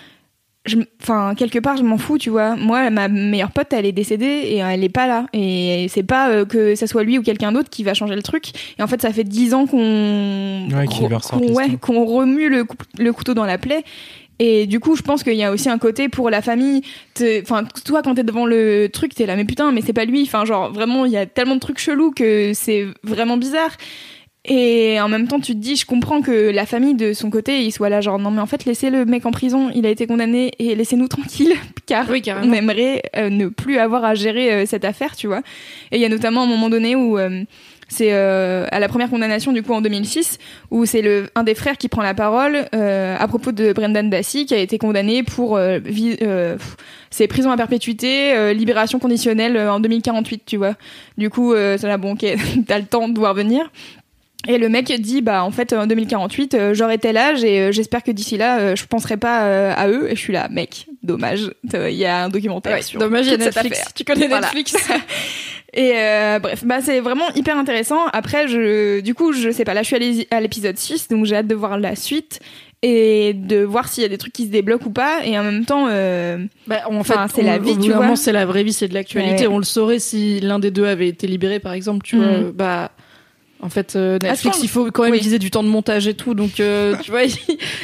enfin 1.01 1.35
quelque 1.35 1.59
part 1.59 1.77
je 1.77 1.83
m'en 1.83 1.97
fous 1.97 2.17
tu 2.17 2.29
vois. 2.29 2.55
Moi 2.55 2.89
ma 2.89 3.07
meilleure 3.07 3.51
pote 3.51 3.67
elle 3.71 3.85
est 3.85 3.91
décédée 3.91 4.25
et 4.25 4.57
elle 4.57 4.83
est 4.83 4.89
pas 4.89 5.07
là. 5.07 5.27
Et 5.33 5.87
c'est 5.89 6.03
pas 6.03 6.29
euh, 6.29 6.45
que 6.45 6.75
ça 6.75 6.87
soit 6.87 7.03
lui 7.03 7.17
ou 7.17 7.21
quelqu'un 7.23 7.51
d'autre 7.51 7.69
qui 7.69 7.83
va 7.83 7.93
changer 7.93 8.15
le 8.15 8.23
truc. 8.23 8.49
Et 8.79 8.81
en 8.83 8.87
fait 8.87 9.01
ça 9.01 9.11
fait 9.13 9.23
dix 9.23 9.53
ans 9.53 9.65
qu'on 9.67 10.67
Ouais, 10.71 10.85
qu'on- 10.87 11.07
ouais, 11.07 11.39
l'histoire. 11.67 11.79
qu'on 11.81 12.05
remue 12.05 12.49
le, 12.49 12.65
le 12.97 13.13
couteau 13.13 13.33
dans 13.33 13.45
la 13.45 13.57
plaie. 13.57 13.83
Et 14.39 14.65
du 14.67 14.79
coup 14.81 14.95
je 14.97 15.01
pense 15.01 15.23
qu'il 15.23 15.35
y 15.35 15.43
a 15.43 15.51
aussi 15.51 15.69
un 15.69 15.77
côté 15.77 16.09
pour 16.09 16.29
la 16.29 16.41
famille. 16.41 16.81
Enfin 17.41 17.63
toi 17.85 18.01
quand 18.01 18.15
t'es 18.15 18.23
devant 18.23 18.45
le 18.45 18.89
truc 18.91 19.13
t'es 19.15 19.25
là 19.25 19.35
mais 19.35 19.45
putain 19.45 19.71
mais 19.71 19.81
c'est 19.81 19.93
pas 19.93 20.05
lui. 20.05 20.23
Enfin 20.23 20.43
genre 20.45 20.71
vraiment 20.73 21.05
il 21.05 21.11
y 21.11 21.17
a 21.17 21.25
tellement 21.25 21.55
de 21.55 21.59
trucs 21.61 21.79
chelous 21.79 22.11
que 22.11 22.51
c'est 22.53 22.85
vraiment 23.03 23.37
bizarre 23.37 23.71
et 24.47 24.99
en 25.01 25.07
même 25.07 25.27
temps, 25.27 25.39
tu 25.39 25.53
te 25.53 25.57
dis, 25.57 25.75
je 25.75 25.85
comprends 25.85 26.21
que 26.21 26.51
la 26.51 26.65
famille 26.65 26.93
de 26.93 27.13
son 27.13 27.29
côté, 27.29 27.63
il 27.63 27.71
soit 27.71 27.89
là, 27.89 28.01
genre, 28.01 28.19
non, 28.19 28.29
mais 28.29 28.41
en 28.41 28.45
fait, 28.45 28.65
laissez 28.65 28.91
le 28.91 29.05
mec 29.05 29.25
en 29.25 29.31
prison, 29.31 29.71
il 29.73 29.85
a 29.85 29.89
été 29.89 30.05
condamné 30.05 30.51
et 30.59 30.75
laissez-nous 30.75 31.07
tranquilles, 31.07 31.53
car 31.87 32.07
Oui, 32.09 32.21
on 32.27 32.53
aimerait 32.53 33.01
euh, 33.15 33.29
ne 33.29 33.47
plus 33.47 33.77
avoir 33.77 34.05
à 34.05 34.13
gérer 34.13 34.53
euh, 34.53 34.65
cette 34.65 34.85
affaire, 34.85 35.15
tu 35.15 35.25
vois. 35.27 35.41
Et 35.91 35.97
il 35.97 36.01
y 36.01 36.05
a 36.05 36.09
notamment 36.09 36.43
un 36.43 36.47
moment 36.47 36.69
donné 36.69 36.95
où 36.95 37.17
euh, 37.17 37.43
c'est 37.87 38.11
à 38.11 38.79
la 38.79 38.87
première 38.87 39.09
condamnation, 39.09 39.51
du 39.51 39.61
coup, 39.61 39.73
en 39.73 39.81
2006, 39.81 40.39
où 40.71 40.85
c'est 40.85 41.03
le 41.03 41.29
un 41.35 41.43
des 41.43 41.53
frères 41.53 41.77
qui 41.77 41.87
prend 41.87 42.01
la 42.01 42.15
parole 42.15 42.65
à 42.71 43.27
propos 43.27 43.51
de 43.51 43.73
Brendan 43.73 44.09
Dassey, 44.09 44.45
qui 44.45 44.55
a 44.55 44.57
été 44.57 44.79
condamné 44.79 45.21
pour 45.21 45.59
c'est 47.15 47.27
prison 47.27 47.49
à 47.49 47.55
perpétuité, 47.55 48.35
euh, 48.35 48.51
libération 48.51 48.99
conditionnelle 48.99 49.55
euh, 49.55 49.71
en 49.71 49.79
2048, 49.79 50.43
tu 50.45 50.57
vois. 50.57 50.73
Du 51.17 51.29
coup, 51.29 51.53
euh, 51.53 51.77
c'est 51.77 51.87
là, 51.87 51.97
bon, 51.97 52.11
ok, 52.11 52.25
t'as 52.67 52.77
le 52.77 52.85
temps 52.85 53.07
de 53.07 53.17
voir 53.17 53.33
venir. 53.33 53.71
Et 54.47 54.57
le 54.57 54.69
mec 54.69 54.85
dit 55.01 55.21
bah 55.21 55.43
en 55.43 55.51
fait 55.51 55.73
en 55.73 55.87
2048 55.87 56.53
euh, 56.53 56.73
j'aurai 56.73 56.97
tel 56.97 57.17
âge 57.17 57.43
et 57.43 57.59
euh, 57.61 57.71
j'espère 57.71 58.03
que 58.03 58.11
d'ici 58.11 58.37
là 58.37 58.59
euh, 58.59 58.75
je 58.75 58.85
penserai 58.85 59.17
pas 59.17 59.45
euh, 59.45 59.73
à 59.75 59.87
eux 59.89 60.07
et 60.11 60.15
je 60.15 60.19
suis 60.21 60.33
là 60.33 60.47
mec 60.49 60.87
dommage 61.03 61.51
Euh, 61.73 61.89
il 61.89 61.95
y 61.97 62.05
a 62.05 62.23
un 62.25 62.29
documentaire 62.29 62.73
Ouais, 62.75 62.81
sur 62.81 62.99
dommage, 62.99 63.25
il 63.27 63.31
y 63.31 63.33
a 63.35 63.37
Netflix. 63.37 63.85
Tu 63.95 64.03
connais 64.03 64.27
Voilà. 64.27 64.47
Netflix 64.47 64.75
et 65.73 65.91
bref 66.41 66.63
bah 66.65 66.79
c'est 66.81 66.99
vraiment 66.99 67.25
hyper 67.35 67.57
intéressant 67.57 68.05
après 68.13 68.47
je 68.47 69.01
du 69.01 69.13
coup 69.13 69.33
je 69.33 69.49
sais 69.51 69.65
pas 69.65 69.73
là 69.73 69.81
je 69.81 69.87
suis 69.87 69.95
à 69.95 69.99
l'é- 69.99 70.27
à 70.31 70.39
l'épisode 70.39 70.77
6 70.77 71.07
donc 71.09 71.25
j'ai 71.25 71.35
hâte 71.35 71.47
de 71.47 71.55
voir 71.55 71.77
la 71.77 71.95
suite 71.95 72.39
et 72.81 73.33
de 73.33 73.63
voir 73.63 73.87
s'il 73.87 74.03
y 74.03 74.05
a 74.05 74.09
des 74.09 74.17
trucs 74.17 74.33
qui 74.33 74.45
se 74.45 74.51
débloquent 74.51 74.85
ou 74.85 74.91
pas 74.91 75.25
et 75.25 75.37
en 75.39 75.43
même 75.43 75.65
temps 75.65 75.87
euh, 75.89 76.37
Bah, 76.67 76.81
en 76.87 77.03
fait, 77.03 77.15
c'est 77.33 77.41
la 77.41 77.57
vie, 77.57 77.77
tu 77.79 77.91
vois. 77.91 78.15
c'est 78.15 78.31
la 78.31 78.45
vraie 78.45 78.63
vie, 78.63 78.73
c'est 78.73 78.87
de 78.87 78.93
l'actualité. 78.93 79.47
Ouais. 79.47 79.53
On 79.53 79.57
le 79.57 79.63
saurait 79.63 79.97
si 79.97 80.39
l'un 80.39 80.59
des 80.59 80.69
deux 80.69 80.85
avait 80.85 81.07
été 81.07 81.25
libéré, 81.25 81.59
par 81.59 81.73
exemple. 81.73 82.05
Tu 82.05 82.15
Mhm. 82.17 82.23
vois, 82.41 82.51
bah. 82.53 82.91
En 83.65 83.69
fait, 83.69 83.95
euh, 83.95 84.19
Ah, 84.23 84.27
Netflix, 84.29 84.59
il 84.61 84.69
faut 84.69 84.91
quand 84.91 85.01
même 85.03 85.13
oui. 85.13 85.33
aient 85.33 85.39
du 85.39 85.49
temps 85.49 85.63
de 85.63 85.67
montage 85.67 86.07
et 86.07 86.13
tout, 86.13 86.35
donc 86.35 86.59
euh, 86.59 86.95
tu 87.03 87.09
vois, 87.09 87.23
ils, 87.23 87.33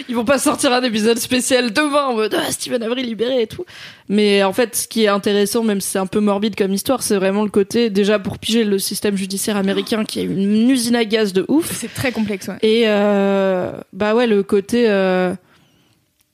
ils 0.08 0.16
vont 0.16 0.24
pas 0.26 0.38
sortir 0.38 0.72
un 0.74 0.84
épisode 0.84 1.18
spécial 1.18 1.72
demain 1.74 2.06
en 2.06 2.14
mode 2.14 2.36
ah, 2.38 2.52
Steven 2.52 2.84
Avery 2.84 3.02
libéré 3.04 3.42
et 3.42 3.48
tout. 3.48 3.66
Mais 4.08 4.44
en 4.44 4.54
fait, 4.54 4.76
ce 4.76 4.88
qui 4.88 5.06
est 5.06 5.08
intéressant, 5.08 5.64
même 5.64 5.82
si 5.82 5.90
c'est 5.90 6.00
un 6.00 6.06
peu 6.06 6.20
morbide 6.20 6.56
comme 6.56 6.72
histoire, 6.72 7.02
c'est 7.02 7.16
vraiment 7.16 7.42
le 7.44 7.50
côté 7.50 7.90
déjà 7.90 8.20
pour 8.20 8.38
piger 8.38 8.64
le 8.64 8.78
système 8.78 9.18
judiciaire 9.18 9.58
américain 9.58 10.04
qui 10.06 10.20
est 10.20 10.24
une 10.24 10.70
usine 10.70 10.96
à 10.96 11.04
gaz 11.06 11.34
de 11.34 11.46
ouf. 11.48 11.72
c'est 11.74 11.94
très 11.94 12.12
complexe 12.12 12.48
ouais 12.48 12.58
Et 12.62 12.84
euh, 12.86 13.72
bah 13.92 14.14
ouais, 14.14 14.28
le 14.28 14.44
côté, 14.44 14.88
euh, 14.88 15.34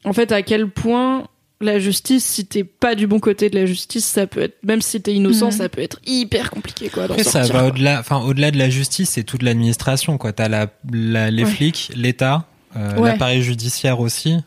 en 0.03 0.11
fait, 0.13 0.31
à 0.33 0.41
quel 0.41 0.67
point 0.69 1.27
la 1.61 1.79
justice, 1.79 2.23
si 2.25 2.45
t'es 2.45 2.63
pas 2.63 2.93
du 2.95 3.07
bon 3.07 3.19
côté 3.19 3.49
de 3.49 3.55
la 3.57 3.65
justice, 3.65 4.05
ça 4.05 4.27
peut 4.27 4.41
être, 4.41 4.57
même 4.63 4.81
si 4.81 5.01
t'es 5.01 5.13
innocent, 5.13 5.47
Mhm. 5.47 5.51
ça 5.51 5.69
peut 5.69 5.81
être 5.81 5.99
hyper 6.05 6.51
compliqué, 6.51 6.89
quoi. 6.89 7.03
Après, 7.05 7.23
ça 7.23 7.41
va 7.43 7.65
au-delà, 7.65 7.99
enfin, 7.99 8.21
au-delà 8.21 8.51
de 8.51 8.57
la 8.59 8.69
justice, 8.69 9.09
c'est 9.11 9.23
toute 9.23 9.41
l'administration, 9.41 10.17
quoi. 10.17 10.33
T'as 10.33 10.49
la, 10.49 10.67
la, 10.91 11.31
les 11.31 11.43
Ouais. 11.45 11.49
flics, 11.49 11.91
l'État, 11.95 12.45
euh, 12.75 12.97
Ouais. 12.99 13.09
l'appareil 13.09 13.41
judiciaire 13.41 13.99
aussi. 13.99 14.37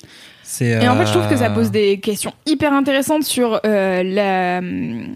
C'est, 0.42 0.82
Et 0.82 0.88
en 0.88 0.96
fait, 0.96 1.06
je 1.06 1.12
trouve 1.12 1.28
que 1.28 1.36
ça 1.36 1.46
euh, 1.50 1.54
pose 1.54 1.70
des 1.70 2.00
questions 2.00 2.32
hyper 2.44 2.72
intéressantes 2.72 3.22
sur 3.22 3.61
euh, 3.64 4.02
la 4.02 4.61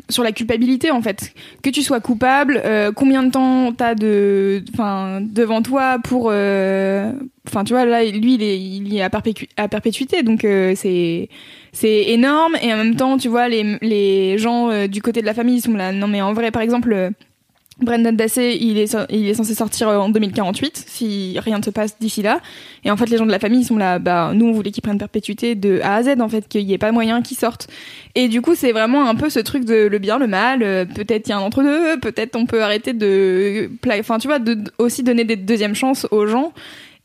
sur 0.08 0.22
la 0.22 0.30
culpabilité 0.30 0.92
en 0.92 1.02
fait. 1.02 1.32
Que 1.60 1.70
tu 1.70 1.82
sois 1.82 1.98
coupable, 2.00 2.62
euh, 2.64 2.92
combien 2.92 3.24
de 3.24 3.32
temps 3.32 3.72
t'as 3.72 3.96
de, 3.96 4.62
enfin, 4.72 5.20
devant 5.20 5.60
toi 5.60 5.98
pour, 6.04 6.28
euh, 6.30 7.10
enfin, 7.46 7.64
tu 7.64 7.72
vois, 7.72 7.84
là, 7.84 8.04
lui, 8.04 8.34
il 8.34 8.42
est, 8.42 8.58
il 8.60 8.96
est 8.96 9.02
à, 9.02 9.08
perpétu- 9.10 9.48
à 9.56 9.68
perpétuité, 9.68 10.22
donc 10.22 10.44
euh, 10.44 10.74
c'est 10.76 11.28
c'est 11.72 12.04
énorme. 12.10 12.56
Et 12.62 12.72
en 12.72 12.76
même 12.78 12.96
temps, 12.96 13.16
tu 13.18 13.28
vois, 13.28 13.48
les 13.48 13.78
les 13.82 14.38
gens 14.38 14.70
euh, 14.70 14.86
du 14.86 15.02
côté 15.02 15.20
de 15.20 15.26
la 15.26 15.34
famille 15.34 15.56
ils 15.56 15.62
sont 15.62 15.74
là. 15.74 15.92
Non, 15.92 16.06
mais 16.08 16.22
en 16.22 16.32
vrai, 16.32 16.50
par 16.50 16.62
exemple. 16.62 16.92
euh, 16.92 17.10
Brendan 17.80 18.14
Dassey, 18.14 18.56
il 18.60 18.78
est, 18.78 18.96
il 19.10 19.26
est 19.28 19.34
censé 19.34 19.52
sortir 19.52 19.88
en 19.88 20.08
2048 20.08 20.84
si 20.86 21.36
rien 21.40 21.58
ne 21.58 21.62
se 21.64 21.70
passe 21.70 21.98
d'ici 21.98 22.22
là. 22.22 22.40
Et 22.84 22.90
en 22.92 22.96
fait, 22.96 23.10
les 23.10 23.16
gens 23.18 23.26
de 23.26 23.32
la 23.32 23.40
famille 23.40 23.62
ils 23.62 23.64
sont 23.64 23.76
là. 23.76 23.98
Bah, 23.98 24.30
nous, 24.32 24.46
on 24.46 24.52
voulait 24.52 24.70
qu'ils 24.70 24.80
prennent 24.84 24.96
perpétuité 24.96 25.56
de 25.56 25.80
A 25.82 25.96
à 25.96 26.02
Z, 26.04 26.20
en 26.20 26.28
fait, 26.28 26.46
qu'il 26.46 26.64
n'y 26.64 26.72
ait 26.72 26.78
pas 26.78 26.92
moyen 26.92 27.20
qu'ils 27.20 27.36
sortent. 27.36 27.66
Et 28.14 28.28
du 28.28 28.42
coup, 28.42 28.54
c'est 28.54 28.70
vraiment 28.70 29.08
un 29.08 29.16
peu 29.16 29.28
ce 29.28 29.40
truc 29.40 29.64
de 29.64 29.88
le 29.88 29.98
bien, 29.98 30.18
le 30.18 30.28
mal. 30.28 30.62
euh, 30.62 30.84
Peut-être 30.84 31.26
il 31.26 31.30
y 31.30 31.32
a 31.32 31.38
un 31.38 31.40
entre 31.40 31.64
deux. 31.64 31.98
Peut-être 31.98 32.36
on 32.36 32.46
peut 32.46 32.62
arrêter 32.62 32.92
de, 32.92 33.68
enfin, 33.98 34.18
tu 34.18 34.28
vois, 34.28 34.38
de 34.38 34.56
aussi 34.78 35.02
donner 35.02 35.24
des 35.24 35.34
deuxièmes 35.34 35.74
chances 35.74 36.06
aux 36.12 36.28
gens. 36.28 36.52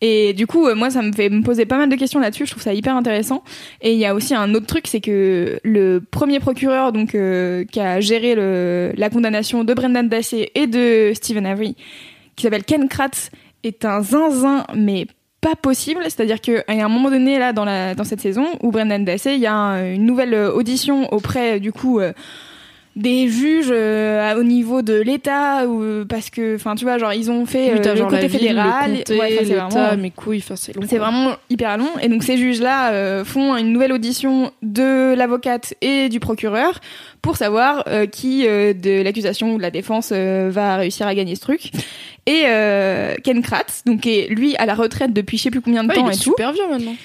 Et 0.01 0.33
du 0.33 0.47
coup, 0.47 0.65
euh, 0.67 0.75
moi, 0.75 0.89
ça 0.89 1.01
me 1.01 1.11
fait 1.11 1.29
me 1.29 1.41
poser 1.43 1.65
pas 1.65 1.77
mal 1.77 1.89
de 1.89 1.95
questions 1.95 2.19
là-dessus. 2.19 2.45
Je 2.45 2.51
trouve 2.51 2.63
ça 2.63 2.73
hyper 2.73 2.95
intéressant. 2.95 3.43
Et 3.81 3.91
il 3.93 3.99
y 3.99 4.05
a 4.05 4.15
aussi 4.15 4.33
un 4.33 4.53
autre 4.53 4.65
truc, 4.65 4.87
c'est 4.87 5.01
que 5.01 5.59
le 5.63 5.99
premier 5.99 6.39
procureur, 6.39 6.91
donc, 6.93 7.15
euh, 7.15 7.65
qui 7.65 7.79
a 7.81 7.99
géré 7.99 8.35
la 8.95 9.09
condamnation 9.09 9.63
de 9.63 9.73
Brendan 9.73 10.07
Dassey 10.07 10.51
et 10.55 10.67
de 10.67 11.11
Stephen 11.13 11.45
Avery, 11.45 11.75
qui 12.35 12.43
s'appelle 12.43 12.63
Ken 12.63 12.87
Kratz, 12.87 13.29
est 13.63 13.83
un 13.83 14.01
zinzin, 14.01 14.65
mais 14.73 15.05
pas 15.41 15.55
possible. 15.55 16.01
C'est-à-dire 16.05 16.39
a 16.81 16.85
un 16.85 16.89
moment 16.89 17.09
donné, 17.09 17.37
là, 17.37 17.51
dans, 17.51 17.65
cette 18.05 18.21
saison, 18.21 18.45
où 18.61 18.71
Brendan 18.71 19.03
Dassey, 19.03 19.35
il 19.35 19.41
y 19.41 19.47
a 19.47 19.53
un- 19.53 19.93
une 19.95 20.05
nouvelle 20.05 20.33
audition 20.33 21.11
auprès, 21.13 21.59
du 21.59 21.73
coup, 21.73 21.99
euh, 21.99 22.13
des 22.99 23.27
juges 23.29 23.69
euh, 23.71 24.35
au 24.37 24.43
niveau 24.43 24.81
de 24.81 24.93
l'État, 24.93 25.65
ou 25.67 26.05
parce 26.05 26.29
que, 26.29 26.55
enfin, 26.55 26.75
tu 26.75 26.83
vois, 26.85 26.97
genre, 26.97 27.13
ils 27.13 27.31
ont 27.31 27.45
fait 27.45 27.71
euh, 27.71 27.95
le 27.95 28.05
côté 28.05 28.27
fédéral. 28.29 28.91
Ouais, 29.09 29.39
c'est 29.43 29.53
vraiment- 29.55 29.97
mes 29.97 30.11
couilles, 30.11 30.39
enfin, 30.43 30.55
c'est 30.55 30.75
long. 30.75 30.81
c'est 30.87 30.97
quoi. 30.97 31.09
vraiment 31.09 31.35
hyper 31.49 31.77
long. 31.77 31.89
Et 32.01 32.09
donc 32.09 32.23
ces 32.23 32.37
juges-là 32.37 32.91
euh, 32.91 33.23
font 33.25 33.55
une 33.55 33.71
nouvelle 33.71 33.93
audition 33.93 34.51
de 34.61 35.13
l'avocate 35.15 35.73
et 35.81 36.09
du 36.09 36.19
procureur 36.19 36.79
pour 37.21 37.37
savoir 37.37 37.83
euh, 37.87 38.05
qui 38.05 38.45
euh, 38.47 38.73
de 38.73 39.01
l'accusation 39.01 39.53
ou 39.53 39.57
de 39.57 39.61
la 39.61 39.71
défense 39.71 40.11
euh, 40.13 40.49
va 40.51 40.75
réussir 40.77 41.07
à 41.07 41.15
gagner 41.15 41.35
ce 41.35 41.41
truc. 41.41 41.71
Et 42.25 42.43
euh, 42.47 43.15
Ken 43.23 43.41
Kratz, 43.41 43.83
donc 43.85 44.01
qui 44.01 44.19
est 44.19 44.27
lui 44.29 44.55
à 44.57 44.65
la 44.65 44.75
retraite 44.75 45.13
depuis 45.13 45.37
je 45.37 45.43
sais 45.43 45.51
plus 45.51 45.61
combien 45.61 45.83
de 45.83 45.89
Ouais, 45.89 45.95
temps 45.95 46.05
il 46.07 46.11
est 46.11 46.15
et 46.15 46.17
tout. 46.17 46.23
super 46.31 46.51
vieux 46.53 46.67
maintenant. 46.69 46.95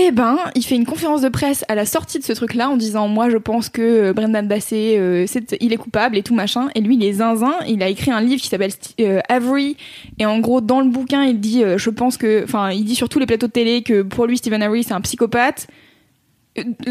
Eh 0.00 0.12
ben, 0.12 0.38
il 0.54 0.62
fait 0.64 0.76
une 0.76 0.84
conférence 0.86 1.22
de 1.22 1.28
presse 1.28 1.64
à 1.66 1.74
la 1.74 1.84
sortie 1.84 2.20
de 2.20 2.24
ce 2.24 2.32
truc-là 2.32 2.70
en 2.70 2.76
disant 2.76 3.08
moi 3.08 3.30
je 3.30 3.36
pense 3.36 3.68
que 3.68 3.82
euh, 3.82 4.12
Brendan 4.12 4.46
Dassey 4.46 4.96
euh, 4.96 5.24
c'est- 5.26 5.56
il 5.60 5.72
est 5.72 5.76
coupable 5.76 6.16
et 6.16 6.22
tout 6.22 6.34
machin. 6.34 6.68
Et 6.76 6.80
lui 6.80 6.94
il 6.94 7.02
est 7.04 7.14
zinzin, 7.14 7.54
il 7.66 7.82
a 7.82 7.88
écrit 7.88 8.12
un 8.12 8.20
livre 8.20 8.40
qui 8.40 8.46
s'appelle 8.46 8.70
euh, 9.00 9.20
Avery. 9.28 9.76
Et 10.20 10.24
en 10.26 10.38
gros 10.38 10.60
dans 10.60 10.80
le 10.80 10.88
bouquin 10.88 11.24
il 11.24 11.40
dit 11.40 11.64
euh, 11.64 11.78
je 11.78 11.90
pense 11.90 12.16
que 12.16 12.44
enfin 12.44 12.70
il 12.70 12.84
dit 12.84 12.94
sur 12.94 13.08
tous 13.08 13.18
les 13.18 13.26
plateaux 13.26 13.48
de 13.48 13.52
télé 13.52 13.82
que 13.82 14.02
pour 14.02 14.26
lui 14.26 14.38
Stephen 14.38 14.62
Avery 14.62 14.84
c'est 14.84 14.94
un 14.94 15.00
psychopathe. 15.00 15.66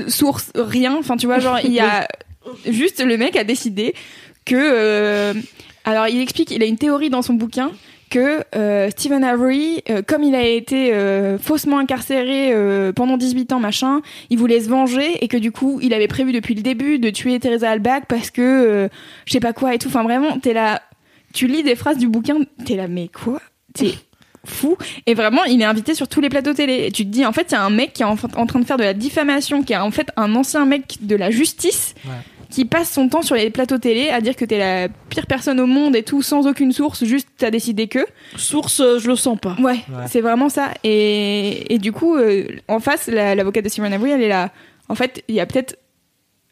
Source 0.09 0.51
rien. 0.55 0.97
Enfin 0.99 1.15
tu 1.15 1.27
vois 1.27 1.39
genre 1.39 1.59
il 1.63 1.71
y 1.71 1.79
a 1.79 2.07
juste 2.69 3.01
le 3.01 3.15
mec 3.17 3.37
a 3.37 3.45
décidé 3.45 3.93
que 4.43 5.33
alors 5.85 6.07
il 6.09 6.19
explique 6.19 6.51
il 6.51 6.61
a 6.61 6.65
une 6.65 6.77
théorie 6.77 7.09
dans 7.09 7.21
son 7.21 7.35
bouquin 7.35 7.71
que 8.09 8.43
euh, 8.55 8.89
Stephen 8.89 9.23
Avery, 9.23 9.83
euh, 9.89 10.01
comme 10.05 10.23
il 10.23 10.35
a 10.35 10.45
été 10.45 10.93
euh, 10.93 11.37
faussement 11.37 11.79
incarcéré 11.79 12.51
euh, 12.53 12.91
pendant 12.91 13.17
18 13.17 13.53
ans, 13.53 13.59
machin, 13.59 14.01
il 14.29 14.37
voulait 14.37 14.61
se 14.61 14.69
venger 14.69 15.23
et 15.23 15.27
que 15.27 15.37
du 15.37 15.51
coup, 15.51 15.79
il 15.81 15.93
avait 15.93 16.07
prévu 16.07 16.31
depuis 16.31 16.55
le 16.55 16.61
début 16.61 16.99
de 16.99 17.09
tuer 17.09 17.39
Teresa 17.39 17.71
Albach 17.71 18.03
parce 18.07 18.31
que 18.31 18.89
je 19.25 19.31
sais 19.31 19.39
pas 19.39 19.53
quoi 19.53 19.73
et 19.75 19.77
tout. 19.77 19.87
Enfin, 19.87 20.03
vraiment, 20.03 20.39
t'es 20.39 20.53
là, 20.53 20.81
tu 21.33 21.47
lis 21.47 21.63
des 21.63 21.75
phrases 21.75 21.97
du 21.97 22.07
bouquin, 22.07 22.39
t'es 22.65 22.75
là, 22.75 22.87
mais 22.87 23.09
quoi? 23.09 23.41
T'es 23.73 23.93
fou. 24.45 24.77
Et 25.05 25.13
vraiment, 25.13 25.43
il 25.43 25.61
est 25.61 25.65
invité 25.65 25.93
sur 25.93 26.07
tous 26.07 26.21
les 26.21 26.29
plateaux 26.29 26.53
télé. 26.53 26.85
Et 26.87 26.91
tu 26.91 27.03
te 27.03 27.09
dis, 27.09 27.25
en 27.25 27.33
fait, 27.33 27.47
il 27.51 27.53
y 27.53 27.57
a 27.57 27.63
un 27.63 27.69
mec 27.69 27.93
qui 27.93 28.01
est 28.03 28.05
en, 28.05 28.15
en 28.35 28.45
train 28.45 28.59
de 28.59 28.65
faire 28.65 28.77
de 28.77 28.83
la 28.83 28.93
diffamation, 28.93 29.61
qui 29.61 29.73
est 29.73 29.77
en 29.77 29.91
fait 29.91 30.07
un 30.15 30.35
ancien 30.35 30.65
mec 30.65 30.97
de 31.01 31.15
la 31.15 31.31
justice. 31.31 31.95
Ouais. 32.05 32.11
Qui 32.49 32.65
passe 32.65 32.91
son 32.91 33.09
temps 33.09 33.21
sur 33.21 33.35
les 33.35 33.49
plateaux 33.49 33.77
télé 33.77 34.09
à 34.09 34.21
dire 34.21 34.35
que 34.35 34.45
t'es 34.45 34.57
la 34.57 34.87
pire 35.09 35.25
personne 35.27 35.59
au 35.59 35.65
monde 35.65 35.95
et 35.95 36.03
tout 36.03 36.21
sans 36.21 36.47
aucune 36.47 36.71
source, 36.71 37.03
juste 37.03 37.27
t'as 37.37 37.51
décidé 37.51 37.87
que. 37.87 37.99
Source, 38.37 38.79
euh, 38.79 38.99
je 38.99 39.07
le 39.09 39.15
sens 39.15 39.37
pas. 39.37 39.55
Ouais, 39.61 39.79
c'est 40.09 40.21
vraiment 40.21 40.49
ça. 40.49 40.69
Et, 40.83 41.73
et 41.73 41.77
du 41.77 41.91
coup, 41.91 42.15
euh, 42.15 42.45
en 42.67 42.79
face, 42.79 43.07
la- 43.07 43.35
l'avocate 43.35 43.65
de 43.65 43.69
Stephen 43.69 43.91
Avery, 43.91 44.11
elle 44.11 44.21
est 44.21 44.29
là. 44.29 44.51
En 44.89 44.95
fait, 44.95 45.23
il 45.27 45.35
y 45.35 45.39
a 45.41 45.45
peut-être 45.45 45.77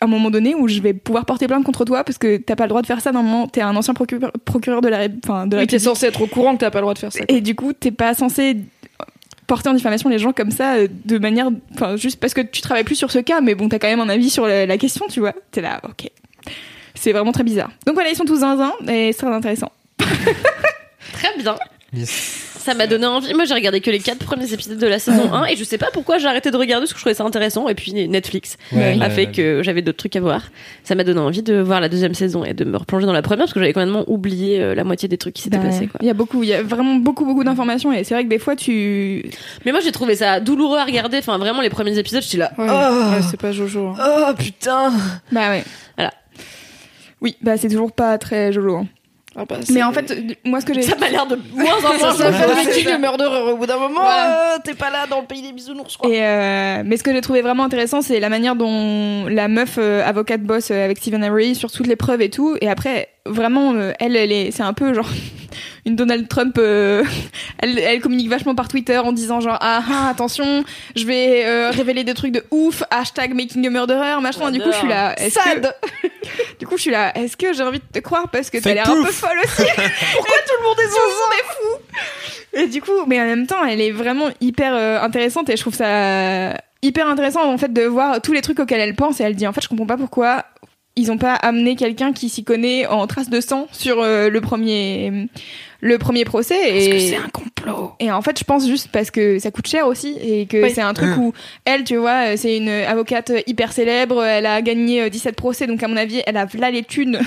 un 0.02 0.08
moment 0.08 0.30
donné 0.30 0.54
où 0.54 0.68
je 0.68 0.82
vais 0.82 0.94
pouvoir 0.94 1.26
porter 1.26 1.48
plainte 1.48 1.64
contre 1.64 1.86
toi 1.86 2.04
parce 2.04 2.18
que 2.18 2.36
t'as 2.36 2.58
pas 2.58 2.66
le 2.66 2.70
droit 2.70 2.82
de 2.82 2.86
faire 2.88 3.00
ça. 3.00 3.14
Normalement, 3.14 3.48
t'es 3.48 3.62
un 3.62 3.74
ancien 3.78 3.94
procureur, 3.94 4.34
procureur 4.44 4.82
de 4.82 4.90
la, 4.90 5.08
enfin, 5.24 5.48
de 5.48 5.56
la 5.56 5.62
Oui, 5.62 5.68
t'es 5.68 5.80
censé 5.80 6.08
être 6.08 6.22
au 6.22 6.28
courant 6.28 6.54
que 6.56 6.60
t'as 6.60 6.70
pas 6.70 6.80
le 6.80 6.84
droit 6.84 6.94
de 6.94 7.00
faire 7.00 7.14
ça. 7.14 7.20
quoi. 7.26 7.34
Et 7.36 7.40
du 7.40 7.56
coup, 7.56 7.72
t'es 7.72 7.92
pas 7.92 8.14
censé 8.14 8.58
porter 9.48 9.70
en 9.70 9.74
diffamation 9.74 10.10
les 10.10 10.20
gens 10.20 10.34
comme 10.34 10.52
ça 10.52 10.76
euh, 10.76 10.88
de 11.06 11.18
manière, 11.18 11.50
enfin, 11.74 11.96
juste 11.96 12.20
parce 12.20 12.34
que 12.34 12.42
tu 12.42 12.62
travailles 12.62 12.84
plus 12.84 12.96
sur 12.96 13.12
ce 13.12 13.20
cas, 13.20 13.42
mais 13.42 13.56
bon, 13.56 13.70
t'as 13.70 13.80
quand 13.80 13.88
même 13.88 14.00
un 14.00 14.10
avis 14.10 14.30
sur 14.30 14.48
la, 14.48 14.78
question, 14.78 15.06
tu 15.10 15.20
vois. 15.20 15.34
T'es 15.52 15.62
là, 15.62 15.82
ok. 15.84 16.10
C'est 16.94 17.12
vraiment 17.12 17.32
très 17.32 17.44
bizarre. 17.44 17.72
Donc 17.86 17.96
voilà, 17.96 18.10
ils 18.10 18.16
sont 18.16 18.26
tous 18.26 18.40
zinzin 18.40 18.74
et 18.88 19.12
c'est 19.12 19.26
très 19.26 19.34
intéressant. 19.34 19.72
Très 21.14 21.38
bien. 21.38 21.56
Yes. 21.96 22.42
Ça 22.60 22.74
m'a 22.74 22.88
donné 22.88 23.06
envie. 23.06 23.32
Moi, 23.36 23.46
j'ai 23.46 23.54
regardé 23.54 23.80
que 23.80 23.92
les 23.92 24.00
quatre 24.00 24.26
premiers 24.26 24.52
épisodes 24.52 24.80
de 24.80 24.88
la 24.88 24.98
saison 24.98 25.32
1 25.32 25.46
et 25.46 25.56
je 25.56 25.64
sais 25.64 25.78
pas 25.78 25.90
pourquoi 25.94 26.18
j'ai 26.18 26.26
arrêté 26.28 26.50
de 26.50 26.58
regarder 26.58 26.86
parce 26.86 26.94
que 26.94 26.98
je 26.98 27.04
trouvais 27.04 27.14
ça 27.14 27.24
intéressant. 27.24 27.68
Et 27.70 27.76
puis 27.76 27.94
Netflix 27.94 28.58
Ouais, 28.72 28.98
a 29.00 29.10
fait 29.12 29.28
que 29.28 29.62
j'avais 29.64 29.84
d'autres 29.84 30.00
trucs 30.00 30.16
à 30.16 30.20
voir. 30.20 30.42
Ça 30.84 30.96
m'a 30.96 31.04
donné 31.04 31.20
envie 31.20 31.44
de 31.44 31.60
voir 31.60 31.80
la 31.80 31.90
deuxième 31.90 32.16
saison 32.16 32.44
et 32.44 32.56
de 32.56 32.66
me 32.66 32.76
replonger 32.78 33.06
dans 33.06 33.14
la 33.14 33.22
première 33.22 33.46
parce 33.46 33.54
que 33.54 33.60
j'avais 33.60 33.72
complètement 33.74 34.04
oublié 34.08 34.60
euh, 34.62 34.74
la 34.74 34.84
moitié 34.84 35.08
des 35.08 35.18
trucs 35.20 35.36
qui 35.36 35.44
s'étaient 35.44 35.58
Bah, 35.60 35.66
passés. 35.66 35.90
Il 36.02 36.08
y 36.08 36.10
a 36.10 36.16
beaucoup, 36.16 36.42
il 36.42 36.50
y 36.50 36.54
a 36.56 36.64
vraiment 36.64 36.96
beaucoup, 36.96 37.24
beaucoup 37.24 37.44
d'informations 37.44 37.94
et 37.94 38.04
c'est 38.04 38.16
vrai 38.16 38.24
que 38.24 38.30
des 38.30 38.40
fois 38.40 38.56
tu, 38.56 39.30
Mais 39.64 39.72
moi, 39.72 39.80
j'ai 39.82 39.92
trouvé 39.92 40.16
ça 40.16 40.40
douloureux 40.40 40.80
à 40.80 40.86
regarder. 40.86 41.20
Enfin, 41.20 41.38
vraiment, 41.38 41.62
les 41.62 41.70
premiers 41.70 42.00
épisodes, 42.00 42.24
j'étais 42.24 42.38
là. 42.38 42.52
Ouais, 42.58 42.66
Oh, 42.68 43.12
ouais, 43.16 43.22
c'est 43.30 43.40
pas 43.40 43.52
Jojo. 43.52 43.90
hein. 43.90 44.26
oh 44.30 44.34
putain. 44.36 44.92
bah 45.32 45.50
ouais. 45.52 45.64
Voilà. 45.98 46.12
Oui, 47.22 47.36
bah 47.42 47.58
c'est 47.58 47.70
toujours 47.70 47.92
pas 47.92 48.18
très 48.18 48.52
jolo. 48.52 48.78
hein. 48.78 48.88
Ah 49.38 49.44
bah, 49.48 49.58
Mais 49.70 49.84
en 49.84 49.92
fait, 49.92 50.12
euh, 50.12 50.22
moi 50.46 50.62
ce 50.62 50.66
que 50.66 50.74
j'ai, 50.74 50.82
Ça 50.82 50.96
m'a 50.96 51.10
l'air 51.10 51.26
de 51.26 51.38
moins 51.54 51.66
en 51.76 51.98
ça 52.00 52.14
moins. 52.30 52.94
a 52.94 52.98
Murderer. 52.98 53.52
Au 53.52 53.58
bout 53.58 53.66
d'un 53.66 53.78
moment, 53.78 54.02
Voilà. 54.02 54.56
euh, 54.56 54.58
t'es 54.64 54.74
pas 54.74 54.90
là 54.90 55.08
dans 55.10 55.20
le 55.20 55.26
pays 55.28 55.42
des 55.42 55.52
bisounours, 55.52 55.98
quoi. 55.98 56.10
Et 56.10 56.24
euh, 56.24 56.84
mais 56.86 56.96
ce 56.96 57.04
que 57.04 57.12
j'ai 57.12 57.20
trouvé 57.22 57.42
vraiment 57.42 57.64
intéressant, 57.66 58.02
c'est 58.02 58.20
la 58.22 58.30
manière 58.30 58.56
dont 58.56 59.26
la 59.28 59.48
meuf 59.50 59.76
euh, 59.78 60.04
avocate 60.06 60.42
bosse 60.42 60.72
avec 60.72 60.98
Stephen 61.00 61.24
Avery 61.24 61.54
sur 61.56 61.70
toutes 61.72 61.88
les 61.88 61.98
preuves 61.98 62.22
et 62.22 62.30
tout. 62.30 62.56
Et 62.62 62.70
après, 62.70 63.10
vraiment, 63.26 63.74
euh, 63.74 63.92
elle, 64.00 64.16
elle 64.16 64.32
est, 64.32 64.52
c'est 64.52 64.64
un 64.64 64.74
peu 64.74 64.94
genre 64.94 65.10
une 65.86 65.96
Donald 65.96 66.28
Trump. 66.28 66.58
euh, 66.58 67.04
elle, 67.60 67.80
elle 67.80 68.02
communique 68.02 68.30
vachement 68.30 68.56
par 68.56 68.68
Twitter 68.68 68.98
en 68.98 69.12
disant 69.12 69.40
genre 69.40 69.58
ah, 69.62 69.84
ah 69.90 70.10
attention, 70.10 70.64
je 70.96 71.06
vais 71.06 71.46
euh, 71.46 71.72
révéler 71.72 72.04
des 72.04 72.14
trucs 72.14 72.32
de 72.32 72.44
ouf. 72.52 72.84
Hashtag 72.92 73.34
Making 73.34 73.66
a 73.68 73.70
Murderer, 73.70 74.22
machin. 74.22 74.52
Du 74.52 74.60
coup, 74.60 74.72
je 74.72 74.78
suis 74.78 74.88
là. 74.88 75.18
Est-ce 75.20 75.36
que, 75.36 75.42
Sad. 75.42 75.76
du 76.60 76.68
coup, 76.68 76.78
je 76.78 76.82
suis 76.82 76.92
là. 76.92 77.18
Est-ce 77.18 77.38
que 77.38 77.54
j'ai 77.54 77.64
envie 77.64 77.80
de 77.80 77.86
te 77.92 78.00
croire 78.00 78.30
parce 78.30 78.50
que 78.50 78.58
t'as 78.58 78.74
l'air 78.74 78.90
un 78.90 79.04
peu 79.04 79.12
folle 79.12 79.38
aussi. 79.44 79.64
Pourquoi 80.16 80.36
tout 80.48 80.54
le 80.60 80.68
monde 80.68 80.78
est 80.80 81.44
fou 81.54 81.82
Et 82.54 82.68
du 82.68 82.82
coup, 82.82 83.06
mais 83.08 83.20
en 83.22 83.26
même 83.26 83.48
temps, 83.48 83.64
elle 83.66 83.82
est 83.82 83.92
vraiment 83.92 84.30
hyper 84.42 84.74
euh, 84.74 85.02
intéressante 85.02 85.50
et 85.50 85.58
je 85.58 85.62
trouve 85.62 85.76
ça 85.76 86.54
hyper 86.82 87.08
intéressant 87.08 87.52
en 87.52 87.58
fait 87.58 87.74
de 87.74 87.82
voir 87.84 88.22
tous 88.22 88.32
les 88.32 88.42
trucs 88.42 88.60
auxquels 88.60 88.80
elle 88.80 88.96
pense 88.96 89.20
et 89.20 89.24
elle 89.24 89.36
dit 89.36 89.48
en 89.48 89.54
fait 89.54 89.62
je 89.62 89.68
comprends 89.68 89.88
pas 89.88 89.98
pourquoi 89.98 90.46
ils 90.96 91.12
ont 91.12 91.18
pas 91.18 91.34
amené 91.36 91.76
quelqu'un 91.76 92.14
qui 92.14 92.30
s'y 92.30 92.44
connaît 92.44 92.86
en 92.88 93.06
traces 93.08 93.30
de 93.30 93.42
sang 93.42 93.68
sur 93.72 94.02
euh, 94.02 94.30
le 94.30 94.42
premier 94.42 95.28
le 95.82 95.98
premier 96.00 96.24
procès 96.26 96.56
Parce 96.58 96.86
et 96.86 96.90
que 96.90 97.00
c'est 97.00 97.16
un 97.18 97.28
complot. 97.32 97.92
et 98.00 98.10
en 98.12 98.22
fait, 98.22 98.40
je 98.40 98.44
pense 98.44 98.66
juste 98.66 98.88
parce 98.92 99.12
que 99.12 99.38
ça 99.40 99.52
coûte 99.52 99.68
cher 99.68 99.86
aussi 99.88 100.18
et 100.24 100.46
que 100.48 100.64
Oui. 100.64 100.72
c'est 100.74 100.82
un 100.82 100.94
truc 100.94 101.16
où 101.18 101.32
elle, 101.66 101.84
tu 101.84 101.98
vois, 101.98 102.30
euh, 102.30 102.34
c'est 102.38 102.58
une 102.58 102.70
avocate 102.70 103.32
hyper 103.46 103.72
célèbre, 103.72 104.24
elle 104.24 104.46
a 104.48 104.62
gagné 104.64 105.02
euh, 105.04 105.10
17 105.10 105.36
procès, 105.36 105.68
donc 105.68 105.84
à 105.84 105.88
mon 105.88 105.98
avis, 105.98 106.22
elle 106.26 106.38
a 106.38 106.48
là 106.58 106.72
les 106.72 106.84
thunes. 106.84 107.20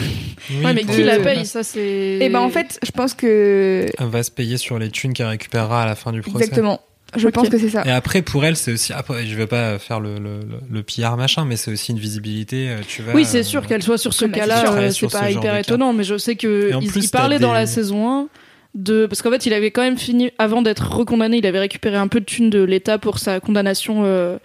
Oui, 0.50 0.56
Ouais, 0.64 0.72
mais 0.72 0.82
qui 0.84 1.02
la 1.04 1.18
paye? 1.20 1.44
Ça, 1.44 1.62
c'est. 1.62 2.18
Et 2.20 2.28
ben 2.30 2.40
en 2.40 2.48
fait, 2.48 2.78
je 2.82 2.90
pense 2.90 3.12
que 3.14 3.86
Elle 3.98 4.06
va 4.06 4.22
se 4.22 4.30
payer 4.30 4.56
sur 4.56 4.78
les 4.78 4.88
thunes 4.90 5.12
qu'elle 5.12 5.26
récupérera 5.26 5.82
à 5.82 5.86
la 5.86 5.94
fin 5.94 6.10
du 6.10 6.22
procès. 6.22 6.44
exactement. 6.46 6.80
Je 7.16 7.28
pense 7.28 7.48
que 7.48 7.58
c'est 7.58 7.70
ça. 7.70 7.84
Et 7.86 7.90
après, 7.90 8.22
pour 8.22 8.44
elle, 8.44 8.56
c'est 8.56 8.72
aussi. 8.72 8.92
Après, 8.92 9.26
je 9.26 9.34
vais 9.34 9.46
pas 9.46 9.78
faire 9.78 9.98
le, 10.00 10.18
le, 10.18 10.40
le, 10.70 10.82
PR 10.82 11.16
machin, 11.16 11.44
mais 11.46 11.56
c'est 11.56 11.70
aussi 11.72 11.92
une 11.92 11.98
visibilité. 11.98 12.68
euh, 12.68 12.80
Tu 12.86 13.02
vas, 13.02 13.14
Oui, 13.14 13.24
c'est 13.24 13.40
euh, 13.40 13.42
sûr 13.42 13.66
qu'elle 13.66 13.82
soit 13.82 13.96
sur 13.98 14.12
ce 14.12 14.26
cas-là, 14.26 14.72
euh, 14.74 14.90
c'est 14.90 15.06
ce 15.08 15.16
pas 15.16 15.30
hyper 15.30 15.56
étonnant, 15.56 15.92
mais 15.92 16.04
je 16.04 16.18
sais 16.18 16.36
que 16.36 16.68
Et 16.70 16.74
en 16.74 16.80
il, 16.80 16.90
plus, 16.90 17.04
il 17.04 17.10
t'as 17.10 17.18
parlait 17.20 17.38
dans 17.38 17.48
des- 17.52 17.60
la 17.60 17.66
saison 17.66 18.10
1 18.10 18.28
de 18.74 19.06
parce 19.06 19.22
qu'en 19.22 19.30
fait, 19.30 19.46
il 19.46 19.54
avait 19.54 19.70
quand 19.70 19.80
même 19.82 19.96
fini 19.96 20.30
avant 20.38 20.60
d'être 20.60 20.92
recondamné, 20.92 21.38
il 21.38 21.46
avait 21.46 21.58
récupéré 21.60 21.96
un 21.96 22.08
peu 22.08 22.20
de 22.20 22.26
thunes 22.26 22.50
de 22.50 22.62
l'État 22.62 22.98
pour 22.98 23.18
sa 23.18 23.40
condamnation 23.40 24.02
euh, 24.04 24.36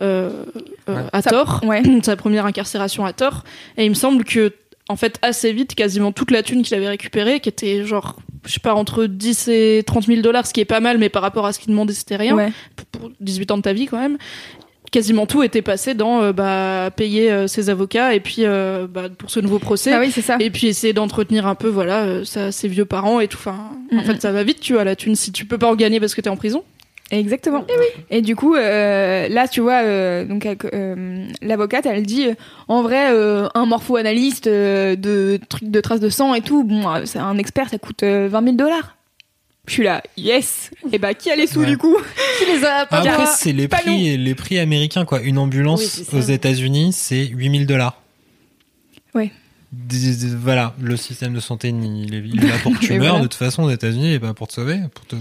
euh, 0.00 0.30
euh, 0.88 0.94
Ouais. 0.94 1.02
à 1.12 1.22
tort, 1.22 1.60
ouais. 1.66 1.82
sa 2.04 2.14
première 2.16 2.46
incarcération 2.46 3.04
à 3.04 3.12
tort. 3.12 3.42
Et 3.76 3.84
il 3.84 3.88
me 3.90 3.94
semble 3.94 4.24
que, 4.24 4.52
en 4.88 4.94
fait, 4.96 5.18
assez 5.22 5.52
vite, 5.52 5.74
quasiment 5.74 6.12
toute 6.12 6.30
la 6.30 6.44
thune 6.44 6.62
qu'il 6.62 6.76
avait 6.76 6.88
récupérée, 6.88 7.40
qui 7.40 7.48
était 7.48 7.84
genre, 7.84 8.16
je 8.46 8.52
sais 8.52 8.60
pas, 8.60 8.74
entre 8.74 9.04
10 9.06 9.48
et 9.48 9.82
30 9.86 10.06
000 10.06 10.20
dollars, 10.22 10.46
ce 10.46 10.52
qui 10.54 10.60
est 10.60 10.64
pas 10.64 10.80
mal, 10.80 10.98
mais 10.98 11.08
par 11.08 11.22
rapport 11.22 11.44
à 11.46 11.52
ce 11.52 11.58
qu'il 11.58 11.70
demandait, 11.70 11.92
c'était 11.92 12.16
rien. 12.16 12.34
Ouais. 12.34 12.52
Pour- 12.76 12.86
Pour 13.00 13.10
18 13.20 13.50
ans 13.50 13.56
de 13.58 13.62
ta 13.62 13.72
vie, 13.72 13.86
quand 13.86 13.98
même. 13.98 14.16
Quasiment 14.92 15.26
tout 15.26 15.42
était 15.42 15.62
passé 15.62 15.94
dans 15.94 16.22
euh, 16.22 16.32
bah, 16.32 16.90
payer 16.96 17.30
euh, 17.30 17.48
ses 17.48 17.70
avocats 17.70 18.14
et 18.14 18.20
puis 18.20 18.36
euh, 18.44 18.86
bah, 18.88 19.08
pour 19.10 19.30
ce 19.30 19.40
nouveau 19.40 19.58
procès. 19.58 19.92
Ah 19.92 19.98
oui, 20.00 20.10
c'est 20.12 20.22
ça. 20.22 20.36
Et 20.38 20.48
puis 20.48 20.68
essayer 20.68 20.92
d'entretenir 20.92 21.46
un 21.46 21.56
peu 21.56 21.68
voilà 21.68 22.24
ça, 22.24 22.52
ses 22.52 22.68
vieux 22.68 22.84
parents 22.84 23.18
et 23.20 23.26
tout. 23.28 23.36
Enfin, 23.38 23.72
en 23.92 23.96
Mhm. 23.96 24.04
fait, 24.04 24.22
ça 24.22 24.30
va 24.32 24.44
vite, 24.44 24.60
tu 24.60 24.74
vois, 24.74 24.84
la 24.84 24.94
thune. 24.94 25.16
Si 25.16 25.32
tu 25.32 25.44
peux 25.44 25.58
pas 25.58 25.66
en 25.68 25.74
gagner 25.74 25.98
parce 26.00 26.14
que 26.14 26.20
t'es 26.20 26.30
en 26.30 26.36
prison. 26.36 26.62
Exactement. 27.12 27.64
Et 28.10 28.20
du 28.20 28.34
coup, 28.34 28.56
euh, 28.56 29.28
là, 29.28 29.46
tu 29.46 29.60
vois, 29.60 29.82
euh, 29.84 30.24
donc 30.24 30.44
euh, 30.46 31.26
l'avocate, 31.40 31.86
elle 31.86 32.02
dit, 32.04 32.26
euh, 32.28 32.34
en 32.66 32.82
vrai, 32.82 33.12
euh, 33.12 33.46
un 33.54 33.64
morpho-analyste 33.64 34.48
euh, 34.48 34.96
de 34.96 35.38
trucs 35.48 35.70
de 35.70 35.80
traces 35.80 36.00
de 36.00 36.08
sang 36.08 36.34
et 36.34 36.40
tout, 36.40 36.64
bon, 36.64 36.88
euh, 36.88 37.02
c'est 37.04 37.20
un 37.20 37.38
expert, 37.38 37.68
ça 37.68 37.78
coûte 37.78 38.02
euh, 38.02 38.26
20 38.28 38.42
000 38.42 38.56
dollars. 38.56 38.96
Je 39.68 39.72
suis 39.72 39.82
là, 39.84 40.02
yes. 40.16 40.70
Et 40.92 40.98
bah, 40.98 41.14
qui 41.14 41.30
a 41.30 41.36
les 41.36 41.46
sous 41.48 41.60
Ouais. 41.60 41.66
du 41.66 41.76
coup? 41.78 41.96
Qui 42.38 42.46
les 42.52 42.64
a 42.64 42.86
pas 42.86 42.98
Après, 42.98 43.26
c'est 43.26 43.52
les 43.52 43.66
pas 43.68 43.78
prix, 43.78 44.16
les 44.16 44.34
prix 44.34 44.58
américains, 44.58 45.04
quoi. 45.04 45.20
Une 45.22 45.38
ambulance 45.38 46.02
Oui, 46.12 46.18
aux 46.18 46.22
États-Unis, 46.22 46.92
c'est 46.92 47.26
8000 47.26 47.66
dollars. 47.66 48.00
Ouais. 49.14 49.30
Voilà, 50.40 50.74
le 50.80 50.96
système 50.96 51.34
de 51.34 51.40
santé, 51.40 51.68
il 51.68 52.14
est, 52.14 52.18
il 52.18 52.44
est 52.44 52.48
là 52.48 52.54
pour 52.62 52.72
que 52.78 52.78
tu 52.84 52.92
meurs. 52.94 53.00
voilà. 53.00 53.18
De 53.18 53.22
toute 53.24 53.34
façon, 53.34 53.64
aux 53.64 53.70
États-Unis, 53.70 54.14
et 54.14 54.18
pas 54.20 54.34
pour 54.34 54.46
te 54.48 54.52
sauver, 54.52 54.78
pour 54.94 55.04
te 55.06 55.16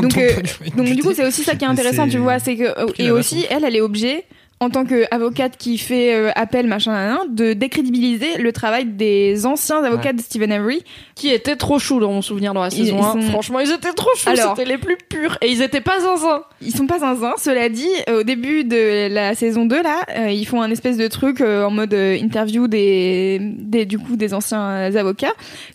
Donc, 0.00 0.16
euh, 0.18 0.30
Donc 0.76 0.86
du 0.86 1.02
coup, 1.02 1.12
c'est 1.14 1.26
aussi 1.26 1.42
ça 1.42 1.54
qui 1.54 1.64
est 1.64 1.68
intéressant, 1.68 2.08
tu 2.08 2.18
vois, 2.18 2.38
c'est 2.38 2.56
que 2.56 3.00
et 3.00 3.10
aussi 3.10 3.46
elle, 3.50 3.64
elle 3.64 3.76
est 3.76 3.80
obligée 3.80 4.24
en 4.58 4.70
tant 4.70 4.84
qu'avocate 4.86 5.56
qui 5.58 5.76
fait 5.76 6.14
euh, 6.14 6.30
appel 6.34 6.66
machin 6.66 6.92
nan, 6.92 7.08
nan, 7.18 7.34
de 7.34 7.52
décrédibiliser 7.52 8.38
le 8.38 8.52
travail 8.52 8.86
des 8.86 9.44
anciens 9.44 9.84
avocats 9.84 10.14
de 10.14 10.20
Stephen 10.20 10.50
Avery. 10.50 10.82
qui 11.14 11.30
étaient 11.30 11.56
trop 11.56 11.78
choux 11.78 11.98
dans 11.98 12.12
mon 12.12 12.20
souvenir 12.22 12.52
dans 12.52 12.60
la 12.62 12.68
Ils- 12.68 12.86
saison 12.86 12.98
ils 12.98 13.04
1. 13.04 13.12
sont- 13.12 13.20
Franchement, 13.30 13.60
ils 13.60 13.70
étaient 13.70 13.92
trop 13.94 14.10
choux. 14.16 14.28
Alors- 14.28 14.54
C'était 14.56 14.68
les 14.68 14.76
plus 14.78 14.96
purs 15.08 15.38
et 15.40 15.48
ils 15.50 15.62
étaient 15.62 15.80
pas 15.80 15.98
zinzin. 16.00 16.42
Ils 16.60 16.74
sont 16.74 16.86
pas 16.86 16.98
zinzin, 16.98 17.32
cela 17.38 17.68
dit, 17.70 17.88
au 18.12 18.22
début 18.22 18.64
de 18.64 19.08
la 19.12 19.34
saison 19.34 19.64
2 19.66 19.82
là, 19.82 20.00
euh, 20.16 20.30
ils 20.30 20.46
font 20.46 20.60
un 20.62 20.70
espèce 20.70 20.96
de 20.98 21.08
truc 21.08 21.40
euh, 21.40 21.64
en 21.64 21.70
mode 21.70 21.94
euh, 21.94 22.16
interview 22.20 22.68
des, 22.68 23.38
des 23.40 23.86
du 23.86 23.98
coup 23.98 24.16
des 24.16 24.34
anciens 24.34 24.94
avocats 24.94 25.32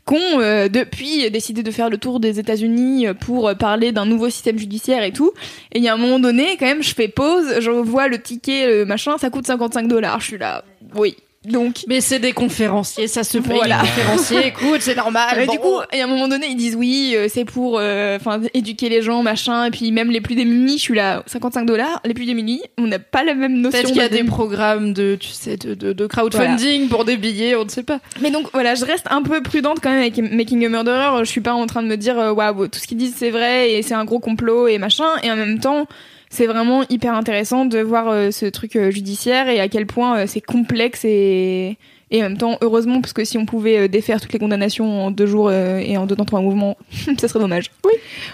qui 0.07 0.13
ont 0.15 0.39
euh, 0.39 0.67
depuis 0.69 1.29
décidé 1.31 1.63
de 1.63 1.71
faire 1.71 1.89
le 1.89 1.97
tour 1.97 2.19
des 2.19 2.39
États-Unis 2.39 3.07
pour 3.19 3.47
euh, 3.49 3.53
parler 3.55 3.91
d'un 3.91 4.05
nouveau 4.05 4.29
système 4.29 4.57
judiciaire 4.59 5.03
et 5.03 5.11
tout. 5.11 5.31
Et 5.71 5.79
il 5.79 5.83
y 5.83 5.87
a 5.87 5.93
un 5.93 5.97
moment 5.97 6.19
donné, 6.19 6.55
quand 6.59 6.65
même, 6.67 6.83
je 6.83 6.93
fais 6.93 7.07
pause, 7.07 7.55
je 7.59 7.69
vois 7.71 8.07
le 8.07 8.19
ticket, 8.21 8.67
le 8.79 8.85
machin, 8.85 9.17
ça 9.17 9.29
coûte 9.29 9.45
55 9.47 9.87
dollars. 9.87 10.19
Je 10.19 10.25
suis 10.27 10.37
là, 10.37 10.63
oui. 10.95 11.15
Donc 11.43 11.77
Mais 11.87 12.01
c'est 12.01 12.19
des 12.19 12.33
conférenciers, 12.33 13.07
ça 13.07 13.23
se 13.23 13.39
paye. 13.39 13.55
Voilà. 13.57 13.81
Les 13.81 13.87
conférenciers, 13.87 14.45
écoute, 14.45 14.81
c'est 14.81 14.93
normal. 14.95 15.33
Mais 15.37 15.47
Bon. 15.47 15.53
du 15.53 15.57
coup, 15.57 15.73
et 15.91 15.99
à 15.99 16.03
un 16.03 16.07
moment 16.07 16.27
donné, 16.27 16.45
ils 16.47 16.55
disent 16.55 16.75
oui, 16.75 17.13
euh, 17.15 17.25
c'est 17.33 17.45
pour 17.45 17.79
euh, 17.79 18.15
enfin 18.17 18.41
éduquer 18.53 18.89
les 18.89 19.01
gens, 19.01 19.23
machin, 19.23 19.65
et 19.65 19.71
puis 19.71 19.91
même 19.91 20.11
les 20.11 20.21
plus 20.21 20.35
démunis, 20.35 20.77
je 20.77 20.83
suis 20.83 20.93
là, 20.95 21.23
55 21.25 21.65
dollars, 21.65 21.99
les 22.05 22.13
plus 22.13 22.25
démunis, 22.27 22.61
on 22.77 22.85
n'a 22.85 22.99
pas 22.99 23.23
la 23.23 23.33
même 23.33 23.53
notion. 23.59 23.71
peut-être 23.71 23.87
qu'il 23.87 23.97
y 23.97 24.05
a 24.05 24.09
de- 24.09 24.17
des 24.17 24.23
programmes 24.23 24.93
de, 24.93 25.17
tu 25.19 25.29
sais, 25.29 25.57
de, 25.57 25.73
de, 25.73 25.93
de 25.93 26.05
crowdfunding 26.05 26.89
pour 26.89 27.05
des 27.05 27.17
billets, 27.17 27.55
on 27.55 27.65
ne 27.65 27.69
sait 27.69 27.81
pas. 27.81 27.99
Mais 28.21 28.29
donc 28.29 28.45
voilà, 28.53 28.75
je 28.75 28.85
reste 28.85 29.07
un 29.09 29.23
peu 29.23 29.41
prudente 29.41 29.79
quand 29.81 29.89
même 29.89 30.01
avec 30.01 30.17
Making 30.19 30.63
a 30.67 30.69
Murderer. 30.69 31.25
Je 31.25 31.29
suis 31.31 31.41
pas 31.41 31.53
en 31.53 31.65
train 31.65 31.81
de 31.81 31.87
me 31.87 31.97
dire 31.97 32.19
euh, 32.19 32.31
waouh, 32.31 32.67
tout 32.67 32.77
ce 32.77 32.85
qu'ils 32.85 32.97
disent 32.97 33.15
c'est 33.17 33.31
vrai 33.31 33.71
et 33.71 33.81
c'est 33.81 33.95
un 33.95 34.05
gros 34.05 34.19
complot 34.19 34.67
et 34.67 34.77
machin. 34.77 35.07
Et 35.23 35.31
en 35.31 35.35
même 35.35 35.57
temps, 35.59 35.87
c'est 36.31 36.47
vraiment 36.47 36.83
hyper 36.89 37.13
intéressant 37.13 37.65
de 37.65 37.79
voir 37.79 38.07
euh, 38.07 38.31
ce 38.31 38.47
truc 38.47 38.75
euh, 38.75 38.89
judiciaire 38.89 39.47
et 39.49 39.59
à 39.59 39.67
quel 39.67 39.85
point 39.85 40.21
euh, 40.21 40.25
c'est 40.27 40.41
complexe 40.41 41.05
et 41.05 41.77
et 42.13 42.19
en 42.19 42.23
même 42.23 42.37
temps, 42.37 42.57
heureusement, 42.59 42.99
parce 42.99 43.13
que 43.13 43.23
si 43.23 43.37
on 43.37 43.45
pouvait 43.45 43.77
euh, 43.77 43.87
défaire 43.87 44.19
toutes 44.19 44.33
les 44.33 44.39
condamnations 44.39 45.05
en 45.05 45.11
deux 45.11 45.25
jours 45.25 45.47
euh, 45.47 45.77
et 45.77 45.95
en 45.95 46.05
deux 46.05 46.17
temps 46.17 46.25
trois 46.25 46.41
mouvements, 46.41 46.77
ça 47.17 47.27
serait 47.29 47.39
dommage. 47.39 47.71
Oui, 47.85 47.93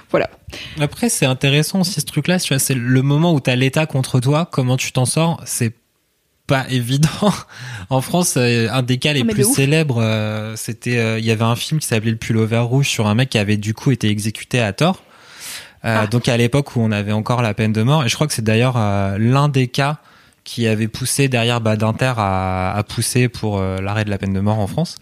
voilà. 0.09 0.31
Après, 0.79 1.09
c'est 1.09 1.27
intéressant 1.27 1.81
aussi 1.81 2.01
ce 2.01 2.05
truc-là. 2.05 2.39
Tu 2.39 2.49
vois, 2.49 2.59
c'est 2.59 2.73
le 2.73 3.01
moment 3.03 3.33
où 3.33 3.39
t'as 3.39 3.55
l'État 3.55 3.85
contre 3.85 4.19
toi. 4.19 4.49
Comment 4.51 4.77
tu 4.77 4.91
t'en 4.91 5.05
sors 5.05 5.39
C'est 5.45 5.75
pas 6.47 6.65
évident. 6.71 7.31
en 7.91 8.01
France, 8.01 8.35
un 8.37 8.81
des 8.81 8.97
cas 8.97 9.13
les 9.13 9.21
Ah, 9.21 9.31
plus 9.31 9.43
célèbres, 9.43 10.01
euh, 10.01 10.55
c'était, 10.55 10.97
euh, 10.97 11.19
il 11.19 11.25
y 11.25 11.31
avait 11.31 11.43
un 11.43 11.55
film 11.55 11.79
qui 11.79 11.85
s'appelait 11.85 12.11
Le 12.11 12.17
pull 12.17 12.37
vert 12.45 12.65
rouge 12.65 12.87
sur 12.87 13.05
un 13.05 13.13
mec 13.13 13.29
qui 13.29 13.37
avait 13.37 13.57
du 13.57 13.75
coup 13.75 13.91
été 13.91 14.09
exécuté 14.09 14.59
à 14.59 14.73
tort. 14.73 15.03
Euh, 15.85 16.01
Ah. 16.03 16.07
Donc 16.07 16.27
à 16.27 16.37
l'époque 16.37 16.75
où 16.75 16.81
on 16.81 16.91
avait 16.91 17.11
encore 17.11 17.41
la 17.41 17.53
peine 17.53 17.73
de 17.73 17.83
mort. 17.83 18.03
Et 18.05 18.09
je 18.09 18.15
crois 18.15 18.27
que 18.27 18.33
c'est 18.33 18.43
d'ailleurs 18.43 18.75
euh, 18.77 19.17
l'un 19.19 19.47
des 19.49 19.67
cas 19.67 19.97
qui 20.43 20.65
avait 20.65 20.87
poussé 20.87 21.27
derrière 21.27 21.59
Badinter 21.59 22.13
à, 22.17 22.73
à 22.73 22.83
pousser 22.83 23.27
pour 23.27 23.57
euh, 23.59 23.81
l'arrêt 23.81 24.05
de 24.05 24.09
la 24.09 24.17
peine 24.17 24.31
de 24.31 24.39
mort 24.39 24.59
en 24.59 24.67
France. 24.67 24.95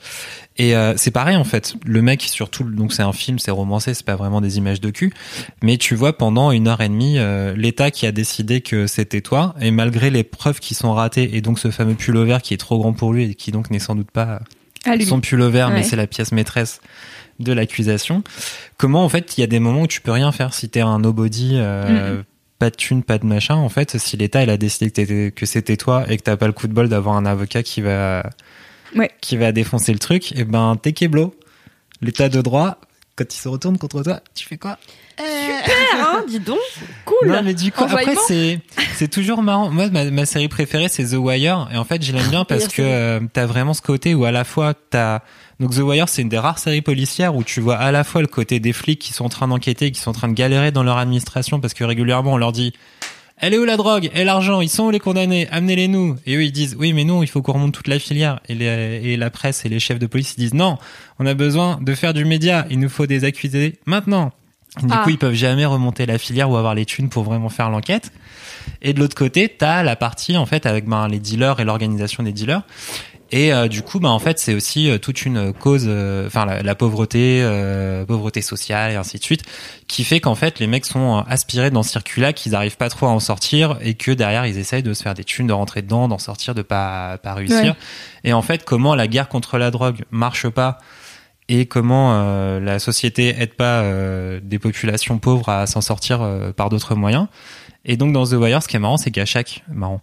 Et 0.57 0.73
c'est 0.95 1.11
pareil 1.11 1.35
en 1.35 1.43
fait. 1.43 1.75
Le 1.85 2.01
mec, 2.01 2.21
surtout, 2.21 2.63
donc 2.63 2.93
c'est 2.93 3.03
un 3.03 3.11
film, 3.11 3.39
c'est 3.39 3.51
romancé, 3.51 3.93
c'est 3.93 4.05
pas 4.05 4.15
vraiment 4.15 4.39
des 4.39 4.57
images 4.57 4.79
de 4.79 4.89
cul. 4.89 5.11
Mais 5.61 5.75
tu 5.77 5.95
vois, 5.95 6.17
pendant 6.17 6.51
une 6.51 6.69
heure 6.69 6.79
et 6.79 6.87
demie, 6.87 7.17
l'État 7.57 7.91
qui 7.91 8.05
a 8.07 8.13
décidé 8.13 8.61
que 8.61 8.87
c'était 8.87 9.19
toi, 9.19 9.53
et 9.59 9.69
malgré 9.71 10.09
les 10.09 10.23
preuves 10.23 10.61
qui 10.61 10.73
sont 10.73 10.93
ratées, 10.93 11.35
et 11.35 11.41
donc 11.41 11.59
ce 11.59 11.71
fameux 11.71 11.95
pull 11.95 12.17
vert 12.25 12.41
qui 12.41 12.53
est 12.53 12.57
trop 12.57 12.79
grand 12.79 12.93
pour 12.93 13.11
lui 13.11 13.31
et 13.31 13.35
qui 13.35 13.51
donc 13.51 13.69
n'est 13.69 13.79
sans 13.79 13.95
doute 13.95 14.11
pas 14.11 14.39
lui. 14.87 15.05
son 15.05 15.19
pull 15.19 15.43
vert, 15.43 15.69
mais 15.71 15.75
Ouais. 15.79 15.83
c'est 15.83 15.97
la 15.97 16.07
pièce 16.07 16.31
maîtresse 16.31 16.79
de 17.39 17.53
l'accusation. 17.53 18.23
Comment 18.77 19.03
en 19.03 19.09
fait 19.09 19.37
il 19.37 19.41
y 19.41 19.43
a 19.43 19.47
des 19.47 19.59
moments 19.59 19.81
où 19.81 19.87
tu 19.87 20.01
peux 20.01 20.11
rien 20.11 20.31
faire 20.31 20.53
si 20.53 20.69
t'es 20.69 20.81
un 20.81 20.99
nobody, 20.99 21.51
euh, 21.55 22.21
pas 22.59 22.69
de 22.69 22.75
thune, 22.75 23.03
pas 23.03 23.17
de 23.17 23.25
machin. 23.25 23.55
En 23.55 23.69
fait, 23.69 23.97
si 23.97 24.17
l'État 24.17 24.43
il 24.43 24.49
a 24.49 24.57
décidé 24.57 24.89
que, 24.91 25.29
que 25.29 25.45
c'était 25.45 25.77
toi 25.77 26.05
et 26.09 26.17
que 26.17 26.23
t'as 26.23 26.37
pas 26.37 26.47
le 26.47 26.53
coup 26.53 26.67
de 26.67 26.73
bol 26.73 26.87
d'avoir 26.89 27.15
un 27.15 27.25
avocat 27.25 27.63
qui 27.63 27.81
va 27.81 28.29
Ouais. 28.95 29.11
qui 29.19 29.35
va 29.35 29.51
défoncer 29.51 29.91
le 29.91 29.99
truc, 29.99 30.31
et 30.37 30.45
ben 30.45 30.77
t'es 30.81 30.93
keblo. 30.93 31.35
L'état 32.01 32.29
de 32.29 32.39
droit, 32.41 32.77
quand 33.17 33.33
il 33.33 33.37
se 33.37 33.47
retourne 33.49 33.77
contre 33.77 34.03
toi, 34.03 34.21
tu 34.35 34.45
fais 34.47 34.57
quoi? 34.57 34.77
Hein, 35.17 36.23
dis 36.27 36.39
donc. 36.39 36.59
Cool. 37.05 37.29
non, 37.29 37.41
mais 37.43 37.53
du 37.53 37.71
coup, 37.71 37.83
après, 37.83 38.15
c'est, 38.27 38.59
c'est 38.95 39.07
toujours 39.09 39.41
marrant. 39.41 39.69
Moi, 39.69 39.89
ma, 39.89 40.09
ma 40.11 40.25
série 40.25 40.47
préférée, 40.49 40.87
c'est 40.89 41.05
The 41.05 41.13
Wire. 41.17 41.69
Et 41.73 41.77
en 41.77 41.83
fait, 41.85 42.03
je 42.03 42.11
l'aime 42.13 42.27
bien 42.29 42.43
parce 42.47 42.67
que 42.67 42.81
euh, 42.81 43.19
t'as 43.31 43.45
vraiment 43.45 43.73
ce 43.73 43.81
côté 43.81 44.13
où 44.13 44.25
à 44.25 44.31
la 44.31 44.43
fois 44.43 44.73
t'as, 44.89 45.21
donc 45.59 45.71
The 45.73 45.79
Wire, 45.79 46.09
c'est 46.09 46.21
une 46.21 46.29
des 46.29 46.37
rares 46.37 46.59
séries 46.59 46.81
policières 46.81 47.35
où 47.35 47.43
tu 47.43 47.61
vois 47.61 47.77
à 47.77 47.91
la 47.91 48.03
fois 48.03 48.21
le 48.21 48.27
côté 48.27 48.59
des 48.59 48.73
flics 48.73 48.99
qui 48.99 49.13
sont 49.13 49.25
en 49.25 49.29
train 49.29 49.47
d'enquêter, 49.47 49.91
qui 49.91 49.99
sont 50.01 50.09
en 50.09 50.13
train 50.13 50.27
de 50.27 50.33
galérer 50.33 50.71
dans 50.71 50.83
leur 50.83 50.97
administration 50.97 51.59
parce 51.59 51.73
que 51.73 51.83
régulièrement 51.83 52.33
on 52.33 52.37
leur 52.37 52.51
dit, 52.51 52.73
elle 53.37 53.53
est 53.53 53.57
où 53.57 53.65
la 53.65 53.75
drogue? 53.75 54.09
Et 54.13 54.23
l'argent? 54.23 54.61
Ils 54.61 54.69
sont 54.69 54.83
où 54.85 54.91
les 54.91 54.99
condamnés? 54.99 55.47
Amenez-les 55.51 55.89
nous. 55.89 56.15
Et 56.25 56.35
eux 56.35 56.43
ils 56.43 56.51
disent 56.53 56.75
oui 56.79 56.93
mais 56.93 57.03
non 57.03 57.21
il 57.23 57.27
faut 57.27 57.41
qu'on 57.41 57.53
remonte 57.53 57.73
toute 57.73 57.87
la 57.87 57.99
filière. 57.99 58.39
Et, 58.47 58.55
les, 58.55 59.01
et 59.03 59.17
la 59.17 59.29
presse 59.29 59.65
et 59.65 59.69
les 59.69 59.79
chefs 59.79 59.99
de 59.99 60.07
police 60.07 60.35
ils 60.37 60.41
disent 60.41 60.53
non 60.53 60.77
on 61.19 61.25
a 61.25 61.33
besoin 61.33 61.79
de 61.81 61.93
faire 61.95 62.13
du 62.13 62.25
média. 62.25 62.65
Il 62.69 62.79
nous 62.79 62.89
faut 62.89 63.05
des 63.07 63.23
accusés 63.25 63.75
maintenant. 63.85 64.31
Du 64.81 64.87
Ah. 64.91 65.01
coup 65.03 65.09
ils 65.09 65.17
peuvent 65.17 65.33
jamais 65.33 65.65
remonter 65.65 66.05
la 66.05 66.17
filière 66.17 66.49
ou 66.49 66.57
avoir 66.57 66.75
les 66.75 66.85
thunes 66.85 67.07
pour 67.09 67.23
vraiment 67.23 67.47
faire 67.49 67.69
l'enquête. 67.69 68.11
Et 68.81 68.93
de 68.93 68.99
l'autre 68.99 69.15
côté 69.15 69.47
t'as 69.49 69.83
la 69.83 69.95
partie 69.95 70.35
en 70.37 70.45
fait 70.45 70.65
avec 70.65 70.85
ben, 70.85 71.07
les 71.07 71.19
dealers 71.19 71.59
et 71.59 71.63
l'organisation 71.65 72.23
des 72.23 72.33
dealers. 72.33 72.63
Et 73.31 73.51
euh, 73.51 73.67
du 73.67 73.81
coup, 73.81 73.99
bah 73.99 74.09
en 74.09 74.19
fait, 74.19 74.37
c'est 74.39 74.53
aussi 74.53 74.89
euh, 74.89 74.99
toute 74.99 75.25
une 75.25 75.51
cause, 75.51 75.85
euh, 75.87 76.27
enfin 76.27 76.45
la, 76.45 76.61
la 76.61 76.75
pauvreté, 76.75 77.39
euh, 77.41 78.05
pauvreté 78.05 78.41
sociale 78.41 78.91
et 78.91 78.95
ainsi 78.95 79.17
de 79.17 79.23
suite, 79.23 79.43
qui 79.87 80.03
fait 80.03 80.19
qu'en 80.19 80.35
fait 80.35 80.59
les 80.59 80.67
mecs 80.67 80.85
sont 80.85 81.17
euh, 81.17 81.21
aspirés 81.27 81.71
dans 81.71 81.81
ce 81.81 81.89
circuit-là, 81.89 82.33
qu'ils 82.33 82.51
n'arrivent 82.51 82.77
pas 82.77 82.89
trop 82.89 83.07
à 83.07 83.09
en 83.09 83.19
sortir 83.19 83.77
et 83.81 83.95
que 83.95 84.11
derrière 84.11 84.45
ils 84.45 84.59
essayent 84.59 84.83
de 84.83 84.93
se 84.93 85.01
faire 85.01 85.15
des 85.15 85.23
thunes, 85.23 85.47
de 85.47 85.53
rentrer 85.53 85.81
dedans, 85.81 86.07
d'en 86.07 86.19
sortir, 86.19 86.53
de 86.53 86.61
pas 86.61 87.17
pas 87.17 87.33
réussir. 87.33 87.63
Ouais. 87.63 87.75
Et 88.25 88.33
en 88.33 88.43
fait, 88.43 88.63
comment 88.63 88.93
la 88.93 89.07
guerre 89.07 89.27
contre 89.27 89.57
la 89.57 89.71
drogue 89.71 90.03
marche 90.11 90.47
pas 90.47 90.77
et 91.47 91.65
comment 91.65 92.13
euh, 92.13 92.59
la 92.59 92.79
société 92.79 93.35
aide 93.39 93.53
pas 93.53 93.81
euh, 93.81 94.39
des 94.41 94.59
populations 94.59 95.17
pauvres 95.17 95.49
à 95.49 95.67
s'en 95.67 95.81
sortir 95.81 96.21
euh, 96.21 96.51
par 96.51 96.69
d'autres 96.69 96.95
moyens. 96.95 97.27
Et 97.85 97.97
donc 97.97 98.13
dans 98.13 98.25
The 98.25 98.33
Wire, 98.33 98.63
ce 98.63 98.67
qui 98.67 98.75
est 98.75 98.79
marrant, 98.79 98.97
c'est 98.97 99.11
qu'à 99.11 99.25
chaque 99.25 99.63
marrant 99.71 100.01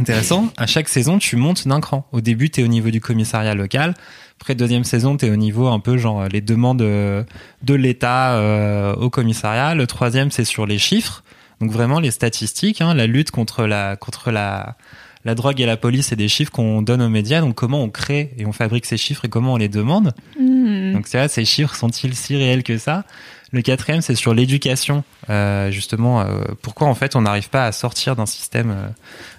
intéressant. 0.00 0.52
À 0.56 0.66
chaque 0.66 0.88
saison, 0.88 1.18
tu 1.18 1.36
montes 1.36 1.66
d'un 1.66 1.80
cran. 1.80 2.06
Au 2.12 2.20
début, 2.20 2.50
tu 2.50 2.60
es 2.60 2.64
au 2.64 2.68
niveau 2.68 2.90
du 2.90 3.00
commissariat 3.00 3.54
local. 3.54 3.94
Après, 4.40 4.54
deuxième 4.54 4.84
saison, 4.84 5.16
tu 5.16 5.26
es 5.26 5.30
au 5.30 5.36
niveau 5.36 5.68
un 5.68 5.80
peu 5.80 5.96
genre 5.96 6.28
les 6.28 6.40
demandes 6.40 6.82
euh, 6.82 7.22
de 7.62 7.74
l'État 7.74 8.34
euh, 8.34 8.94
au 8.94 9.10
commissariat. 9.10 9.74
Le 9.74 9.86
troisième, 9.86 10.30
c'est 10.30 10.44
sur 10.44 10.66
les 10.66 10.78
chiffres. 10.78 11.22
Donc 11.60 11.70
vraiment 11.70 12.00
les 12.00 12.10
statistiques, 12.10 12.80
hein, 12.80 12.94
la 12.94 13.06
lutte 13.06 13.30
contre 13.30 13.64
la 13.64 13.96
contre 13.96 14.30
la 14.30 14.76
la 15.24 15.34
drogue 15.34 15.60
et 15.60 15.66
la 15.66 15.76
police, 15.76 16.08
c'est 16.08 16.16
des 16.16 16.28
chiffres 16.28 16.50
qu'on 16.50 16.82
donne 16.82 17.00
aux 17.00 17.08
médias. 17.08 17.40
Donc 17.40 17.54
comment 17.54 17.82
on 17.82 17.88
crée 17.88 18.34
et 18.36 18.44
on 18.44 18.52
fabrique 18.52 18.84
ces 18.84 18.96
chiffres 18.96 19.24
et 19.24 19.28
comment 19.28 19.54
on 19.54 19.56
les 19.56 19.68
demande? 19.68 20.12
Hmm. 20.38 20.92
Donc 20.92 21.06
c'est 21.06 21.16
là, 21.16 21.28
ces 21.28 21.44
chiffres 21.44 21.74
sont-ils 21.74 22.14
si 22.14 22.36
réels 22.36 22.62
que 22.62 22.76
ça? 22.76 23.04
Le 23.50 23.62
quatrième, 23.62 24.00
c'est 24.00 24.16
sur 24.16 24.34
l'éducation. 24.34 25.04
Euh, 25.30 25.70
justement, 25.70 26.20
euh, 26.20 26.42
pourquoi 26.60 26.88
en 26.88 26.94
fait 26.94 27.14
on 27.16 27.22
n'arrive 27.22 27.48
pas 27.48 27.64
à 27.66 27.72
sortir 27.72 28.16
d'un 28.16 28.26
système 28.26 28.70
euh, 28.70 28.88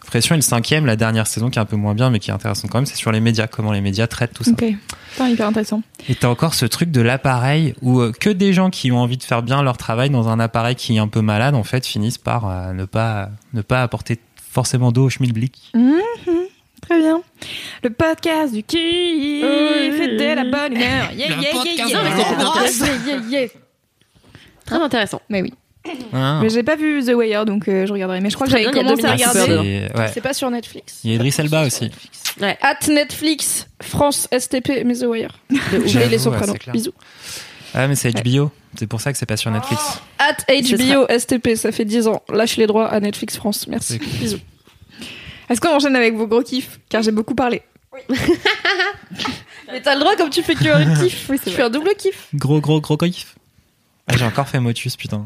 pression. 0.06 0.36
Et 0.36 0.38
le 0.38 0.42
cinquième, 0.42 0.86
la 0.86 0.96
dernière 0.96 1.28
saison 1.28 1.50
qui 1.50 1.60
est 1.60 1.62
un 1.62 1.66
peu 1.66 1.76
moins 1.76 1.94
bien, 1.94 2.10
mais 2.10 2.20
qui 2.20 2.30
est 2.30 2.34
intéressante 2.34 2.70
quand 2.72 2.78
même, 2.78 2.86
c'est 2.86 2.96
sur 2.96 3.12
les 3.12 3.20
médias, 3.20 3.48
comment 3.48 3.72
les 3.72 3.82
médias 3.82 4.08
traitent 4.08 4.34
tout 4.34 4.44
ça. 4.44 4.52
Ok, 4.52 4.64
Putain, 5.12 5.30
hyper 5.30 5.48
intéressant. 5.48 5.82
Et 6.10 6.16
t'as 6.16 6.28
encore 6.28 6.54
ce 6.54 6.66
truc 6.66 6.92
de 6.92 7.02
l'appareil 7.02 7.74
où 7.82 8.00
euh, 8.02 8.12
que 8.12 8.30
des 8.30 8.54
gens 8.54 8.70
qui 8.70 8.92
ont 8.92 8.98
envie 9.00 9.18
de 9.18 9.24
faire 9.24 9.44
bien 9.44 9.62
leur 9.64 9.78
travail 9.78 10.10
dans 10.10 10.28
un 10.30 10.40
appareil 10.40 10.76
qui 10.76 10.96
est 10.96 11.00
un 11.00 11.08
peu 11.08 11.22
malade, 11.22 11.56
en 11.56 11.64
fait, 11.64 11.86
finissent 11.86 12.18
par 12.18 12.50
euh, 12.50 12.74
ne 12.74 12.86
pas 12.86 13.30
ne 13.54 13.62
pas 13.62 13.82
apporter 13.82 14.20
forcément 14.52 14.92
dos 14.92 15.06
au 15.06 15.10
schmilblick. 15.10 15.72
Très 16.82 17.00
bien. 17.00 17.22
Le 17.84 17.90
podcast 17.90 18.54
du 18.54 18.62
qui 18.62 19.42
Oui. 19.44 19.92
fait 19.98 20.18
de 20.18 20.36
la 20.36 20.44
bonne 20.44 20.74
humeur. 20.76 21.12
Yeah, 21.14 21.14
yeah, 21.14 21.28
yeah, 21.30 21.40
yeah. 21.42 22.04
la 22.04 22.04
Mais 22.04 22.24
c'est 22.24 22.36
bonne 22.36 22.46
intéressant. 22.46 22.86
Yeah, 22.86 23.16
yeah, 23.30 23.40
yeah. 23.42 23.48
Très 24.66 24.76
intéressant. 24.76 25.22
Mais 25.30 25.42
oui. 25.42 25.54
Hein. 26.14 26.40
Mais 26.42 26.50
j'ai 26.50 26.64
pas 26.64 26.76
vu 26.76 27.04
The 27.04 27.10
Wire, 27.16 27.46
donc 27.46 27.68
euh, 27.68 27.86
je 27.86 27.94
regarderai. 27.94 28.22
Mais 28.22 28.30
je 28.30 28.36
crois 28.36 28.48
que 28.48 28.52
j'avais 28.52 28.72
commencé 28.72 29.06
à 29.06 29.14
regarder. 29.14 29.88
C'est- 29.94 29.98
ouais. 29.98 30.22
Pas 30.22 30.34
sur 30.34 30.50
Netflix? 30.50 31.00
Il 31.04 31.10
y 31.12 31.14
a 31.14 31.16
Idriss 31.16 31.40
Elba 31.40 31.66
aussi. 31.66 31.92
At 32.42 32.88
Netflix, 32.90 33.68
France, 33.82 34.28
STP, 34.38 34.84
mais 34.86 34.96
The 34.96 35.04
Wire. 35.08 35.40
Et 35.52 35.56
les 35.78 36.08
ouais, 36.08 36.18
Sopranos. 36.18 36.54
clair. 36.54 36.74
Bisous. 36.74 36.94
Ah, 37.74 37.88
mais 37.88 37.96
c'est 37.96 38.12
HBO. 38.12 38.52
C'est 38.78 38.88
pour 38.88 39.02
ça 39.02 39.12
que 39.12 39.18
c'est 39.18 39.26
pas 39.26 39.38
sur 39.38 39.52
Netflix. 39.52 39.82
At 40.18 40.38
HBO, 40.48 41.06
STP, 41.20 41.56
ça 41.56 41.72
fait 41.72 41.86
10 41.86 42.08
ans. 42.08 42.22
Lâche 42.34 42.58
les 42.58 42.68
droits 42.68 42.88
à 42.88 43.00
Netflix 43.00 43.36
France. 43.38 43.68
Merci. 43.68 44.00
Bisous. 44.00 44.40
Est-ce 45.50 45.62
qu'on 45.62 45.76
enchaîne 45.76 45.96
avec 45.96 46.16
vos 46.16 46.28
gros 46.28 46.42
kiffs? 46.42 46.80
Car 46.90 47.04
j'ai 47.04 47.12
beaucoup 47.12 47.36
parlé. 47.36 47.62
Mais 49.72 49.82
t'as 49.82 49.96
le 49.96 50.00
droit 50.02 50.16
comme 50.16 50.30
tu 50.30 50.42
fais 50.44 50.56
que 50.56 50.68
un 50.68 50.96
kiff. 50.96 51.28
Oui, 51.30 51.38
tu 51.40 51.50
vrai. 51.50 51.56
fais 51.58 51.64
un 51.64 51.70
double 51.70 51.92
kiff. 51.98 52.28
Gros, 52.34 52.60
gros, 52.62 52.82
gros 52.82 52.98
kiff. 52.98 53.36
Ah, 54.08 54.16
j'ai 54.18 54.26
encore 54.26 54.48
fait 54.48 54.60
Motus, 54.60 54.96
putain. 54.96 55.24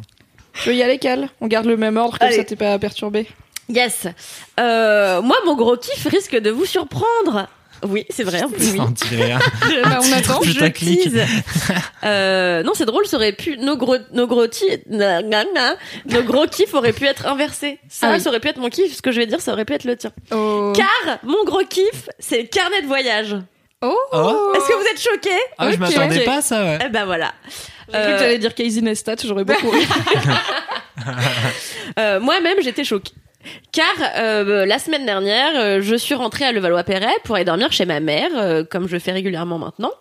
Tu 0.54 0.70
veux 0.70 0.76
y 0.76 0.84
aller, 0.84 0.98
Cal? 1.00 1.30
On 1.42 1.48
garde 1.48 1.66
le 1.66 1.78
même 1.78 1.98
ordre, 1.98 2.18
comme 2.20 2.28
Allez. 2.28 2.38
ça 2.38 2.44
t'es 2.44 2.56
pas 2.56 2.78
perturbé. 2.80 3.28
Yes. 3.70 4.08
Euh, 4.60 5.22
moi, 5.22 5.38
mon 5.46 5.56
gros 5.56 5.78
kiff 5.78 6.06
risque 6.08 6.36
de 6.36 6.50
vous 6.50 6.66
surprendre. 6.66 7.48
Oui, 7.88 8.06
c'est 8.10 8.24
vrai. 8.24 8.44
en 8.44 8.50
plus. 8.50 8.78
On 8.80 8.86
dirait 8.90 9.36
Bah, 9.84 10.00
on 10.02 10.12
attend. 10.12 10.42
Je 10.44 10.66
clique. 10.68 11.04
tease. 11.04 11.22
Euh, 12.04 12.64
non, 12.64 12.72
c'est 12.76 12.86
drôle, 12.86 13.06
ça 13.06 13.18
aurait 13.18 13.34
pu 13.34 13.58
nos 13.58 13.76
gros 13.76 13.98
nos 14.14 14.26
gros 14.26 14.48
ti- 14.48 14.66
na- 14.88 15.22
na- 15.22 15.44
na- 15.54 15.76
nos 16.06 16.24
gros 16.24 16.46
kiffs 16.48 16.74
auraient 16.74 16.94
pu 16.94 17.06
être 17.06 17.28
inversés. 17.28 17.78
Ça, 17.90 18.08
Ah 18.10 18.14
oui. 18.14 18.22
ça 18.22 18.30
aurait 18.30 18.40
pu 18.40 18.48
être 18.48 18.58
mon 18.58 18.70
kiff. 18.70 18.96
Ce 18.96 19.02
que 19.02 19.12
je 19.12 19.20
vais 19.20 19.26
dire, 19.26 19.42
ça 19.42 19.52
aurait 19.52 19.66
pu 19.66 19.74
être 19.74 19.84
le 19.84 19.98
tien. 19.98 20.12
Oh. 20.32 20.72
Car 20.76 21.20
mon 21.24 21.44
gros 21.46 21.62
kiff, 21.70 22.08
c'est 22.18 22.42
le 22.44 22.48
carnet 22.48 22.82
de 22.82 22.88
voyage. 22.88 23.36
Oh. 23.82 23.98
Oh. 24.14 24.54
Est-ce 24.56 24.68
que 24.68 24.74
vous 24.76 24.88
êtes 24.88 25.02
choqués? 25.02 25.30
Ah, 25.58 25.70
je 25.70 25.74
Ok, 25.76 25.80
m'attendais 25.82 26.24
pas 26.24 26.38
à 26.38 26.42
ça, 26.42 26.64
ouais. 26.64 26.80
Eh 26.86 26.90
ben 26.90 27.04
voilà. 27.06 27.34
J'ai 27.92 28.00
cru 28.00 28.10
Euh, 28.12 28.14
que 28.16 28.20
t'allais 28.20 28.38
dire 28.40 28.54
Casey 28.56 28.82
Neistat, 28.82 29.16
j'aurais 29.26 29.44
beaucoup 29.46 29.70
ri. 29.70 29.86
Euh, 31.98 32.20
Moi-même, 32.20 32.58
j'étais 32.62 32.84
choquée. 32.84 33.14
Car 33.72 33.86
euh, 34.18 34.66
la 34.66 34.80
semaine 34.80 35.06
dernière, 35.06 35.52
euh, 35.56 35.82
je 35.82 35.96
suis 35.96 36.14
rentrée 36.14 36.44
à 36.44 36.52
Levallois-Perret 36.52 37.08
pour 37.24 37.36
aller 37.36 37.46
dormir 37.46 37.72
chez 37.72 37.86
ma 37.86 38.00
mère, 38.02 38.28
euh, 38.36 38.64
comme 38.70 38.88
je 38.90 38.98
fais 39.00 39.14
régulièrement 39.14 39.58
maintenant. 39.58 39.92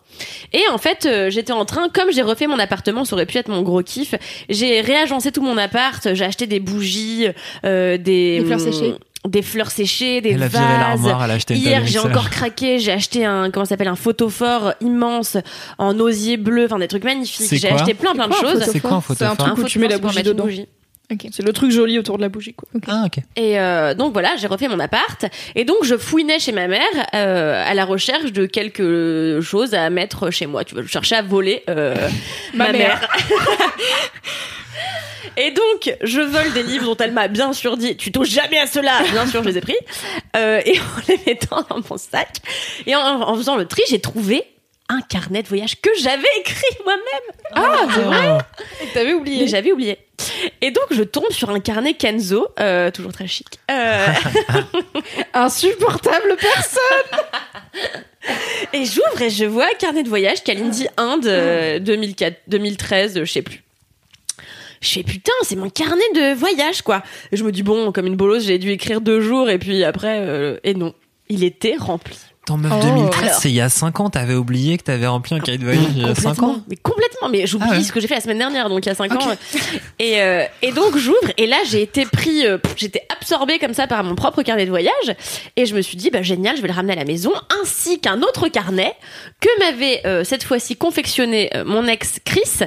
Et 0.52 0.62
en 0.72 0.78
fait, 0.78 1.06
euh, 1.06 1.30
j'étais 1.30 1.52
en 1.52 1.64
train, 1.64 1.88
comme 1.88 2.10
j'ai 2.12 2.22
refait 2.22 2.48
mon 2.48 2.58
appartement, 2.58 3.04
ça 3.04 3.14
aurait 3.14 3.26
pu 3.26 3.38
être 3.38 3.48
mon 3.48 3.62
gros 3.62 3.82
kiff. 3.82 4.14
J'ai 4.48 4.80
réagencé 4.80 5.30
tout 5.30 5.40
mon 5.42 5.56
appart. 5.56 6.14
J'ai 6.14 6.24
acheté 6.24 6.46
des 6.48 6.58
bougies, 6.60 7.28
euh, 7.64 7.96
des 7.96 8.40
Des 8.40 8.44
fleurs 8.44 8.60
séchées. 8.60 8.94
Des 9.26 9.42
fleurs 9.42 9.70
séchées, 9.70 10.20
des 10.20 10.30
Elle 10.30 10.42
a 10.42 10.48
viré 10.48 10.62
vases. 10.64 10.78
l'armoire, 10.80 11.24
elle 11.24 11.30
a 11.32 11.54
Hier, 11.54 11.82
j'ai 11.86 11.98
encore 11.98 12.30
craqué. 12.30 12.78
J'ai 12.78 12.92
acheté 12.92 13.24
un 13.24 13.50
comment 13.50 13.64
ça 13.64 13.70
s'appelle 13.70 13.88
un 13.88 13.96
photophore 13.96 14.74
immense 14.80 15.36
en 15.78 15.98
osier 15.98 16.36
bleu, 16.36 16.66
enfin 16.66 16.78
des 16.78 16.88
trucs 16.88 17.04
magnifiques. 17.04 17.52
J'ai 17.58 17.68
acheté 17.70 17.94
plein 17.94 18.12
plein 18.14 18.28
de 18.28 18.34
C'est 18.34 18.40
quoi 18.80 18.90
un 18.90 19.00
choses. 19.00 19.02
photophore 19.02 19.30
C'est 19.30 19.36
quoi 19.36 19.46
un 19.46 19.54
truc 19.54 19.64
où 19.64 19.68
tu 19.68 19.78
mets 19.78 19.88
la 19.88 19.98
bougie 19.98 20.22
dedans. 20.22 20.44
bougie. 20.44 20.66
C'est 21.32 21.42
le 21.42 21.52
truc 21.54 21.70
joli 21.70 21.98
autour 21.98 22.18
de 22.18 22.22
la 22.22 22.28
bougie, 22.28 22.52
quoi. 22.52 22.68
Ah, 22.86 23.04
ok. 23.06 23.22
Et 23.36 23.58
euh, 23.58 23.94
donc 23.94 24.12
voilà, 24.12 24.36
j'ai 24.36 24.46
refait 24.46 24.68
mon 24.68 24.78
appart 24.78 25.24
et 25.54 25.64
donc 25.64 25.78
je 25.84 25.96
fouinais 25.96 26.38
chez 26.38 26.52
ma 26.52 26.68
mère 26.68 26.82
euh, 27.14 27.64
à 27.66 27.72
la 27.72 27.86
recherche 27.86 28.30
de 28.32 28.44
quelque 28.44 29.40
chose 29.42 29.72
à 29.72 29.88
mettre 29.88 30.30
chez 30.30 30.46
moi. 30.46 30.64
Tu 30.64 30.74
vois, 30.74 30.82
je 30.82 30.88
cherchais 30.88 31.16
à 31.16 31.22
voler 31.22 31.62
euh, 31.70 31.94
ma, 32.54 32.66
Ma 32.66 32.72
mère. 32.72 33.08
Et 35.36 35.52
donc, 35.52 35.94
je 36.02 36.20
vole 36.20 36.52
des 36.52 36.64
livres 36.64 36.84
dont 36.86 36.96
elle 36.96 37.12
m'a 37.12 37.28
bien 37.28 37.52
sûr 37.52 37.76
dit, 37.76 37.96
tu 37.96 38.10
touches 38.10 38.30
jamais 38.30 38.58
à 38.58 38.66
cela. 38.66 39.02
Bien 39.12 39.24
sûr, 39.24 39.42
je 39.44 39.48
les 39.48 39.58
ai 39.58 39.60
pris. 39.60 39.76
Euh, 40.36 40.60
et 40.66 40.78
en 40.80 40.82
les 41.08 41.20
mettant 41.26 41.64
dans 41.70 41.80
mon 41.88 41.96
sac. 41.96 42.38
Et 42.86 42.96
en, 42.96 43.00
en 43.00 43.36
faisant 43.36 43.56
le 43.56 43.64
tri, 43.64 43.82
j'ai 43.88 44.00
trouvé 44.00 44.44
un 44.88 45.00
carnet 45.02 45.42
de 45.42 45.48
voyage 45.48 45.80
que 45.80 45.90
j'avais 46.00 46.28
écrit 46.40 46.76
moi-même. 46.84 47.36
Ah, 47.52 47.86
c'est 47.94 48.00
vrai. 48.00 48.38
T'avais 48.94 49.12
oublié. 49.12 49.46
J'avais 49.46 49.72
oublié. 49.72 49.98
Et 50.60 50.70
donc, 50.70 50.84
je 50.90 51.02
tombe 51.02 51.30
sur 51.30 51.50
un 51.50 51.60
carnet 51.60 51.94
Kenzo, 51.94 52.48
euh, 52.58 52.90
toujours 52.90 53.12
très 53.12 53.26
chic. 53.26 53.46
Euh, 53.70 54.06
Insupportable 55.34 56.36
personne 56.40 57.20
Et 58.72 58.84
j'ouvre 58.84 59.22
et 59.22 59.30
je 59.30 59.44
vois 59.44 59.68
carnet 59.78 60.02
de 60.02 60.08
voyage 60.08 60.42
Kalindi 60.42 60.86
Inde 60.96 61.26
euh, 61.26 61.78
2004, 61.78 62.40
2013, 62.48 63.20
je 63.20 63.24
sais 63.30 63.42
plus. 63.42 63.62
Je 64.80 64.90
fais 64.90 65.02
putain, 65.02 65.32
c'est 65.42 65.56
mon 65.56 65.70
carnet 65.70 66.02
de 66.14 66.34
voyage 66.34 66.82
quoi. 66.82 67.02
Et 67.32 67.36
je 67.36 67.44
me 67.44 67.50
dis 67.50 67.62
bon, 67.62 67.90
comme 67.92 68.06
une 68.06 68.16
bolosse, 68.16 68.44
j'ai 68.44 68.58
dû 68.58 68.70
écrire 68.70 69.00
deux 69.00 69.20
jours 69.20 69.50
et 69.50 69.58
puis 69.58 69.82
après 69.82 70.20
euh, 70.20 70.58
et 70.62 70.74
non, 70.74 70.94
il 71.28 71.42
était 71.42 71.74
rempli. 71.76 72.16
Ton 72.48 72.56
meuf 72.56 72.72
Oh. 72.74 72.80
2013, 72.82 73.22
Alors. 73.24 73.38
c'est 73.40 73.48
il 73.50 73.54
y 73.54 73.60
a 73.60 73.68
5 73.68 74.00
ans, 74.00 74.08
t'avais 74.10 74.34
oublié 74.34 74.78
que 74.78 74.84
t'avais 74.84 75.06
rempli 75.06 75.34
un 75.34 75.40
cahier 75.40 75.58
de 75.58 75.64
voyage 75.64 75.82
il 75.94 75.98
y 76.02 76.04
a 76.04 76.14
5 76.14 76.22
Complètement. 76.30 76.48
ans 76.48 76.60
Mais 76.68 76.76
complètement, 76.76 77.28
mais 77.28 77.46
j'oublie 77.46 77.66
Ah 77.70 77.76
ouais. 77.76 77.82
ce 77.82 77.92
que 77.92 78.00
j'ai 78.00 78.06
fait 78.08 78.14
la 78.14 78.20
semaine 78.22 78.38
dernière, 78.38 78.68
donc 78.70 78.86
il 78.86 78.88
y 78.88 78.92
a 78.92 78.94
5 78.94 79.12
Ok. 79.12 79.22
ans. 79.22 79.32
Et, 79.98 80.22
euh, 80.22 80.44
et 80.62 80.72
donc 80.72 80.96
j'ouvre, 80.96 81.16
et 81.36 81.46
là 81.46 81.58
j'ai 81.70 81.82
été 81.82 82.06
pris, 82.06 82.46
euh, 82.46 82.56
j'étais 82.76 83.02
absorbée 83.14 83.58
comme 83.58 83.74
ça 83.74 83.86
par 83.86 84.02
mon 84.02 84.14
propre 84.14 84.42
carnet 84.42 84.64
de 84.64 84.70
voyage, 84.70 85.14
et 85.56 85.66
je 85.66 85.74
me 85.74 85.82
suis 85.82 85.96
dit, 85.98 86.08
bah 86.10 86.22
génial, 86.22 86.56
je 86.56 86.62
vais 86.62 86.68
le 86.68 86.74
ramener 86.74 86.94
à 86.94 86.96
la 86.96 87.04
maison, 87.04 87.32
ainsi 87.62 88.00
qu'un 88.00 88.22
autre 88.22 88.48
carnet 88.48 88.94
que 89.40 89.48
m'avait 89.58 90.00
euh, 90.06 90.24
cette 90.24 90.42
fois-ci 90.44 90.76
confectionné 90.76 91.50
mon 91.66 91.86
ex 91.86 92.18
Chris. 92.24 92.60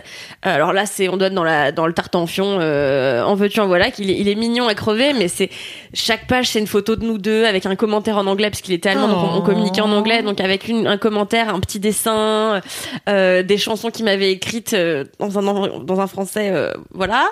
Alors 0.44 0.74
là, 0.74 0.86
c'est 0.86 1.10
on 1.10 1.20
être 1.20 1.34
dans 1.34 1.44
la 1.44 1.72
dans 1.72 1.88
le 1.88 1.94
tartanfion, 1.94 2.58
en 2.58 3.36
veux-tu 3.36 3.60
en 3.60 3.68
voilà, 3.68 3.90
qu'il 3.92 4.10
est, 4.12 4.18
il 4.20 4.28
est 4.28 4.36
mignon 4.36 4.68
à 4.68 4.76
crever, 4.76 5.14
mais 5.14 5.28
c'est 5.28 5.50
chaque 5.94 6.28
page 6.28 6.50
c'est 6.50 6.60
une 6.60 6.68
photo 6.68 6.96
de 6.96 7.04
nous 7.06 7.18
deux 7.18 7.46
avec 7.46 7.66
un 7.66 7.76
commentaire 7.76 8.18
en 8.18 8.28
anglais 8.28 8.50
parce 8.50 8.62
qu'il 8.62 8.74
était 8.74 8.90
allemand, 8.90 9.08
donc 9.08 9.18
on, 9.24 9.38
on 9.38 9.42
communiquait 9.72 9.82
en 9.82 9.98
anglais, 9.98 10.22
donc 10.24 10.40
avec 10.42 10.68
une, 10.68 10.88
un 10.88 10.98
commentaire, 10.98 11.54
un 11.54 11.60
petit 11.60 11.80
dessin, 11.80 12.62
euh, 13.10 13.44
des 13.44 13.58
chansons 13.58 13.90
qu'il 13.92 14.06
m'avait 14.06 14.32
écrites 14.32 14.74
euh, 14.74 15.06
dans 15.20 15.38
un 15.40 15.80
dans 15.84 16.00
un 16.00 16.08
français, 16.08 16.50
euh, 16.52 16.72
voilà. 16.94 17.26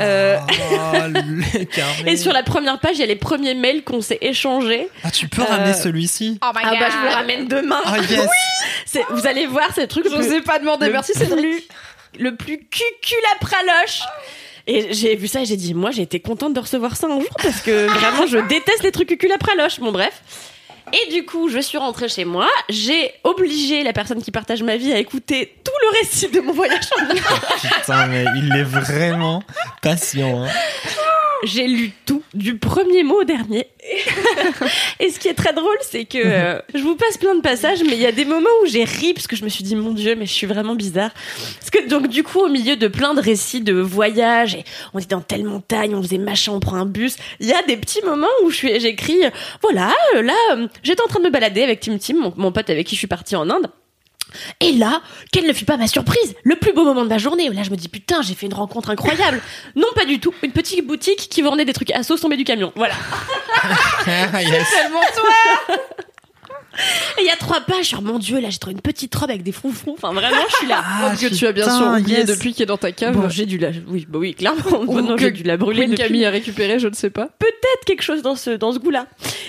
Euh, 0.00 0.38
Oh, 0.72 0.96
le 1.08 2.06
et 2.08 2.16
sur 2.16 2.32
la 2.32 2.42
première 2.42 2.78
page, 2.80 2.92
il 2.96 3.00
y 3.00 3.02
a 3.02 3.06
les 3.06 3.16
premiers 3.16 3.54
mails 3.54 3.84
qu'on 3.84 4.00
s'est 4.00 4.18
échangés. 4.20 4.88
Ah, 5.04 5.10
tu 5.10 5.28
peux 5.28 5.42
Euh, 5.42 5.46
celui 5.72 6.06
celui-ci? 6.06 6.38
Oh 6.42 6.46
my 6.54 6.62
Ah 6.64 6.70
bah 6.78 6.86
je 6.90 6.96
vous 6.96 7.04
le 7.04 7.10
ramène 7.14 7.48
demain. 7.48 7.80
Ah, 7.84 7.98
yes 7.98 8.28
C'est- 8.86 9.04
Vous 9.10 9.26
allez 9.26 9.46
voir, 9.46 9.68
c'est 9.74 9.82
le 9.82 9.86
truc 9.88 10.04
le 10.04 10.10
Je 10.10 10.16
plus- 10.16 10.24
n'osais 10.26 10.40
pas 10.42 10.58
demander, 10.58 10.86
le 10.86 10.92
merci 10.92 11.12
Cédric. 11.14 11.40
plus, 11.40 11.62
le 12.18 12.36
plus 12.36 12.58
cucul 12.58 13.18
à 13.34 13.38
praloche. 13.44 14.00
Et 14.66 14.92
j'ai 14.92 15.16
vu 15.16 15.26
ça 15.26 15.40
et 15.40 15.44
j'ai 15.46 15.56
dit, 15.56 15.74
moi 15.74 15.90
j'ai 15.90 16.02
été 16.02 16.20
contente 16.20 16.52
de 16.54 16.60
recevoir 16.60 16.96
ça 16.96 17.06
un 17.08 17.18
jour 17.20 17.28
parce 17.42 17.60
que 17.60 17.86
vraiment 17.86 18.26
je 18.26 18.38
déteste 18.38 18.82
les 18.82 18.92
trucs 18.92 19.08
cucul 19.08 19.32
à 19.32 19.38
praloche. 19.38 19.80
Bon 19.80 19.90
bref. 19.92 20.20
Et 20.92 21.12
du 21.12 21.24
coup, 21.24 21.48
je 21.48 21.58
suis 21.60 21.78
rentrée 21.78 22.08
chez 22.08 22.24
moi. 22.24 22.48
J'ai 22.68 23.12
obligé 23.24 23.84
la 23.84 23.92
personne 23.92 24.22
qui 24.22 24.30
partage 24.30 24.62
ma 24.62 24.76
vie 24.76 24.92
à 24.92 24.98
écouter 24.98 25.54
tout 25.64 25.72
le 25.82 25.98
récit 25.98 26.28
de 26.28 26.40
mon 26.40 26.52
voyage 26.52 26.88
en 26.98 27.02
Inde. 27.02 27.20
Putain, 27.62 28.06
mais 28.06 28.24
il 28.36 28.52
est 28.56 28.64
vraiment 28.64 29.42
patient. 29.82 30.44
Hein. 30.44 30.48
J'ai 31.44 31.66
lu 31.66 31.92
tout, 32.06 32.22
du 32.34 32.58
premier 32.58 33.02
mot 33.02 33.20
au 33.20 33.24
dernier. 33.24 33.68
Et 35.00 35.10
ce 35.10 35.18
qui 35.18 35.28
est 35.28 35.34
très 35.34 35.52
drôle, 35.52 35.76
c'est 35.80 36.04
que 36.04 36.18
euh, 36.18 36.58
je 36.74 36.80
vous 36.80 36.96
passe 36.96 37.16
plein 37.18 37.34
de 37.34 37.40
passages, 37.40 37.82
mais 37.84 37.92
il 37.92 38.00
y 38.00 38.06
a 38.06 38.12
des 38.12 38.24
moments 38.24 38.48
où 38.62 38.66
j'ai 38.66 38.84
ri 38.84 39.14
parce 39.14 39.26
que 39.26 39.36
je 39.36 39.44
me 39.44 39.48
suis 39.48 39.64
dit 39.64 39.76
mon 39.76 39.92
Dieu, 39.92 40.14
mais 40.14 40.26
je 40.26 40.32
suis 40.32 40.46
vraiment 40.46 40.74
bizarre. 40.74 41.10
Parce 41.58 41.70
que 41.70 41.88
donc 41.88 42.08
du 42.08 42.22
coup, 42.22 42.40
au 42.40 42.48
milieu 42.48 42.76
de 42.76 42.88
plein 42.88 43.14
de 43.14 43.20
récits 43.20 43.60
de 43.60 43.74
voyages, 43.74 44.54
et 44.54 44.64
on 44.94 44.98
était 44.98 45.14
dans 45.14 45.20
telle 45.20 45.44
montagne, 45.44 45.94
on 45.94 46.02
faisait 46.02 46.18
machin, 46.18 46.52
on 46.52 46.60
prend 46.60 46.76
un 46.76 46.86
bus. 46.86 47.16
Il 47.40 47.46
y 47.46 47.52
a 47.52 47.62
des 47.62 47.76
petits 47.76 48.02
moments 48.04 48.26
où 48.44 48.50
j'écris, 48.50 49.24
euh, 49.24 49.30
voilà, 49.62 49.92
euh, 50.16 50.22
là, 50.22 50.68
j'étais 50.82 51.02
en 51.02 51.06
train 51.06 51.20
de 51.20 51.24
me 51.24 51.30
balader 51.30 51.62
avec 51.62 51.80
Tim 51.80 51.98
Tim, 51.98 52.14
mon, 52.18 52.32
mon 52.36 52.52
pote 52.52 52.70
avec 52.70 52.86
qui 52.86 52.94
je 52.94 53.00
suis 53.00 53.06
partie 53.06 53.36
en 53.36 53.48
Inde. 53.50 53.70
Et 54.60 54.72
là, 54.72 55.02
quelle 55.32 55.46
ne 55.46 55.52
fut 55.52 55.64
pas 55.64 55.76
ma 55.76 55.86
surprise 55.86 56.34
Le 56.44 56.56
plus 56.56 56.72
beau 56.72 56.84
moment 56.84 57.02
de 57.04 57.08
ma 57.08 57.18
journée. 57.18 57.48
Là, 57.48 57.62
je 57.62 57.70
me 57.70 57.76
dis 57.76 57.88
putain, 57.88 58.22
j'ai 58.22 58.34
fait 58.34 58.46
une 58.46 58.54
rencontre 58.54 58.90
incroyable. 58.90 59.40
non, 59.76 59.88
pas 59.94 60.04
du 60.04 60.20
tout. 60.20 60.34
Une 60.42 60.52
petite 60.52 60.86
boutique 60.86 61.28
qui 61.30 61.42
vendait 61.42 61.64
des 61.64 61.72
trucs 61.72 61.90
à 61.90 62.02
sauce 62.02 62.20
tombés 62.20 62.36
du 62.36 62.44
camion. 62.44 62.72
Voilà. 62.76 62.94
Ah, 64.32 64.42
yes. 64.42 64.66
Tellement 64.70 65.00
toi 65.14 65.76
Et 67.18 67.22
il 67.22 67.26
y 67.26 67.30
a 67.30 67.36
trois 67.36 67.60
pages 67.60 67.86
sur 67.86 68.02
mon 68.02 68.18
dieu. 68.18 68.40
Là, 68.40 68.50
j'ai 68.50 68.58
trouvé 68.58 68.74
une 68.74 68.80
petite 68.80 69.14
robe 69.14 69.30
avec 69.30 69.42
des 69.42 69.52
froufrous. 69.52 69.94
Enfin, 69.94 70.12
vraiment, 70.12 70.36
je 70.48 70.56
suis 70.56 70.66
là. 70.66 70.82
Ah, 70.84 71.12
que 71.20 71.34
tu 71.34 71.46
as 71.46 71.52
bien 71.52 71.64
sûr 71.64 71.86
oublié 71.88 72.18
yes. 72.18 72.26
depuis 72.26 72.52
qu'il 72.52 72.62
est 72.62 72.66
dans 72.66 72.76
ta 72.76 72.92
cave. 72.92 73.16
Bon, 73.16 73.28
j'ai 73.28 73.46
dû 73.46 73.58
la, 73.58 73.70
oui, 73.88 74.06
bah 74.08 74.18
oui, 74.18 74.34
clairement. 74.34 74.80
Ou 74.86 75.00
non, 75.00 75.16
que 75.16 75.22
j'ai 75.22 75.30
dû 75.32 75.42
la 75.42 75.56
brûler 75.56 75.86
depuis. 75.86 75.98
Camille 75.98 76.24
a 76.24 76.30
récupéré, 76.30 76.78
je 76.78 76.88
ne 76.88 76.94
sais 76.94 77.10
pas. 77.10 77.28
peut-être 77.38 77.84
quelque 77.86 78.02
chose 78.02 78.22
dans 78.22 78.36
ce 78.36 78.50
dans 78.50 78.72
ce 78.72 78.78
goût-là. 78.78 79.06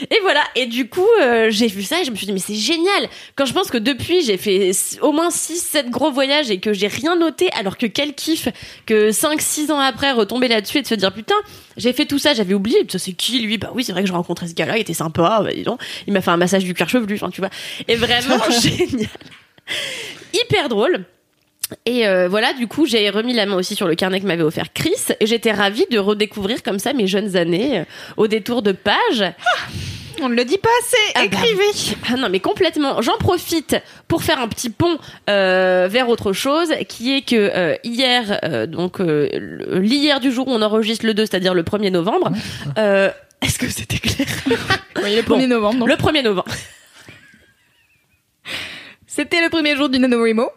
Et 0.09 0.19
voilà. 0.21 0.41
Et 0.55 0.65
du 0.65 0.89
coup, 0.89 1.07
euh, 1.21 1.47
j'ai 1.49 1.67
vu 1.67 1.83
ça 1.83 2.01
et 2.01 2.05
je 2.05 2.11
me 2.11 2.15
suis 2.15 2.25
dit 2.25 2.33
mais 2.33 2.39
c'est 2.39 2.55
génial. 2.55 3.07
Quand 3.35 3.45
je 3.45 3.53
pense 3.53 3.69
que 3.69 3.77
depuis 3.77 4.23
j'ai 4.23 4.37
fait 4.37 4.71
au 5.01 5.11
moins 5.11 5.29
6 5.29 5.59
7 5.59 5.89
gros 5.89 6.11
voyages 6.11 6.49
et 6.49 6.59
que 6.59 6.73
j'ai 6.73 6.87
rien 6.87 7.15
noté 7.15 7.49
alors 7.51 7.77
que 7.77 7.85
quel 7.85 8.13
kiff 8.13 8.47
que 8.85 9.11
5 9.11 9.41
6 9.41 9.71
ans 9.71 9.79
après 9.79 10.11
retomber 10.11 10.47
là-dessus 10.47 10.79
et 10.79 10.81
de 10.81 10.87
se 10.87 10.95
dire 10.95 11.13
putain, 11.13 11.35
j'ai 11.77 11.93
fait 11.93 12.05
tout 12.05 12.19
ça, 12.19 12.33
j'avais 12.33 12.53
oublié. 12.53 12.85
Ça 12.89 12.99
c'est 12.99 13.13
qui 13.13 13.39
lui? 13.39 13.57
Bah 13.57 13.71
oui, 13.73 13.83
c'est 13.83 13.91
vrai 13.91 14.01
que 14.01 14.07
je 14.07 14.13
rencontrais 14.13 14.47
ce 14.47 14.53
gars-là, 14.53 14.77
il 14.77 14.81
était 14.81 14.93
sympa, 14.93 15.41
bah 15.43 15.53
dis 15.53 15.63
donc, 15.63 15.81
il 16.07 16.13
m'a 16.13 16.21
fait 16.21 16.31
un 16.31 16.37
massage 16.37 16.63
du 16.63 16.73
cuir 16.73 16.89
chevelu, 16.89 17.15
enfin 17.15 17.29
tu 17.29 17.41
vois. 17.41 17.49
Et 17.87 17.95
vraiment 17.95 18.39
génial. 18.61 19.09
Hyper 20.33 20.69
drôle. 20.69 21.05
Et 21.85 22.07
euh, 22.07 22.27
voilà, 22.27 22.53
du 22.53 22.67
coup, 22.67 22.85
j'ai 22.85 23.09
remis 23.09 23.33
la 23.33 23.45
main 23.45 23.55
aussi 23.55 23.75
sur 23.75 23.87
le 23.87 23.95
carnet 23.95 24.19
que 24.19 24.25
m'avait 24.25 24.43
offert 24.43 24.73
Chris. 24.73 25.13
Et 25.19 25.25
j'étais 25.25 25.51
ravie 25.51 25.85
de 25.89 25.99
redécouvrir 25.99 26.63
comme 26.63 26.79
ça 26.79 26.93
mes 26.93 27.07
jeunes 27.07 27.35
années 27.37 27.79
euh, 27.79 27.83
au 28.17 28.27
détour 28.27 28.61
de 28.61 28.71
pages. 28.71 29.23
On 30.23 30.29
ne 30.29 30.35
le 30.35 30.45
dit 30.45 30.57
pas 30.59 30.69
assez. 30.81 31.11
Ah 31.15 31.19
bah 31.21 31.37
Écrivez. 31.41 31.95
Ah 32.11 32.15
non, 32.15 32.29
mais 32.29 32.39
complètement. 32.39 33.01
J'en 33.01 33.17
profite 33.17 33.75
pour 34.07 34.23
faire 34.23 34.39
un 34.39 34.47
petit 34.47 34.69
pont 34.69 34.97
euh, 35.29 35.87
vers 35.89 36.09
autre 36.09 36.31
chose, 36.31 36.71
qui 36.87 37.15
est 37.15 37.21
que 37.23 37.35
euh, 37.35 37.75
hier, 37.83 38.39
euh, 38.43 38.67
donc 38.67 38.99
euh, 39.01 39.27
l'hier 39.79 40.19
du 40.19 40.31
jour 40.31 40.47
où 40.47 40.51
on 40.51 40.61
enregistre 40.61 41.05
le 41.07 41.13
2, 41.15 41.25
c'est-à-dire 41.25 41.53
le 41.55 41.63
1er 41.63 41.89
novembre, 41.91 42.31
euh, 42.77 43.09
est-ce 43.41 43.57
que 43.57 43.67
c'était 43.67 43.97
clair 43.97 44.27
Oui, 45.03 45.15
le 45.15 45.23
1er 45.23 45.47
novembre. 45.47 45.79
donc. 45.79 45.89
Le 45.89 45.95
1er 45.95 46.23
novembre. 46.23 46.51
C'était 49.07 49.41
le 49.41 49.49
premier 49.49 49.75
jour 49.75 49.89
du 49.89 49.99
NaNoWriMo. 49.99 50.49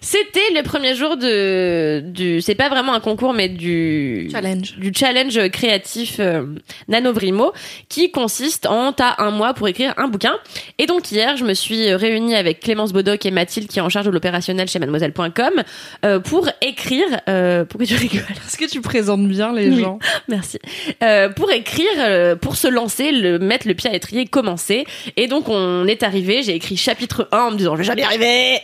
C'était 0.00 0.40
le 0.54 0.62
premier 0.62 0.94
jour 0.94 1.16
de 1.16 2.00
du 2.04 2.40
c'est 2.40 2.54
pas 2.54 2.68
vraiment 2.68 2.92
un 2.94 3.00
concours 3.00 3.32
mais 3.34 3.48
du 3.48 4.28
Challenge. 4.30 4.76
du 4.78 4.92
challenge 4.94 5.48
créatif 5.50 6.16
euh, 6.20 6.44
Nanovrimo 6.88 7.52
qui 7.88 8.10
consiste 8.10 8.66
en 8.66 8.92
t'as 8.92 9.14
un 9.18 9.30
mois 9.30 9.54
pour 9.54 9.68
écrire 9.68 9.94
un 9.96 10.08
bouquin 10.08 10.34
et 10.78 10.86
donc 10.86 11.10
hier 11.10 11.36
je 11.36 11.44
me 11.44 11.54
suis 11.54 11.92
réunie 11.94 12.34
avec 12.34 12.60
Clémence 12.60 12.92
Bodoc 12.92 13.24
et 13.26 13.30
Mathilde 13.30 13.68
qui 13.68 13.78
est 13.78 13.82
en 13.82 13.88
charge 13.88 14.06
de 14.06 14.10
l'opérationnel 14.10 14.68
chez 14.68 14.78
mademoiselle.com 14.78 15.62
euh, 16.04 16.20
pour 16.20 16.48
écrire 16.62 17.06
euh, 17.28 17.64
pourquoi 17.64 17.86
tu 17.86 17.94
rigoles 17.96 18.20
Est-ce 18.46 18.56
que 18.56 18.64
tu 18.70 18.80
présentes 18.80 19.26
bien 19.28 19.52
les 19.52 19.68
Oui. 19.70 19.80
gens? 19.80 19.98
Merci. 20.28 20.58
Euh, 21.02 21.28
pour 21.28 21.50
écrire, 21.50 21.86
euh, 21.98 22.36
pour 22.36 22.56
se 22.56 22.68
lancer, 22.68 23.12
le 23.12 23.38
mettre 23.38 23.66
le 23.66 23.74
pied 23.74 23.90
à 23.90 23.92
l'étrier, 23.92 24.26
commencer. 24.26 24.84
Et 25.16 25.26
donc 25.26 25.48
on 25.48 25.86
est 25.86 26.02
arrivé. 26.02 26.42
J'ai 26.42 26.54
écrit 26.54 26.76
chapitre 26.76 27.28
1 27.32 27.38
en 27.38 27.50
me 27.50 27.56
disant 27.56 27.74
je 27.74 27.78
vais 27.80 27.84
jamais 27.84 28.02
y 28.02 28.04
arriver. 28.04 28.58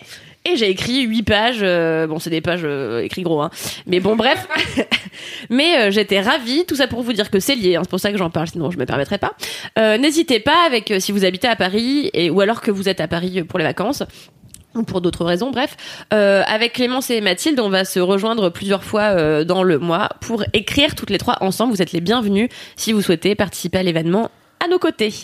Et 0.47 0.57
j'ai 0.57 0.69
écrit 0.69 1.03
8 1.03 1.23
pages. 1.23 1.59
euh, 1.63 2.07
bon, 2.07 2.19
c'est 2.19 2.29
des 2.31 2.41
pages 2.43 2.61
euh, 2.65 3.01
écrits 3.03 3.23
gros, 3.23 3.41
hein. 3.41 3.51
Mais 3.87 3.99
bon, 4.01 4.15
bref. 4.15 4.47
Mais 5.51 5.79
euh, 5.79 5.91
j'étais 5.91 6.21
ravie. 6.21 6.65
Tout 6.67 6.75
ça 6.77 6.87
pour 6.87 7.03
vous 7.03 7.13
dire 7.15 7.31
que 7.31 7.41
c'est 7.41 7.55
lié. 7.55 7.77
hein. 7.77 7.81
C'est 7.85 7.91
pour 7.91 8.01
ça 8.01 8.13
que 8.13 8.19
j'en 8.19 8.29
parle. 8.31 8.49
Sinon, 8.49 8.71
je 8.71 8.79
me 8.79 8.85
permettrais 8.85 9.17
pas. 9.19 9.33
Euh, 9.79 9.97
N'hésitez 9.97 10.41
pas 10.41 10.67
avec 10.67 10.91
euh, 10.91 11.01
si 11.01 11.13
vous 11.13 11.25
habitez 11.25 11.49
à 11.49 11.57
Paris 11.57 12.11
et 12.13 12.29
ou 12.31 12.41
alors 12.43 12.61
que 12.61 12.71
vous 12.71 12.89
êtes 12.91 13.01
à 13.01 13.09
Paris 13.09 13.43
pour 13.45 13.59
les 13.59 13.65
vacances 13.65 14.03
ou 14.75 14.83
pour 14.83 15.01
d'autres 15.01 15.25
raisons, 15.25 15.51
bref. 15.51 15.77
Euh, 16.13 16.43
avec 16.47 16.73
Clémence 16.75 17.09
et 17.09 17.21
Mathilde, 17.21 17.61
on 17.61 17.71
va 17.71 17.85
se 17.85 18.01
rejoindre 18.01 18.51
plusieurs 18.51 18.83
fois 18.85 19.03
euh, 19.17 19.45
dans 19.45 19.63
le 19.63 19.79
mois 19.79 20.09
pour 20.21 20.45
écrire 20.53 20.95
toutes 20.97 21.11
les 21.11 21.19
trois 21.19 21.39
ensemble. 21.43 21.73
Vous 21.73 21.81
êtes 21.81 21.93
les 21.93 22.01
bienvenus 22.01 22.49
si 22.77 22.93
vous 22.93 23.01
souhaitez 23.01 23.35
participer 23.37 23.79
à 23.79 23.83
l'événement 23.85 24.31
à 24.63 24.69
nos 24.69 24.79
côtés. 24.81 25.15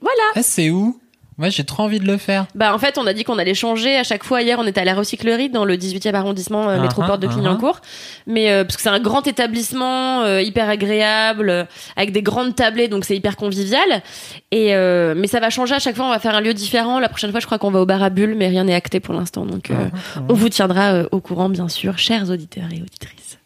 Voilà. 0.00 0.22
Ah, 0.36 0.42
c'est 0.42 0.70
où? 0.70 0.98
Moi, 1.42 1.48
j'ai 1.48 1.64
trop 1.64 1.82
envie 1.82 1.98
de 1.98 2.06
le 2.06 2.18
faire. 2.18 2.46
Bah 2.54 2.72
en 2.72 2.78
fait, 2.78 2.98
on 2.98 3.06
a 3.08 3.12
dit 3.12 3.24
qu'on 3.24 3.36
allait 3.36 3.52
changer 3.52 3.96
à 3.96 4.04
chaque 4.04 4.22
fois. 4.22 4.42
Hier, 4.42 4.60
on 4.60 4.64
était 4.68 4.80
à 4.80 4.84
la 4.84 4.94
recyclerie 4.94 5.50
dans 5.50 5.64
le 5.64 5.76
18e 5.76 6.14
arrondissement 6.14 6.68
euh, 6.68 6.80
métroport 6.80 7.18
de 7.18 7.26
ah, 7.26 7.32
Clignancourt. 7.32 7.80
Mais 8.28 8.52
euh, 8.52 8.62
parce 8.62 8.76
que 8.76 8.82
c'est 8.82 8.90
un 8.90 9.00
grand 9.00 9.26
établissement 9.26 10.22
euh, 10.22 10.40
hyper 10.40 10.68
agréable 10.68 11.50
euh, 11.50 11.64
avec 11.96 12.12
des 12.12 12.22
grandes 12.22 12.54
tablées 12.54 12.86
donc 12.86 13.04
c'est 13.04 13.16
hyper 13.16 13.34
convivial. 13.34 14.04
Et 14.52 14.76
euh, 14.76 15.14
mais 15.16 15.26
ça 15.26 15.40
va 15.40 15.50
changer 15.50 15.74
à 15.74 15.80
chaque 15.80 15.96
fois, 15.96 16.04
on 16.04 16.10
va 16.10 16.20
faire 16.20 16.36
un 16.36 16.40
lieu 16.40 16.54
différent. 16.54 17.00
La 17.00 17.08
prochaine 17.08 17.32
fois, 17.32 17.40
je 17.40 17.46
crois 17.46 17.58
qu'on 17.58 17.72
va 17.72 17.80
au 17.80 17.86
bar 17.86 18.04
à 18.04 18.10
bulles 18.10 18.36
mais 18.36 18.46
rien 18.46 18.62
n'est 18.62 18.74
acté 18.74 19.00
pour 19.00 19.12
l'instant. 19.12 19.44
Donc 19.44 19.72
euh, 19.72 19.88
on 20.28 20.34
vous 20.34 20.48
tiendra 20.48 20.92
euh, 20.92 21.08
au 21.10 21.18
courant 21.18 21.48
bien 21.48 21.68
sûr, 21.68 21.98
chers 21.98 22.30
auditeurs 22.30 22.68
et 22.72 22.80
auditrices. 22.80 23.38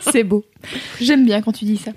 C'est 0.00 0.24
beau. 0.24 0.44
J'aime 1.00 1.24
bien 1.24 1.40
quand 1.40 1.52
tu 1.52 1.64
dis 1.64 1.78
ça. 1.78 1.92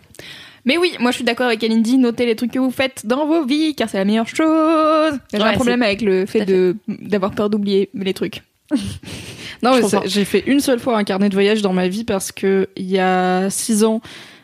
Mais 0.66 0.78
oui, 0.78 0.94
moi 1.00 1.12
je 1.12 1.18
suis 1.18 1.26
d'accord 1.26 1.48
avec 1.48 1.60
Kalindi, 1.60 1.98
notez 1.98 2.26
les 2.26 2.36
trucs 2.36 2.52
que 2.52 2.60
vous 2.60 2.72
faites 2.72 3.06
dans 3.06 3.26
vos 3.26 3.46
vies, 3.46 3.76
car 3.76 3.90
c'est 3.90 3.98
la 3.98 4.06
meilleure 4.06 4.28
chose. 4.28 5.20
J'ai 5.34 5.40
Ouais, 5.40 5.44
un 5.44 5.54
problème 5.54 5.82
avec 5.82 6.02
le 6.02 6.26
fait 6.26 6.46
d'avoir 6.88 7.32
peur 7.32 7.50
d'oublier 7.50 7.90
les 7.94 8.14
trucs. 8.14 8.44
Non, 9.62 9.80
j'ai 10.06 10.26
fait 10.26 10.44
une 10.46 10.60
seule 10.60 10.80
fois 10.80 10.98
un 10.98 11.06
carnet 11.06 11.30
de 11.30 11.34
voyage 11.36 11.62
dans 11.62 11.72
ma 11.72 11.88
vie 11.88 12.04
parce 12.04 12.34
que 12.34 12.68
il 12.76 12.84
y 12.90 13.00
a 13.00 13.50
six 13.50 13.86
ans, 13.86 14.02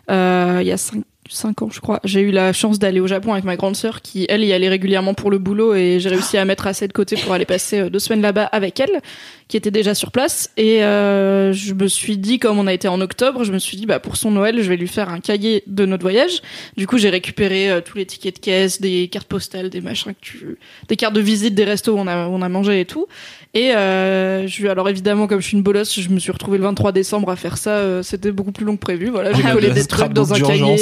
euh, 0.09 0.59
il 0.61 0.67
y 0.67 0.71
a 0.71 0.77
cinq, 0.77 1.03
cinq 1.29 1.61
ans, 1.61 1.69
je 1.71 1.79
crois, 1.79 1.99
j'ai 2.03 2.21
eu 2.21 2.31
la 2.31 2.53
chance 2.53 2.79
d'aller 2.79 2.99
au 2.99 3.07
Japon 3.07 3.33
avec 3.33 3.43
ma 3.45 3.55
grande 3.55 3.75
sœur 3.75 4.01
qui, 4.01 4.25
elle, 4.29 4.43
y 4.43 4.51
allait 4.53 4.69
régulièrement 4.69 5.13
pour 5.13 5.31
le 5.31 5.37
boulot 5.37 5.73
et 5.75 5.99
j'ai 5.99 6.09
réussi 6.09 6.37
à 6.37 6.45
mettre 6.45 6.67
assez 6.67 6.87
de 6.87 6.93
côté 6.93 7.15
pour 7.17 7.33
aller 7.33 7.45
passer 7.45 7.79
euh, 7.79 7.89
deux 7.89 7.99
semaines 7.99 8.21
là-bas 8.21 8.43
avec 8.45 8.79
elle, 8.79 9.01
qui 9.47 9.57
était 9.57 9.71
déjà 9.71 9.93
sur 9.95 10.11
place. 10.11 10.49
Et 10.57 10.83
euh, 10.83 11.53
je 11.53 11.73
me 11.73 11.87
suis 11.87 12.17
dit, 12.17 12.39
comme 12.39 12.59
on 12.59 12.67
a 12.67 12.73
été 12.73 12.87
en 12.87 12.99
octobre, 13.01 13.43
je 13.43 13.51
me 13.51 13.59
suis 13.59 13.77
dit, 13.77 13.85
bah 13.85 13.99
pour 13.99 14.17
son 14.17 14.31
Noël, 14.31 14.61
je 14.61 14.69
vais 14.69 14.77
lui 14.77 14.87
faire 14.87 15.09
un 15.09 15.19
cahier 15.19 15.63
de 15.67 15.85
notre 15.85 16.03
voyage. 16.03 16.41
Du 16.77 16.87
coup, 16.87 16.97
j'ai 16.97 17.09
récupéré 17.09 17.69
euh, 17.71 17.81
tous 17.81 17.97
les 17.97 18.05
tickets 18.05 18.35
de 18.35 18.39
caisse, 18.39 18.81
des 18.81 19.07
cartes 19.07 19.27
postales, 19.27 19.69
des 19.69 19.81
machins 19.81 20.13
que 20.13 20.17
tu, 20.21 20.57
des 20.87 20.95
cartes 20.95 21.13
de 21.15 21.21
visite 21.21 21.55
des 21.55 21.63
restos 21.65 21.93
où 21.93 21.99
on 21.99 22.07
a, 22.07 22.27
où 22.27 22.31
on 22.31 22.41
a 22.41 22.49
mangé 22.49 22.79
et 22.81 22.85
tout. 22.85 23.07
Et 23.55 23.71
euh, 23.75 24.45
je, 24.47 24.67
alors 24.67 24.87
évidemment, 24.89 25.25
comme 25.25 25.41
je 25.41 25.47
suis 25.47 25.57
une 25.57 25.63
bolosse, 25.63 25.99
je 25.99 26.09
me 26.09 26.19
suis 26.19 26.31
retrouvée 26.31 26.57
le 26.59 26.63
23 26.65 26.91
décembre 26.91 27.29
à 27.31 27.35
faire 27.35 27.57
ça. 27.57 27.71
euh, 27.77 28.03
C'était 28.03 28.31
beaucoup 28.31 28.51
plus 28.51 28.63
long 28.65 28.75
que 28.75 28.81
prévu. 28.81 29.09
Voilà, 29.09 29.33
j'ai 29.33 29.41
Ah, 29.45 29.53
collé 29.53 29.71
des 29.71 29.85
trucs 29.85 30.13
dans 30.13 30.33
un 30.33 30.37
cahier. 30.49 30.77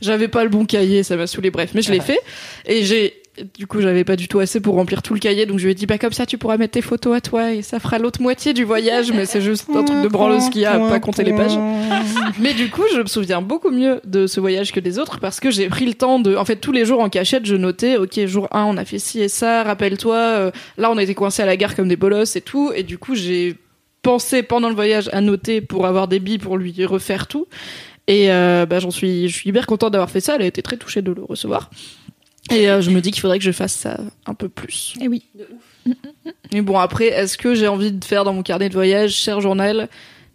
J'avais 0.00 0.28
pas 0.28 0.44
le 0.44 0.50
bon 0.50 0.64
cahier, 0.64 1.02
ça 1.02 1.16
m'a 1.16 1.26
saoulé. 1.26 1.50
Bref, 1.50 1.70
mais 1.74 1.82
je 1.82 1.92
l'ai 1.92 2.00
fait. 2.00 2.20
Et 2.66 2.84
j'ai, 2.84 3.14
du 3.56 3.66
coup, 3.66 3.80
j'avais 3.80 4.04
pas 4.04 4.16
du 4.16 4.28
tout 4.28 4.38
assez 4.38 4.60
pour 4.60 4.74
remplir 4.74 5.02
tout 5.02 5.14
le 5.14 5.20
cahier. 5.20 5.46
Donc 5.46 5.58
je 5.58 5.64
lui 5.64 5.72
ai 5.72 5.74
dit, 5.74 5.86
bah 5.86 5.98
comme 5.98 6.12
ça, 6.12 6.26
tu 6.26 6.38
pourras 6.38 6.56
mettre 6.56 6.72
tes 6.72 6.82
photos 6.82 7.16
à 7.16 7.20
toi 7.20 7.52
et 7.52 7.62
ça 7.62 7.78
fera 7.80 7.98
l'autre 7.98 8.20
moitié 8.20 8.52
du 8.52 8.64
voyage. 8.64 9.12
Mais 9.12 9.26
c'est 9.26 9.40
juste 9.40 9.68
un 9.74 9.84
truc 9.84 10.02
de 10.02 10.08
branleuse 10.08 10.50
qui 10.50 10.64
a 10.64 10.72
à 10.72 10.88
pas 10.88 11.00
compter 11.00 11.24
les 11.24 11.32
pages. 11.32 11.58
Mais 12.40 12.54
du 12.54 12.68
coup, 12.70 12.82
je 12.94 13.00
me 13.00 13.06
souviens 13.06 13.40
beaucoup 13.42 13.70
mieux 13.70 14.00
de 14.04 14.26
ce 14.26 14.40
voyage 14.40 14.72
que 14.72 14.80
des 14.80 14.98
autres 14.98 15.18
parce 15.20 15.40
que 15.40 15.50
j'ai 15.50 15.68
pris 15.68 15.86
le 15.86 15.94
temps 15.94 16.18
de. 16.20 16.36
En 16.36 16.44
fait, 16.44 16.56
tous 16.56 16.72
les 16.72 16.84
jours 16.84 17.00
en 17.00 17.08
cachette, 17.08 17.46
je 17.46 17.56
notais 17.56 17.96
Ok, 17.96 18.18
jour 18.26 18.48
1, 18.52 18.64
on 18.64 18.76
a 18.76 18.84
fait 18.84 18.98
ci 18.98 19.20
et 19.20 19.28
ça, 19.28 19.62
rappelle-toi. 19.62 20.16
euh, 20.16 20.50
là, 20.76 20.90
on 20.90 20.96
a 20.96 21.02
été 21.02 21.14
coincés 21.14 21.42
à 21.42 21.46
la 21.46 21.56
gare 21.56 21.74
comme 21.74 21.88
des 21.88 21.96
bolosses 21.96 22.36
et 22.36 22.40
tout. 22.40 22.72
Et 22.74 22.82
du 22.82 22.98
coup, 22.98 23.14
j'ai 23.14 23.56
pensé 24.02 24.42
pendant 24.42 24.68
le 24.68 24.74
voyage 24.74 25.10
à 25.12 25.20
noter 25.20 25.60
pour 25.60 25.86
avoir 25.86 26.08
des 26.08 26.20
billes 26.20 26.38
pour 26.38 26.56
lui 26.56 26.84
refaire 26.84 27.26
tout. 27.26 27.46
Et 28.08 28.32
euh, 28.32 28.64
bah, 28.66 28.80
j'en 28.80 28.90
suis, 28.90 29.28
je 29.28 29.34
suis 29.34 29.50
hyper 29.50 29.66
contente 29.66 29.92
d'avoir 29.92 30.10
fait 30.10 30.20
ça. 30.20 30.34
Elle 30.34 30.42
a 30.42 30.46
été 30.46 30.62
très 30.62 30.78
touchée 30.78 31.02
de 31.02 31.12
le 31.12 31.22
recevoir. 31.22 31.70
Et 32.50 32.70
euh, 32.70 32.80
je 32.80 32.90
me 32.90 33.00
dis 33.00 33.10
qu'il 33.10 33.20
faudrait 33.20 33.38
que 33.38 33.44
je 33.44 33.52
fasse 33.52 33.74
ça 33.74 34.00
un 34.26 34.34
peu 34.34 34.48
plus. 34.48 34.94
Et 35.00 35.06
oui. 35.06 35.24
Mais 36.52 36.62
bon, 36.62 36.78
après, 36.78 37.08
est-ce 37.08 37.36
que 37.36 37.54
j'ai 37.54 37.68
envie 37.68 37.92
de 37.92 38.02
faire 38.04 38.24
dans 38.24 38.32
mon 38.32 38.42
carnet 38.42 38.70
de 38.70 38.74
voyage, 38.74 39.12
cher 39.12 39.42
journal 39.42 39.90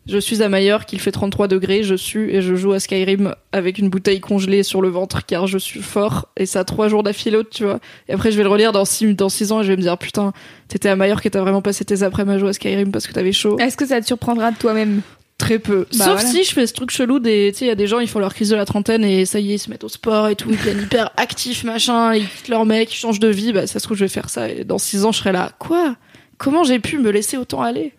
Je 0.05 0.19
suis 0.19 0.43
à 0.43 0.49
Majorque, 0.49 0.93
il 0.93 0.99
fait 0.99 1.11
33 1.11 1.47
degrés, 1.47 1.81
je 1.81 1.95
suis 1.95 2.29
et 2.29 2.43
je 2.43 2.53
joue 2.53 2.73
à 2.73 2.79
Skyrim 2.79 3.33
avec 3.51 3.79
une 3.79 3.89
bouteille 3.89 4.19
congelée 4.19 4.61
sur 4.61 4.79
le 4.79 4.89
ventre 4.89 5.25
car 5.25 5.47
je 5.47 5.57
suis 5.57 5.81
fort 5.81 6.29
et 6.37 6.45
ça 6.45 6.59
a 6.59 6.63
trois 6.65 6.87
jours 6.87 7.01
d'affilée, 7.01 7.41
tu 7.49 7.63
vois. 7.63 7.79
Et 8.07 8.13
après, 8.13 8.31
je 8.31 8.37
vais 8.37 8.43
le 8.43 8.49
relire 8.49 8.71
dans 8.71 8.85
six, 8.85 9.15
dans 9.15 9.29
six 9.29 9.51
ans 9.51 9.61
et 9.61 9.63
je 9.63 9.69
vais 9.69 9.77
me 9.77 9.81
dire, 9.81 9.97
putain, 9.97 10.33
t'étais 10.67 10.89
à 10.89 10.95
Majorque 10.95 11.25
et 11.25 11.31
t'as 11.31 11.41
vraiment 11.41 11.63
passé 11.63 11.83
tes 11.83 12.03
après-midi 12.03 12.35
à 12.35 12.39
jouer 12.39 12.49
à 12.49 12.53
Skyrim 12.53 12.91
parce 12.91 13.07
que 13.07 13.13
t'avais 13.13 13.31
chaud. 13.31 13.57
Est-ce 13.57 13.77
que 13.77 13.87
ça 13.87 13.99
te 13.99 14.05
surprendra 14.05 14.51
de 14.51 14.57
toi-même? 14.57 15.01
Très 15.37 15.59
peu. 15.59 15.87
Bah, 15.97 16.05
Sauf 16.05 16.13
voilà. 16.21 16.29
si 16.29 16.43
je 16.43 16.51
fais 16.53 16.65
ce 16.67 16.73
truc 16.73 16.89
chelou 16.91 17.19
des, 17.19 17.51
tu 17.51 17.59
sais, 17.59 17.65
il 17.65 17.67
y 17.67 17.71
a 17.71 17.75
des 17.75 17.87
gens, 17.87 17.99
ils 17.99 18.07
font 18.07 18.19
leur 18.19 18.33
crise 18.33 18.49
de 18.49 18.55
la 18.55 18.65
trentaine 18.65 19.03
et 19.03 19.25
ça 19.25 19.39
y 19.39 19.51
est, 19.51 19.55
ils 19.55 19.59
se 19.59 19.69
mettent 19.69 19.83
au 19.83 19.89
sport 19.89 20.29
et 20.29 20.35
tout, 20.35 20.49
ils 20.49 20.57
deviennent 20.57 20.83
hyper 20.83 21.09
actifs, 21.17 21.63
machin, 21.63 22.13
ils 22.13 22.27
quittent 22.29 22.47
leur 22.49 22.65
mec, 22.65 22.93
ils 22.93 22.97
changent 22.97 23.19
de 23.19 23.27
vie, 23.27 23.51
bah, 23.51 23.67
ça 23.67 23.79
se 23.79 23.83
trouve, 23.85 23.97
je 23.97 24.05
vais 24.05 24.09
faire 24.09 24.29
ça 24.29 24.47
et 24.49 24.63
dans 24.63 24.77
six 24.77 25.03
ans, 25.05 25.11
je 25.11 25.17
serai 25.19 25.31
là. 25.31 25.51
Quoi? 25.59 25.95
Comment 26.37 26.63
j'ai 26.63 26.79
pu 26.79 26.97
me 26.97 27.09
laisser 27.09 27.35
autant 27.37 27.61
aller? 27.61 27.93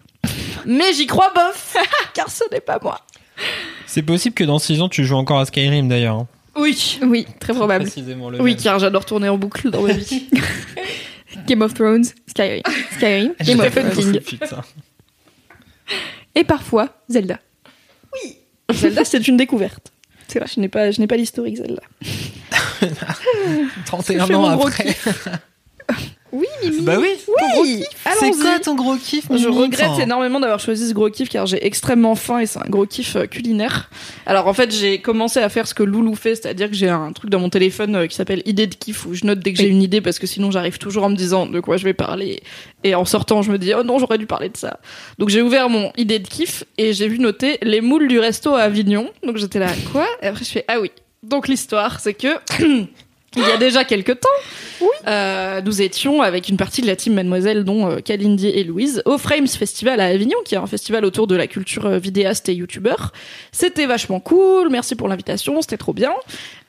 Mais 0.65 0.93
j'y 0.95 1.07
crois 1.07 1.33
bof! 1.35 1.77
car 2.15 2.31
ce 2.31 2.45
n'est 2.53 2.61
pas 2.61 2.79
moi. 2.83 3.01
C'est 3.87 4.03
possible 4.03 4.35
que 4.35 4.45
dans 4.45 4.59
6 4.61 4.81
ans, 4.81 4.89
tu 4.89 5.05
joues 5.05 5.17
encore 5.17 5.41
à 5.41 5.45
Skyrim 5.47 5.89
d'ailleurs. 5.89 6.17
hein. 6.17 6.29
Oui. 6.57 6.99
Oui, 7.03 7.27
très 7.41 7.53
probable. 7.53 7.85
Précisément 7.85 8.31
le 8.31 8.41
Oui, 8.41 8.53
même. 8.55 8.63
car 8.63 8.79
j'adore 8.79 9.05
tourner 9.05 9.29
en 9.29 9.37
boucle 9.37 9.71
dans 9.71 9.83
ma 9.83 9.93
vie. 9.93 10.29
Game 11.49 11.63
of 11.63 11.75
Thrones, 11.75 12.05
Skyrim, 12.29 12.63
Skyrim, 12.97 13.33
Game 13.45 13.59
of 13.61 13.75
Thrones. 13.75 14.21
Et 16.35 16.45
parfois 16.45 16.89
Zelda. 17.09 17.39
Zelda, 18.73 19.05
c'est 19.05 19.27
une 19.29 19.37
découverte. 19.37 19.93
C'est 20.29 20.39
vrai, 20.39 20.49
je 20.53 20.61
n'ai 20.61 20.69
pas, 20.69 20.91
je 20.91 21.01
n'ai 21.01 21.07
pas 21.07 21.17
l'historique, 21.17 21.57
Zelda. 21.57 21.83
31 23.87 24.27
fais 24.27 24.35
ans 24.35 24.47
après. 24.47 24.97
Oui, 26.35 26.47
Mimi. 26.65 26.83
bah 26.83 26.97
oui. 27.01 27.11
Oui! 27.61 27.85
C'est 28.19 28.33
quoi 28.33 28.59
ton 28.59 28.75
gros 28.75 28.97
kiff 28.97 29.27
Je 29.31 29.47
regrette 29.49 29.89
Enfin, 29.91 30.03
énormément 30.03 30.41
d'avoir 30.41 30.59
choisi 30.59 30.89
ce 30.89 30.93
gros 30.93 31.09
kiff 31.09 31.29
car 31.29 31.47
j'ai 31.47 31.65
extrêmement 31.65 32.17
faim 32.17 32.41
et 32.41 32.47
c'est 32.47 32.59
un 32.59 32.69
gros 32.69 32.87
kiff 32.87 33.15
euh, 33.15 33.27
culinaire. 33.27 33.89
Alors 34.27 34.49
en 34.49 34.53
fait 34.53 34.75
j'ai 34.75 35.01
commencé 35.01 35.39
à 35.39 35.49
faire 35.49 35.69
ce 35.69 35.75
que 35.75 35.85
Loulou 35.85 36.17
fait, 36.17 36.35
c'est-à-dire 36.35 36.69
que 36.69 36.75
j'ai 36.75 36.89
un 36.89 37.13
truc 37.13 37.31
dans 37.31 37.39
mon 37.39 37.51
téléphone 37.51 37.95
euh, 37.95 38.07
qui 38.09 38.17
s'appelle 38.17 38.43
idée 38.47 38.67
de 38.67 38.75
kiff 38.75 39.07
où 39.07 39.15
je 39.15 39.25
note 39.25 39.39
dès 39.39 39.53
que 39.53 39.59
j'ai 39.61 39.69
une 39.69 39.81
idée 39.83 40.01
parce 40.01 40.19
que 40.19 40.27
sinon 40.27 40.51
j'arrive 40.51 40.79
toujours 40.79 41.05
en 41.05 41.11
me 41.11 41.17
disant 41.17 41.47
de 41.47 41.61
quoi 41.61 41.77
je 41.77 41.85
vais 41.85 41.95
parler 41.95 42.43
et 42.83 42.97
en 42.97 43.05
sortant 43.05 43.43
je 43.43 43.53
me 43.53 43.59
dis 43.59 43.73
oh 43.79 43.85
non 43.85 44.01
j'aurais 44.01 44.19
dû 44.19 44.27
parler 44.27 44.49
de 44.49 44.57
ça. 44.57 44.81
Donc 45.19 45.29
j'ai 45.29 45.41
ouvert 45.41 45.69
mon 45.69 45.93
idée 45.97 46.19
de 46.19 46.27
kiff 46.27 46.65
et 46.79 46.93
j'ai 46.95 47.07
vu 47.07 47.21
noter 47.21 47.59
les 47.63 47.81
moules 47.81 48.09
du 48.09 48.19
resto 48.19 48.55
à 48.55 48.63
Avignon. 48.63 49.09
Donc 49.25 49.37
j'étais 49.37 49.61
là 49.61 49.69
quoi? 49.93 50.07
Et 50.21 50.27
après 50.27 50.45
je 50.45 50.51
fais 50.51 50.65
ah 50.67 50.81
oui. 50.81 50.91
Donc 51.23 51.47
l'histoire 51.47 52.01
c'est 52.01 52.15
que 52.15 52.29
il 53.37 53.43
y 53.43 53.51
a 53.51 53.57
déjà 53.57 53.85
quelques 53.85 54.21
temps, 54.21 54.89
euh, 55.07 55.61
nous 55.61 55.83
étions 55.83 56.23
avec 56.23 56.49
une 56.49 56.57
partie 56.57 56.83
de 56.83 56.87
la 56.87 56.97
team 56.97 57.15
Mademoiselle, 57.15 57.65
dont 57.65 57.91
euh, 57.91 57.99
Kalindi 57.99 58.49
et 58.49 58.65
Louise, 58.65 59.03
au 59.05 59.19
Frames 59.19 59.47
Festival 59.47 60.01
à 60.01 60.07
Avignon, 60.07 60.39
qui 60.45 60.55
est 60.55 60.59
un 60.59 60.67
festival 60.67 61.05
autour 61.05 61.27
de 61.27 61.35
la 61.35 61.47
culture 61.47 61.87
euh, 61.87 61.99
vidéaste 61.99 62.49
et 62.49 62.55
youtubeur. 62.55 63.13
C'était 63.53 63.87
vachement 63.87 64.21
cool, 64.21 64.69
merci 64.71 64.95
pour 64.95 65.09
l'invitation, 65.09 65.61
c'était 65.61 65.77
trop 65.77 65.93
bien. 65.93 66.13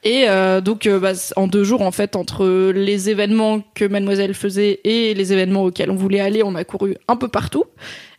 Et 0.04 0.26
euh, 0.28 0.62
donc, 0.62 0.88
bah, 0.88 1.14
en 1.36 1.48
deux 1.48 1.64
jours, 1.64 1.82
en 1.82 1.92
fait, 1.92 2.16
entre 2.16 2.72
les 2.72 3.10
événements 3.10 3.62
que 3.74 3.86
Mademoiselle 3.86 4.34
faisait 4.34 4.80
et 4.84 5.14
les 5.14 5.34
événements 5.34 5.64
auxquels 5.64 5.90
on 5.90 5.96
voulait 5.96 6.20
aller, 6.20 6.44
on 6.44 6.56
a 6.56 6.64
couru 6.64 6.96
un 7.08 7.16
peu 7.16 7.28
partout. 7.28 7.64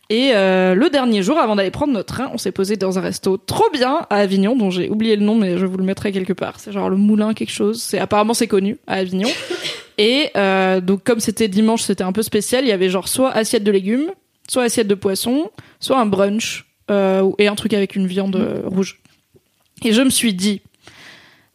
Et 0.09 0.31
euh, 0.33 0.73
le 0.73 0.89
dernier 0.89 1.21
jour, 1.21 1.37
avant 1.37 1.55
d'aller 1.57 1.71
prendre 1.71 1.91
notre 1.91 2.13
train, 2.13 2.29
on 2.33 2.37
s'est 2.37 2.53
posé 2.53 2.77
dans 2.77 2.97
un 2.97 3.01
resto 3.01 3.37
trop 3.37 3.69
bien 3.73 4.05
à 4.09 4.17
Avignon, 4.17 4.55
dont 4.55 4.69
j'ai 4.69 4.89
oublié 4.89 5.17
le 5.17 5.25
nom, 5.25 5.35
mais 5.35 5.57
je 5.57 5.65
vous 5.65 5.77
le 5.77 5.83
mettrai 5.83 6.13
quelque 6.13 6.33
part. 6.33 6.59
C'est 6.59 6.71
genre 6.71 6.89
le 6.89 6.95
Moulin 6.95 7.33
quelque 7.33 7.51
chose. 7.51 7.81
C'est 7.81 7.99
apparemment 7.99 8.33
c'est 8.33 8.47
connu 8.47 8.77
à 8.87 8.95
Avignon. 8.95 9.29
Et 9.97 10.29
euh, 10.37 10.79
donc 10.79 11.03
comme 11.03 11.19
c'était 11.19 11.47
dimanche, 11.47 11.81
c'était 11.81 12.03
un 12.03 12.11
peu 12.11 12.21
spécial. 12.21 12.63
Il 12.63 12.67
y 12.67 12.71
avait 12.71 12.89
genre 12.89 13.07
soit 13.07 13.31
assiette 13.31 13.63
de 13.63 13.71
légumes, 13.71 14.11
soit 14.47 14.63
assiette 14.63 14.87
de 14.87 14.95
poisson, 14.95 15.51
soit 15.79 15.99
un 15.99 16.05
brunch 16.05 16.65
euh, 16.91 17.29
et 17.37 17.47
un 17.47 17.55
truc 17.55 17.73
avec 17.73 17.95
une 17.95 18.07
viande 18.07 18.35
euh, 18.35 18.61
rouge. 18.65 19.01
Et 19.83 19.93
je 19.93 20.01
me 20.01 20.09
suis 20.09 20.33
dit, 20.33 20.61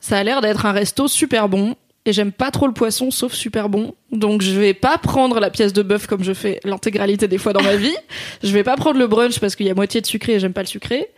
ça 0.01 0.19
a 0.19 0.24
l'air 0.24 0.41
d'être 0.41 0.66
un 0.66 0.73
resto 0.73 1.09
super 1.09 1.49
bon. 1.49 1.77
Et 2.05 2.12
j'aime 2.12 2.33
pas 2.33 2.51
trop 2.51 2.66
le 2.66 2.73
poisson, 2.73 3.12
sauf 3.12 3.33
super 3.33 3.69
bon. 3.69 3.95
Donc 4.11 4.43
je 4.43 4.59
vais 4.59 4.74
pas 4.74 4.99
prendre 4.99 5.39
la 5.39 5.51
pièce 5.51 5.73
de 5.73 5.83
bœuf 5.83 6.07
comme 6.09 6.24
je 6.24 6.33
fais 6.33 6.59
l'intégralité 6.65 7.29
des 7.29 7.39
fois 7.39 7.53
dans 7.53 7.62
ma 7.62 7.77
vie. 7.77 7.95
Je 8.43 8.51
vais 8.53 8.65
pas 8.65 8.77
prendre 8.77 8.99
le 8.99 9.07
brunch 9.07 9.39
parce 9.39 9.55
qu'il 9.55 9.66
y 9.66 9.70
a 9.70 9.74
moitié 9.74 10.01
de 10.01 10.07
sucré 10.07 10.35
et 10.35 10.41
j'aime 10.41 10.53
pas 10.53 10.62
le 10.62 10.66
sucré. 10.66 11.09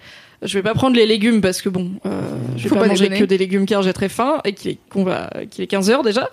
Je 0.42 0.58
vais 0.58 0.62
pas 0.62 0.74
prendre 0.74 0.94
les 0.94 1.06
légumes 1.06 1.40
parce 1.40 1.62
que 1.62 1.70
bon, 1.70 1.92
euh, 2.04 2.20
je 2.56 2.64
vais 2.64 2.68
Faut 2.68 2.74
pas, 2.74 2.82
pas 2.82 2.88
manger 2.88 3.08
que 3.08 3.24
des 3.24 3.38
légumes 3.38 3.64
car 3.64 3.82
j'ai 3.82 3.94
très 3.94 4.10
faim 4.10 4.40
et 4.44 4.52
qu'il 4.52 4.72
est, 4.72 4.78
qu'on 4.90 5.04
va, 5.04 5.30
qu'il 5.50 5.64
est 5.64 5.68
15 5.68 5.88
heures 5.88 6.02
déjà. 6.02 6.28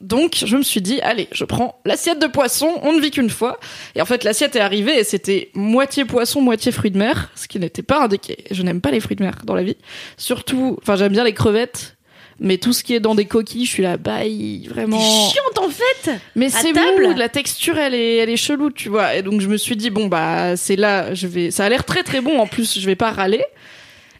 Donc 0.00 0.42
je 0.44 0.56
me 0.56 0.62
suis 0.62 0.82
dit, 0.82 1.00
allez, 1.00 1.26
je 1.32 1.44
prends 1.44 1.80
l'assiette 1.84 2.20
de 2.20 2.26
poisson, 2.26 2.68
on 2.82 2.92
ne 2.92 3.00
vit 3.00 3.10
qu'une 3.10 3.30
fois. 3.30 3.58
Et 3.94 4.02
en 4.02 4.04
fait 4.04 4.24
l'assiette 4.24 4.54
est 4.54 4.60
arrivée 4.60 4.98
et 4.98 5.04
c'était 5.04 5.50
moitié 5.54 6.04
poisson, 6.04 6.40
moitié 6.42 6.70
fruits 6.70 6.90
de 6.90 6.98
mer, 6.98 7.30
ce 7.34 7.48
qui 7.48 7.58
n'était 7.58 7.82
pas 7.82 8.04
indiqué. 8.04 8.44
Je 8.50 8.62
n'aime 8.62 8.80
pas 8.80 8.90
les 8.90 9.00
fruits 9.00 9.16
de 9.16 9.24
mer 9.24 9.38
dans 9.44 9.54
la 9.54 9.62
vie. 9.62 9.76
Surtout, 10.16 10.78
enfin 10.82 10.96
j'aime 10.96 11.12
bien 11.12 11.24
les 11.24 11.32
crevettes, 11.32 11.95
mais 12.38 12.58
tout 12.58 12.72
ce 12.72 12.84
qui 12.84 12.94
est 12.94 13.00
dans 13.00 13.14
des 13.14 13.24
coquilles, 13.24 13.64
je 13.64 13.70
suis 13.70 13.82
là, 13.82 13.96
bye, 13.96 14.66
vraiment. 14.68 15.00
Chiante 15.00 15.58
en 15.58 15.70
fait. 15.70 16.10
Mais 16.34 16.50
c'est 16.50 16.72
mou, 16.72 17.14
la 17.16 17.28
texture 17.28 17.78
elle 17.78 17.94
est, 17.94 18.16
elle 18.16 18.30
est 18.30 18.36
chelou, 18.36 18.70
tu 18.70 18.88
vois. 18.88 19.14
Et 19.14 19.22
donc 19.22 19.40
je 19.40 19.48
me 19.48 19.56
suis 19.56 19.76
dit 19.76 19.90
bon 19.90 20.06
bah 20.06 20.56
c'est 20.56 20.76
là, 20.76 21.14
je 21.14 21.26
vais, 21.26 21.50
ça 21.50 21.64
a 21.64 21.68
l'air 21.68 21.84
très 21.84 22.02
très 22.02 22.20
bon. 22.20 22.38
En 22.38 22.46
plus 22.46 22.78
je 22.78 22.86
vais 22.86 22.96
pas 22.96 23.10
râler. 23.10 23.44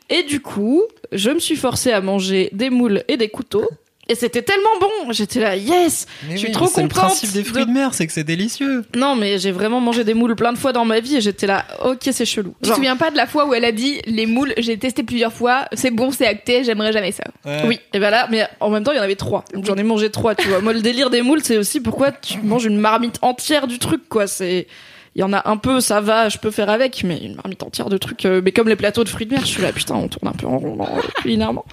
Et 0.09 0.22
du 0.22 0.40
coup 0.40 0.82
je 1.12 1.30
me 1.30 1.38
suis 1.38 1.56
forcée 1.56 1.93
à 1.93 2.01
manger 2.01 2.48
des 2.52 2.70
moules 2.70 3.02
et 3.09 3.16
des 3.16 3.28
couteaux. 3.28 3.68
Et 4.09 4.15
c'était 4.15 4.43
tellement 4.43 4.69
bon, 4.81 5.11
j'étais 5.12 5.41
là 5.41 5.57
yes. 5.57 6.07
Mais 6.28 6.35
Je 6.35 6.37
suis 6.39 6.47
oui, 6.49 6.53
trop 6.53 6.66
C'est 6.66 6.83
le 6.83 6.89
contente 6.89 7.07
principe 7.09 7.33
des 7.33 7.43
fruits 7.43 7.62
de- 7.65 7.69
de 7.69 7.73
mer, 7.74 7.93
c'est 7.93 8.07
que 8.07 8.12
c'est 8.12 8.23
délicieux. 8.23 8.85
Non 8.97 9.16
mais 9.16 9.39
j'ai 9.39 9.51
vraiment 9.51 9.81
mangé 9.81 10.05
des 10.05 10.15
moules 10.15 10.37
plein 10.37 10.53
de 10.53 10.59
fois 10.59 10.73
dans 10.73 10.85
ma 10.85 11.01
vie 11.01 11.16
et 11.16 11.20
j'étais 11.20 11.47
là 11.49 11.65
ok 11.85 12.09
c'est 12.12 12.24
chelou. 12.24 12.55
Je 12.61 12.66
me 12.66 12.69
Genre, 12.69 12.77
souviens 12.77 12.97
pas 12.97 13.11
de 13.11 13.16
la 13.16 13.27
fois 13.27 13.47
où 13.47 13.55
elle 13.55 13.65
a 13.65 13.73
dit 13.73 14.01
les 14.07 14.27
moules, 14.27 14.55
j'ai 14.59 14.78
testé 14.78 15.03
plusieurs 15.03 15.33
fois, 15.33 15.66
c'est 15.73 15.91
bon, 15.91 16.12
c'est 16.12 16.27
acté, 16.27 16.62
j'aimerais 16.62 16.93
jamais 16.93 17.11
ça. 17.11 17.24
Oui, 17.65 17.81
et 17.93 17.99
ben 17.99 18.11
là, 18.11 18.28
mais 18.31 18.47
en 18.61 18.70
même 18.70 18.85
temps, 18.85 18.93
il 18.93 18.97
y 18.97 19.01
en 19.01 19.03
avait 19.03 19.16
trois. 19.16 19.45
Donc 19.53 19.65
j'en 19.65 19.74
ai 19.74 19.83
mangé 19.83 20.09
trois, 20.11 20.35
tu 20.37 20.47
vois. 20.49 20.61
Moi, 20.61 20.73
le 20.73 20.83
délire 20.83 21.11
des 21.11 21.23
moules, 21.23 21.41
c'est 21.43 21.57
aussi 21.59 21.81
pourquoi 21.81 22.12
tu 22.12 22.39
manges 22.43 22.65
une 22.65 22.78
marmite 22.78 23.19
entière 23.23 23.66
du 23.66 23.78
truc, 23.81 24.09
quoi. 24.09 24.27
C'est, 24.28 24.69
il 25.16 25.20
y 25.20 25.23
en 25.24 25.33
a 25.33 25.49
un 25.51 25.57
peu, 25.57 25.81
ça 25.81 26.01
va, 26.01 26.28
je 26.28 26.39
peux 26.39 26.51
faire 26.53 26.70
avec, 26.70 27.03
mais 27.03 27.19
une 27.19 27.35
marmite 27.35 27.62
entière 27.65 27.89
de 27.89 27.97
trucs. 27.99 28.24
euh, 28.27 28.41
mais 28.45 28.53
comme 28.53 28.69
les 28.69 28.77
plateaux 28.77 29.03
de 29.03 29.09
fruits 29.09 29.27
de 29.27 29.33
mer, 29.33 29.41
je 29.41 29.47
suis 29.51 29.62
là, 29.62 29.73
putain, 29.73 29.95
on 29.97 30.07
tourne 30.09 30.28
un 30.28 30.33
peu 30.37 30.47
en 30.47 30.59
rond 30.59 30.78
euh, 30.81 31.01
culinairement. 31.23 31.65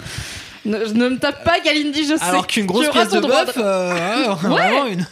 Ne, 0.66 0.78
ne 0.78 1.10
me 1.10 1.18
tape 1.20 1.44
pas, 1.44 1.60
Kalindi, 1.60 2.04
je 2.04 2.16
sais. 2.16 2.24
Alors 2.24 2.48
qu'une 2.48 2.66
grosse 2.66 2.84
Tu 2.86 2.90
auras 2.90 3.02
pièce 3.02 3.10
ton 3.14 3.18
de 3.18 3.22
droit 3.28 3.46
bœuf, 3.46 3.58
euh, 3.58 3.94
ouais, 3.94 4.50
vraiment 4.50 4.86
une 4.88 5.06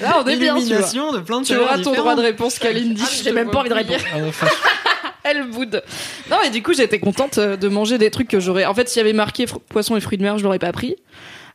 Là, 0.00 0.22
on 0.24 0.26
est 0.28 0.36
bien, 0.36 0.56
tu 0.58 0.74
vois. 0.74 1.12
de 1.12 1.18
plein 1.20 1.40
de 1.42 1.46
Tu 1.46 1.56
auras 1.56 1.78
ton 1.78 1.92
droit 1.92 2.14
de 2.14 2.22
réponse, 2.22 2.58
Kalindi. 2.58 3.02
Ah, 3.04 3.10
j'ai 3.22 3.32
même 3.32 3.50
pas 3.50 3.58
envie 3.60 3.68
de 3.68 3.74
répondre. 3.74 3.98
Ah, 4.14 4.18
faut- 4.32 4.46
Elle 5.24 5.44
boude. 5.48 5.82
Non, 6.30 6.36
et 6.46 6.50
du 6.50 6.62
coup, 6.62 6.74
j'étais 6.74 6.98
contente 7.00 7.38
euh, 7.38 7.56
de 7.56 7.68
manger 7.68 7.96
des 7.98 8.10
trucs 8.10 8.28
que 8.28 8.40
j'aurais. 8.40 8.66
En 8.66 8.74
fait, 8.74 8.88
s'il 8.88 8.98
y 8.98 9.00
avait 9.00 9.12
marqué 9.14 9.46
poisson 9.68 9.96
et 9.96 10.00
fruits 10.00 10.18
de 10.18 10.22
mer, 10.22 10.36
je 10.38 10.44
l'aurais 10.44 10.58
pas 10.58 10.72
pris. 10.72 10.96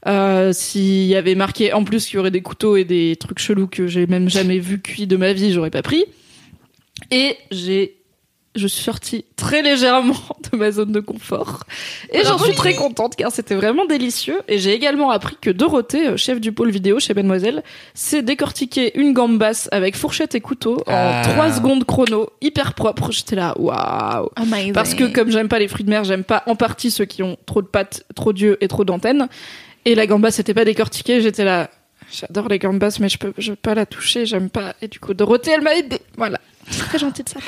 Euh, 0.08 0.54
S'il 0.54 1.04
y 1.06 1.16
avait 1.16 1.36
marqué 1.36 1.74
en 1.74 1.84
plus 1.84 2.06
qu'il 2.06 2.16
y 2.16 2.20
aurait 2.20 2.32
des 2.32 2.42
couteaux 2.42 2.78
et 2.78 2.84
des 2.86 3.16
trucs 3.20 3.38
chelous 3.40 3.68
que 3.68 3.86
j'ai 3.88 4.08
même 4.08 4.30
jamais 4.30 4.58
vu 4.58 4.80
cuits 4.82 5.08
de 5.08 5.18
ma 5.18 5.34
vie, 5.34 5.52
j'aurais 5.54 5.70
pas 5.72 5.82
pris. 5.82 6.06
Et 7.12 7.36
j'ai, 7.52 7.98
je 8.56 8.68
suis 8.68 8.84
sortie 8.84 9.26
très 9.36 9.62
légèrement 9.62 10.16
de 10.52 10.58
ma 10.58 10.72
zone 10.72 10.92
de 10.92 11.00
confort. 11.00 11.64
Et 12.12 12.24
j'en 12.24 12.38
suis 12.40 12.56
très 12.56 12.74
contente 12.74 13.16
car 13.16 13.32
c'était 13.32 13.56
vraiment 13.56 13.86
délicieux. 13.86 14.42
Et 14.48 14.58
j'ai 14.58 14.74
également 14.74 15.12
appris 15.12 15.38
que 15.40 15.50
Dorothée, 15.50 16.08
euh, 16.08 16.18
chef 16.18 16.42
du 16.42 16.52
pôle 16.52 16.72
vidéo 16.72 17.00
chez 17.00 17.14
Mademoiselle, 17.14 17.64
sait 17.94 18.22
décortiquer 18.24 18.98
une 19.00 19.14
gambasse 19.14 19.70
avec 19.72 19.96
fourchette 19.96 20.36
et 20.36 20.42
couteau 20.42 20.78
en 20.88 20.94
Ah. 20.94 21.22
3 21.24 21.54
secondes 21.54 21.86
chrono, 21.86 22.30
hyper 22.42 22.74
propre. 22.74 23.12
J'étais 23.12 23.36
là, 23.36 23.54
waouh! 23.58 24.30
Amazing. 24.36 24.74
Parce 24.74 24.96
que 24.96 25.06
comme 25.06 25.30
j'aime 25.32 25.48
pas 25.48 25.60
les 25.60 25.68
fruits 25.68 25.86
de 25.86 25.90
mer, 25.90 26.04
j'aime 26.04 26.24
pas 26.24 26.44
en 26.48 26.56
partie 26.56 26.92
ceux 26.92 27.06
qui 27.06 27.22
ont 27.24 27.38
trop 27.46 27.62
de 27.62 27.68
pattes, 27.68 28.04
trop 28.16 28.34
d'yeux 28.34 28.58
et 28.62 28.68
trop 28.68 28.84
d'antennes. 28.84 29.28
Et 29.86 29.96
la 29.96 30.08
gambasse 30.08 30.38
n'était 30.40 30.54
pas 30.54 30.66
décortiquée, 30.66 31.22
j'étais 31.22 31.46
là. 31.46 31.70
J'adore 32.12 32.48
les 32.48 32.58
gambas, 32.58 32.98
mais 33.00 33.08
je 33.08 33.20
peux, 33.20 33.34
je 33.38 33.52
peux 33.52 33.56
pas 33.58 33.76
la 33.76 33.86
toucher, 33.86 34.26
j'aime 34.26 34.50
pas. 34.50 34.74
Et 34.82 34.88
du 34.88 35.00
coup, 35.00 35.14
Dorothée, 35.14 35.52
elle 35.52 35.62
m'a 35.62 35.76
aidé. 35.76 36.00
Voilà. 36.18 36.40
C'est 36.70 36.80
très 36.80 37.00
gentil 37.00 37.24
de 37.24 37.30
ça. 37.30 37.40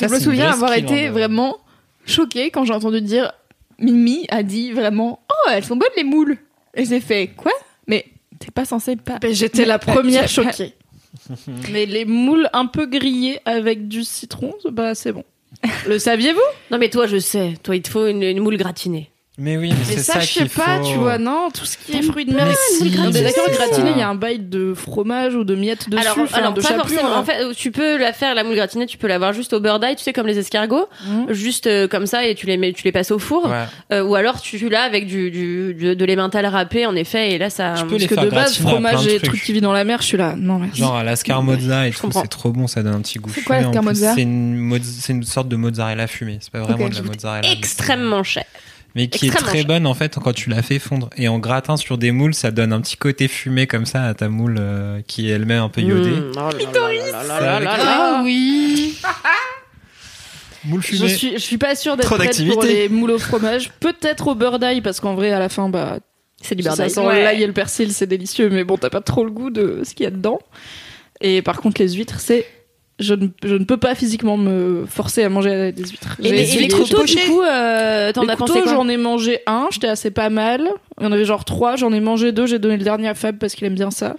je 0.00 0.06
me 0.06 0.20
souviens 0.20 0.50
avoir 0.52 0.72
été 0.74 1.08
vrai. 1.08 1.10
vraiment 1.10 1.58
choquée 2.06 2.50
quand 2.50 2.64
j'ai 2.64 2.72
entendu 2.72 3.00
dire 3.00 3.32
Mimi 3.78 4.26
a 4.30 4.42
dit 4.42 4.72
vraiment 4.72 5.20
Oh, 5.30 5.50
elles 5.50 5.64
sont 5.64 5.76
bonnes 5.76 5.88
les 5.96 6.04
moules. 6.04 6.36
Et 6.74 6.84
j'ai 6.84 7.00
fait 7.00 7.28
Quoi? 7.36 7.52
Mais 7.86 8.04
t'es 8.38 8.50
pas 8.50 8.64
censé 8.64 8.96
pas. 8.96 9.18
J'étais 9.30 9.64
la 9.64 9.78
première 9.78 10.28
choquée. 10.28 10.74
Mais 11.72 11.86
les 11.86 12.04
moules 12.04 12.48
un 12.52 12.66
peu 12.66 12.86
grillées 12.86 13.40
avec 13.44 13.88
du 13.88 14.04
citron, 14.04 14.54
bah 14.70 14.94
c'est 14.94 15.12
bon. 15.12 15.24
Le 15.88 15.98
saviez-vous? 15.98 16.40
Non 16.70 16.78
mais 16.78 16.90
toi 16.90 17.06
je 17.06 17.18
sais, 17.18 17.54
toi 17.62 17.74
il 17.74 17.82
te 17.82 17.88
faut 17.88 18.06
une, 18.06 18.22
une 18.22 18.40
moule 18.40 18.56
gratinée. 18.58 19.10
Mais 19.40 19.56
oui, 19.56 19.68
mais, 19.70 19.76
Mais 19.88 19.94
c'est 19.94 20.02
ça, 20.02 20.14
ça, 20.14 20.20
je 20.20 20.32
sais 20.32 20.44
pas, 20.46 20.78
faut. 20.82 20.88
tu 20.90 20.94
vois, 20.98 21.16
non, 21.18 21.48
tout 21.54 21.64
ce 21.64 21.76
qui 21.78 21.96
est 21.96 22.02
fruits 22.02 22.24
de 22.24 22.34
mer. 22.34 22.44
Mais 22.46 22.54
si, 22.76 22.90
Non, 22.96 23.04
mais 23.04 23.10
mais 23.12 23.22
d'accord, 23.22 23.48
gratiné, 23.52 23.92
il 23.92 23.98
y 23.98 24.02
a 24.02 24.08
un 24.08 24.16
bail 24.16 24.40
de 24.40 24.74
fromage 24.74 25.36
ou 25.36 25.44
de 25.44 25.54
miettes 25.54 25.88
dessus, 25.88 26.02
alors, 26.02 26.18
enfin, 26.24 26.38
alors 26.38 26.52
de 26.54 26.60
pas 26.60 26.68
chapelure. 26.70 26.88
forcément. 26.88 27.12
hein. 27.14 27.20
En 27.20 27.24
fait, 27.24 27.54
tu 27.54 27.70
peux 27.70 27.98
la 27.98 28.12
faire 28.12 28.34
la 28.34 28.42
moule 28.42 28.56
gratinée, 28.56 28.86
tu 28.86 28.98
peux 28.98 29.06
l'avoir 29.06 29.32
juste 29.32 29.52
au 29.52 29.60
beurre 29.60 29.78
d'ail, 29.78 29.94
tu 29.94 30.02
sais 30.02 30.12
comme 30.12 30.26
les 30.26 30.38
escargots, 30.40 30.88
Mhm. 31.06 31.32
juste 31.32 31.68
euh, 31.68 31.86
comme 31.86 32.06
ça 32.06 32.26
et 32.26 32.34
tu 32.34 32.46
les 32.46 32.56
mets, 32.56 32.72
tu 32.72 32.82
les 32.84 32.90
passes 32.90 33.12
au 33.12 33.20
four. 33.20 33.46
Ouais. 33.46 33.64
Euh, 33.92 34.02
ou 34.02 34.16
alors 34.16 34.40
tu 34.40 34.68
l'as 34.68 34.82
avec 34.82 35.06
du, 35.06 35.30
du, 35.30 35.72
du- 35.74 35.94
de 35.94 36.04
l'emmental 36.04 36.44
râpé 36.46 36.84
en 36.86 36.96
effet 36.96 37.30
et 37.30 37.38
là 37.38 37.48
ça. 37.48 37.74
Tu 37.76 37.84
peux 37.84 37.90
Parce 37.90 38.02
les 38.02 38.08
que 38.08 38.14
faire 38.16 38.24
de 38.24 38.30
base, 38.30 38.58
fromage 38.58 39.04
de 39.04 39.10
et 39.10 39.16
trucs. 39.18 39.28
trucs 39.30 39.42
qui 39.44 39.52
vivent 39.52 39.62
dans 39.62 39.72
la 39.72 39.84
mer, 39.84 40.00
je 40.02 40.06
suis 40.06 40.16
là. 40.18 40.34
Non, 40.36 40.58
merci. 40.58 40.80
Genre 40.80 40.96
à 40.96 41.04
la 41.04 41.14
scarmozza 41.14 41.86
et 41.86 41.92
tout, 41.92 42.00
comprends. 42.00 42.22
c'est 42.22 42.28
trop 42.28 42.50
bon, 42.50 42.66
ça 42.66 42.82
donne 42.82 42.94
un 42.94 43.00
petit 43.02 43.20
goût. 43.20 43.30
C'est 43.32 43.42
quoi, 43.42 43.60
la 43.60 43.68
scarmozza 43.70 44.14
C'est 44.16 44.22
une, 44.22 45.22
sorte 45.22 45.46
de 45.48 45.54
mozzarella 45.54 46.08
fumée. 46.08 46.38
C'est 46.40 46.50
pas 46.50 46.60
vraiment 46.62 46.88
de 46.88 46.94
la 46.96 47.02
mozzarella. 47.02 47.52
Extrêmement 47.52 48.24
cher. 48.24 48.44
Mais 48.98 49.06
qui 49.06 49.28
est 49.28 49.30
très 49.30 49.62
bonne 49.62 49.86
en 49.86 49.94
fait 49.94 50.16
quand 50.18 50.32
tu 50.32 50.50
la 50.50 50.60
fais 50.60 50.80
fondre. 50.80 51.08
Et 51.16 51.28
en 51.28 51.38
gratin 51.38 51.76
sur 51.76 51.98
des 51.98 52.10
moules, 52.10 52.34
ça 52.34 52.50
donne 52.50 52.72
un 52.72 52.80
petit 52.80 52.96
côté 52.96 53.28
fumé 53.28 53.68
comme 53.68 53.86
ça 53.86 54.02
à 54.02 54.14
ta 54.14 54.28
moule 54.28 54.56
euh, 54.58 55.00
qui 55.06 55.30
est 55.30 55.34
elle-même 55.34 55.62
un 55.62 55.68
peu 55.68 55.82
iodée. 55.82 56.10
Mmh. 56.10 56.32
Oh 56.36 56.50
là 56.74 57.60
là 57.60 57.60
là. 57.60 57.76
Ah 57.78 58.20
oui 58.24 58.98
Moule 60.64 60.82
je 60.82 60.86
fumée. 60.96 61.08
suis, 61.08 61.32
je 61.34 61.38
suis 61.38 61.58
pas 61.58 61.76
sûre 61.76 61.96
d'être 61.96 62.06
Trop 62.06 62.16
prête 62.16 62.44
pour 62.50 62.64
les 62.64 62.88
moules 62.88 63.12
au 63.12 63.18
fromage. 63.20 63.70
Peut-être 63.78 64.26
au 64.26 64.34
beurre 64.34 64.58
d'ail, 64.58 64.80
parce 64.80 64.98
qu'en 64.98 65.14
vrai, 65.14 65.30
à 65.30 65.38
la 65.38 65.48
fin, 65.48 65.68
bah, 65.68 66.00
C'est 66.42 66.56
du 66.56 66.64
ça 66.64 66.70
beurre 66.70 66.78
d'ail. 66.78 66.90
sent 66.90 67.06
l'ail 67.06 67.42
et 67.44 67.46
le 67.46 67.52
persil, 67.52 67.92
c'est 67.92 68.08
délicieux, 68.08 68.50
mais 68.50 68.64
bon, 68.64 68.76
t'as 68.76 68.90
pas 68.90 69.00
trop 69.00 69.24
le 69.24 69.30
goût 69.30 69.50
de 69.50 69.82
ce 69.84 69.94
qu'il 69.94 70.02
y 70.02 70.06
a 70.08 70.10
dedans. 70.10 70.40
Et 71.20 71.40
par 71.42 71.60
contre, 71.60 71.80
les 71.80 71.92
huîtres, 71.92 72.18
c'est. 72.18 72.44
Je 73.00 73.14
ne, 73.14 73.28
je 73.44 73.54
ne 73.54 73.64
peux 73.64 73.76
pas 73.76 73.94
physiquement 73.94 74.36
me 74.36 74.84
forcer 74.86 75.22
à 75.22 75.28
manger 75.28 75.70
des 75.70 75.84
huîtres. 75.84 76.16
Et 76.20 76.32
les, 76.32 76.56
et 76.56 76.60
les 76.60 76.68
couteaux, 76.68 77.04
du 77.04 77.14
coup, 77.14 77.42
euh, 77.42 78.12
t'en 78.12 78.26
as 78.26 78.36
pensé 78.36 78.60
quoi 78.60 78.72
j'en 78.74 78.88
ai 78.88 78.96
mangé 78.96 79.38
un, 79.46 79.68
j'étais 79.70 79.86
assez 79.86 80.10
pas 80.10 80.30
mal. 80.30 80.68
Il 81.00 81.04
y 81.04 81.06
en 81.06 81.12
avait 81.12 81.24
genre 81.24 81.44
trois, 81.44 81.76
j'en 81.76 81.92
ai 81.92 82.00
mangé 82.00 82.32
deux, 82.32 82.46
j'ai 82.46 82.58
donné 82.58 82.76
le 82.76 82.82
dernier 82.82 83.06
à 83.08 83.14
Fab 83.14 83.38
parce 83.38 83.54
qu'il 83.54 83.66
aime 83.66 83.76
bien 83.76 83.92
ça. 83.92 84.16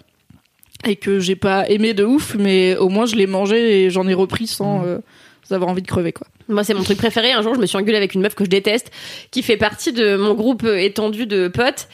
Et 0.87 0.95
que 0.95 1.19
j'ai 1.19 1.35
pas 1.35 1.67
aimé 1.69 1.93
de 1.93 2.05
ouf, 2.05 2.35
mais 2.39 2.77
au 2.77 2.87
moins 2.87 3.05
je 3.05 3.15
l'ai 3.15 3.27
mangé 3.27 3.83
et 3.83 3.89
j'en 3.89 4.07
ai 4.07 4.13
repris 4.13 4.47
sans, 4.47 4.85
euh, 4.85 4.99
sans 5.43 5.55
avoir 5.55 5.69
envie 5.69 5.81
de 5.81 5.87
crever 5.87 6.13
quoi. 6.13 6.27
Moi, 6.47 6.63
c'est 6.63 6.73
mon 6.73 6.81
truc 6.83 6.97
préféré. 6.97 7.31
Un 7.31 7.43
jour, 7.43 7.53
je 7.53 7.59
me 7.59 7.65
suis 7.67 7.77
engueulée 7.77 7.97
avec 7.97 8.15
une 8.15 8.21
meuf 8.21 8.33
que 8.33 8.43
je 8.43 8.49
déteste, 8.49 8.91
qui 9.29 9.43
fait 9.43 9.57
partie 9.57 9.93
de 9.93 10.15
mon 10.15 10.33
groupe 10.33 10.63
euh, 10.63 10.77
étendu 10.77 11.27
de 11.27 11.47
potes. 11.47 11.89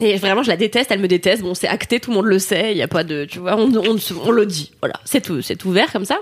Et 0.00 0.16
vraiment, 0.16 0.42
je 0.42 0.48
la 0.48 0.56
déteste, 0.56 0.90
elle 0.90 1.00
me 1.00 1.08
déteste. 1.08 1.42
Bon, 1.42 1.54
c'est 1.54 1.68
acté, 1.68 2.00
tout 2.00 2.10
le 2.10 2.16
monde 2.16 2.26
le 2.26 2.38
sait. 2.38 2.72
Il 2.72 2.76
y 2.76 2.82
a 2.82 2.88
pas 2.88 3.04
de, 3.04 3.24
tu 3.24 3.38
vois, 3.38 3.56
on, 3.56 3.70
on, 3.74 3.96
on 4.24 4.30
le 4.30 4.46
dit. 4.46 4.72
Voilà, 4.80 4.94
c'est 5.04 5.20
tout, 5.20 5.42
c'est 5.42 5.64
ouvert 5.64 5.90
comme 5.92 6.04
ça. 6.04 6.18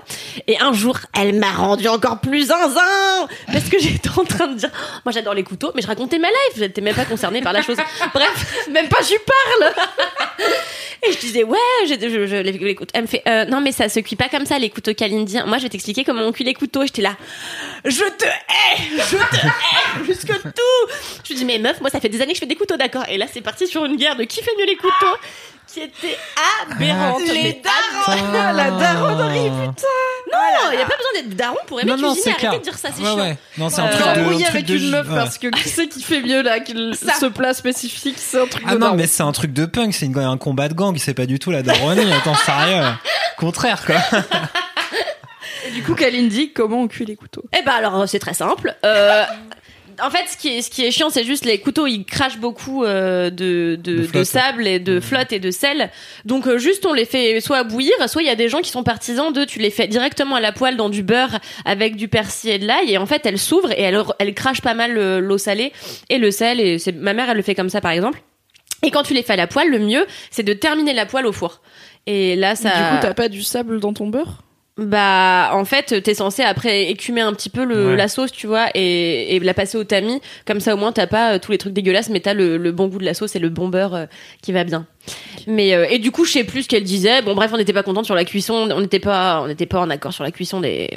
Et 0.47 0.57
un 0.59 0.73
jour, 0.73 0.97
elle 1.17 1.35
m'a 1.37 1.51
rendu 1.51 1.87
encore 1.87 2.19
plus 2.19 2.47
zinzin 2.47 3.27
parce 3.47 3.65
que 3.69 3.79
j'étais 3.79 4.09
en 4.17 4.23
train 4.25 4.47
de 4.47 4.55
dire, 4.55 4.69
moi, 5.05 5.11
j'adore 5.11 5.33
les 5.33 5.43
couteaux, 5.43 5.71
mais 5.75 5.81
je 5.81 5.87
racontais 5.87 6.19
ma 6.19 6.27
life. 6.29 6.57
J'étais 6.57 6.81
même 6.81 6.95
pas 6.95 7.05
concernée 7.05 7.41
par 7.41 7.53
la 7.53 7.61
chose. 7.61 7.77
Bref, 8.13 8.65
même 8.71 8.87
pas, 8.89 9.01
j'y 9.01 9.15
parle. 9.19 9.73
Et 11.07 11.11
je 11.11 11.19
disais, 11.19 11.43
ouais, 11.43 11.57
j'ai- 11.87 11.99
je, 11.99 12.25
je, 12.25 12.35
les, 12.37 12.51
les 12.53 12.75
couteaux. 12.75 12.91
Elle 12.95 13.03
me 13.03 13.07
fait, 13.07 13.21
euh, 13.27 13.45
non, 13.45 13.61
mais 13.61 13.71
ça 13.71 13.87
se 13.87 13.99
cuit 13.99 14.15
pas 14.15 14.29
comme 14.29 14.45
ça, 14.47 14.57
les 14.57 14.71
couteaux 14.71 14.95
Kalindi. 14.95 15.37
Moi, 15.45 15.59
je 15.59 15.63
vais 15.63 15.69
t'expliquer 15.69 16.03
comment 16.03 16.23
on 16.23 16.31
cuit 16.31 16.43
les 16.43 16.55
couteaux. 16.55 16.83
J'étais 16.85 17.03
là, 17.03 17.15
je 17.85 17.99
te 17.99 18.25
hais, 18.25 18.97
je 18.97 19.15
te 19.15 19.35
hais, 19.45 20.03
plus 20.03 20.25
que 20.25 20.33
tout. 20.33 20.93
Je 21.23 21.29
lui 21.29 21.35
dis, 21.35 21.45
mais 21.45 21.59
meuf, 21.59 21.79
moi, 21.81 21.91
ça 21.91 21.99
fait 21.99 22.09
des 22.09 22.19
années 22.21 22.31
que 22.31 22.37
je 22.37 22.39
fais 22.39 22.45
des 22.47 22.55
couteaux, 22.55 22.77
d'accord. 22.77 23.03
Et 23.09 23.17
là, 23.19 23.27
c'est 23.31 23.41
parti 23.41 23.66
sur 23.67 23.85
une 23.85 23.95
guerre 23.97 24.15
de 24.15 24.23
qui 24.23 24.41
fait 24.41 24.51
mieux 24.57 24.65
les 24.65 24.75
couteaux, 24.77 25.15
qui 25.67 25.81
était 25.81 26.17
aberrante. 26.71 27.21
Ah, 27.25 27.31
Mais 27.33 27.61
Ah. 28.37 28.53
la 28.53 28.71
daronnerie, 28.71 29.49
non, 29.49 30.71
il 30.73 30.79
y 30.79 30.81
a 30.81 30.85
pas 30.85 30.95
besoin 30.97 31.13
d'être 31.15 31.35
daron 31.35 31.57
pour 31.67 31.79
aimer 31.79 31.91
Non, 31.91 31.97
non, 31.97 32.13
cuisiner. 32.13 32.33
c'est 32.33 32.39
clair. 32.39 32.51
Arrêtez 32.51 32.65
de 32.65 32.69
dire 32.71 32.77
ça, 32.79 32.89
c'est 32.93 33.01
Ouais, 33.01 33.07
chiant. 33.07 33.17
ouais. 33.19 33.37
Non, 33.57 33.69
c'est 33.69 33.81
Euh, 33.81 33.85
un 33.85 33.87
truc 33.89 34.01
de. 34.05 34.43
un 34.43 34.47
avec 34.47 34.65
de- 34.65 34.75
une 34.77 34.89
meuf 34.89 35.07
ouais. 35.09 35.15
parce 35.15 35.37
que 35.37 35.47
qui 35.47 35.69
c'est 35.69 35.87
qui 35.87 36.01
fait 36.03 36.21
mieux 36.21 36.41
là, 36.41 36.57
ce 36.65 37.25
plat 37.27 37.53
spécifique, 37.53 38.15
c'est 38.17 38.41
un 38.41 38.47
truc 38.47 38.63
Ah 38.67 38.71
de 38.73 38.77
non, 38.77 38.85
daron. 38.87 38.95
mais 38.97 39.07
c'est 39.07 39.23
un 39.23 39.31
truc 39.31 39.53
de 39.53 39.65
punk, 39.65 39.93
c'est 39.93 40.05
une- 40.05 40.17
un 40.17 40.37
combat 40.37 40.67
de 40.67 40.73
gang, 40.73 40.97
c'est 40.97 41.13
pas 41.13 41.25
du 41.25 41.39
tout 41.39 41.51
la 41.51 41.63
daronnie. 41.63 42.11
Attends, 42.11 42.35
sérieux. 42.35 42.83
Contraire, 43.37 43.85
quoi. 43.85 43.95
Du 45.73 45.83
coup, 45.83 45.95
Kalindi, 45.95 46.53
comment 46.53 46.81
on 46.81 46.87
cuit 46.87 47.05
les 47.05 47.15
couteaux? 47.15 47.43
Eh 47.57 47.61
ben 47.63 47.73
alors 47.73 48.07
c'est 48.07 48.19
très 48.19 48.33
simple. 48.33 48.75
Euh, 48.85 49.25
en 50.01 50.09
fait, 50.09 50.27
ce 50.27 50.37
qui 50.37 50.49
est 50.49 50.61
ce 50.61 50.69
qui 50.69 50.85
est 50.85 50.91
chiant, 50.91 51.09
c'est 51.09 51.23
juste 51.23 51.45
les 51.45 51.59
couteaux, 51.59 51.87
ils 51.87 52.05
crachent 52.05 52.37
beaucoup 52.37 52.83
euh, 52.83 53.29
de 53.29 53.77
de, 53.81 54.05
De 54.05 54.23
sable 54.23 54.67
et 54.67 54.79
de 54.79 54.99
flotte 54.99 55.31
et 55.31 55.39
de 55.39 55.51
sel. 55.51 55.89
Donc 56.25 56.47
euh, 56.47 56.57
juste 56.57 56.85
on 56.85 56.93
les 56.93 57.05
fait 57.05 57.39
soit 57.41 57.63
bouillir, 57.63 57.93
soit 58.07 58.21
il 58.21 58.27
y 58.27 58.31
a 58.31 58.35
des 58.35 58.49
gens 58.49 58.59
qui 58.59 58.69
sont 58.69 58.83
partisans 58.83 59.33
de 59.33 59.43
tu 59.45 59.59
les 59.59 59.71
fais 59.71 59.87
directement 59.87 60.35
à 60.35 60.39
la 60.39 60.51
poêle 60.51 60.77
dans 60.77 60.89
du 60.89 61.03
beurre 61.03 61.39
avec 61.65 61.95
du 61.95 62.07
persil 62.07 62.51
et 62.51 62.59
de 62.59 62.67
l'ail 62.67 62.91
et 62.91 62.97
en 62.97 63.05
fait 63.05 63.25
elles 63.25 63.39
s'ouvrent 63.39 63.71
et 63.71 63.81
elles 63.81 64.01
elles 64.19 64.33
crachent 64.33 64.61
pas 64.61 64.75
mal 64.75 64.97
euh, 64.97 65.19
l'eau 65.19 65.37
salée 65.37 65.73
et 66.09 66.17
le 66.17 66.31
sel 66.31 66.59
et 66.59 66.77
c'est 66.77 66.91
ma 66.91 67.13
mère 67.13 67.29
elle 67.29 67.37
le 67.37 67.43
fait 67.43 67.55
comme 67.55 67.69
ça 67.69 67.81
par 67.81 67.91
exemple. 67.91 68.21
Et 68.83 68.91
quand 68.91 69.03
tu 69.03 69.15
les 69.15 69.23
fais 69.23 69.33
à 69.33 69.37
la 69.37 69.47
poêle, 69.47 69.69
le 69.69 69.79
mieux 69.79 70.05
c'est 70.29 70.43
de 70.43 70.53
terminer 70.53 70.93
la 70.93 71.05
poêle 71.05 71.25
au 71.25 71.33
four. 71.33 71.61
Et 72.05 72.35
là 72.35 72.55
ça 72.55 72.69
Du 72.69 72.75
coup, 72.75 73.01
t'as 73.01 73.13
pas 73.13 73.29
du 73.29 73.41
sable 73.41 73.79
dans 73.79 73.93
ton 73.93 74.07
beurre? 74.07 74.43
Bah, 74.77 75.49
en 75.53 75.65
fait, 75.65 76.01
t'es 76.03 76.13
censé 76.13 76.43
après 76.43 76.89
écumer 76.91 77.21
un 77.21 77.33
petit 77.33 77.49
peu 77.49 77.63
le, 77.65 77.87
Ouais. 77.89 77.95
la 77.95 78.07
sauce, 78.07 78.31
tu 78.31 78.45
vois, 78.47 78.67
et, 78.75 79.35
et 79.35 79.39
la 79.39 79.53
passer 79.53 79.77
au 79.77 79.83
tamis. 79.83 80.21
Comme 80.45 80.59
ça, 80.59 80.73
au 80.75 80.77
moins, 80.77 80.91
t'as 80.91 81.07
pas 81.07 81.33
euh, 81.33 81.39
tous 81.39 81.51
les 81.51 81.57
trucs 81.57 81.73
dégueulasses, 81.73 82.09
mais 82.09 82.19
t'as 82.19 82.33
le, 82.33 82.57
le 82.57 82.71
bon 82.71 82.87
goût 82.87 82.99
de 82.99 83.05
la 83.05 83.13
sauce 83.13 83.35
et 83.35 83.39
le 83.39 83.49
bon 83.49 83.69
beurre 83.69 83.95
euh, 83.95 84.05
qui 84.41 84.51
va 84.51 84.63
bien. 84.63 84.85
Mais 85.47 85.73
euh, 85.73 85.87
et 85.89 85.97
du 85.97 86.11
coup, 86.11 86.25
je 86.25 86.33
sais 86.33 86.43
plus 86.43 86.63
ce 86.63 86.67
qu'elle 86.67 86.83
disait. 86.83 87.21
Bon, 87.21 87.33
bref, 87.33 87.51
on 87.53 87.57
n'était 87.57 87.73
pas 87.73 87.83
contente 87.83 88.05
sur 88.05 88.15
la 88.15 88.25
cuisson. 88.25 88.69
On 88.69 88.81
n'était 88.81 88.99
pas, 88.99 89.41
on 89.41 89.47
n'était 89.47 89.65
pas 89.65 89.79
en 89.79 89.89
accord 89.89 90.11
sur 90.13 90.23
la 90.23 90.31
cuisson 90.31 90.59
des. 90.59 90.89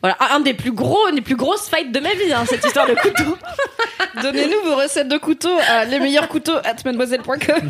Voilà, 0.00 0.16
voilà, 0.18 0.34
un 0.34 0.40
des 0.40 0.54
plus 0.54 0.72
gros, 0.72 1.08
une 1.08 1.16
des 1.16 1.20
plus 1.20 1.36
grosses 1.36 1.68
fights 1.68 1.92
de 1.92 2.00
ma 2.00 2.12
vie, 2.14 2.32
hein, 2.32 2.44
cette 2.48 2.64
histoire 2.64 2.88
de 2.88 2.94
couteau. 2.94 3.36
Donnez-nous 4.22 4.68
vos 4.68 4.76
recettes 4.76 5.08
de 5.08 5.18
couteaux 5.18 5.56
à 5.68 5.84
les 5.84 6.00
meilleurs 6.00 6.28
couteaux 6.28 6.56
at 6.64 6.76
mademoiselle.com. 6.84 7.68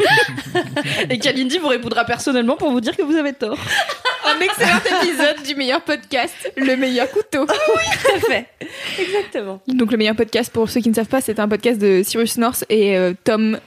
Et 1.11 1.19
Kalindi 1.19 1.59
vous 1.59 1.69
répondra 1.69 2.05
personnellement 2.05 2.57
pour 2.57 2.71
vous 2.71 2.81
dire 2.81 2.97
que 2.97 3.03
vous 3.03 3.17
avez 3.17 3.33
tort. 3.33 3.59
Un 4.25 4.41
excellent 4.41 4.81
épisode 5.03 5.43
du 5.45 5.55
meilleur 5.55 5.83
podcast, 5.83 6.35
le 6.57 6.77
meilleur 6.77 7.11
couteau. 7.11 7.47
Tout 7.47 8.17
à 8.17 8.21
fait. 8.21 8.47
Exactement. 8.99 9.61
Donc 9.69 9.93
le 9.93 9.99
meilleur 9.99 10.17
podcast, 10.17 10.53
pour 10.53 10.69
ceux 10.69 10.81
qui 10.81 10.89
ne 10.89 10.95
savent 10.95 11.07
pas, 11.07 11.21
c'est 11.21 11.39
un 11.39 11.49
podcast 11.49 11.81
de 11.81 12.03
Cyrus 12.03 12.37
North 12.39 12.65
et 12.69 12.97
euh, 12.97 13.13
Tom 13.25 13.59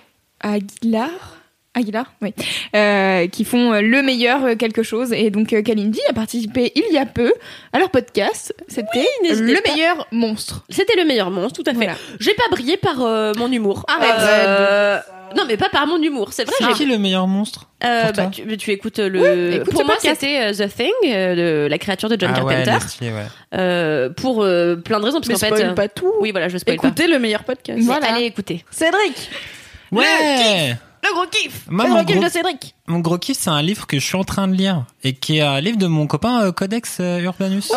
Aguilar. 0.41 1.39
Aguilar, 1.80 2.14
oui, 2.22 2.34
Euh, 2.76 3.28
qui 3.28 3.44
font 3.46 3.74
euh, 3.74 3.82
le 3.82 4.02
meilleur 4.04 4.44
euh, 4.46 4.56
quelque 4.56 4.84
chose. 4.84 5.12
Et 5.14 5.30
donc 5.32 5.48
Kalindi 5.64 6.00
a 6.10 6.14
participé 6.14 6.72
il 6.76 6.94
y 6.94 6.98
a 6.98 7.06
peu 7.06 7.34
à 7.74 7.80
leur 7.80 7.90
podcast. 7.90 8.54
C'était 8.68 9.08
n'hésitez 9.24 9.54
le 9.54 9.62
pas. 9.62 9.74
meilleur 9.74 10.08
monstre. 10.12 10.64
C'était 10.70 10.96
le 10.96 11.06
meilleur 11.06 11.32
monstre, 11.32 11.62
tout 11.64 11.70
à 11.70 11.74
fait. 11.74 11.78
Voilà. 11.86 11.96
J'ai 12.20 12.34
pas 12.36 12.50
brillé 12.52 12.78
par 12.78 13.02
euh, 13.02 13.34
mon 13.38 13.52
humour. 13.52 13.86
Arrête. 13.88 14.14
Euh, 14.20 15.00
Non, 15.38 15.44
mais 15.48 15.58
pas 15.58 15.70
par 15.70 15.86
mon 15.88 16.02
humour. 16.02 16.34
C'est 16.34 16.44
vrai. 16.44 16.56
C'est 16.58 16.66
j'ai 16.66 16.74
qui 16.74 16.86
le 16.86 16.98
meilleur 16.98 17.28
monstre 17.28 17.70
Euh, 17.84 18.12
bah, 18.12 18.32
tu, 18.34 18.58
tu 18.58 18.72
écoutes 18.72 18.98
le. 19.00 19.54
écoute 19.56 19.72
pour 19.72 19.86
moi, 19.86 19.96
c'était 20.00 20.52
The 20.54 20.68
Thing, 20.76 20.92
euh, 21.06 21.36
de 21.36 21.68
la 21.70 21.78
créature 21.78 22.10
de 22.10 22.18
John 22.20 22.32
Ah 22.34 22.38
Carpenter. 22.38 22.78
ouais. 23.02 23.10
Euh, 23.56 24.10
pour 24.10 24.44
euh, 24.44 24.76
plein 24.76 25.00
de 25.00 25.06
raisons, 25.06 25.22
parce 25.22 25.30
qu'en 25.42 25.56
fait. 25.56 25.64
euh, 25.64 25.74
pas 25.74 25.88
tout. 25.88 26.12
Oui, 26.20 26.32
voilà, 26.32 26.50
je 26.50 26.58
spoil 26.58 26.76
Écoutez 26.76 27.08
le 27.08 27.20
meilleur 27.20 27.44
podcast. 27.44 27.78
pas. 27.80 27.86
Voilà. 27.86 28.14
Allez, 28.16 28.26
écoutez. 28.26 28.66
Cédric 28.72 29.30
Ouais 29.92 30.04
Le 30.04 30.89
gros 31.14 31.26
kiff 31.32 31.66
Moi, 31.70 31.86
Le 31.86 31.90
mon 31.90 31.96
gros 31.98 32.06
kiff 32.06 32.16
gros- 32.18 32.26
de 32.26 32.30
Cédric 32.32 32.76
Mon 32.88 33.00
gros 33.00 33.18
kiff, 33.18 33.38
c'est 33.40 33.50
un 33.50 33.62
livre 33.62 33.88
que 33.88 34.00
je 34.00 34.06
suis 34.06 34.16
en 34.18 34.24
train 34.24 34.48
de 34.48 34.54
lire 34.54 34.86
et 35.04 35.14
qui 35.14 35.38
est 35.38 35.42
un 35.42 35.60
livre 35.62 35.78
de 35.78 35.88
mon 35.88 36.08
copain 36.08 36.42
euh, 36.44 36.52
Codex 36.52 36.98
euh, 37.00 37.20
Urbanus. 37.20 37.72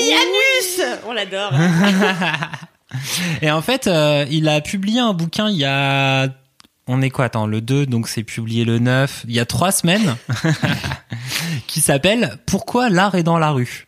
Yanus 0.00 0.80
On 1.06 1.12
l'adore. 1.12 1.52
Et 3.42 3.50
en 3.50 3.60
fait, 3.60 3.86
euh, 3.86 4.24
il 4.30 4.48
a 4.48 4.60
publié 4.62 5.00
un 5.00 5.12
bouquin 5.12 5.50
il 5.50 5.56
y 5.56 5.64
a... 5.64 6.28
On 6.86 7.02
est 7.02 7.10
quoi 7.10 7.26
Attends, 7.26 7.46
le 7.46 7.60
2, 7.60 7.84
donc 7.84 8.08
c'est 8.08 8.22
publié 8.22 8.64
le 8.64 8.78
9, 8.78 9.24
il 9.28 9.34
y 9.34 9.40
a 9.40 9.44
trois 9.44 9.72
semaines, 9.72 10.16
qui 11.66 11.80
s'appelle 11.82 12.38
Pourquoi 12.46 12.88
l'art 12.88 13.14
est 13.14 13.22
dans 13.22 13.38
la 13.38 13.50
rue? 13.50 13.87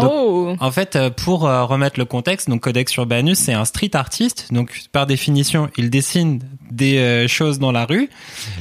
Donc, 0.00 0.28
Oh 0.48 0.56
En 0.60 0.70
fait, 0.70 0.96
euh, 0.96 1.10
pour 1.10 1.46
euh, 1.46 1.64
remettre 1.64 1.98
le 1.98 2.04
contexte, 2.04 2.48
donc 2.48 2.62
Codex 2.62 2.94
Urbanus, 2.96 3.38
c'est 3.38 3.52
un 3.52 3.64
street 3.64 3.90
artiste. 3.94 4.48
Donc, 4.52 4.82
par 4.92 5.06
définition, 5.06 5.68
il 5.76 5.90
dessine 5.90 6.40
des 6.70 6.98
euh, 6.98 7.28
choses 7.28 7.58
dans 7.58 7.72
la 7.72 7.84
rue. 7.84 8.08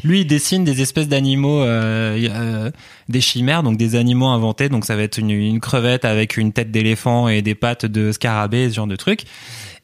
Lui, 0.04 0.22
il 0.22 0.28
dessine 0.28 0.64
des 0.64 0.82
espèces 0.82 1.08
d'animaux, 1.08 1.62
euh, 1.62 2.28
euh, 2.30 2.72
des 3.10 3.22
chimères, 3.22 3.64
donc 3.64 3.78
des 3.78 3.96
animaux 3.96 4.28
inventés. 4.28 4.70
Donc, 4.70 4.86
ça 4.86 4.96
va 4.96 5.04
être 5.04 5.18
une, 5.18 5.32
une 5.32 5.60
crevette 5.60 6.06
avec 6.06 6.38
une 6.38 6.52
tête 6.52 6.72
d'éléphant 6.72 7.28
et 7.28 7.42
des 7.42 7.56
pattes 7.56 7.86
de 7.86 8.12
scarabée, 8.12 8.70
ce 8.70 8.76
genre 8.76 8.88
de 8.88 8.96
truc. 8.96 9.22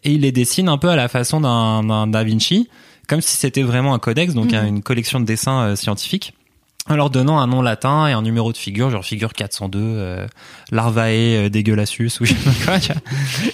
Et 0.03 0.11
il 0.11 0.21
les 0.21 0.31
dessine 0.31 0.67
un 0.69 0.77
peu 0.77 0.89
à 0.89 0.95
la 0.95 1.07
façon 1.07 1.41
d'un 1.41 2.07
Da 2.07 2.23
Vinci, 2.23 2.69
comme 3.07 3.21
si 3.21 3.37
c'était 3.37 3.63
vraiment 3.63 3.93
un 3.93 3.99
codex, 3.99 4.33
donc 4.33 4.53
une 4.53 4.81
collection 4.81 5.19
de 5.19 5.25
dessins 5.25 5.61
euh, 5.61 5.75
scientifiques 5.75 6.33
en 6.89 6.95
leur 6.95 7.09
donnant 7.09 7.39
un 7.39 7.47
nom 7.47 7.61
latin 7.61 8.07
et 8.07 8.11
un 8.11 8.21
numéro 8.21 8.51
de 8.51 8.57
figure, 8.57 8.89
genre 8.89 9.05
figure 9.05 9.33
402, 9.33 9.79
euh, 9.79 10.27
Larvae 10.71 11.07
euh, 11.07 11.49
dégueulassus 11.49 12.19
ou 12.19 12.25
je 12.25 12.33
sais 12.33 12.65
pas 12.65 12.79
quoi. 12.79 12.95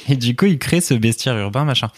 Et 0.09 0.15
du 0.15 0.35
coup, 0.35 0.45
il 0.45 0.57
crée 0.57 0.81
ce 0.81 0.93
bestiaire 0.95 1.37
urbain, 1.37 1.63
machin. 1.63 1.89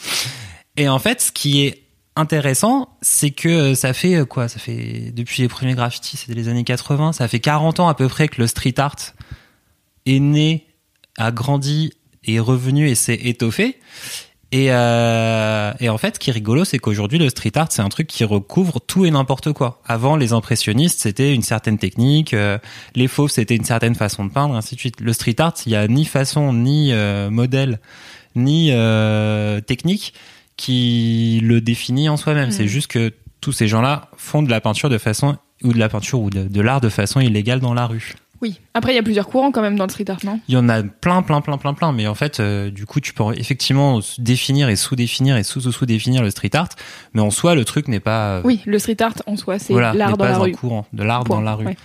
Et 0.77 0.89
en 0.89 0.99
fait, 0.99 1.21
ce 1.21 1.31
qui 1.31 1.63
est 1.65 1.83
intéressant, 2.15 2.89
c'est 3.01 3.31
que 3.31 3.49
euh, 3.49 3.75
ça 3.75 3.93
fait 3.93 4.15
euh, 4.15 4.25
quoi 4.25 4.47
Ça 4.47 4.59
fait 4.59 5.11
depuis 5.13 5.41
les 5.41 5.47
premiers 5.47 5.73
graffitis, 5.73 6.17
c'était 6.17 6.33
les 6.33 6.47
années 6.49 6.63
80, 6.63 7.13
ça 7.13 7.27
fait 7.27 7.39
40 7.39 7.79
ans 7.79 7.87
à 7.87 7.95
peu 7.95 8.07
près 8.07 8.27
que 8.27 8.41
le 8.41 8.47
street 8.47 8.75
art 8.77 8.95
est 10.05 10.19
né, 10.19 10.67
a 11.17 11.31
grandi, 11.31 11.93
est 12.25 12.39
revenu 12.39 12.89
et 12.89 12.95
s'est 12.95 13.19
étoffé. 13.23 13.79
Et, 14.53 14.67
euh, 14.69 15.71
et 15.79 15.87
en 15.87 15.97
fait, 15.97 16.15
ce 16.15 16.19
qui 16.19 16.29
est 16.29 16.33
rigolo, 16.33 16.65
c'est 16.65 16.77
qu'aujourd'hui, 16.77 17.17
le 17.17 17.29
street 17.29 17.53
art, 17.55 17.67
c'est 17.69 17.81
un 17.81 17.87
truc 17.87 18.07
qui 18.07 18.25
recouvre 18.25 18.81
tout 18.85 19.05
et 19.05 19.11
n'importe 19.11 19.53
quoi. 19.53 19.81
Avant, 19.85 20.17
les 20.17 20.33
impressionnistes, 20.33 20.99
c'était 20.99 21.33
une 21.33 21.41
certaine 21.41 21.77
technique, 21.77 22.33
euh, 22.33 22.57
les 22.95 23.07
fauves, 23.07 23.31
c'était 23.31 23.55
une 23.55 23.63
certaine 23.63 23.95
façon 23.95 24.25
de 24.25 24.31
peindre, 24.31 24.55
ainsi 24.55 24.75
de 24.75 24.79
suite. 24.81 24.99
Le 24.99 25.13
street 25.13 25.35
art, 25.39 25.53
il 25.65 25.71
y 25.71 25.75
a 25.75 25.87
ni 25.87 26.03
façon, 26.03 26.51
ni 26.51 26.91
euh, 26.91 27.29
modèle, 27.29 27.79
ni 28.35 28.69
euh, 28.71 29.61
technique 29.61 30.13
qui 30.57 31.39
le 31.41 31.61
définit 31.61 32.09
en 32.09 32.17
soi-même. 32.17 32.51
C'est 32.51 32.67
juste 32.67 32.87
que 32.87 33.13
tous 33.39 33.53
ces 33.53 33.69
gens-là 33.69 34.09
font 34.17 34.43
de 34.43 34.49
la 34.49 34.59
peinture 34.59 34.89
de 34.89 34.97
façon 34.97 35.37
ou 35.63 35.71
de 35.71 35.79
la 35.79 35.87
peinture 35.87 36.19
ou 36.19 36.29
de, 36.29 36.43
de 36.43 36.61
l'art 36.61 36.81
de 36.81 36.89
façon 36.89 37.21
illégale 37.21 37.61
dans 37.61 37.73
la 37.73 37.87
rue. 37.87 38.15
Oui. 38.41 38.59
Après, 38.73 38.91
il 38.91 38.95
y 38.95 38.99
a 38.99 39.03
plusieurs 39.03 39.27
courants 39.27 39.51
quand 39.51 39.61
même 39.61 39.75
dans 39.77 39.85
le 39.85 39.89
street 39.91 40.09
art, 40.09 40.19
non? 40.23 40.39
Il 40.47 40.55
y 40.55 40.57
en 40.57 40.67
a 40.67 40.81
plein, 40.81 41.21
plein, 41.21 41.41
plein, 41.41 41.57
plein, 41.57 41.73
plein. 41.73 41.91
Mais 41.91 42.07
en 42.07 42.15
fait, 42.15 42.39
euh, 42.39 42.71
du 42.71 42.85
coup, 42.85 42.99
tu 42.99 43.13
peux 43.13 43.23
effectivement 43.37 43.99
définir 44.17 44.67
et 44.69 44.75
sous-définir 44.75 45.37
et 45.37 45.43
sous-sous-sous-définir 45.43 46.23
le 46.23 46.31
street 46.31 46.55
art. 46.55 46.69
Mais 47.13 47.21
en 47.21 47.29
soi, 47.29 47.53
le 47.55 47.65
truc 47.65 47.87
n'est 47.87 47.99
pas, 47.99 48.37
euh, 48.37 48.41
Oui, 48.43 48.61
le 48.65 48.79
street 48.79 49.01
art 49.01 49.13
en 49.27 49.35
soi, 49.37 49.59
c'est 49.59 49.73
voilà, 49.73 49.93
l'art 49.93 50.11
dans 50.11 50.17
pas 50.17 50.29
la 50.29 50.35
un 50.37 50.39
rue. 50.39 50.51
courant 50.53 50.85
de 50.91 51.03
l'art 51.03 51.23
dans 51.23 51.41
la 51.41 51.53
rue. 51.55 51.65
Ouais. 51.67 51.77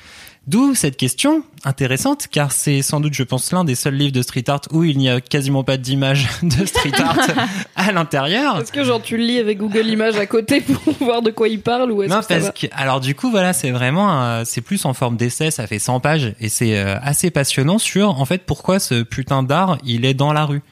D'où 0.47 0.77
cette 0.77 0.97
question 0.97 1.43
intéressante, 1.65 2.29
car 2.31 2.53
c'est 2.53 2.81
sans 2.81 3.01
doute, 3.01 3.15
je 3.15 3.25
pense, 3.25 3.51
l'un 3.51 3.65
des 3.65 3.75
seuls 3.75 3.95
livres 3.95 4.13
de 4.13 4.23
street 4.23 4.45
art 4.47 4.61
où 4.71 4.85
il 4.85 4.97
n'y 4.97 5.11
a 5.11 5.21
quasiment 5.21 5.65
pas 5.65 5.77
d'image 5.77 6.29
de 6.43 6.65
street 6.65 6.93
art 7.01 7.19
à 7.75 7.91
l'intérieur. 7.91 8.61
Est-ce 8.61 8.71
que 8.71 8.85
genre 8.85 9.03
tu 9.03 9.17
le 9.17 9.25
lis 9.25 9.41
avec 9.41 9.59
Google 9.59 9.89
Images 9.89 10.17
à 10.17 10.27
côté 10.27 10.61
pour 10.61 10.95
voir 11.01 11.23
de 11.23 11.33
quoi 11.33 11.49
il 11.49 11.61
parle 11.61 11.91
ou 11.91 12.05
est-ce 12.05 12.13
Non, 12.13 12.21
que 12.21 12.27
ça 12.27 12.35
parce 12.35 12.45
va 12.47 12.53
que 12.53 12.67
alors 12.71 13.01
du 13.01 13.17
coup 13.17 13.29
voilà, 13.31 13.53
c'est 13.53 13.73
vraiment 13.73 14.23
euh, 14.23 14.43
c'est 14.45 14.61
plus 14.61 14.85
en 14.85 14.95
forme 14.95 15.17
d'essai, 15.17 15.51
ça 15.51 15.67
fait 15.67 15.81
100 15.81 15.99
pages 15.99 16.35
et 16.39 16.49
c'est 16.49 16.79
euh, 16.79 16.97
assez 17.03 17.33
passionnant 17.33 17.79
sur 17.79 18.21
en 18.21 18.25
fait 18.25 18.47
pourquoi 18.47 18.79
ce 18.79 19.03
putain 19.03 19.43
d'art 19.43 19.79
il 19.85 20.05
est 20.05 20.15
dans 20.15 20.33
la 20.33 20.45
rue. 20.45 20.63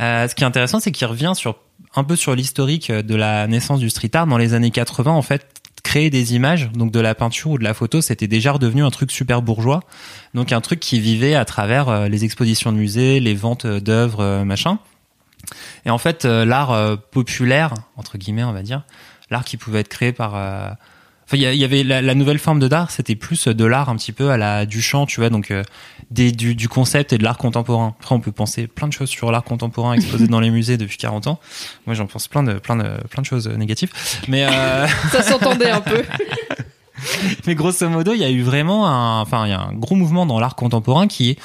Euh, 0.00 0.26
ce 0.28 0.34
qui 0.34 0.44
est 0.44 0.46
intéressant, 0.46 0.80
c'est 0.80 0.92
qu'il 0.92 1.06
revient 1.06 1.32
sur 1.34 1.56
un 1.94 2.04
peu 2.04 2.16
sur 2.16 2.34
l'historique 2.34 2.90
de 2.90 3.14
la 3.14 3.46
naissance 3.48 3.80
du 3.80 3.90
street 3.90 4.10
art 4.14 4.26
dans 4.26 4.38
les 4.38 4.54
années 4.54 4.70
80 4.70 5.12
en 5.12 5.22
fait 5.22 5.46
créer 5.84 6.10
des 6.10 6.34
images 6.34 6.72
donc 6.72 6.90
de 6.90 6.98
la 6.98 7.14
peinture 7.14 7.52
ou 7.52 7.58
de 7.58 7.62
la 7.62 7.74
photo 7.74 8.00
c'était 8.00 8.26
déjà 8.26 8.50
redevenu 8.52 8.82
un 8.82 8.90
truc 8.90 9.12
super 9.12 9.42
bourgeois. 9.42 9.84
Donc 10.34 10.50
un 10.50 10.60
truc 10.60 10.80
qui 10.80 10.98
vivait 10.98 11.36
à 11.36 11.44
travers 11.44 11.88
euh, 11.88 12.08
les 12.08 12.24
expositions 12.24 12.72
de 12.72 12.76
musées 12.76 13.20
les 13.20 13.34
ventes 13.34 13.66
euh, 13.66 13.78
d'œuvres 13.78 14.20
euh, 14.20 14.44
machin. 14.44 14.80
Et 15.84 15.90
en 15.90 15.98
fait 15.98 16.24
l'art 16.24 16.98
populaire 17.10 17.74
entre 17.96 18.16
guillemets 18.16 18.44
on 18.44 18.52
va 18.52 18.62
dire 18.62 18.82
l'art 19.30 19.44
qui 19.44 19.58
pouvait 19.58 19.80
être 19.80 19.88
créé 19.88 20.12
par 20.12 20.32
Enfin, 21.26 21.38
il 21.38 21.42
y, 21.42 21.64
avait 21.64 21.82
la, 21.82 22.14
nouvelle 22.14 22.38
forme 22.38 22.60
de 22.60 22.68
d'art, 22.68 22.90
c'était 22.90 23.14
plus 23.14 23.48
de 23.48 23.64
l'art 23.64 23.88
un 23.88 23.96
petit 23.96 24.12
peu 24.12 24.28
à 24.28 24.36
la 24.36 24.66
Duchamp, 24.66 25.06
tu 25.06 25.20
vois, 25.20 25.30
donc 25.30 25.50
des, 26.10 26.32
du, 26.32 26.54
du 26.54 26.68
concept 26.68 27.12
et 27.12 27.18
de 27.18 27.24
l'art 27.24 27.38
contemporain. 27.38 27.94
Après, 28.00 28.14
on 28.14 28.20
peut 28.20 28.32
penser 28.32 28.66
plein 28.66 28.88
de 28.88 28.92
choses 28.92 29.08
sur 29.08 29.30
l'art 29.30 29.44
contemporain 29.44 29.94
exposé 29.94 30.26
dans 30.26 30.40
les 30.40 30.50
musées 30.50 30.76
depuis 30.76 30.98
40 30.98 31.26
ans. 31.26 31.40
Moi, 31.86 31.94
j'en 31.94 32.06
pense 32.06 32.28
plein 32.28 32.42
de 32.42 32.54
plein 32.54 32.76
de 32.76 32.96
plein 33.10 33.22
de 33.22 33.26
choses 33.26 33.48
négatives. 33.48 33.90
Mais 34.28 34.46
euh, 34.46 34.86
Ça 35.12 35.22
s'entendait 35.22 35.70
un 35.70 35.80
peu. 35.80 36.02
mais 37.46 37.54
grosso 37.54 37.88
modo, 37.88 38.12
il 38.12 38.20
y 38.20 38.24
a 38.24 38.30
eu 38.30 38.42
vraiment 38.42 38.88
un, 38.88 39.20
enfin, 39.20 39.46
il 39.46 39.50
y 39.50 39.54
a 39.54 39.60
un 39.60 39.72
gros 39.72 39.94
mouvement 39.94 40.26
dans 40.26 40.40
l'art 40.40 40.56
contemporain 40.56 41.06
qui 41.06 41.30
est 41.30 41.38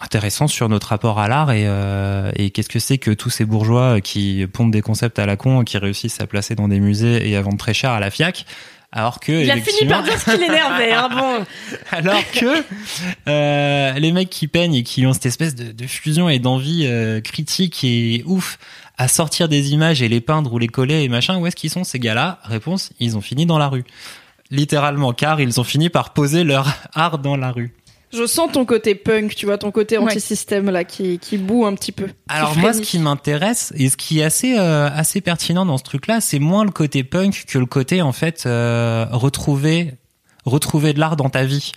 intéressant 0.00 0.46
sur 0.46 0.68
notre 0.68 0.88
rapport 0.88 1.18
à 1.18 1.28
l'art 1.28 1.50
et, 1.50 1.64
euh, 1.66 2.30
et 2.36 2.50
qu'est-ce 2.50 2.68
que 2.68 2.78
c'est 2.78 2.98
que 2.98 3.10
tous 3.10 3.30
ces 3.30 3.44
bourgeois 3.44 4.00
qui 4.00 4.46
pondent 4.52 4.70
des 4.70 4.82
concepts 4.82 5.18
à 5.18 5.26
la 5.26 5.36
con, 5.36 5.64
qui 5.64 5.76
réussissent 5.76 6.20
à 6.20 6.26
placer 6.26 6.54
dans 6.54 6.68
des 6.68 6.78
musées 6.80 7.28
et 7.28 7.36
à 7.36 7.42
vendre 7.42 7.58
très 7.58 7.74
cher 7.74 7.90
à 7.90 8.00
la 8.00 8.10
FIAC, 8.10 8.46
alors 8.90 9.20
que 9.20 9.32
Il 9.32 9.50
a 9.50 9.56
fini 9.58 9.88
par 9.88 10.02
dire 10.02 10.18
ce 10.18 10.30
qui 10.30 10.38
l'énervait, 10.38 10.92
hein, 10.92 11.08
bon. 11.10 11.44
alors 11.90 12.22
que 12.32 12.64
euh, 13.28 13.92
les 13.92 14.12
mecs 14.12 14.30
qui 14.30 14.48
peignent 14.48 14.74
et 14.74 14.82
qui 14.82 15.04
ont 15.06 15.12
cette 15.12 15.26
espèce 15.26 15.54
de, 15.54 15.72
de 15.72 15.86
fusion 15.86 16.28
et 16.30 16.38
d'envie 16.38 16.86
euh, 16.86 17.20
critique 17.20 17.84
et 17.84 18.22
ouf 18.24 18.58
à 18.96 19.06
sortir 19.06 19.48
des 19.48 19.72
images 19.72 20.02
et 20.02 20.08
les 20.08 20.20
peindre 20.20 20.52
ou 20.52 20.58
les 20.58 20.68
coller 20.68 21.02
et 21.04 21.08
machin, 21.08 21.38
où 21.38 21.46
est-ce 21.46 21.54
qu'ils 21.54 21.70
sont 21.70 21.84
ces 21.84 21.98
gars-là? 21.98 22.40
Réponse, 22.44 22.90
ils 22.98 23.16
ont 23.16 23.20
fini 23.20 23.46
dans 23.46 23.58
la 23.58 23.68
rue. 23.68 23.84
Littéralement, 24.50 25.12
car 25.12 25.40
ils 25.40 25.60
ont 25.60 25.64
fini 25.64 25.90
par 25.90 26.14
poser 26.14 26.42
leur 26.42 26.68
art 26.94 27.18
dans 27.18 27.36
la 27.36 27.52
rue. 27.52 27.72
Je 28.12 28.26
sens 28.26 28.50
ton 28.52 28.64
côté 28.64 28.94
punk, 28.94 29.34
tu 29.34 29.44
vois, 29.46 29.58
ton 29.58 29.70
côté 29.70 29.98
Ouais. 29.98 30.04
anti-système 30.04 30.70
là 30.70 30.84
qui, 30.84 31.18
qui 31.18 31.36
boue 31.36 31.66
un 31.66 31.74
petit 31.74 31.92
peu. 31.92 32.06
Alors 32.28 32.56
moi, 32.56 32.72
ce 32.72 32.80
qui 32.80 32.98
m'intéresse 32.98 33.72
et 33.76 33.88
ce 33.90 33.96
qui 33.96 34.20
est 34.20 34.22
assez 34.24 34.56
euh, 34.58 34.88
assez 34.94 35.20
pertinent 35.20 35.66
dans 35.66 35.76
ce 35.78 35.84
truc-là, 35.84 36.20
c'est 36.20 36.38
moins 36.38 36.64
le 36.64 36.70
côté 36.70 37.04
punk 37.04 37.44
que 37.46 37.58
le 37.58 37.66
côté 37.66 38.00
en 38.02 38.12
fait 38.12 38.44
euh, 38.46 39.04
retrouver 39.10 39.94
retrouver 40.46 40.94
de 40.94 41.00
l'art 41.00 41.16
dans 41.16 41.28
ta 41.28 41.44
vie. 41.44 41.72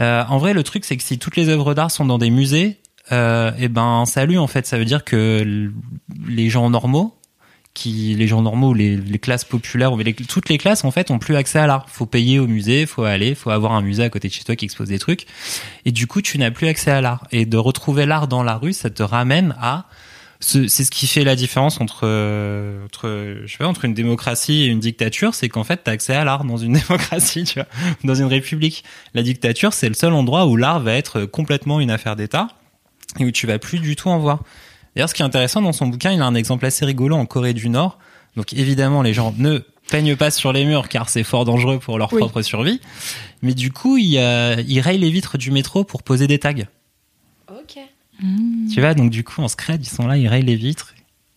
Euh, 0.00 0.24
en 0.28 0.38
vrai, 0.38 0.54
le 0.54 0.62
truc 0.62 0.84
c'est 0.86 0.96
que 0.96 1.02
si 1.02 1.18
toutes 1.18 1.36
les 1.36 1.48
œuvres 1.50 1.74
d'art 1.74 1.90
sont 1.90 2.06
dans 2.06 2.16
des 2.18 2.30
musées, 2.30 2.78
euh, 3.12 3.50
et 3.58 3.68
ben 3.68 4.04
salut 4.06 4.38
en 4.38 4.46
fait, 4.46 4.66
ça 4.66 4.78
veut 4.78 4.84
dire 4.86 5.04
que 5.04 5.70
les 6.26 6.48
gens 6.48 6.70
normaux 6.70 7.15
qui 7.76 8.14
les 8.14 8.26
gens 8.26 8.42
normaux, 8.42 8.72
les, 8.74 8.98
classes 9.18 9.44
populaires, 9.44 9.92
toutes 10.28 10.48
les 10.48 10.58
classes 10.58 10.84
en 10.84 10.90
fait 10.90 11.10
ont 11.10 11.18
plus 11.18 11.36
accès 11.36 11.58
à 11.58 11.66
l'art. 11.66 11.86
Faut 11.88 12.06
payer 12.06 12.38
au 12.40 12.46
musée, 12.46 12.86
faut 12.86 13.04
aller, 13.04 13.34
faut 13.34 13.50
avoir 13.50 13.72
un 13.72 13.82
musée 13.82 14.02
à 14.02 14.10
côté 14.10 14.28
de 14.28 14.32
chez 14.32 14.42
toi 14.42 14.56
qui 14.56 14.64
expose 14.64 14.88
des 14.88 14.98
trucs. 14.98 15.26
Et 15.84 15.92
du 15.92 16.06
coup, 16.06 16.22
tu 16.22 16.38
n'as 16.38 16.50
plus 16.50 16.66
accès 16.66 16.90
à 16.90 17.00
l'art. 17.00 17.28
Et 17.30 17.44
de 17.44 17.56
retrouver 17.56 18.06
l'art 18.06 18.26
dans 18.28 18.42
la 18.42 18.56
rue, 18.56 18.72
ça 18.72 18.90
te 18.90 19.02
ramène 19.02 19.54
à 19.60 19.84
ce- 20.40 20.68
c'est 20.68 20.84
ce 20.84 20.90
qui 20.90 21.06
fait 21.06 21.24
la 21.24 21.36
différence 21.36 21.80
entre 21.80 22.04
entre 22.84 23.42
je 23.44 23.50
sais 23.50 23.58
pas 23.58 23.66
entre 23.66 23.84
une 23.84 23.94
démocratie 23.94 24.64
et 24.64 24.66
une 24.66 24.80
dictature, 24.80 25.34
c'est 25.34 25.48
qu'en 25.48 25.64
fait 25.64 25.84
tu 25.84 25.90
as 25.90 25.92
accès 25.92 26.14
à 26.14 26.24
l'art 26.24 26.44
dans 26.44 26.56
une 26.56 26.72
démocratie, 26.80 27.44
tu 27.44 27.58
vois, 27.58 27.68
dans 28.04 28.14
une 28.14 28.26
république. 28.26 28.84
La 29.14 29.22
dictature, 29.22 29.72
c'est 29.72 29.88
le 29.88 29.94
seul 29.94 30.12
endroit 30.12 30.46
où 30.46 30.56
l'art 30.56 30.80
va 30.80 30.94
être 30.94 31.24
complètement 31.24 31.80
une 31.80 31.90
affaire 31.90 32.16
d'État 32.16 32.48
et 33.18 33.24
où 33.24 33.30
tu 33.30 33.46
vas 33.46 33.58
plus 33.58 33.78
du 33.78 33.96
tout 33.96 34.08
en 34.08 34.18
voir. 34.18 34.42
D'ailleurs, 34.96 35.10
ce 35.10 35.14
qui 35.14 35.20
est 35.22 35.26
intéressant 35.26 35.60
dans 35.62 35.72
son 35.74 35.86
bouquin, 35.86 36.10
il 36.10 36.20
a 36.22 36.26
un 36.26 36.34
exemple 36.34 36.64
assez 36.64 36.84
rigolo 36.86 37.14
en 37.16 37.26
Corée 37.26 37.52
du 37.52 37.68
Nord. 37.68 37.98
Donc 38.34 38.54
évidemment, 38.54 39.02
les 39.02 39.12
gens 39.12 39.34
ne 39.36 39.58
peignent 39.90 40.16
pas 40.16 40.30
sur 40.30 40.52
les 40.52 40.64
murs 40.64 40.88
car 40.88 41.10
c'est 41.10 41.22
fort 41.22 41.44
dangereux 41.44 41.78
pour 41.78 41.98
leur 41.98 42.12
Oui. 42.14 42.18
propre 42.20 42.40
survie. 42.42 42.80
Mais 43.42 43.52
du 43.54 43.70
coup, 43.70 43.98
ils, 43.98 44.16
euh, 44.18 44.56
ils 44.66 44.80
rayent 44.80 44.98
les 44.98 45.10
vitres 45.10 45.36
du 45.36 45.50
métro 45.50 45.84
pour 45.84 46.02
poser 46.02 46.26
des 46.26 46.38
tags. 46.38 46.54
Ok. 47.50 47.78
Tu 48.72 48.80
vois, 48.80 48.94
donc 48.94 49.10
du 49.10 49.22
coup, 49.22 49.42
en 49.42 49.48
scred, 49.48 49.84
ils 49.84 49.88
sont 49.88 50.06
là, 50.06 50.16
ils 50.16 50.28
rayent 50.28 50.42
les 50.42 50.56
vitres. 50.56 50.94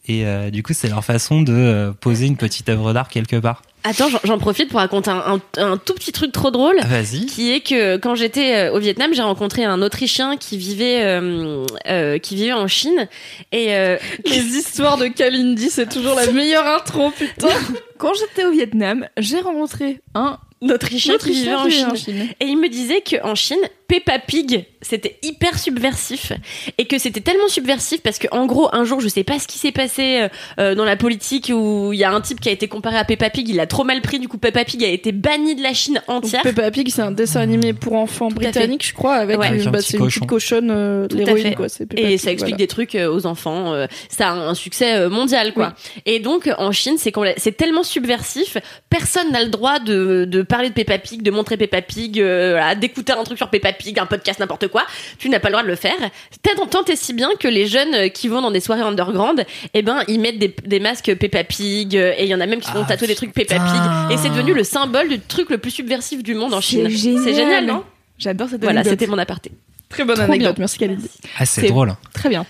Et 0.07 0.25
euh, 0.25 0.49
du 0.49 0.63
coup, 0.63 0.73
c'est 0.73 0.87
leur 0.87 1.03
façon 1.03 1.41
de 1.41 1.51
euh, 1.53 1.91
poser 1.91 2.25
une 2.25 2.37
petite 2.37 2.69
œuvre 2.69 2.93
d'art 2.93 3.09
quelque 3.09 3.35
part. 3.35 3.61
Attends, 3.83 4.09
j'en- 4.23 4.37
profite 4.37 4.69
pour 4.69 4.79
raconter 4.79 5.09
un, 5.09 5.39
un- 5.57 5.63
un 5.71 5.77
tout 5.77 5.93
petit 5.93 6.11
truc 6.11 6.31
trop 6.31 6.51
drôle. 6.51 6.77
Vas-y. 6.85 7.25
qui 7.27 7.51
est 7.53 7.61
que 7.61 7.97
quand 7.97 8.15
j'étais 8.15 8.55
euh, 8.69 8.73
au 8.73 8.79
Vietnam, 8.79 9.13
j'ai 9.13 9.21
rencontré 9.21 9.63
un 9.63 9.81
Autrichien 9.81 10.37
qui 10.37 10.57
vivait 10.57 11.01
euh, 11.03 11.65
euh, 11.87 12.17
qui 12.17 12.35
vivait 12.35 12.53
en 12.53 12.67
Chine 12.67 13.07
et 13.51 13.73
euh, 13.75 13.97
Les 14.25 14.57
histoires 14.57 14.97
de 14.97 15.07
Kalindi, 15.07 15.69
c'est 15.69 15.87
toujours 15.89 16.15
la 16.15 16.29
meilleure 16.31 16.67
intro, 16.67 17.11
putain. 17.11 17.47
Quand 17.97 18.13
j'étais 18.13 18.45
au 18.45 18.51
Vietnam, 18.51 19.07
j'ai 19.17 19.39
rencontré 19.39 20.01
un 20.15 20.37
Autrichien 20.61 21.17
qui 21.17 21.31
vivait 21.31 21.55
en 21.55 21.69
Chine. 21.69 21.95
Chine. 21.95 22.27
Et 22.41 22.45
il 22.47 22.57
me 22.57 22.67
disait 22.69 23.01
qu'en 23.01 23.33
Chine, 23.35 23.57
Peppa 23.89 24.19
Pig, 24.19 24.65
c'était 24.81 25.17
hyper 25.23 25.59
subversif. 25.59 26.31
Et 26.77 26.85
que 26.85 26.97
c'était 26.97 27.19
tellement 27.19 27.47
subversif 27.49 28.01
parce 28.01 28.19
que, 28.19 28.27
en 28.31 28.45
gros, 28.45 28.69
un 28.73 28.85
jour, 28.85 29.01
je 29.01 29.07
sais 29.09 29.23
pas 29.25 29.39
ce 29.39 29.47
qui 29.47 29.57
s'est 29.57 29.71
passé 29.73 30.21
euh, 30.21 30.29
euh, 30.59 30.75
dans 30.75 30.85
la 30.85 30.95
politique 30.95 31.51
où 31.53 31.91
il 31.91 31.99
y 31.99 32.03
a 32.05 32.11
un 32.11 32.21
type 32.21 32.39
qui 32.39 32.47
a 32.49 32.51
été 32.51 32.67
comparé 32.67 32.97
à 32.97 33.03
Peppa 33.03 33.29
Pig, 33.29 33.49
il 33.49 33.59
a 33.59 33.65
trop 33.67 33.83
mal 33.83 34.01
pris, 34.01 34.19
du 34.19 34.27
coup, 34.27 34.37
Peppa 34.37 34.63
Pig 34.63 34.83
a 34.83 34.87
été 34.87 35.11
banni 35.11 35.55
de 35.55 35.63
la 35.63 35.73
Chine 35.73 36.01
Donc, 36.07 36.23
entière. 36.25 36.43
Peppa 36.43 36.69
Pig, 36.71 36.87
c'est 36.89 37.01
un 37.01 37.11
dessin 37.11 37.41
animé 37.41 37.73
pour 37.73 37.93
enfants 37.95 38.29
britannique, 38.29 38.85
je 38.87 38.93
crois, 38.93 39.15
avec, 39.15 39.37
Ouais. 39.39 39.49
une- 39.57 39.67
un 39.67 39.71
bah, 39.71 39.79
petit 39.79 39.97
une 39.97 40.05
petite 40.05 40.27
cochonne, 40.27 40.69
euh, 40.71 41.07
Tout 41.07 41.17
à 41.17 41.19
l'héroïne, 41.21 41.55
quoi. 41.55 41.65
Peppa 41.67 41.95
Et 41.99 42.05
Pig, 42.09 42.17
ça 42.19 42.31
explique 42.31 42.53
voilà. 42.55 42.57
des 42.57 42.67
trucs 42.67 42.95
euh, 42.95 43.11
aux 43.11 43.25
enfants. 43.25 43.73
euh, 43.73 43.87
ça 44.09 44.29
a 44.29 44.33
un 44.33 44.53
succès 44.53 44.93
euh, 44.95 45.09
mondial, 45.09 45.53
quoi. 45.53 45.73
Et 46.05 46.19
donc, 46.19 46.49
en 46.57 46.71
Chine, 46.71 46.95
c'est 46.99 47.11
l'a- 47.17 47.33
c'est 47.37 47.57
tellement 47.57 47.83
subversif, 47.83 48.57
personne 48.89 49.31
n'a 49.31 49.43
le 49.43 49.49
droit 49.49 49.79
de, 49.79 50.25
de 50.25 50.41
parler 50.43 50.69
de 50.69 50.73
Peppa 50.75 50.97
Pig, 50.99 51.21
de 51.23 51.31
montrer 51.31 51.57
Peppa 51.57 51.81
Pig, 51.81 52.19
euh, 52.21 52.51
voilà, 52.51 52.75
d'écouter 52.75 53.13
un 53.13 53.23
truc 53.23 53.37
sur 53.37 53.49
Peppa 53.49 53.73
Pig, 53.73 53.78
un 53.97 54.05
podcast, 54.05 54.39
n'importe 54.39 54.67
quoi. 54.67 54.83
Tu 55.17 55.29
n'as 55.29 55.39
pas 55.39 55.49
le 55.49 55.53
droit 55.53 55.63
de 55.63 55.67
le 55.67 55.75
faire. 55.75 55.95
Tant, 56.41 56.65
tant 56.67 56.83
et 56.85 56.95
si 56.95 57.13
bien 57.13 57.29
que 57.39 57.47
les 57.47 57.67
jeunes 57.67 57.93
euh, 57.95 58.07
qui 58.09 58.27
vont 58.27 58.41
dans 58.41 58.51
des 58.51 58.59
soirées 58.59 58.81
underground, 58.81 59.45
eh 59.73 59.81
ben, 59.81 60.03
ils 60.07 60.19
mettent 60.19 60.39
des, 60.39 60.53
des 60.65 60.79
masques 60.79 61.13
Peppa 61.15 61.43
Pig, 61.43 61.95
euh, 61.95 62.13
et 62.17 62.23
il 62.25 62.29
y 62.29 62.35
en 62.35 62.39
a 62.41 62.45
même 62.45 62.59
qui 62.59 62.67
se 62.67 62.71
font 62.73 62.83
Ah, 62.83 62.87
tatouer 62.87 63.07
des 63.07 63.15
trucs 63.15 63.33
Peppa. 63.33 63.55
Pig. 63.55 64.11
Et 64.13 64.17
c'est 64.17 64.29
devenu 64.29 64.53
le 64.53 64.63
symbole 64.63 65.09
du 65.09 65.19
truc 65.19 65.49
le 65.49 65.57
plus 65.57 65.71
subversif 65.71 66.23
du 66.23 66.35
monde 66.35 66.53
en 66.53 66.61
Chine. 66.61 66.87
C'est 66.89 67.33
génial, 67.33 67.65
non? 67.65 67.83
J'adore 68.17 68.49
cette 68.49 68.61
Voilà, 68.61 68.81
anecdote. 68.81 68.99
c'était 68.99 69.09
mon 69.11 69.17
aparté. 69.17 69.51
Très 69.89 70.03
bonne 70.03 70.15
Trop 70.15 70.25
anecdote, 70.25 70.55
bien. 70.55 70.61
merci 70.63 70.77
Kalindi. 70.77 71.09
Ah, 71.37 71.45
c'est 71.45 71.61
C'est- 71.61 71.67
drôle. 71.67 71.93
Très 72.13 72.29
bien. 72.29 72.45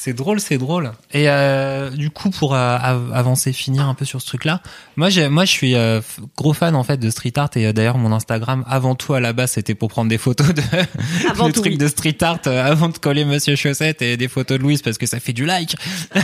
C'est 0.00 0.12
drôle, 0.12 0.38
c'est 0.38 0.58
drôle. 0.58 0.92
Et 1.12 1.28
euh, 1.28 1.90
du 1.90 2.08
coup, 2.10 2.30
pour 2.30 2.54
euh, 2.54 2.76
av- 2.80 3.10
avancer, 3.12 3.52
finir 3.52 3.88
un 3.88 3.94
peu 3.94 4.04
sur 4.04 4.20
ce 4.22 4.26
truc-là, 4.26 4.62
moi, 4.94 5.08
j'ai, 5.10 5.28
moi, 5.28 5.44
je 5.44 5.50
suis 5.50 5.74
euh, 5.74 6.00
gros 6.36 6.52
fan 6.52 6.76
en 6.76 6.84
fait 6.84 6.98
de 6.98 7.10
street 7.10 7.32
art 7.34 7.50
et 7.56 7.66
euh, 7.66 7.72
d'ailleurs 7.72 7.98
mon 7.98 8.12
Instagram, 8.12 8.64
avant 8.68 8.94
tout 8.94 9.14
à 9.14 9.18
la 9.20 9.32
base, 9.32 9.50
c'était 9.52 9.74
pour 9.74 9.88
prendre 9.88 10.08
des 10.08 10.16
photos 10.18 10.54
de, 10.54 10.62
Avant 11.28 11.46
de 11.48 11.52
tout, 11.52 11.62
trucs 11.62 11.72
oui. 11.72 11.78
de 11.78 11.88
street 11.88 12.16
art 12.22 12.38
euh, 12.46 12.64
avant 12.64 12.90
de 12.90 12.98
coller 12.98 13.24
Monsieur 13.24 13.56
Chaussette 13.56 14.00
et 14.00 14.16
des 14.16 14.28
photos 14.28 14.58
de 14.58 14.62
Louise 14.62 14.82
parce 14.82 14.98
que 14.98 15.06
ça 15.06 15.18
fait 15.18 15.32
du 15.32 15.44
like. 15.44 15.74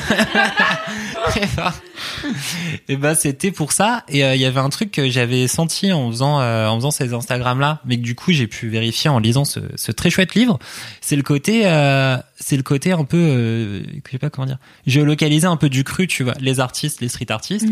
et 2.88 2.96
ben 2.96 3.14
c'était 3.14 3.50
pour 3.50 3.72
ça. 3.72 4.04
Et 4.08 4.24
euh, 4.24 4.34
il 4.34 4.40
y 4.40 4.44
avait 4.44 4.60
un 4.60 4.68
truc 4.68 4.90
que 4.92 5.08
j'avais 5.10 5.48
senti 5.48 5.92
en 5.92 6.10
faisant 6.10 6.40
euh, 6.40 6.68
en 6.68 6.76
faisant 6.76 6.90
ces 6.90 7.12
Instagram 7.12 7.58
là, 7.60 7.80
mais 7.84 7.96
que 7.96 8.02
du 8.02 8.14
coup 8.14 8.32
j'ai 8.32 8.46
pu 8.46 8.68
vérifier 8.68 9.10
en 9.10 9.18
lisant 9.18 9.44
ce, 9.44 9.60
ce 9.74 9.92
très 9.92 10.10
chouette 10.10 10.34
livre. 10.34 10.58
C'est 11.00 11.16
le 11.16 11.22
côté 11.22 11.62
euh, 11.66 12.16
c'est 12.38 12.56
le 12.56 12.62
côté 12.62 12.92
un 12.92 13.04
peu 13.04 13.16
euh, 13.18 13.63
je 13.64 14.10
sais 14.10 14.18
pas 14.18 14.30
comment 14.30 14.46
dire 14.46 14.58
géolocalisé 14.86 15.46
un 15.46 15.56
peu 15.56 15.68
du 15.68 15.84
cru, 15.84 16.06
tu 16.06 16.22
vois. 16.24 16.34
Les 16.40 16.60
artistes, 16.60 17.00
les 17.00 17.08
street 17.08 17.30
artistes. 17.30 17.66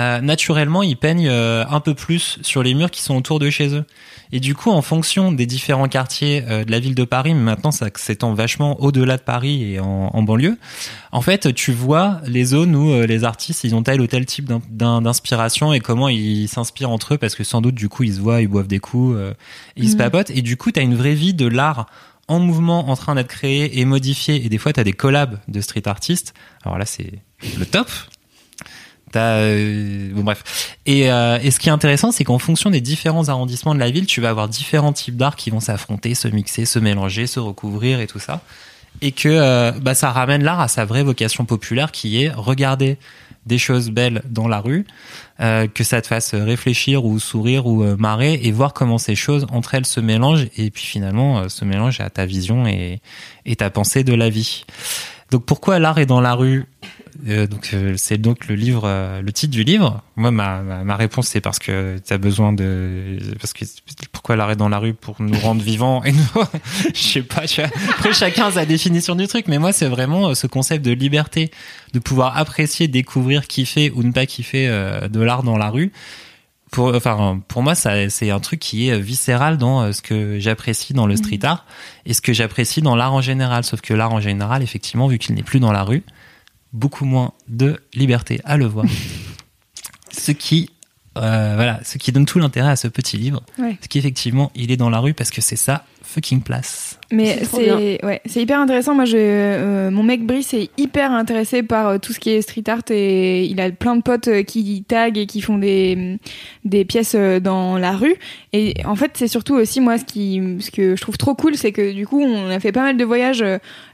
euh, 0.00 0.20
naturellement, 0.20 0.82
ils 0.82 0.96
peignent 0.96 1.28
euh, 1.28 1.64
un 1.70 1.78
peu 1.78 1.94
plus 1.94 2.38
sur 2.42 2.64
les 2.64 2.74
murs 2.74 2.90
qui 2.90 3.00
sont 3.00 3.14
autour 3.16 3.38
de 3.38 3.48
chez 3.48 3.74
eux. 3.76 3.84
Et 4.32 4.40
du 4.40 4.56
coup, 4.56 4.70
en 4.72 4.82
fonction 4.82 5.30
des 5.30 5.46
différents 5.46 5.86
quartiers 5.86 6.42
euh, 6.48 6.64
de 6.64 6.72
la 6.72 6.80
ville 6.80 6.96
de 6.96 7.04
Paris, 7.04 7.32
mais 7.34 7.42
maintenant 7.42 7.70
ça 7.70 7.86
s'étend 7.94 8.34
vachement 8.34 8.80
au-delà 8.80 9.16
de 9.18 9.22
Paris 9.22 9.72
et 9.74 9.78
en, 9.78 10.10
en 10.12 10.22
banlieue, 10.24 10.58
en 11.12 11.20
fait, 11.20 11.54
tu 11.54 11.70
vois 11.70 12.20
les 12.26 12.44
zones 12.44 12.74
où 12.74 12.90
euh, 12.90 13.06
les 13.06 13.22
artistes, 13.22 13.62
ils 13.62 13.76
ont 13.76 13.84
tel 13.84 14.00
ou 14.00 14.08
tel 14.08 14.26
type 14.26 14.46
d'in- 14.46 14.62
d'in- 14.68 15.00
d'inspiration 15.02 15.72
et 15.72 15.78
comment 15.78 16.08
ils 16.08 16.48
s'inspirent 16.48 16.90
entre 16.90 17.14
eux, 17.14 17.18
parce 17.18 17.36
que 17.36 17.44
sans 17.44 17.60
doute, 17.60 17.76
du 17.76 17.88
coup, 17.88 18.02
ils 18.02 18.14
se 18.14 18.20
voient, 18.20 18.40
ils 18.42 18.48
boivent 18.48 18.66
des 18.66 18.80
coups, 18.80 19.14
euh, 19.16 19.32
ils 19.76 19.90
se 19.90 19.96
papotent. 19.96 20.30
Et 20.30 20.42
du 20.42 20.56
coup, 20.56 20.72
tu 20.72 20.80
as 20.80 20.82
une 20.82 20.96
vraie 20.96 21.14
vie 21.14 21.34
de 21.34 21.46
l'art 21.46 21.86
en 22.28 22.40
mouvement, 22.40 22.88
en 22.88 22.96
train 22.96 23.14
d'être 23.14 23.28
créé 23.28 23.80
et 23.80 23.84
modifié. 23.84 24.44
Et 24.44 24.48
des 24.48 24.58
fois, 24.58 24.72
tu 24.72 24.80
as 24.80 24.84
des 24.84 24.92
collabs 24.92 25.38
de 25.48 25.60
street 25.60 25.86
artistes. 25.86 26.34
Alors 26.64 26.78
là, 26.78 26.86
c'est 26.86 27.12
le 27.58 27.66
top. 27.66 27.88
T'as, 29.12 29.36
euh, 29.36 30.10
bon 30.12 30.24
bref. 30.24 30.76
Et, 30.86 31.10
euh, 31.10 31.38
et 31.40 31.50
ce 31.50 31.60
qui 31.60 31.68
est 31.68 31.72
intéressant, 31.72 32.10
c'est 32.10 32.24
qu'en 32.24 32.40
fonction 32.40 32.70
des 32.70 32.80
différents 32.80 33.28
arrondissements 33.28 33.74
de 33.74 33.78
la 33.78 33.90
ville, 33.90 34.06
tu 34.06 34.20
vas 34.20 34.30
avoir 34.30 34.48
différents 34.48 34.92
types 34.92 35.16
d'art 35.16 35.36
qui 35.36 35.50
vont 35.50 35.60
s'affronter, 35.60 36.14
se 36.14 36.26
mixer, 36.26 36.64
se 36.64 36.78
mélanger, 36.78 37.26
se 37.26 37.38
recouvrir 37.38 38.00
et 38.00 38.06
tout 38.06 38.18
ça. 38.18 38.42
Et 39.02 39.12
que 39.12 39.28
euh, 39.28 39.72
bah, 39.72 39.94
ça 39.94 40.10
ramène 40.10 40.42
l'art 40.42 40.60
à 40.60 40.68
sa 40.68 40.84
vraie 40.84 41.02
vocation 41.02 41.44
populaire 41.44 41.92
qui 41.92 42.24
est 42.24 42.30
regarder 42.30 42.98
des 43.46 43.58
choses 43.58 43.90
belles 43.90 44.22
dans 44.28 44.48
la 44.48 44.60
rue, 44.60 44.86
euh, 45.40 45.66
que 45.66 45.84
ça 45.84 46.00
te 46.00 46.06
fasse 46.06 46.34
réfléchir 46.34 47.04
ou 47.04 47.18
sourire 47.18 47.66
ou 47.66 47.82
euh, 47.82 47.96
marrer 47.96 48.40
et 48.42 48.52
voir 48.52 48.72
comment 48.72 48.98
ces 48.98 49.14
choses 49.14 49.46
entre 49.50 49.74
elles 49.74 49.86
se 49.86 50.00
mélangent 50.00 50.46
et 50.56 50.70
puis 50.70 50.84
finalement 50.84 51.40
euh, 51.40 51.48
se 51.48 51.64
mélangent 51.64 52.00
à 52.00 52.10
ta 52.10 52.26
vision 52.26 52.66
et, 52.66 53.00
et 53.44 53.56
ta 53.56 53.70
pensée 53.70 54.04
de 54.04 54.14
la 54.14 54.30
vie. 54.30 54.64
Donc 55.30 55.44
pourquoi 55.44 55.78
l'art 55.78 55.98
est 55.98 56.06
dans 56.06 56.20
la 56.20 56.34
rue? 56.34 56.64
Euh, 57.28 57.46
donc 57.46 57.70
euh, 57.72 57.94
c'est 57.96 58.18
donc 58.18 58.48
le 58.48 58.54
livre, 58.54 58.82
euh, 58.84 59.22
le 59.22 59.32
titre 59.32 59.52
du 59.52 59.62
livre. 59.62 60.02
Moi, 60.16 60.30
ma, 60.30 60.62
ma, 60.62 60.84
ma 60.84 60.96
réponse 60.96 61.28
c'est 61.28 61.40
parce 61.40 61.58
que 61.58 61.98
tu 62.04 62.12
as 62.12 62.18
besoin 62.18 62.52
de, 62.52 63.18
parce 63.40 63.52
que 63.52 63.64
pourquoi 64.12 64.36
l'art 64.36 64.50
est 64.50 64.56
dans 64.56 64.68
la 64.68 64.78
rue 64.78 64.94
pour 64.94 65.20
nous 65.20 65.38
rendre 65.38 65.62
vivants 65.62 66.02
et 66.04 66.12
nous, 66.12 66.24
je 66.94 67.00
sais 67.00 67.22
pas. 67.22 67.42
Après 67.90 68.12
chacun 68.12 68.50
sa 68.50 68.64
définition 68.66 69.14
du 69.14 69.26
truc, 69.26 69.48
mais 69.48 69.58
moi 69.58 69.72
c'est 69.72 69.86
vraiment 69.88 70.28
euh, 70.28 70.34
ce 70.34 70.46
concept 70.46 70.84
de 70.84 70.92
liberté, 70.92 71.50
de 71.92 71.98
pouvoir 71.98 72.36
apprécier, 72.36 72.88
découvrir, 72.88 73.46
kiffer 73.46 73.92
ou 73.94 74.02
ne 74.02 74.12
pas 74.12 74.26
kiffer 74.26 74.66
euh, 74.68 75.08
de 75.08 75.20
l'art 75.20 75.42
dans 75.42 75.56
la 75.56 75.70
rue. 75.70 75.92
Pour, 76.74 76.92
enfin, 76.92 77.40
pour 77.46 77.62
moi, 77.62 77.76
ça, 77.76 78.10
c'est 78.10 78.30
un 78.30 78.40
truc 78.40 78.58
qui 78.58 78.88
est 78.88 78.98
viscéral 78.98 79.58
dans 79.58 79.82
euh, 79.82 79.92
ce 79.92 80.02
que 80.02 80.40
j'apprécie 80.40 80.92
dans 80.92 81.06
le 81.06 81.14
street 81.16 81.38
art 81.44 81.64
et 82.04 82.14
ce 82.14 82.20
que 82.20 82.32
j'apprécie 82.32 82.82
dans 82.82 82.96
l'art 82.96 83.14
en 83.14 83.20
général. 83.20 83.62
Sauf 83.62 83.80
que 83.80 83.94
l'art 83.94 84.12
en 84.12 84.18
général, 84.18 84.60
effectivement, 84.60 85.06
vu 85.06 85.18
qu'il 85.18 85.36
n'est 85.36 85.44
plus 85.44 85.60
dans 85.60 85.70
la 85.70 85.84
rue, 85.84 86.02
beaucoup 86.72 87.04
moins 87.04 87.32
de 87.46 87.80
liberté 87.94 88.40
à 88.44 88.56
le 88.56 88.66
voir. 88.66 88.86
ce 90.10 90.32
qui, 90.32 90.70
euh, 91.16 91.52
voilà, 91.54 91.78
ce 91.84 91.96
qui 91.96 92.10
donne 92.10 92.26
tout 92.26 92.40
l'intérêt 92.40 92.70
à 92.70 92.76
ce 92.76 92.88
petit 92.88 93.18
livre, 93.18 93.40
Ouais. 93.56 93.78
c'est 93.80 93.86
qu'effectivement, 93.88 94.50
il 94.56 94.72
est 94.72 94.76
dans 94.76 94.90
la 94.90 94.98
rue 94.98 95.14
parce 95.14 95.30
que 95.30 95.40
c'est 95.40 95.54
sa 95.54 95.84
fucking 96.14 96.40
place. 96.40 96.98
Mais 97.10 97.44
C'est 97.44 98.04
ouais, 98.04 98.20
c'est 98.26 98.42
hyper 98.42 98.60
intéressant. 98.60 98.94
Moi, 98.94 99.04
je, 99.04 99.16
euh, 99.18 99.90
mon 99.90 100.02
mec 100.02 100.24
Brice 100.24 100.54
est 100.54 100.70
hyper 100.78 101.12
intéressé 101.12 101.62
par 101.62 101.88
euh, 101.88 101.98
tout 101.98 102.12
ce 102.12 102.20
qui 102.20 102.30
est 102.30 102.42
street 102.42 102.64
art 102.68 102.82
et 102.90 103.44
il 103.44 103.60
a 103.60 103.70
plein 103.70 103.96
de 103.96 104.02
potes 104.02 104.28
euh, 104.28 104.42
qui 104.42 104.84
taguent 104.86 105.18
et 105.18 105.26
qui 105.26 105.40
font 105.40 105.58
des 105.58 106.18
des 106.64 106.84
pièces 106.84 107.14
euh, 107.16 107.40
dans 107.40 107.78
la 107.78 107.92
rue. 107.92 108.16
Et 108.52 108.74
en 108.84 108.94
fait, 108.94 109.12
c'est 109.14 109.28
surtout 109.28 109.54
aussi 109.54 109.80
moi 109.80 109.98
ce 109.98 110.04
qui 110.04 110.40
ce 110.60 110.70
que 110.70 110.96
je 110.96 111.00
trouve 111.00 111.18
trop 111.18 111.34
cool, 111.34 111.56
c'est 111.56 111.72
que 111.72 111.92
du 111.92 112.06
coup, 112.06 112.22
on 112.22 112.50
a 112.50 112.60
fait 112.60 112.72
pas 112.72 112.82
mal 112.82 112.96
de 112.96 113.04
voyages. 113.04 113.44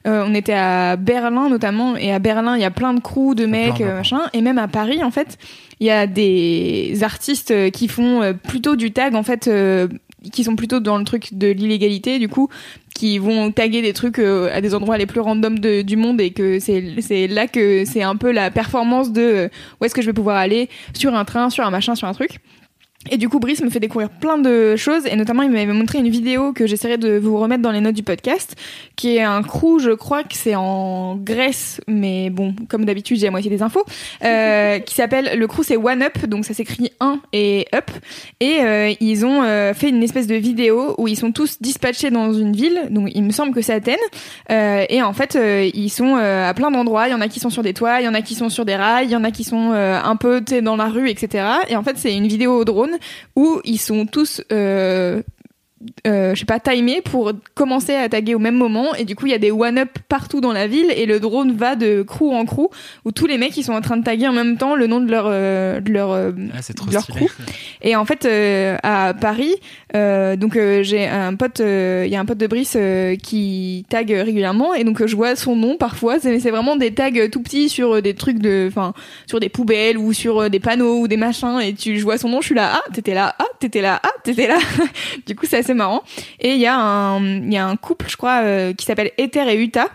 on 0.05 0.35
était 0.35 0.55
à 0.55 0.97
Berlin 0.97 1.49
notamment 1.49 1.97
et 1.97 2.13
à 2.13 2.19
Berlin, 2.19 2.57
il 2.57 2.63
y 2.63 2.65
a 2.65 2.71
plein 2.71 2.95
de 2.95 3.01
crews 3.01 3.35
de 3.35 3.47
mecs 3.47 3.81
machin. 3.81 4.21
Et 4.35 4.43
même 4.43 4.59
à 4.59 4.69
Paris, 4.69 5.03
en 5.03 5.11
fait, 5.11 5.39
il 5.81 5.87
y 5.87 5.91
a 5.91 6.07
des 6.07 7.03
artistes 7.03 7.71
qui 7.71 7.89
font 7.89 8.23
euh, 8.23 8.33
plutôt 8.35 8.77
du 8.77 8.93
tag 8.93 9.15
en 9.15 9.23
fait. 9.23 9.51
Qui 10.33 10.45
sont 10.45 10.57
plutôt 10.57 10.81
dans 10.81 10.99
le 10.99 11.05
truc 11.05 11.29
de 11.33 11.49
l'illégalité, 11.49 12.19
du 12.19 12.29
coup, 12.29 12.49
qui 12.95 13.19
vont 13.19 13.51
taguer 13.53 13.81
des 13.83 13.93
trucs 13.93 14.19
euh, 14.19 14.51
à 14.55 14.61
des 14.61 14.75
endroits 14.75 14.99
les 14.99 15.07
plus 15.07 15.21
random 15.21 15.59
de- 15.59 15.83
du 15.83 15.97
monde 15.97 16.21
et 16.21 16.31
que 16.31 16.59
c'est 16.59 16.97
c'est 17.01 17.27
là 17.27 17.47
que 17.47 17.85
c'est 17.87 18.03
un 18.03 18.17
peu 18.17 18.31
la 18.33 18.51
performance 18.51 19.13
de 19.13 19.23
euh, 19.23 19.49
où 19.81 19.85
est-ce 19.85 19.95
que 19.95 20.03
je 20.03 20.07
vais 20.07 20.13
pouvoir 20.13 20.37
aller 20.37 20.69
sur 20.95 21.15
un 21.15 21.25
train, 21.25 21.49
sur 21.51 21.65
un 21.65 21.71
machin, 21.71 21.95
sur 21.95 22.07
un 22.09 22.13
truc. 22.13 22.41
Et 23.09 23.17
du 23.17 23.31
coup, 23.31 23.39
Brice 23.39 23.63
me 23.63 23.71
fait 23.71 23.81
découvrir 23.81 24.11
plein 24.11 24.37
de 24.37 24.77
choses, 24.77 25.07
et 25.07 25.17
notamment, 25.17 25.43
il 25.43 25.51
m'avait 25.51 25.73
montré 25.73 25.99
une 25.99 26.11
vidéo 26.11 26.53
que 26.53 26.67
j'essaierai 26.67 26.99
de 26.99 27.17
vous 27.17 27.39
remettre 27.39 27.63
dans 27.63 27.71
les 27.71 27.81
notes 27.81 27.95
du 27.95 28.03
podcast, 28.03 28.57
qui 28.95 29.17
est 29.17 29.23
un 29.23 29.43
crew, 29.43 29.79
je 29.81 29.93
crois 29.93 30.23
que 30.23 30.35
c'est 30.35 30.55
en 30.55 31.17
Grèce, 31.17 31.81
mais 31.89 32.29
bon, 32.29 32.55
comme 32.69 32.85
d'habitude, 32.85 33.17
j'ai 33.17 33.25
la 33.25 33.31
moitié 33.31 33.49
des 33.49 33.63
infos, 33.63 33.87
euh, 34.23 34.79
qui 34.87 34.95
s'appelle, 34.95 35.39
le 35.39 35.47
crew 35.47 35.63
c'est 35.65 35.79
One 35.79 36.03
Up, 36.03 36.27
donc 36.27 36.45
ça 36.45 36.53
s'écrit 36.53 36.93
1 37.01 37.21
et 37.33 37.67
Up, 37.75 37.91
et 38.39 38.59
euh, 38.61 38.93
ils 39.01 39.25
ont 39.25 39.45
euh, 39.45 39.73
fait 39.73 39.89
une 39.89 40.03
espèce 40.03 40.27
de 40.27 40.35
vidéo 40.35 40.95
où 40.99 41.09
ils 41.09 41.17
sont 41.17 41.33
tous 41.33 41.57
dispatchés 41.63 42.11
dans 42.11 42.35
une 42.35 42.53
ville, 42.53 42.83
donc 42.91 43.11
il 43.15 43.23
me 43.23 43.31
semble 43.31 43.55
que 43.55 43.63
c'est 43.63 43.73
Athènes, 43.73 43.97
et 44.51 45.03
en 45.03 45.15
fait, 45.15 45.39
ils 45.75 45.89
sont 45.89 46.17
à 46.17 46.53
plein 46.53 46.71
d'endroits, 46.71 47.09
il 47.09 47.13
y 47.13 47.15
en 47.15 47.23
a 47.23 47.29
qui 47.29 47.41
sont 47.41 47.51
sur 47.51 47.63
des 47.63 47.73
toits, 47.73 48.03
il 48.03 48.05
y 48.05 48.09
en 48.09 48.15
a 48.15 48.21
qui 48.21 48.35
sont 48.35 48.51
sur 48.51 48.67
des 48.67 48.77
rails, 48.77 49.07
il 49.07 49.11
y 49.11 49.17
en 49.17 49.25
a 49.25 49.31
qui 49.31 49.45
sont 49.45 49.73
un 49.73 50.17
peu 50.17 50.43
dans 50.63 50.77
la 50.77 50.89
rue, 50.89 51.09
etc. 51.09 51.45
Et 51.69 51.77
en 51.77 51.83
fait, 51.83 51.97
c'est 51.97 52.15
une 52.15 52.27
vidéo 52.27 52.59
au 52.59 52.65
drone 52.67 52.90
où 53.37 53.61
ils 53.65 53.79
sont 53.79 54.07
tous 54.07 54.43
euh, 54.53 55.23
euh, 56.07 56.35
je 56.35 56.41
sais 56.41 56.47
pas, 56.47 56.61
timés 56.61 57.01
pour 57.01 57.33
commencer 57.55 57.95
à 57.95 58.09
taguer 58.09 58.35
au 58.35 58.39
même 58.39 58.55
moment. 58.57 58.95
Et 58.95 59.05
du 59.05 59.17
coup, 59.17 59.27
il 59.27 59.33
y 59.33 59.35
a 59.35 59.39
des 59.39 59.51
one-up 59.51 59.89
partout 60.09 60.41
dans 60.41 60.53
la 60.53 60.67
ville 60.67 60.93
et 60.95 61.07
le 61.07 61.21
drone 61.21 61.53
va 61.57 61.75
de 61.75 62.03
crew 62.03 62.33
en 62.33 62.45
crew 62.45 62.69
où 63.05 63.13
tous 63.13 63.27
les 63.27 63.39
mecs 63.39 63.57
ils 63.57 63.65
sont 63.65 63.73
en 63.73 63.81
train 63.81 63.97
de 63.97 64.05
taguer 64.05 64.29
en 64.29 64.33
même 64.33 64.59
temps 64.59 64.75
le 64.75 64.87
nom 64.87 65.01
de 65.01 65.11
leur, 65.11 65.25
euh, 65.27 65.81
de 65.81 65.91
leur, 65.93 66.11
euh, 66.11 66.33
Ah, 66.55 66.59
de 66.61 66.93
leur 66.93 67.07
crew. 67.07 67.27
Et 67.83 67.97
en 67.97 68.05
fait, 68.05 68.27
euh, 68.27 68.77
à 68.83 69.15
Paris, 69.15 69.55
euh, 69.95 70.37
donc 70.37 70.57
euh, 70.57 70.83
j'ai 70.83 71.07
un 71.07 71.35
pote, 71.35 71.61
euh, 71.61 72.05
il 72.07 72.13
y 72.13 72.17
a 72.17 72.21
un 72.21 72.25
pote 72.27 72.39
de 72.39 72.47
Brice 72.47 72.75
euh, 72.77 73.17
qui 73.17 73.87
tag 73.89 74.11
régulièrement 74.11 74.75
et 74.75 74.85
donc 74.85 75.05
je 75.07 75.17
vois 75.17 75.35
son 75.37 75.57
nom 75.57 75.77
parfois. 75.77 76.19
C'est 76.21 76.41
c'est 76.41 76.51
vraiment 76.51 76.77
des 76.77 76.93
tags 76.93 77.11
tout 77.33 77.43
petits 77.43 77.69
sur 77.69 78.03
des 78.03 78.15
trucs 78.15 78.39
de, 78.39 78.67
enfin, 78.69 78.93
sur 79.27 79.41
des 79.41 79.49
poubelles 79.49 79.97
ou 79.97 80.13
sur 80.13 80.51
des 80.51 80.61
panneaux 80.61 81.01
ou 81.01 81.09
des 81.09 81.17
machins 81.17 81.59
et 81.61 81.73
tu 81.75 81.99
je 81.99 82.05
vois 82.05 82.19
son 82.19 82.29
nom, 82.29 82.41
je 82.41 82.47
suis 82.47 82.55
là, 82.55 82.73
ah 82.75 82.83
t'étais 82.93 83.15
là, 83.15 83.35
ah 83.39 83.45
t'étais 83.59 83.81
là, 83.81 84.01
ah 84.03 84.11
t'étais 84.23 84.47
là. 84.47 84.59
du 85.27 85.35
coup 85.35 85.47
c'est 85.49 85.70
marrant. 85.75 86.03
Et 86.41 86.55
il 86.55 86.61
y 86.61 86.67
a 86.67 86.77
un, 86.77 87.51
y 87.51 87.57
a 87.57 87.67
un 87.67 87.77
couple, 87.77 88.07
je 88.09 88.17
crois, 88.17 88.43
euh, 88.43 88.73
qui 88.73 88.87
s'appelle 88.87 89.11
Ether 89.19 89.49
et 89.49 89.57
Utah 89.57 89.89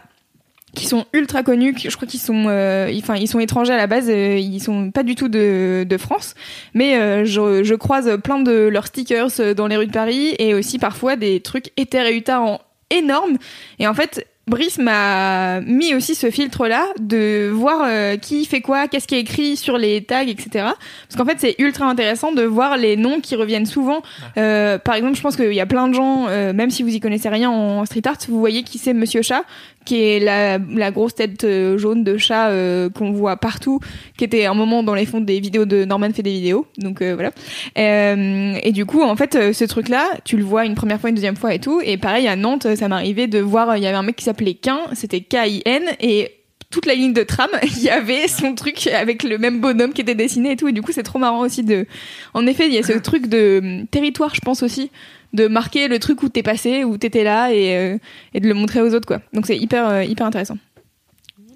qui 0.75 0.87
sont 0.87 1.05
ultra 1.13 1.41
connus, 1.41 1.73
je 1.77 1.95
crois 1.95 2.05
qu'ils 2.05 2.19
sont, 2.19 2.47
euh, 2.49 2.91
ils- 2.91 3.27
sont 3.29 3.39
étrangers 3.39 3.71
à 3.71 3.77
la 3.77 3.87
base, 3.87 4.09
euh, 4.09 4.37
ils 4.37 4.59
sont 4.59 4.91
pas 4.91 5.03
du 5.03 5.15
tout 5.15 5.29
de, 5.29 5.87
France, 5.97 6.35
mais 6.73 7.25
je, 7.25 7.63
je 7.63 7.75
croise 7.75 8.17
plein 8.21 8.39
de 8.39 8.67
leurs 8.67 8.87
stickers 8.87 9.29
dans 9.55 9.67
les 9.67 9.77
rues 9.77 9.87
de 9.87 9.93
Paris 9.93 10.35
et 10.37 10.53
aussi 10.53 10.77
parfois 10.77 11.15
des 11.15 11.39
trucs 11.39 11.71
Ether 11.77 12.09
et 12.09 12.17
Utah 12.17 12.41
en 12.41 12.59
énorme. 12.89 13.37
Et 13.79 13.87
en 13.87 13.93
fait, 13.93 14.27
Brice 14.47 14.77
m'a 14.77 15.59
mis 15.61 15.95
aussi 15.95 16.13
ce 16.13 16.29
filtre-là 16.29 16.85
de 16.99 17.49
voir 17.51 17.81
euh, 17.83 18.15
qui 18.15 18.45
fait 18.45 18.61
quoi, 18.61 18.87
qu'est-ce 18.87 19.07
qui 19.07 19.15
est 19.15 19.21
écrit 19.21 19.57
sur 19.57 19.79
les 19.79 20.03
tags, 20.03 20.27
etc. 20.27 20.47
Parce 20.53 21.15
qu'en 21.17 21.25
fait, 21.25 21.37
c'est 21.39 21.55
ultra 21.57 21.87
intéressant 21.87 22.31
de 22.31 22.43
voir 22.43 22.77
les 22.77 22.95
noms 22.95 23.21
qui 23.21 23.35
reviennent 23.35 23.65
souvent. 23.65 24.03
Euh, 24.37 24.77
par 24.77 24.93
exemple, 24.93 25.15
je 25.15 25.21
pense 25.21 25.35
qu'il 25.35 25.51
y 25.53 25.59
a 25.59 25.65
plein 25.65 25.87
de 25.87 25.95
gens, 25.95 26.27
euh, 26.27 26.53
même 26.53 26.69
si 26.69 26.83
vous 26.83 26.93
y 26.93 26.99
connaissez 26.99 27.29
rien 27.29 27.49
en 27.49 27.85
street 27.85 28.03
art, 28.05 28.17
vous 28.27 28.39
voyez 28.39 28.61
qui 28.61 28.77
c'est 28.77 28.93
Monsieur 28.93 29.23
Chat, 29.23 29.45
qui 29.85 30.03
est 30.03 30.19
la, 30.19 30.57
la 30.57 30.91
grosse 30.91 31.15
tête 31.15 31.43
euh, 31.43 31.77
jaune 31.77 32.03
de 32.03 32.17
chat 32.17 32.49
euh, 32.49 32.89
qu'on 32.89 33.11
voit 33.11 33.37
partout, 33.37 33.79
qui 34.17 34.23
était 34.23 34.45
un 34.45 34.53
moment 34.53 34.83
dans 34.83 34.95
les 34.95 35.05
fonds 35.05 35.21
des 35.21 35.39
vidéos 35.39 35.65
de 35.65 35.85
Norman 35.85 36.11
fait 36.11 36.23
des 36.23 36.31
vidéos. 36.31 36.65
Donc 36.77 37.01
euh, 37.01 37.13
voilà. 37.13 37.31
Euh, 37.77 38.55
et 38.63 38.71
du 38.71 38.85
coup, 38.85 39.01
en 39.01 39.15
fait, 39.15 39.35
euh, 39.35 39.53
ce 39.53 39.63
truc-là, 39.63 40.09
tu 40.23 40.37
le 40.37 40.43
vois 40.43 40.65
une 40.65 40.75
première 40.75 40.99
fois, 40.99 41.09
une 41.09 41.15
deuxième 41.15 41.35
fois 41.35 41.53
et 41.53 41.59
tout. 41.59 41.81
Et 41.83 41.97
pareil, 41.97 42.27
à 42.27 42.35
Nantes, 42.35 42.67
ça 42.75 42.87
m'arrivait 42.87 43.27
de 43.27 43.39
voir, 43.39 43.69
euh, 43.69 43.77
il 43.77 43.83
y 43.83 43.87
avait 43.87 43.97
un 43.97 44.03
mec 44.03 44.15
qui 44.15 44.25
s'appelait 44.25 44.55
Quin, 44.55 44.79
c'était 44.93 45.21
K-I-N, 45.21 45.83
et 45.99 46.31
toute 46.71 46.85
la 46.85 46.95
ligne 46.95 47.13
de 47.13 47.23
tram, 47.23 47.49
il 47.63 47.83
y 47.83 47.89
avait 47.89 48.27
son 48.27 48.55
truc 48.55 48.87
avec 48.87 49.23
le 49.23 49.37
même 49.37 49.61
bonhomme 49.61 49.93
qui 49.93 50.01
était 50.01 50.15
dessiné 50.15 50.51
et 50.51 50.55
tout. 50.55 50.67
Et 50.67 50.73
du 50.73 50.81
coup, 50.81 50.91
c'est 50.91 51.03
trop 51.03 51.19
marrant 51.19 51.41
aussi 51.41 51.63
de. 51.63 51.85
En 52.33 52.45
effet, 52.47 52.67
il 52.67 52.73
y 52.73 52.77
a 52.77 52.83
ce 52.83 52.93
truc 52.93 53.27
de 53.27 53.61
hum, 53.63 53.87
territoire, 53.87 54.33
je 54.33 54.41
pense 54.41 54.63
aussi, 54.63 54.91
de 55.33 55.47
marquer 55.47 55.87
le 55.87 55.99
truc 55.99 56.23
où 56.23 56.29
t'es 56.29 56.43
passé, 56.43 56.83
où 56.83 56.97
t'étais 56.97 57.23
là 57.23 57.51
et, 57.51 57.75
euh, 57.75 57.97
et 58.33 58.39
de 58.39 58.47
le 58.47 58.53
montrer 58.53 58.81
aux 58.81 58.93
autres, 58.93 59.07
quoi. 59.07 59.21
Donc 59.33 59.45
c'est 59.45 59.57
hyper, 59.57 59.87
euh, 59.87 60.03
hyper 60.03 60.25
intéressant. 60.25 60.57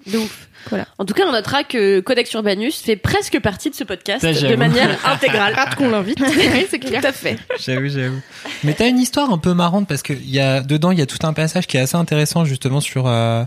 De 0.06 0.18
ouf. 0.18 0.48
Voilà. 0.68 0.86
En 0.98 1.04
tout 1.04 1.14
cas, 1.14 1.24
on 1.26 1.32
notera 1.32 1.64
que 1.64 2.00
Codex 2.00 2.32
Urbanus 2.32 2.80
fait 2.80 2.96
presque 2.96 3.38
partie 3.40 3.70
de 3.70 3.74
ce 3.74 3.84
podcast 3.84 4.24
de 4.24 4.56
manière 4.56 4.98
intégrale. 5.06 5.54
Hâte 5.54 5.74
qu'on 5.74 5.88
l'invite. 5.88 6.20
oui, 6.20 6.66
c'est 6.68 6.78
clair. 6.78 7.00
Tout 7.00 7.08
à 7.08 7.12
fait. 7.12 7.38
J'avoue, 7.58 7.88
j'avoue. 7.88 8.20
Mais 8.64 8.74
t'as 8.74 8.88
une 8.88 8.98
histoire 8.98 9.30
un 9.30 9.38
peu 9.38 9.54
marrante 9.54 9.88
parce 9.88 10.02
que 10.02 10.12
il 10.12 10.30
y 10.30 10.40
a 10.40 10.60
dedans 10.60 10.90
il 10.90 10.98
y 10.98 11.02
a 11.02 11.06
tout 11.06 11.24
un 11.26 11.32
passage 11.32 11.66
qui 11.66 11.76
est 11.76 11.80
assez 11.80 11.96
intéressant 11.96 12.44
justement 12.44 12.80
sur 12.80 13.06
euh, 13.06 13.44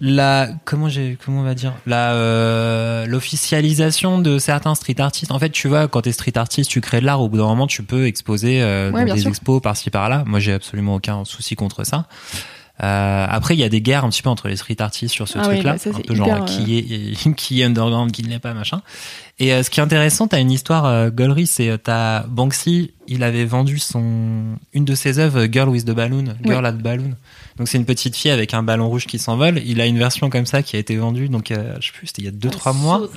la 0.00 0.48
comment 0.64 0.88
j'ai 0.88 1.16
comment 1.24 1.40
on 1.40 1.44
va 1.44 1.54
dire? 1.54 1.72
La 1.86 2.12
euh, 2.12 3.06
l'officialisation 3.06 4.18
de 4.18 4.38
certains 4.38 4.74
street 4.74 5.00
artistes. 5.00 5.32
En 5.32 5.38
fait, 5.38 5.50
tu 5.50 5.68
vois, 5.68 5.88
quand 5.88 6.02
t'es 6.02 6.12
street 6.12 6.36
artiste, 6.36 6.70
tu 6.70 6.80
crées 6.80 7.00
de 7.00 7.06
l'art. 7.06 7.20
Au 7.20 7.28
bout 7.28 7.38
d'un 7.38 7.44
moment, 7.46 7.66
tu 7.66 7.82
peux 7.82 8.06
exposer 8.06 8.60
euh, 8.62 8.90
Ouais, 8.90 9.00
dans 9.00 9.04
bien 9.06 9.14
des 9.14 9.20
sûr. 9.22 9.30
expos 9.30 9.60
par-ci 9.62 9.90
par-là. 9.90 10.22
Moi, 10.26 10.38
j'ai 10.40 10.52
absolument 10.52 10.96
aucun 10.96 11.24
souci 11.24 11.54
contre 11.56 11.84
ça. 11.84 12.06
Euh, 12.82 13.26
après, 13.30 13.54
il 13.54 13.60
y 13.60 13.64
a 13.64 13.70
des 13.70 13.80
guerres 13.80 14.04
un 14.04 14.10
petit 14.10 14.20
peu 14.20 14.28
entre 14.28 14.48
les 14.48 14.56
street 14.56 14.76
artistes 14.80 15.14
sur 15.14 15.26
ce 15.28 15.38
Ah 15.38 15.44
oui, 15.48 15.54
truc-là, 15.54 15.76
bah 15.82 15.90
un 15.96 16.00
peu 16.02 16.14
genre 16.14 16.26
hyper, 16.26 16.42
euh, 16.42 16.44
qui 16.44 16.76
est 16.76 17.34
qui 17.36 17.62
est 17.62 17.64
underground, 17.64 18.12
qui 18.12 18.22
ne 18.22 18.28
l'est 18.28 18.38
pas, 18.38 18.52
machin. 18.52 18.82
Et 19.38 19.52
euh, 19.52 19.62
ce 19.62 19.68
qui 19.68 19.80
est 19.80 19.82
intéressant, 19.82 20.28
t'as 20.28 20.40
une 20.40 20.50
histoire 20.50 20.86
euh, 20.86 21.10
gaulerie, 21.10 21.46
c'est 21.46 21.68
euh, 21.68 21.76
t'as 21.76 22.22
Banksy, 22.26 22.92
il 23.06 23.22
avait 23.22 23.44
vendu 23.44 23.78
son 23.78 24.56
une 24.72 24.86
de 24.86 24.94
ses 24.94 25.18
œuvres, 25.18 25.46
Girl 25.50 25.68
with 25.68 25.84
the 25.84 25.90
Balloon, 25.90 26.36
Girl 26.42 26.64
at 26.64 26.72
Balloon. 26.72 27.16
Donc 27.58 27.68
c'est 27.68 27.76
une 27.76 27.84
petite 27.84 28.16
fille 28.16 28.30
avec 28.30 28.54
un 28.54 28.62
ballon 28.62 28.88
rouge 28.88 29.06
qui 29.06 29.18
s'envole. 29.18 29.60
Il 29.64 29.80
a 29.80 29.86
une 29.86 29.98
version 29.98 30.30
comme 30.30 30.46
ça 30.46 30.62
qui 30.62 30.76
a 30.76 30.78
été 30.78 30.96
vendue, 30.96 31.28
donc 31.28 31.50
euh, 31.50 31.76
je 31.80 31.88
sais 31.88 31.92
plus, 31.92 32.06
c'était 32.06 32.22
il 32.22 32.24
y 32.24 32.28
a 32.28 32.32
deux 32.32 32.50
trois 32.50 32.72
mois 32.72 33.08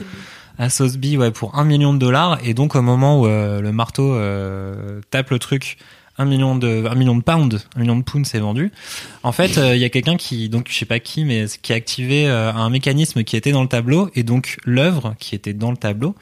à 0.57 0.69
Sotheby, 0.69 1.17
ouais, 1.17 1.31
pour 1.31 1.55
un 1.55 1.63
million 1.63 1.93
de 1.93 1.99
dollars. 1.99 2.37
Et 2.43 2.53
donc 2.53 2.75
au 2.75 2.81
moment 2.81 3.21
où 3.21 3.27
euh, 3.27 3.61
le 3.61 3.71
marteau 3.71 4.13
euh, 4.13 4.99
tape 5.09 5.29
le 5.29 5.39
truc, 5.39 5.77
un 6.19 6.25
million 6.25 6.55
de 6.55 6.85
un 6.87 6.93
million 6.95 7.15
de 7.15 7.23
pounds, 7.23 7.65
un 7.75 7.79
million 7.79 7.95
de 7.97 8.03
pounds 8.03 8.27
c'est 8.29 8.37
vendu. 8.39 8.71
En 9.23 9.31
fait, 9.31 9.57
euh, 9.57 9.75
il 9.75 9.81
y 9.81 9.85
a 9.85 9.89
quelqu'un 9.89 10.15
qui, 10.17 10.49
donc 10.49 10.67
je 10.69 10.77
sais 10.77 10.85
pas 10.85 10.99
qui, 10.99 11.25
mais 11.25 11.45
qui 11.61 11.73
a 11.73 11.75
activé 11.75 12.27
euh, 12.27 12.53
un 12.53 12.69
mécanisme 12.69 13.23
qui 13.23 13.35
était 13.35 13.51
dans 13.51 13.63
le 13.63 13.67
tableau 13.67 14.11
et 14.15 14.21
donc 14.23 14.57
l'œuvre 14.65 15.15
qui 15.19 15.33
était 15.33 15.53
dans 15.53 15.71
le 15.71 15.77
tableau 15.77 16.13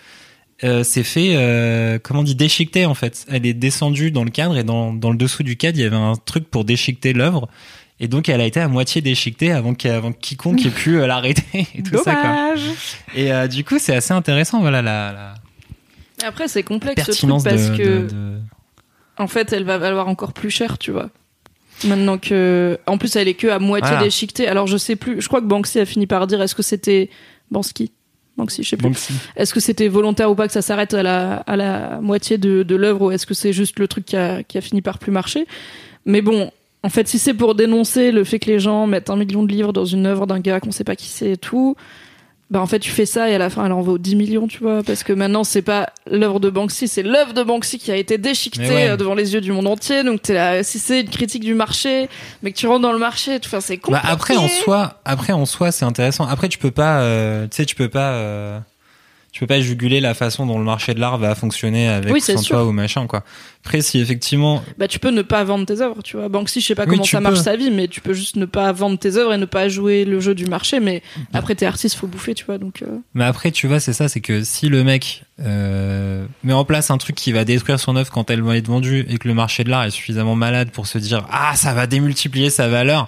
euh, 0.64 0.84
s'est 0.84 1.03
fait, 1.03 1.34
euh, 1.36 1.99
comment 2.02 2.22
on 2.22 2.24
dit, 2.24 2.36
déchiqueter 2.36 2.86
en 2.86 2.94
fait. 2.94 3.26
Elle 3.30 3.45
est 3.45 3.53
descendue 3.53 4.11
dans 4.11 4.24
le 4.24 4.32
cadre 4.32 4.57
et 4.57 4.64
dans, 4.64 4.94
dans 4.94 5.11
le 5.11 5.18
dessous 5.18 5.44
du 5.44 5.57
cadre, 5.57 5.78
il 5.78 5.82
y 5.82 5.86
avait 5.86 5.95
un 5.95 6.14
truc 6.15 6.49
pour 6.49 6.64
déchiqueter 6.64 7.11
l'œuvre. 7.14 7.49
Et 7.99 8.07
donc 8.07 8.30
elle 8.30 8.41
a 8.41 8.45
été 8.45 8.60
à 8.60 8.68
moitié 8.68 9.02
déchiquetée 9.02 9.52
avant 9.52 9.74
qu'il- 9.74 9.90
avant 9.90 10.11
que 10.11 10.19
quiconque 10.19 10.64
ait 10.64 10.69
pu 10.69 10.99
l'arrêter 11.07 11.44
et 11.76 11.82
tout 11.82 11.98
ça 12.03 12.14
quoi. 12.14 12.24
Dommage. 12.24 12.61
Et 13.15 13.32
euh, 13.34 13.48
du 13.48 13.64
coup 13.64 13.80
c'est 13.80 13.95
assez 13.95 14.14
intéressant 14.14 14.61
voilà 14.61 14.84
la, 14.84 15.11
la 16.22 16.28
Après, 16.28 16.48
c'est 16.48 16.61
complexe 16.61 17.02
ce 17.02 17.06
truc 17.11 17.15
pertinence 17.32 17.44
parce 17.44 17.72
de, 17.72 17.78
que, 17.78 17.84
de- 17.84 18.07
de- 18.07 18.40
en 19.18 19.27
fait, 19.27 19.53
elle 19.53 19.64
va 19.64 19.77
valoir 19.77 20.07
encore 20.07 20.34
plus 20.34 20.49
cher, 20.49 20.77
tu 20.77 20.91
vois. 20.91 21.10
Maintenant 21.85 22.18
que, 22.18 22.77
en 22.88 22.98
plus, 22.98 23.15
elle 23.15 23.27
est 23.27 23.35
que 23.35 23.48
à 23.48 23.60
moitié 23.60 23.89
Voilà. 23.91 24.03
déchiquetée. 24.06 24.48
Alors, 24.48 24.65
je 24.68 24.77
sais 24.77 24.95
plus. 24.95 25.22
Je 25.22 25.27
crois 25.27 25.41
que 25.41 25.45
Banksy 25.45 25.80
a 25.80 25.85
fini 25.85 26.07
par 26.07 26.26
dire 26.27 26.41
est-ce 26.41 26.56
que 26.56 26.64
c'était 26.64 27.10
Bansky 27.52 27.91
Banksy, 28.35 28.64
je 28.64 28.69
sais 28.69 28.77
plus. 28.77 28.91
Est-ce 29.35 29.53
que 29.53 29.60
c'était 29.60 29.88
volontaire 29.88 30.30
ou 30.30 30.35
pas 30.35 30.48
que 30.48 30.53
ça 30.53 30.61
s'arrête 30.61 30.94
à 30.94 31.02
la, 31.03 31.38
à 31.38 31.56
la 31.56 31.99
moitié 32.02 32.38
de, 32.38 32.61
de 32.64 32.76
l'œuvre 32.76 33.06
ou 33.07 33.11
est-ce 33.11 33.26
que 33.26 33.34
c'est 33.34 33.53
juste 33.53 33.80
le 33.80 33.88
truc 33.88 34.06
qui 34.06 34.15
a, 34.15 34.44
qui 34.44 34.57
a 34.57 34.61
fini 34.61 34.81
par 34.84 34.99
plus 34.99 35.11
marcher? 35.11 35.48
Mais 36.06 36.22
bon, 36.22 36.52
en 36.84 36.89
fait, 36.89 37.07
si 37.07 37.18
c'est 37.19 37.34
pour 37.34 37.56
dénoncer 37.56 38.11
le 38.11 38.23
fait 38.23 38.38
que 38.39 38.48
les 38.49 38.60
gens 38.60 38.85
mettent 38.85 39.10
un 39.10 39.15
million 39.15 39.44
de 39.44 39.52
livres 39.52 39.73
dans 39.73 39.85
une 39.85 40.06
œuvre 40.06 40.27
d'un 40.27 40.39
gars 40.39 40.60
qu'on 40.60 40.72
sait 40.72 40.84
pas 40.84 40.95
qui 40.95 41.07
c'est 41.07 41.31
et 41.31 41.38
tout, 41.38 41.76
bah 42.49 42.61
en 42.61 42.65
fait 42.65 42.80
tu 42.80 42.91
fais 42.91 43.06
ça 43.06 43.30
et 43.30 43.36
à 43.36 43.38
la 43.38 43.49
fin 43.49 43.65
elle 43.65 43.74
en 43.74 43.82
vaut 43.82 43.98
10 43.98 44.15
millions, 44.15 44.48
tu 44.48 44.60
vois, 44.60 44.82
parce 44.84 45.03
que 45.03 45.11
maintenant 45.11 45.44
c'est 45.44 45.61
pas 45.61 45.90
l'œuvre 46.10 46.40
de 46.40 46.49
Banksy, 46.49 46.88
c'est 46.88 47.03
l'œuvre 47.03 47.34
de 47.34 47.44
Banksy 47.44 47.78
qui 47.78 47.91
a 47.91 47.95
été 47.98 48.18
déchiquetée 48.18 48.69
ouais. 48.69 48.90
euh, 48.90 48.98
devant 48.98 49.15
les 49.15 49.34
yeux 49.34 49.41
du 49.41 49.52
monde 49.52 49.68
entier. 49.68 50.03
Donc 50.03 50.22
t'es 50.22 50.34
là, 50.34 50.64
si 50.64 50.80
c'est 50.80 51.02
une 51.02 51.10
critique 51.10 51.44
du 51.44 51.53
marché, 51.56 52.07
mais 52.44 52.52
que 52.53 52.57
tu 52.57 52.65
rentres 52.68 52.82
dans 52.82 52.94
le 52.94 52.99
marché, 52.99 53.40
tout, 53.41 53.48
enfin 53.49 53.60
c'est 53.60 53.76
Bah, 53.76 53.82
compliqué. 53.84 54.07
après 54.10 54.38
en 54.38 54.48
soi, 54.48 54.99
après 55.03 55.34
en 55.34 55.45
soi, 55.45 55.72
c'est 55.72 55.86
intéressant. 55.86 56.26
Après, 56.26 56.48
tu 56.48 56.57
peux 56.57 56.72
pas, 56.72 57.02
euh, 57.02 57.48
tu 57.49 57.57
sais, 57.57 57.65
tu 57.65 57.76
peux 57.76 57.90
pas, 57.90 58.11
euh, 58.11 58.60
tu 59.38 59.41
peux 59.41 59.53
pas 59.53 59.61
juguler 59.61 60.01
la 60.01 60.15
façon 60.15 60.47
dont 60.47 60.57
le 60.57 60.64
marché 60.65 60.95
de 60.95 60.99
l'art 60.99 61.19
va 61.19 61.35
fonctionner 61.35 61.88
avec 61.88 62.11
Oui, 62.11 62.22
sans 62.22 62.41
sûr. 62.41 62.55
toi 62.55 62.65
ou 62.65 62.72
machin 62.72 63.05
quoi. 63.05 63.23
Après, 63.64 63.81
si 63.84 63.99
effectivement, 63.99 64.64
bah 64.80 64.88
tu 64.88 64.97
peux 64.97 65.11
ne 65.11 65.22
pas 65.22 65.43
vendre 65.43 65.64
tes 65.68 65.80
œuvres, 65.80 66.01
tu 66.01 66.18
vois. 66.18 66.27
Banksy, 66.27 66.59
je 66.59 66.65
sais 66.65 66.73
pas 66.73 66.85
Oui, 66.85 66.93
comment 66.93 67.03
ça 67.03 67.22
marche 67.22 67.41
sa 67.41 67.55
vie, 67.55 67.69
mais 67.69 67.88
tu 67.88 68.01
peux 68.01 68.14
juste 68.14 68.35
ne 68.35 68.45
pas 68.45 68.72
vendre 68.72 68.97
tes 68.97 69.15
œuvres 69.15 69.34
et 69.34 69.38
ne 69.38 69.45
pas 69.45 69.69
jouer 69.69 70.05
le 70.05 70.19
jeu 70.19 70.34
du 70.34 70.47
marché. 70.47 70.80
Mais 70.80 71.03
après, 71.34 71.53
t'es 71.53 71.68
artiste, 71.68 71.97
faut 71.97 72.07
bouffer, 72.07 72.34
tu 72.34 72.45
vois. 72.45 72.57
Donc, 72.57 72.81
euh, 72.81 72.88
mais 73.14 73.26
après, 73.26 73.51
tu 73.51 73.68
vois, 73.68 73.80
c'est 73.80 73.93
ça, 73.93 74.09
c'est 74.09 74.22
que 74.22 74.43
si 74.43 74.69
le 74.69 74.84
mec 74.84 75.23
euh, 75.39 76.26
met 76.43 76.53
en 76.53 76.65
place 76.65 76.89
un 76.89 76.97
truc 76.97 77.15
qui 77.15 77.31
va 77.31 77.45
détruire 77.45 77.80
son 77.80 77.95
œuvre 77.95 78.09
quand 78.11 78.31
elle 78.31 78.41
va 78.41 78.57
être 78.57 78.65
vendue 78.65 79.05
et 79.07 79.19
que 79.19 79.27
le 79.27 79.35
marché 79.35 79.64
de 79.64 79.69
l'art 79.69 79.84
est 79.84 79.91
suffisamment 79.91 80.35
malade 80.35 80.72
pour 80.72 80.88
se 80.88 80.97
dire 80.97 81.27
ah 81.30 81.51
ça 81.55 81.76
va 81.76 81.85
démultiplier 81.85 82.49
sa 82.49 82.69
valeur. 82.69 83.07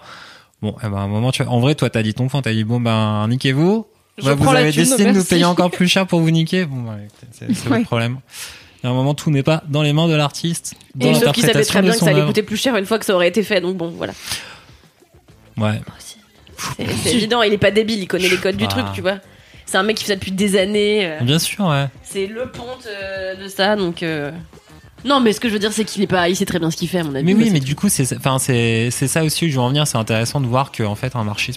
Bon, 0.62 0.76
eh 0.84 0.90
ben, 0.90 0.98
à 0.98 1.00
un 1.00 1.08
moment, 1.08 1.32
tu 1.32 1.42
vois, 1.42 1.52
en 1.52 1.60
vrai, 1.60 1.74
toi, 1.74 1.90
t'as 1.90 2.04
dit 2.04 2.14
ton 2.14 2.28
point, 2.28 2.44
t'as 2.44 2.54
dit 2.54 2.66
bon 2.66 2.80
ben 2.80 3.28
niquez-vous. 3.30 3.88
Ouais, 4.24 4.36
vous 4.36 4.50
avez 4.50 4.72
décidé 4.72 5.06
de 5.06 5.12
nous 5.12 5.24
payer 5.24 5.46
encore 5.46 5.72
plus 5.72 5.88
cher 5.88 6.06
pour 6.08 6.20
vous 6.22 6.32
niquer. 6.32 6.66
Bon, 6.66 6.90
ouais, 6.92 7.08
c'est 7.32 7.54
c'est 7.54 7.70
Ouais. 7.70 7.84
problème. 7.84 8.20
Il 8.82 8.86
y 8.86 8.88
a 8.88 8.92
un 8.92 8.96
moment, 8.96 9.14
tout 9.14 9.30
n'est 9.30 9.44
pas 9.44 9.62
dans 9.68 9.82
les 9.82 9.92
mains 9.92 10.08
de 10.08 10.14
l'artiste, 10.16 10.76
Et 11.00 11.14
sauf 11.14 11.32
qu'il 11.34 11.44
savait 11.44 11.54
l'interprétation 11.60 11.74
très 11.74 11.82
bien 11.82 11.92
que 11.92 11.98
ça 12.00 12.08
allait 12.10 12.26
coûter 12.26 12.44
plus 12.44 12.56
cher 12.58 12.76
une 12.78 12.86
fois 12.86 12.98
que 12.98 13.06
ça 13.06 13.14
aurait 13.14 13.28
été 13.28 13.44
fait, 13.44 13.60
donc 13.60 13.76
bon, 13.76 13.90
voilà. 13.90 14.14
Ouais. 15.58 15.82
C'est 16.78 16.88
c'est 17.04 17.14
évident, 17.14 17.42
il 17.42 17.52
est 17.54 17.58
pas 17.58 17.72
débile, 17.72 18.00
il 18.00 18.08
connaît 18.08 18.30
les 18.30 18.38
codes 18.38 18.56
du 18.58 18.66
Ah. 18.66 18.68
truc, 18.68 18.86
tu 18.94 19.02
vois. 19.02 19.18
C'est 19.66 19.78
un 19.78 19.84
mec 19.84 19.98
qui 19.98 20.04
fait 20.06 20.14
ça 20.14 20.16
depuis 20.16 20.32
des 20.32 20.58
années. 20.58 21.06
euh, 21.06 21.20
Bien 21.22 21.40
sûr, 21.40 21.66
ouais. 21.66 21.88
c'est 22.04 22.28
le 22.28 22.50
ponte 22.50 22.88
euh, 22.88 23.36
de 23.36 23.48
ça, 23.48 23.76
donc. 23.76 24.02
Non, 25.06 25.20
mais 25.20 25.34
ce 25.34 25.40
que 25.40 25.48
je 25.48 25.54
veux 25.54 25.60
dire, 25.60 25.72
c'est 25.72 25.86
qu'il 25.86 26.02
est 26.02 26.08
pas, 26.08 26.30
il 26.30 26.36
sait 26.36 26.46
très 26.46 26.60
bien 26.60 26.72
ce 26.72 26.78
qu'il 26.78 26.90
fait, 26.90 27.00
à 27.00 27.04
mon 27.04 27.16
avis. 27.16 27.24
Mais 27.24 27.34
oui, 27.34 27.50
mais 27.52 27.60
du 27.60 27.76
coup, 27.76 27.90
c'est, 27.90 28.16
enfin, 28.16 28.38
c'est, 28.40 28.90
c'est 28.92 29.08
ça 29.08 29.24
aussi 29.24 29.46
où 29.46 29.50
je 29.50 29.56
veux 29.56 29.62
en 29.62 29.70
venir. 29.70 29.88
C'est 29.88 29.98
intéressant 29.98 30.42
de 30.42 30.48
voir 30.48 30.72
que, 30.72 30.84
en 30.84 30.96
fait, 30.96 31.16
un 31.16 31.24
marché 31.24 31.54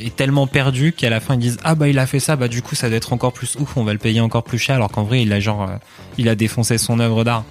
est 0.00 0.16
tellement 0.16 0.46
perdu 0.46 0.92
qu'à 0.92 1.10
la 1.10 1.20
fin, 1.20 1.34
ils 1.34 1.40
disent, 1.40 1.58
ah, 1.64 1.74
bah, 1.74 1.88
il 1.88 1.98
a 1.98 2.06
fait 2.06 2.20
ça, 2.20 2.36
bah, 2.36 2.48
du 2.48 2.62
coup, 2.62 2.74
ça 2.74 2.88
doit 2.88 2.96
être 2.96 3.12
encore 3.12 3.32
plus 3.32 3.56
ouf, 3.58 3.76
on 3.76 3.84
va 3.84 3.92
le 3.92 3.98
payer 3.98 4.20
encore 4.20 4.44
plus 4.44 4.58
cher, 4.58 4.76
alors 4.76 4.90
qu'en 4.90 5.04
vrai, 5.04 5.22
il 5.22 5.32
a 5.32 5.40
genre, 5.40 5.62
euh, 5.62 5.76
il 6.18 6.28
a 6.28 6.34
défoncé 6.34 6.78
son 6.78 7.00
œuvre 7.00 7.24
d'art. 7.24 7.44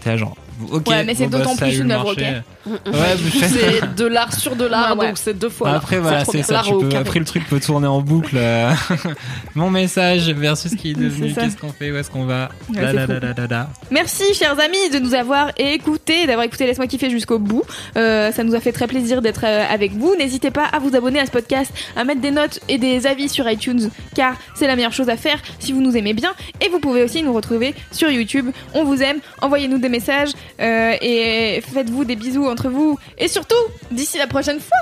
T'es 0.00 0.10
là, 0.10 0.16
genre, 0.16 0.36
ok. 0.70 0.88
Ouais, 0.88 1.04
mais 1.04 1.14
c'est 1.14 1.24
bon, 1.26 1.38
bah, 1.38 1.44
d'autant 1.44 1.56
plus 1.56 1.78
une 1.78 1.88
le 1.88 1.94
œuvre, 1.94 2.12
ok 2.12 2.24
Ouais, 2.66 2.72
mais 2.86 3.48
C'est 3.48 3.94
de 3.96 4.06
l'art 4.06 4.32
sur 4.32 4.56
de 4.56 4.64
l'art, 4.64 4.92
Ouais, 4.96 5.00
ouais. 5.02 5.08
donc 5.08 5.18
c'est 5.18 5.34
deux 5.38 5.48
fois. 5.48 5.70
Après, 5.72 5.96
l'art. 5.96 6.02
voilà, 6.04 6.24
c'est 6.24 6.42
ça. 6.42 6.62
Tu 6.66 6.72
peux, 6.78 6.96
après, 6.96 7.18
le 7.18 7.24
truc 7.24 7.46
peut 7.48 7.60
tourner 7.60 7.86
en 7.86 8.00
boucle. 8.00 8.36
euh, 8.36 8.70
Mon 9.54 9.70
message 9.70 10.30
versus 10.30 10.74
qui 10.74 10.90
est 10.90 10.94
devenu, 10.94 11.32
qu'est-ce 11.32 11.56
qu'on 11.56 11.72
fait, 11.72 11.90
où 11.92 11.96
est-ce 11.96 12.10
qu'on 12.10 12.24
va. 12.24 12.48
Ouais, 12.74 12.80
Da, 12.80 12.88
c'est 12.90 12.94
da, 12.96 13.06
fou. 13.06 13.12
da, 13.12 13.20
da, 13.20 13.32
da, 13.34 13.46
da. 13.46 13.68
Merci, 13.90 14.24
chers 14.34 14.58
amis, 14.58 14.90
de 14.92 14.98
nous 14.98 15.14
avoir 15.14 15.50
écoutés, 15.56 16.26
d'avoir 16.26 16.44
écouté 16.46 16.66
Laisse-moi 16.66 16.86
kiffer 16.86 17.10
jusqu'au 17.10 17.38
bout. 17.38 17.62
Euh, 17.96 18.32
ça 18.32 18.44
nous 18.44 18.54
a 18.54 18.60
fait 18.60 18.72
très 18.72 18.86
plaisir 18.86 19.20
d'être 19.22 19.44
euh, 19.44 19.64
avec 19.70 19.92
vous. 19.92 20.14
N'hésitez 20.18 20.50
pas 20.50 20.64
à 20.64 20.78
vous 20.78 20.94
abonner 20.96 21.20
à 21.20 21.26
ce 21.26 21.30
podcast, 21.30 21.72
à 21.96 22.04
mettre 22.04 22.20
des 22.20 22.30
notes 22.30 22.60
et 22.68 22.78
des 22.78 23.06
avis 23.06 23.28
sur 23.28 23.48
iTunes, 23.50 23.90
car 24.14 24.34
c'est 24.54 24.66
la 24.66 24.76
meilleure 24.76 24.92
chose 24.92 25.08
à 25.08 25.16
faire 25.16 25.38
si 25.58 25.72
vous 25.72 25.80
nous 25.80 25.96
aimez 25.96 26.14
bien. 26.14 26.32
Et 26.60 26.68
vous 26.68 26.78
pouvez 26.78 27.02
aussi 27.02 27.22
nous 27.22 27.32
retrouver 27.32 27.74
sur 27.92 28.10
YouTube. 28.10 28.50
On 28.72 28.84
vous 28.84 29.02
aime. 29.02 29.18
Envoyez-nous 29.42 29.78
des 29.78 29.88
messages 29.88 30.30
euh, 30.60 30.94
et 31.00 31.62
faites-vous 31.72 32.04
des 32.04 32.16
bisous 32.16 32.44
entre 32.54 32.70
vous. 32.70 32.98
Et 33.18 33.28
surtout, 33.28 33.54
d'ici 33.90 34.16
la 34.16 34.26
prochaine 34.26 34.60
fois, 34.60 34.78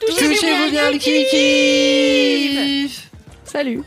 touchez-vous 0.00 0.70
bien 0.70 0.90
le 0.90 0.98
kiff. 0.98 3.08
Salut. 3.44 3.78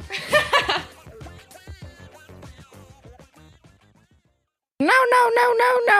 no, 4.79 4.87
no, 4.87 5.21
no, 5.37 5.45
no, 5.59 5.69
no. 5.87 5.99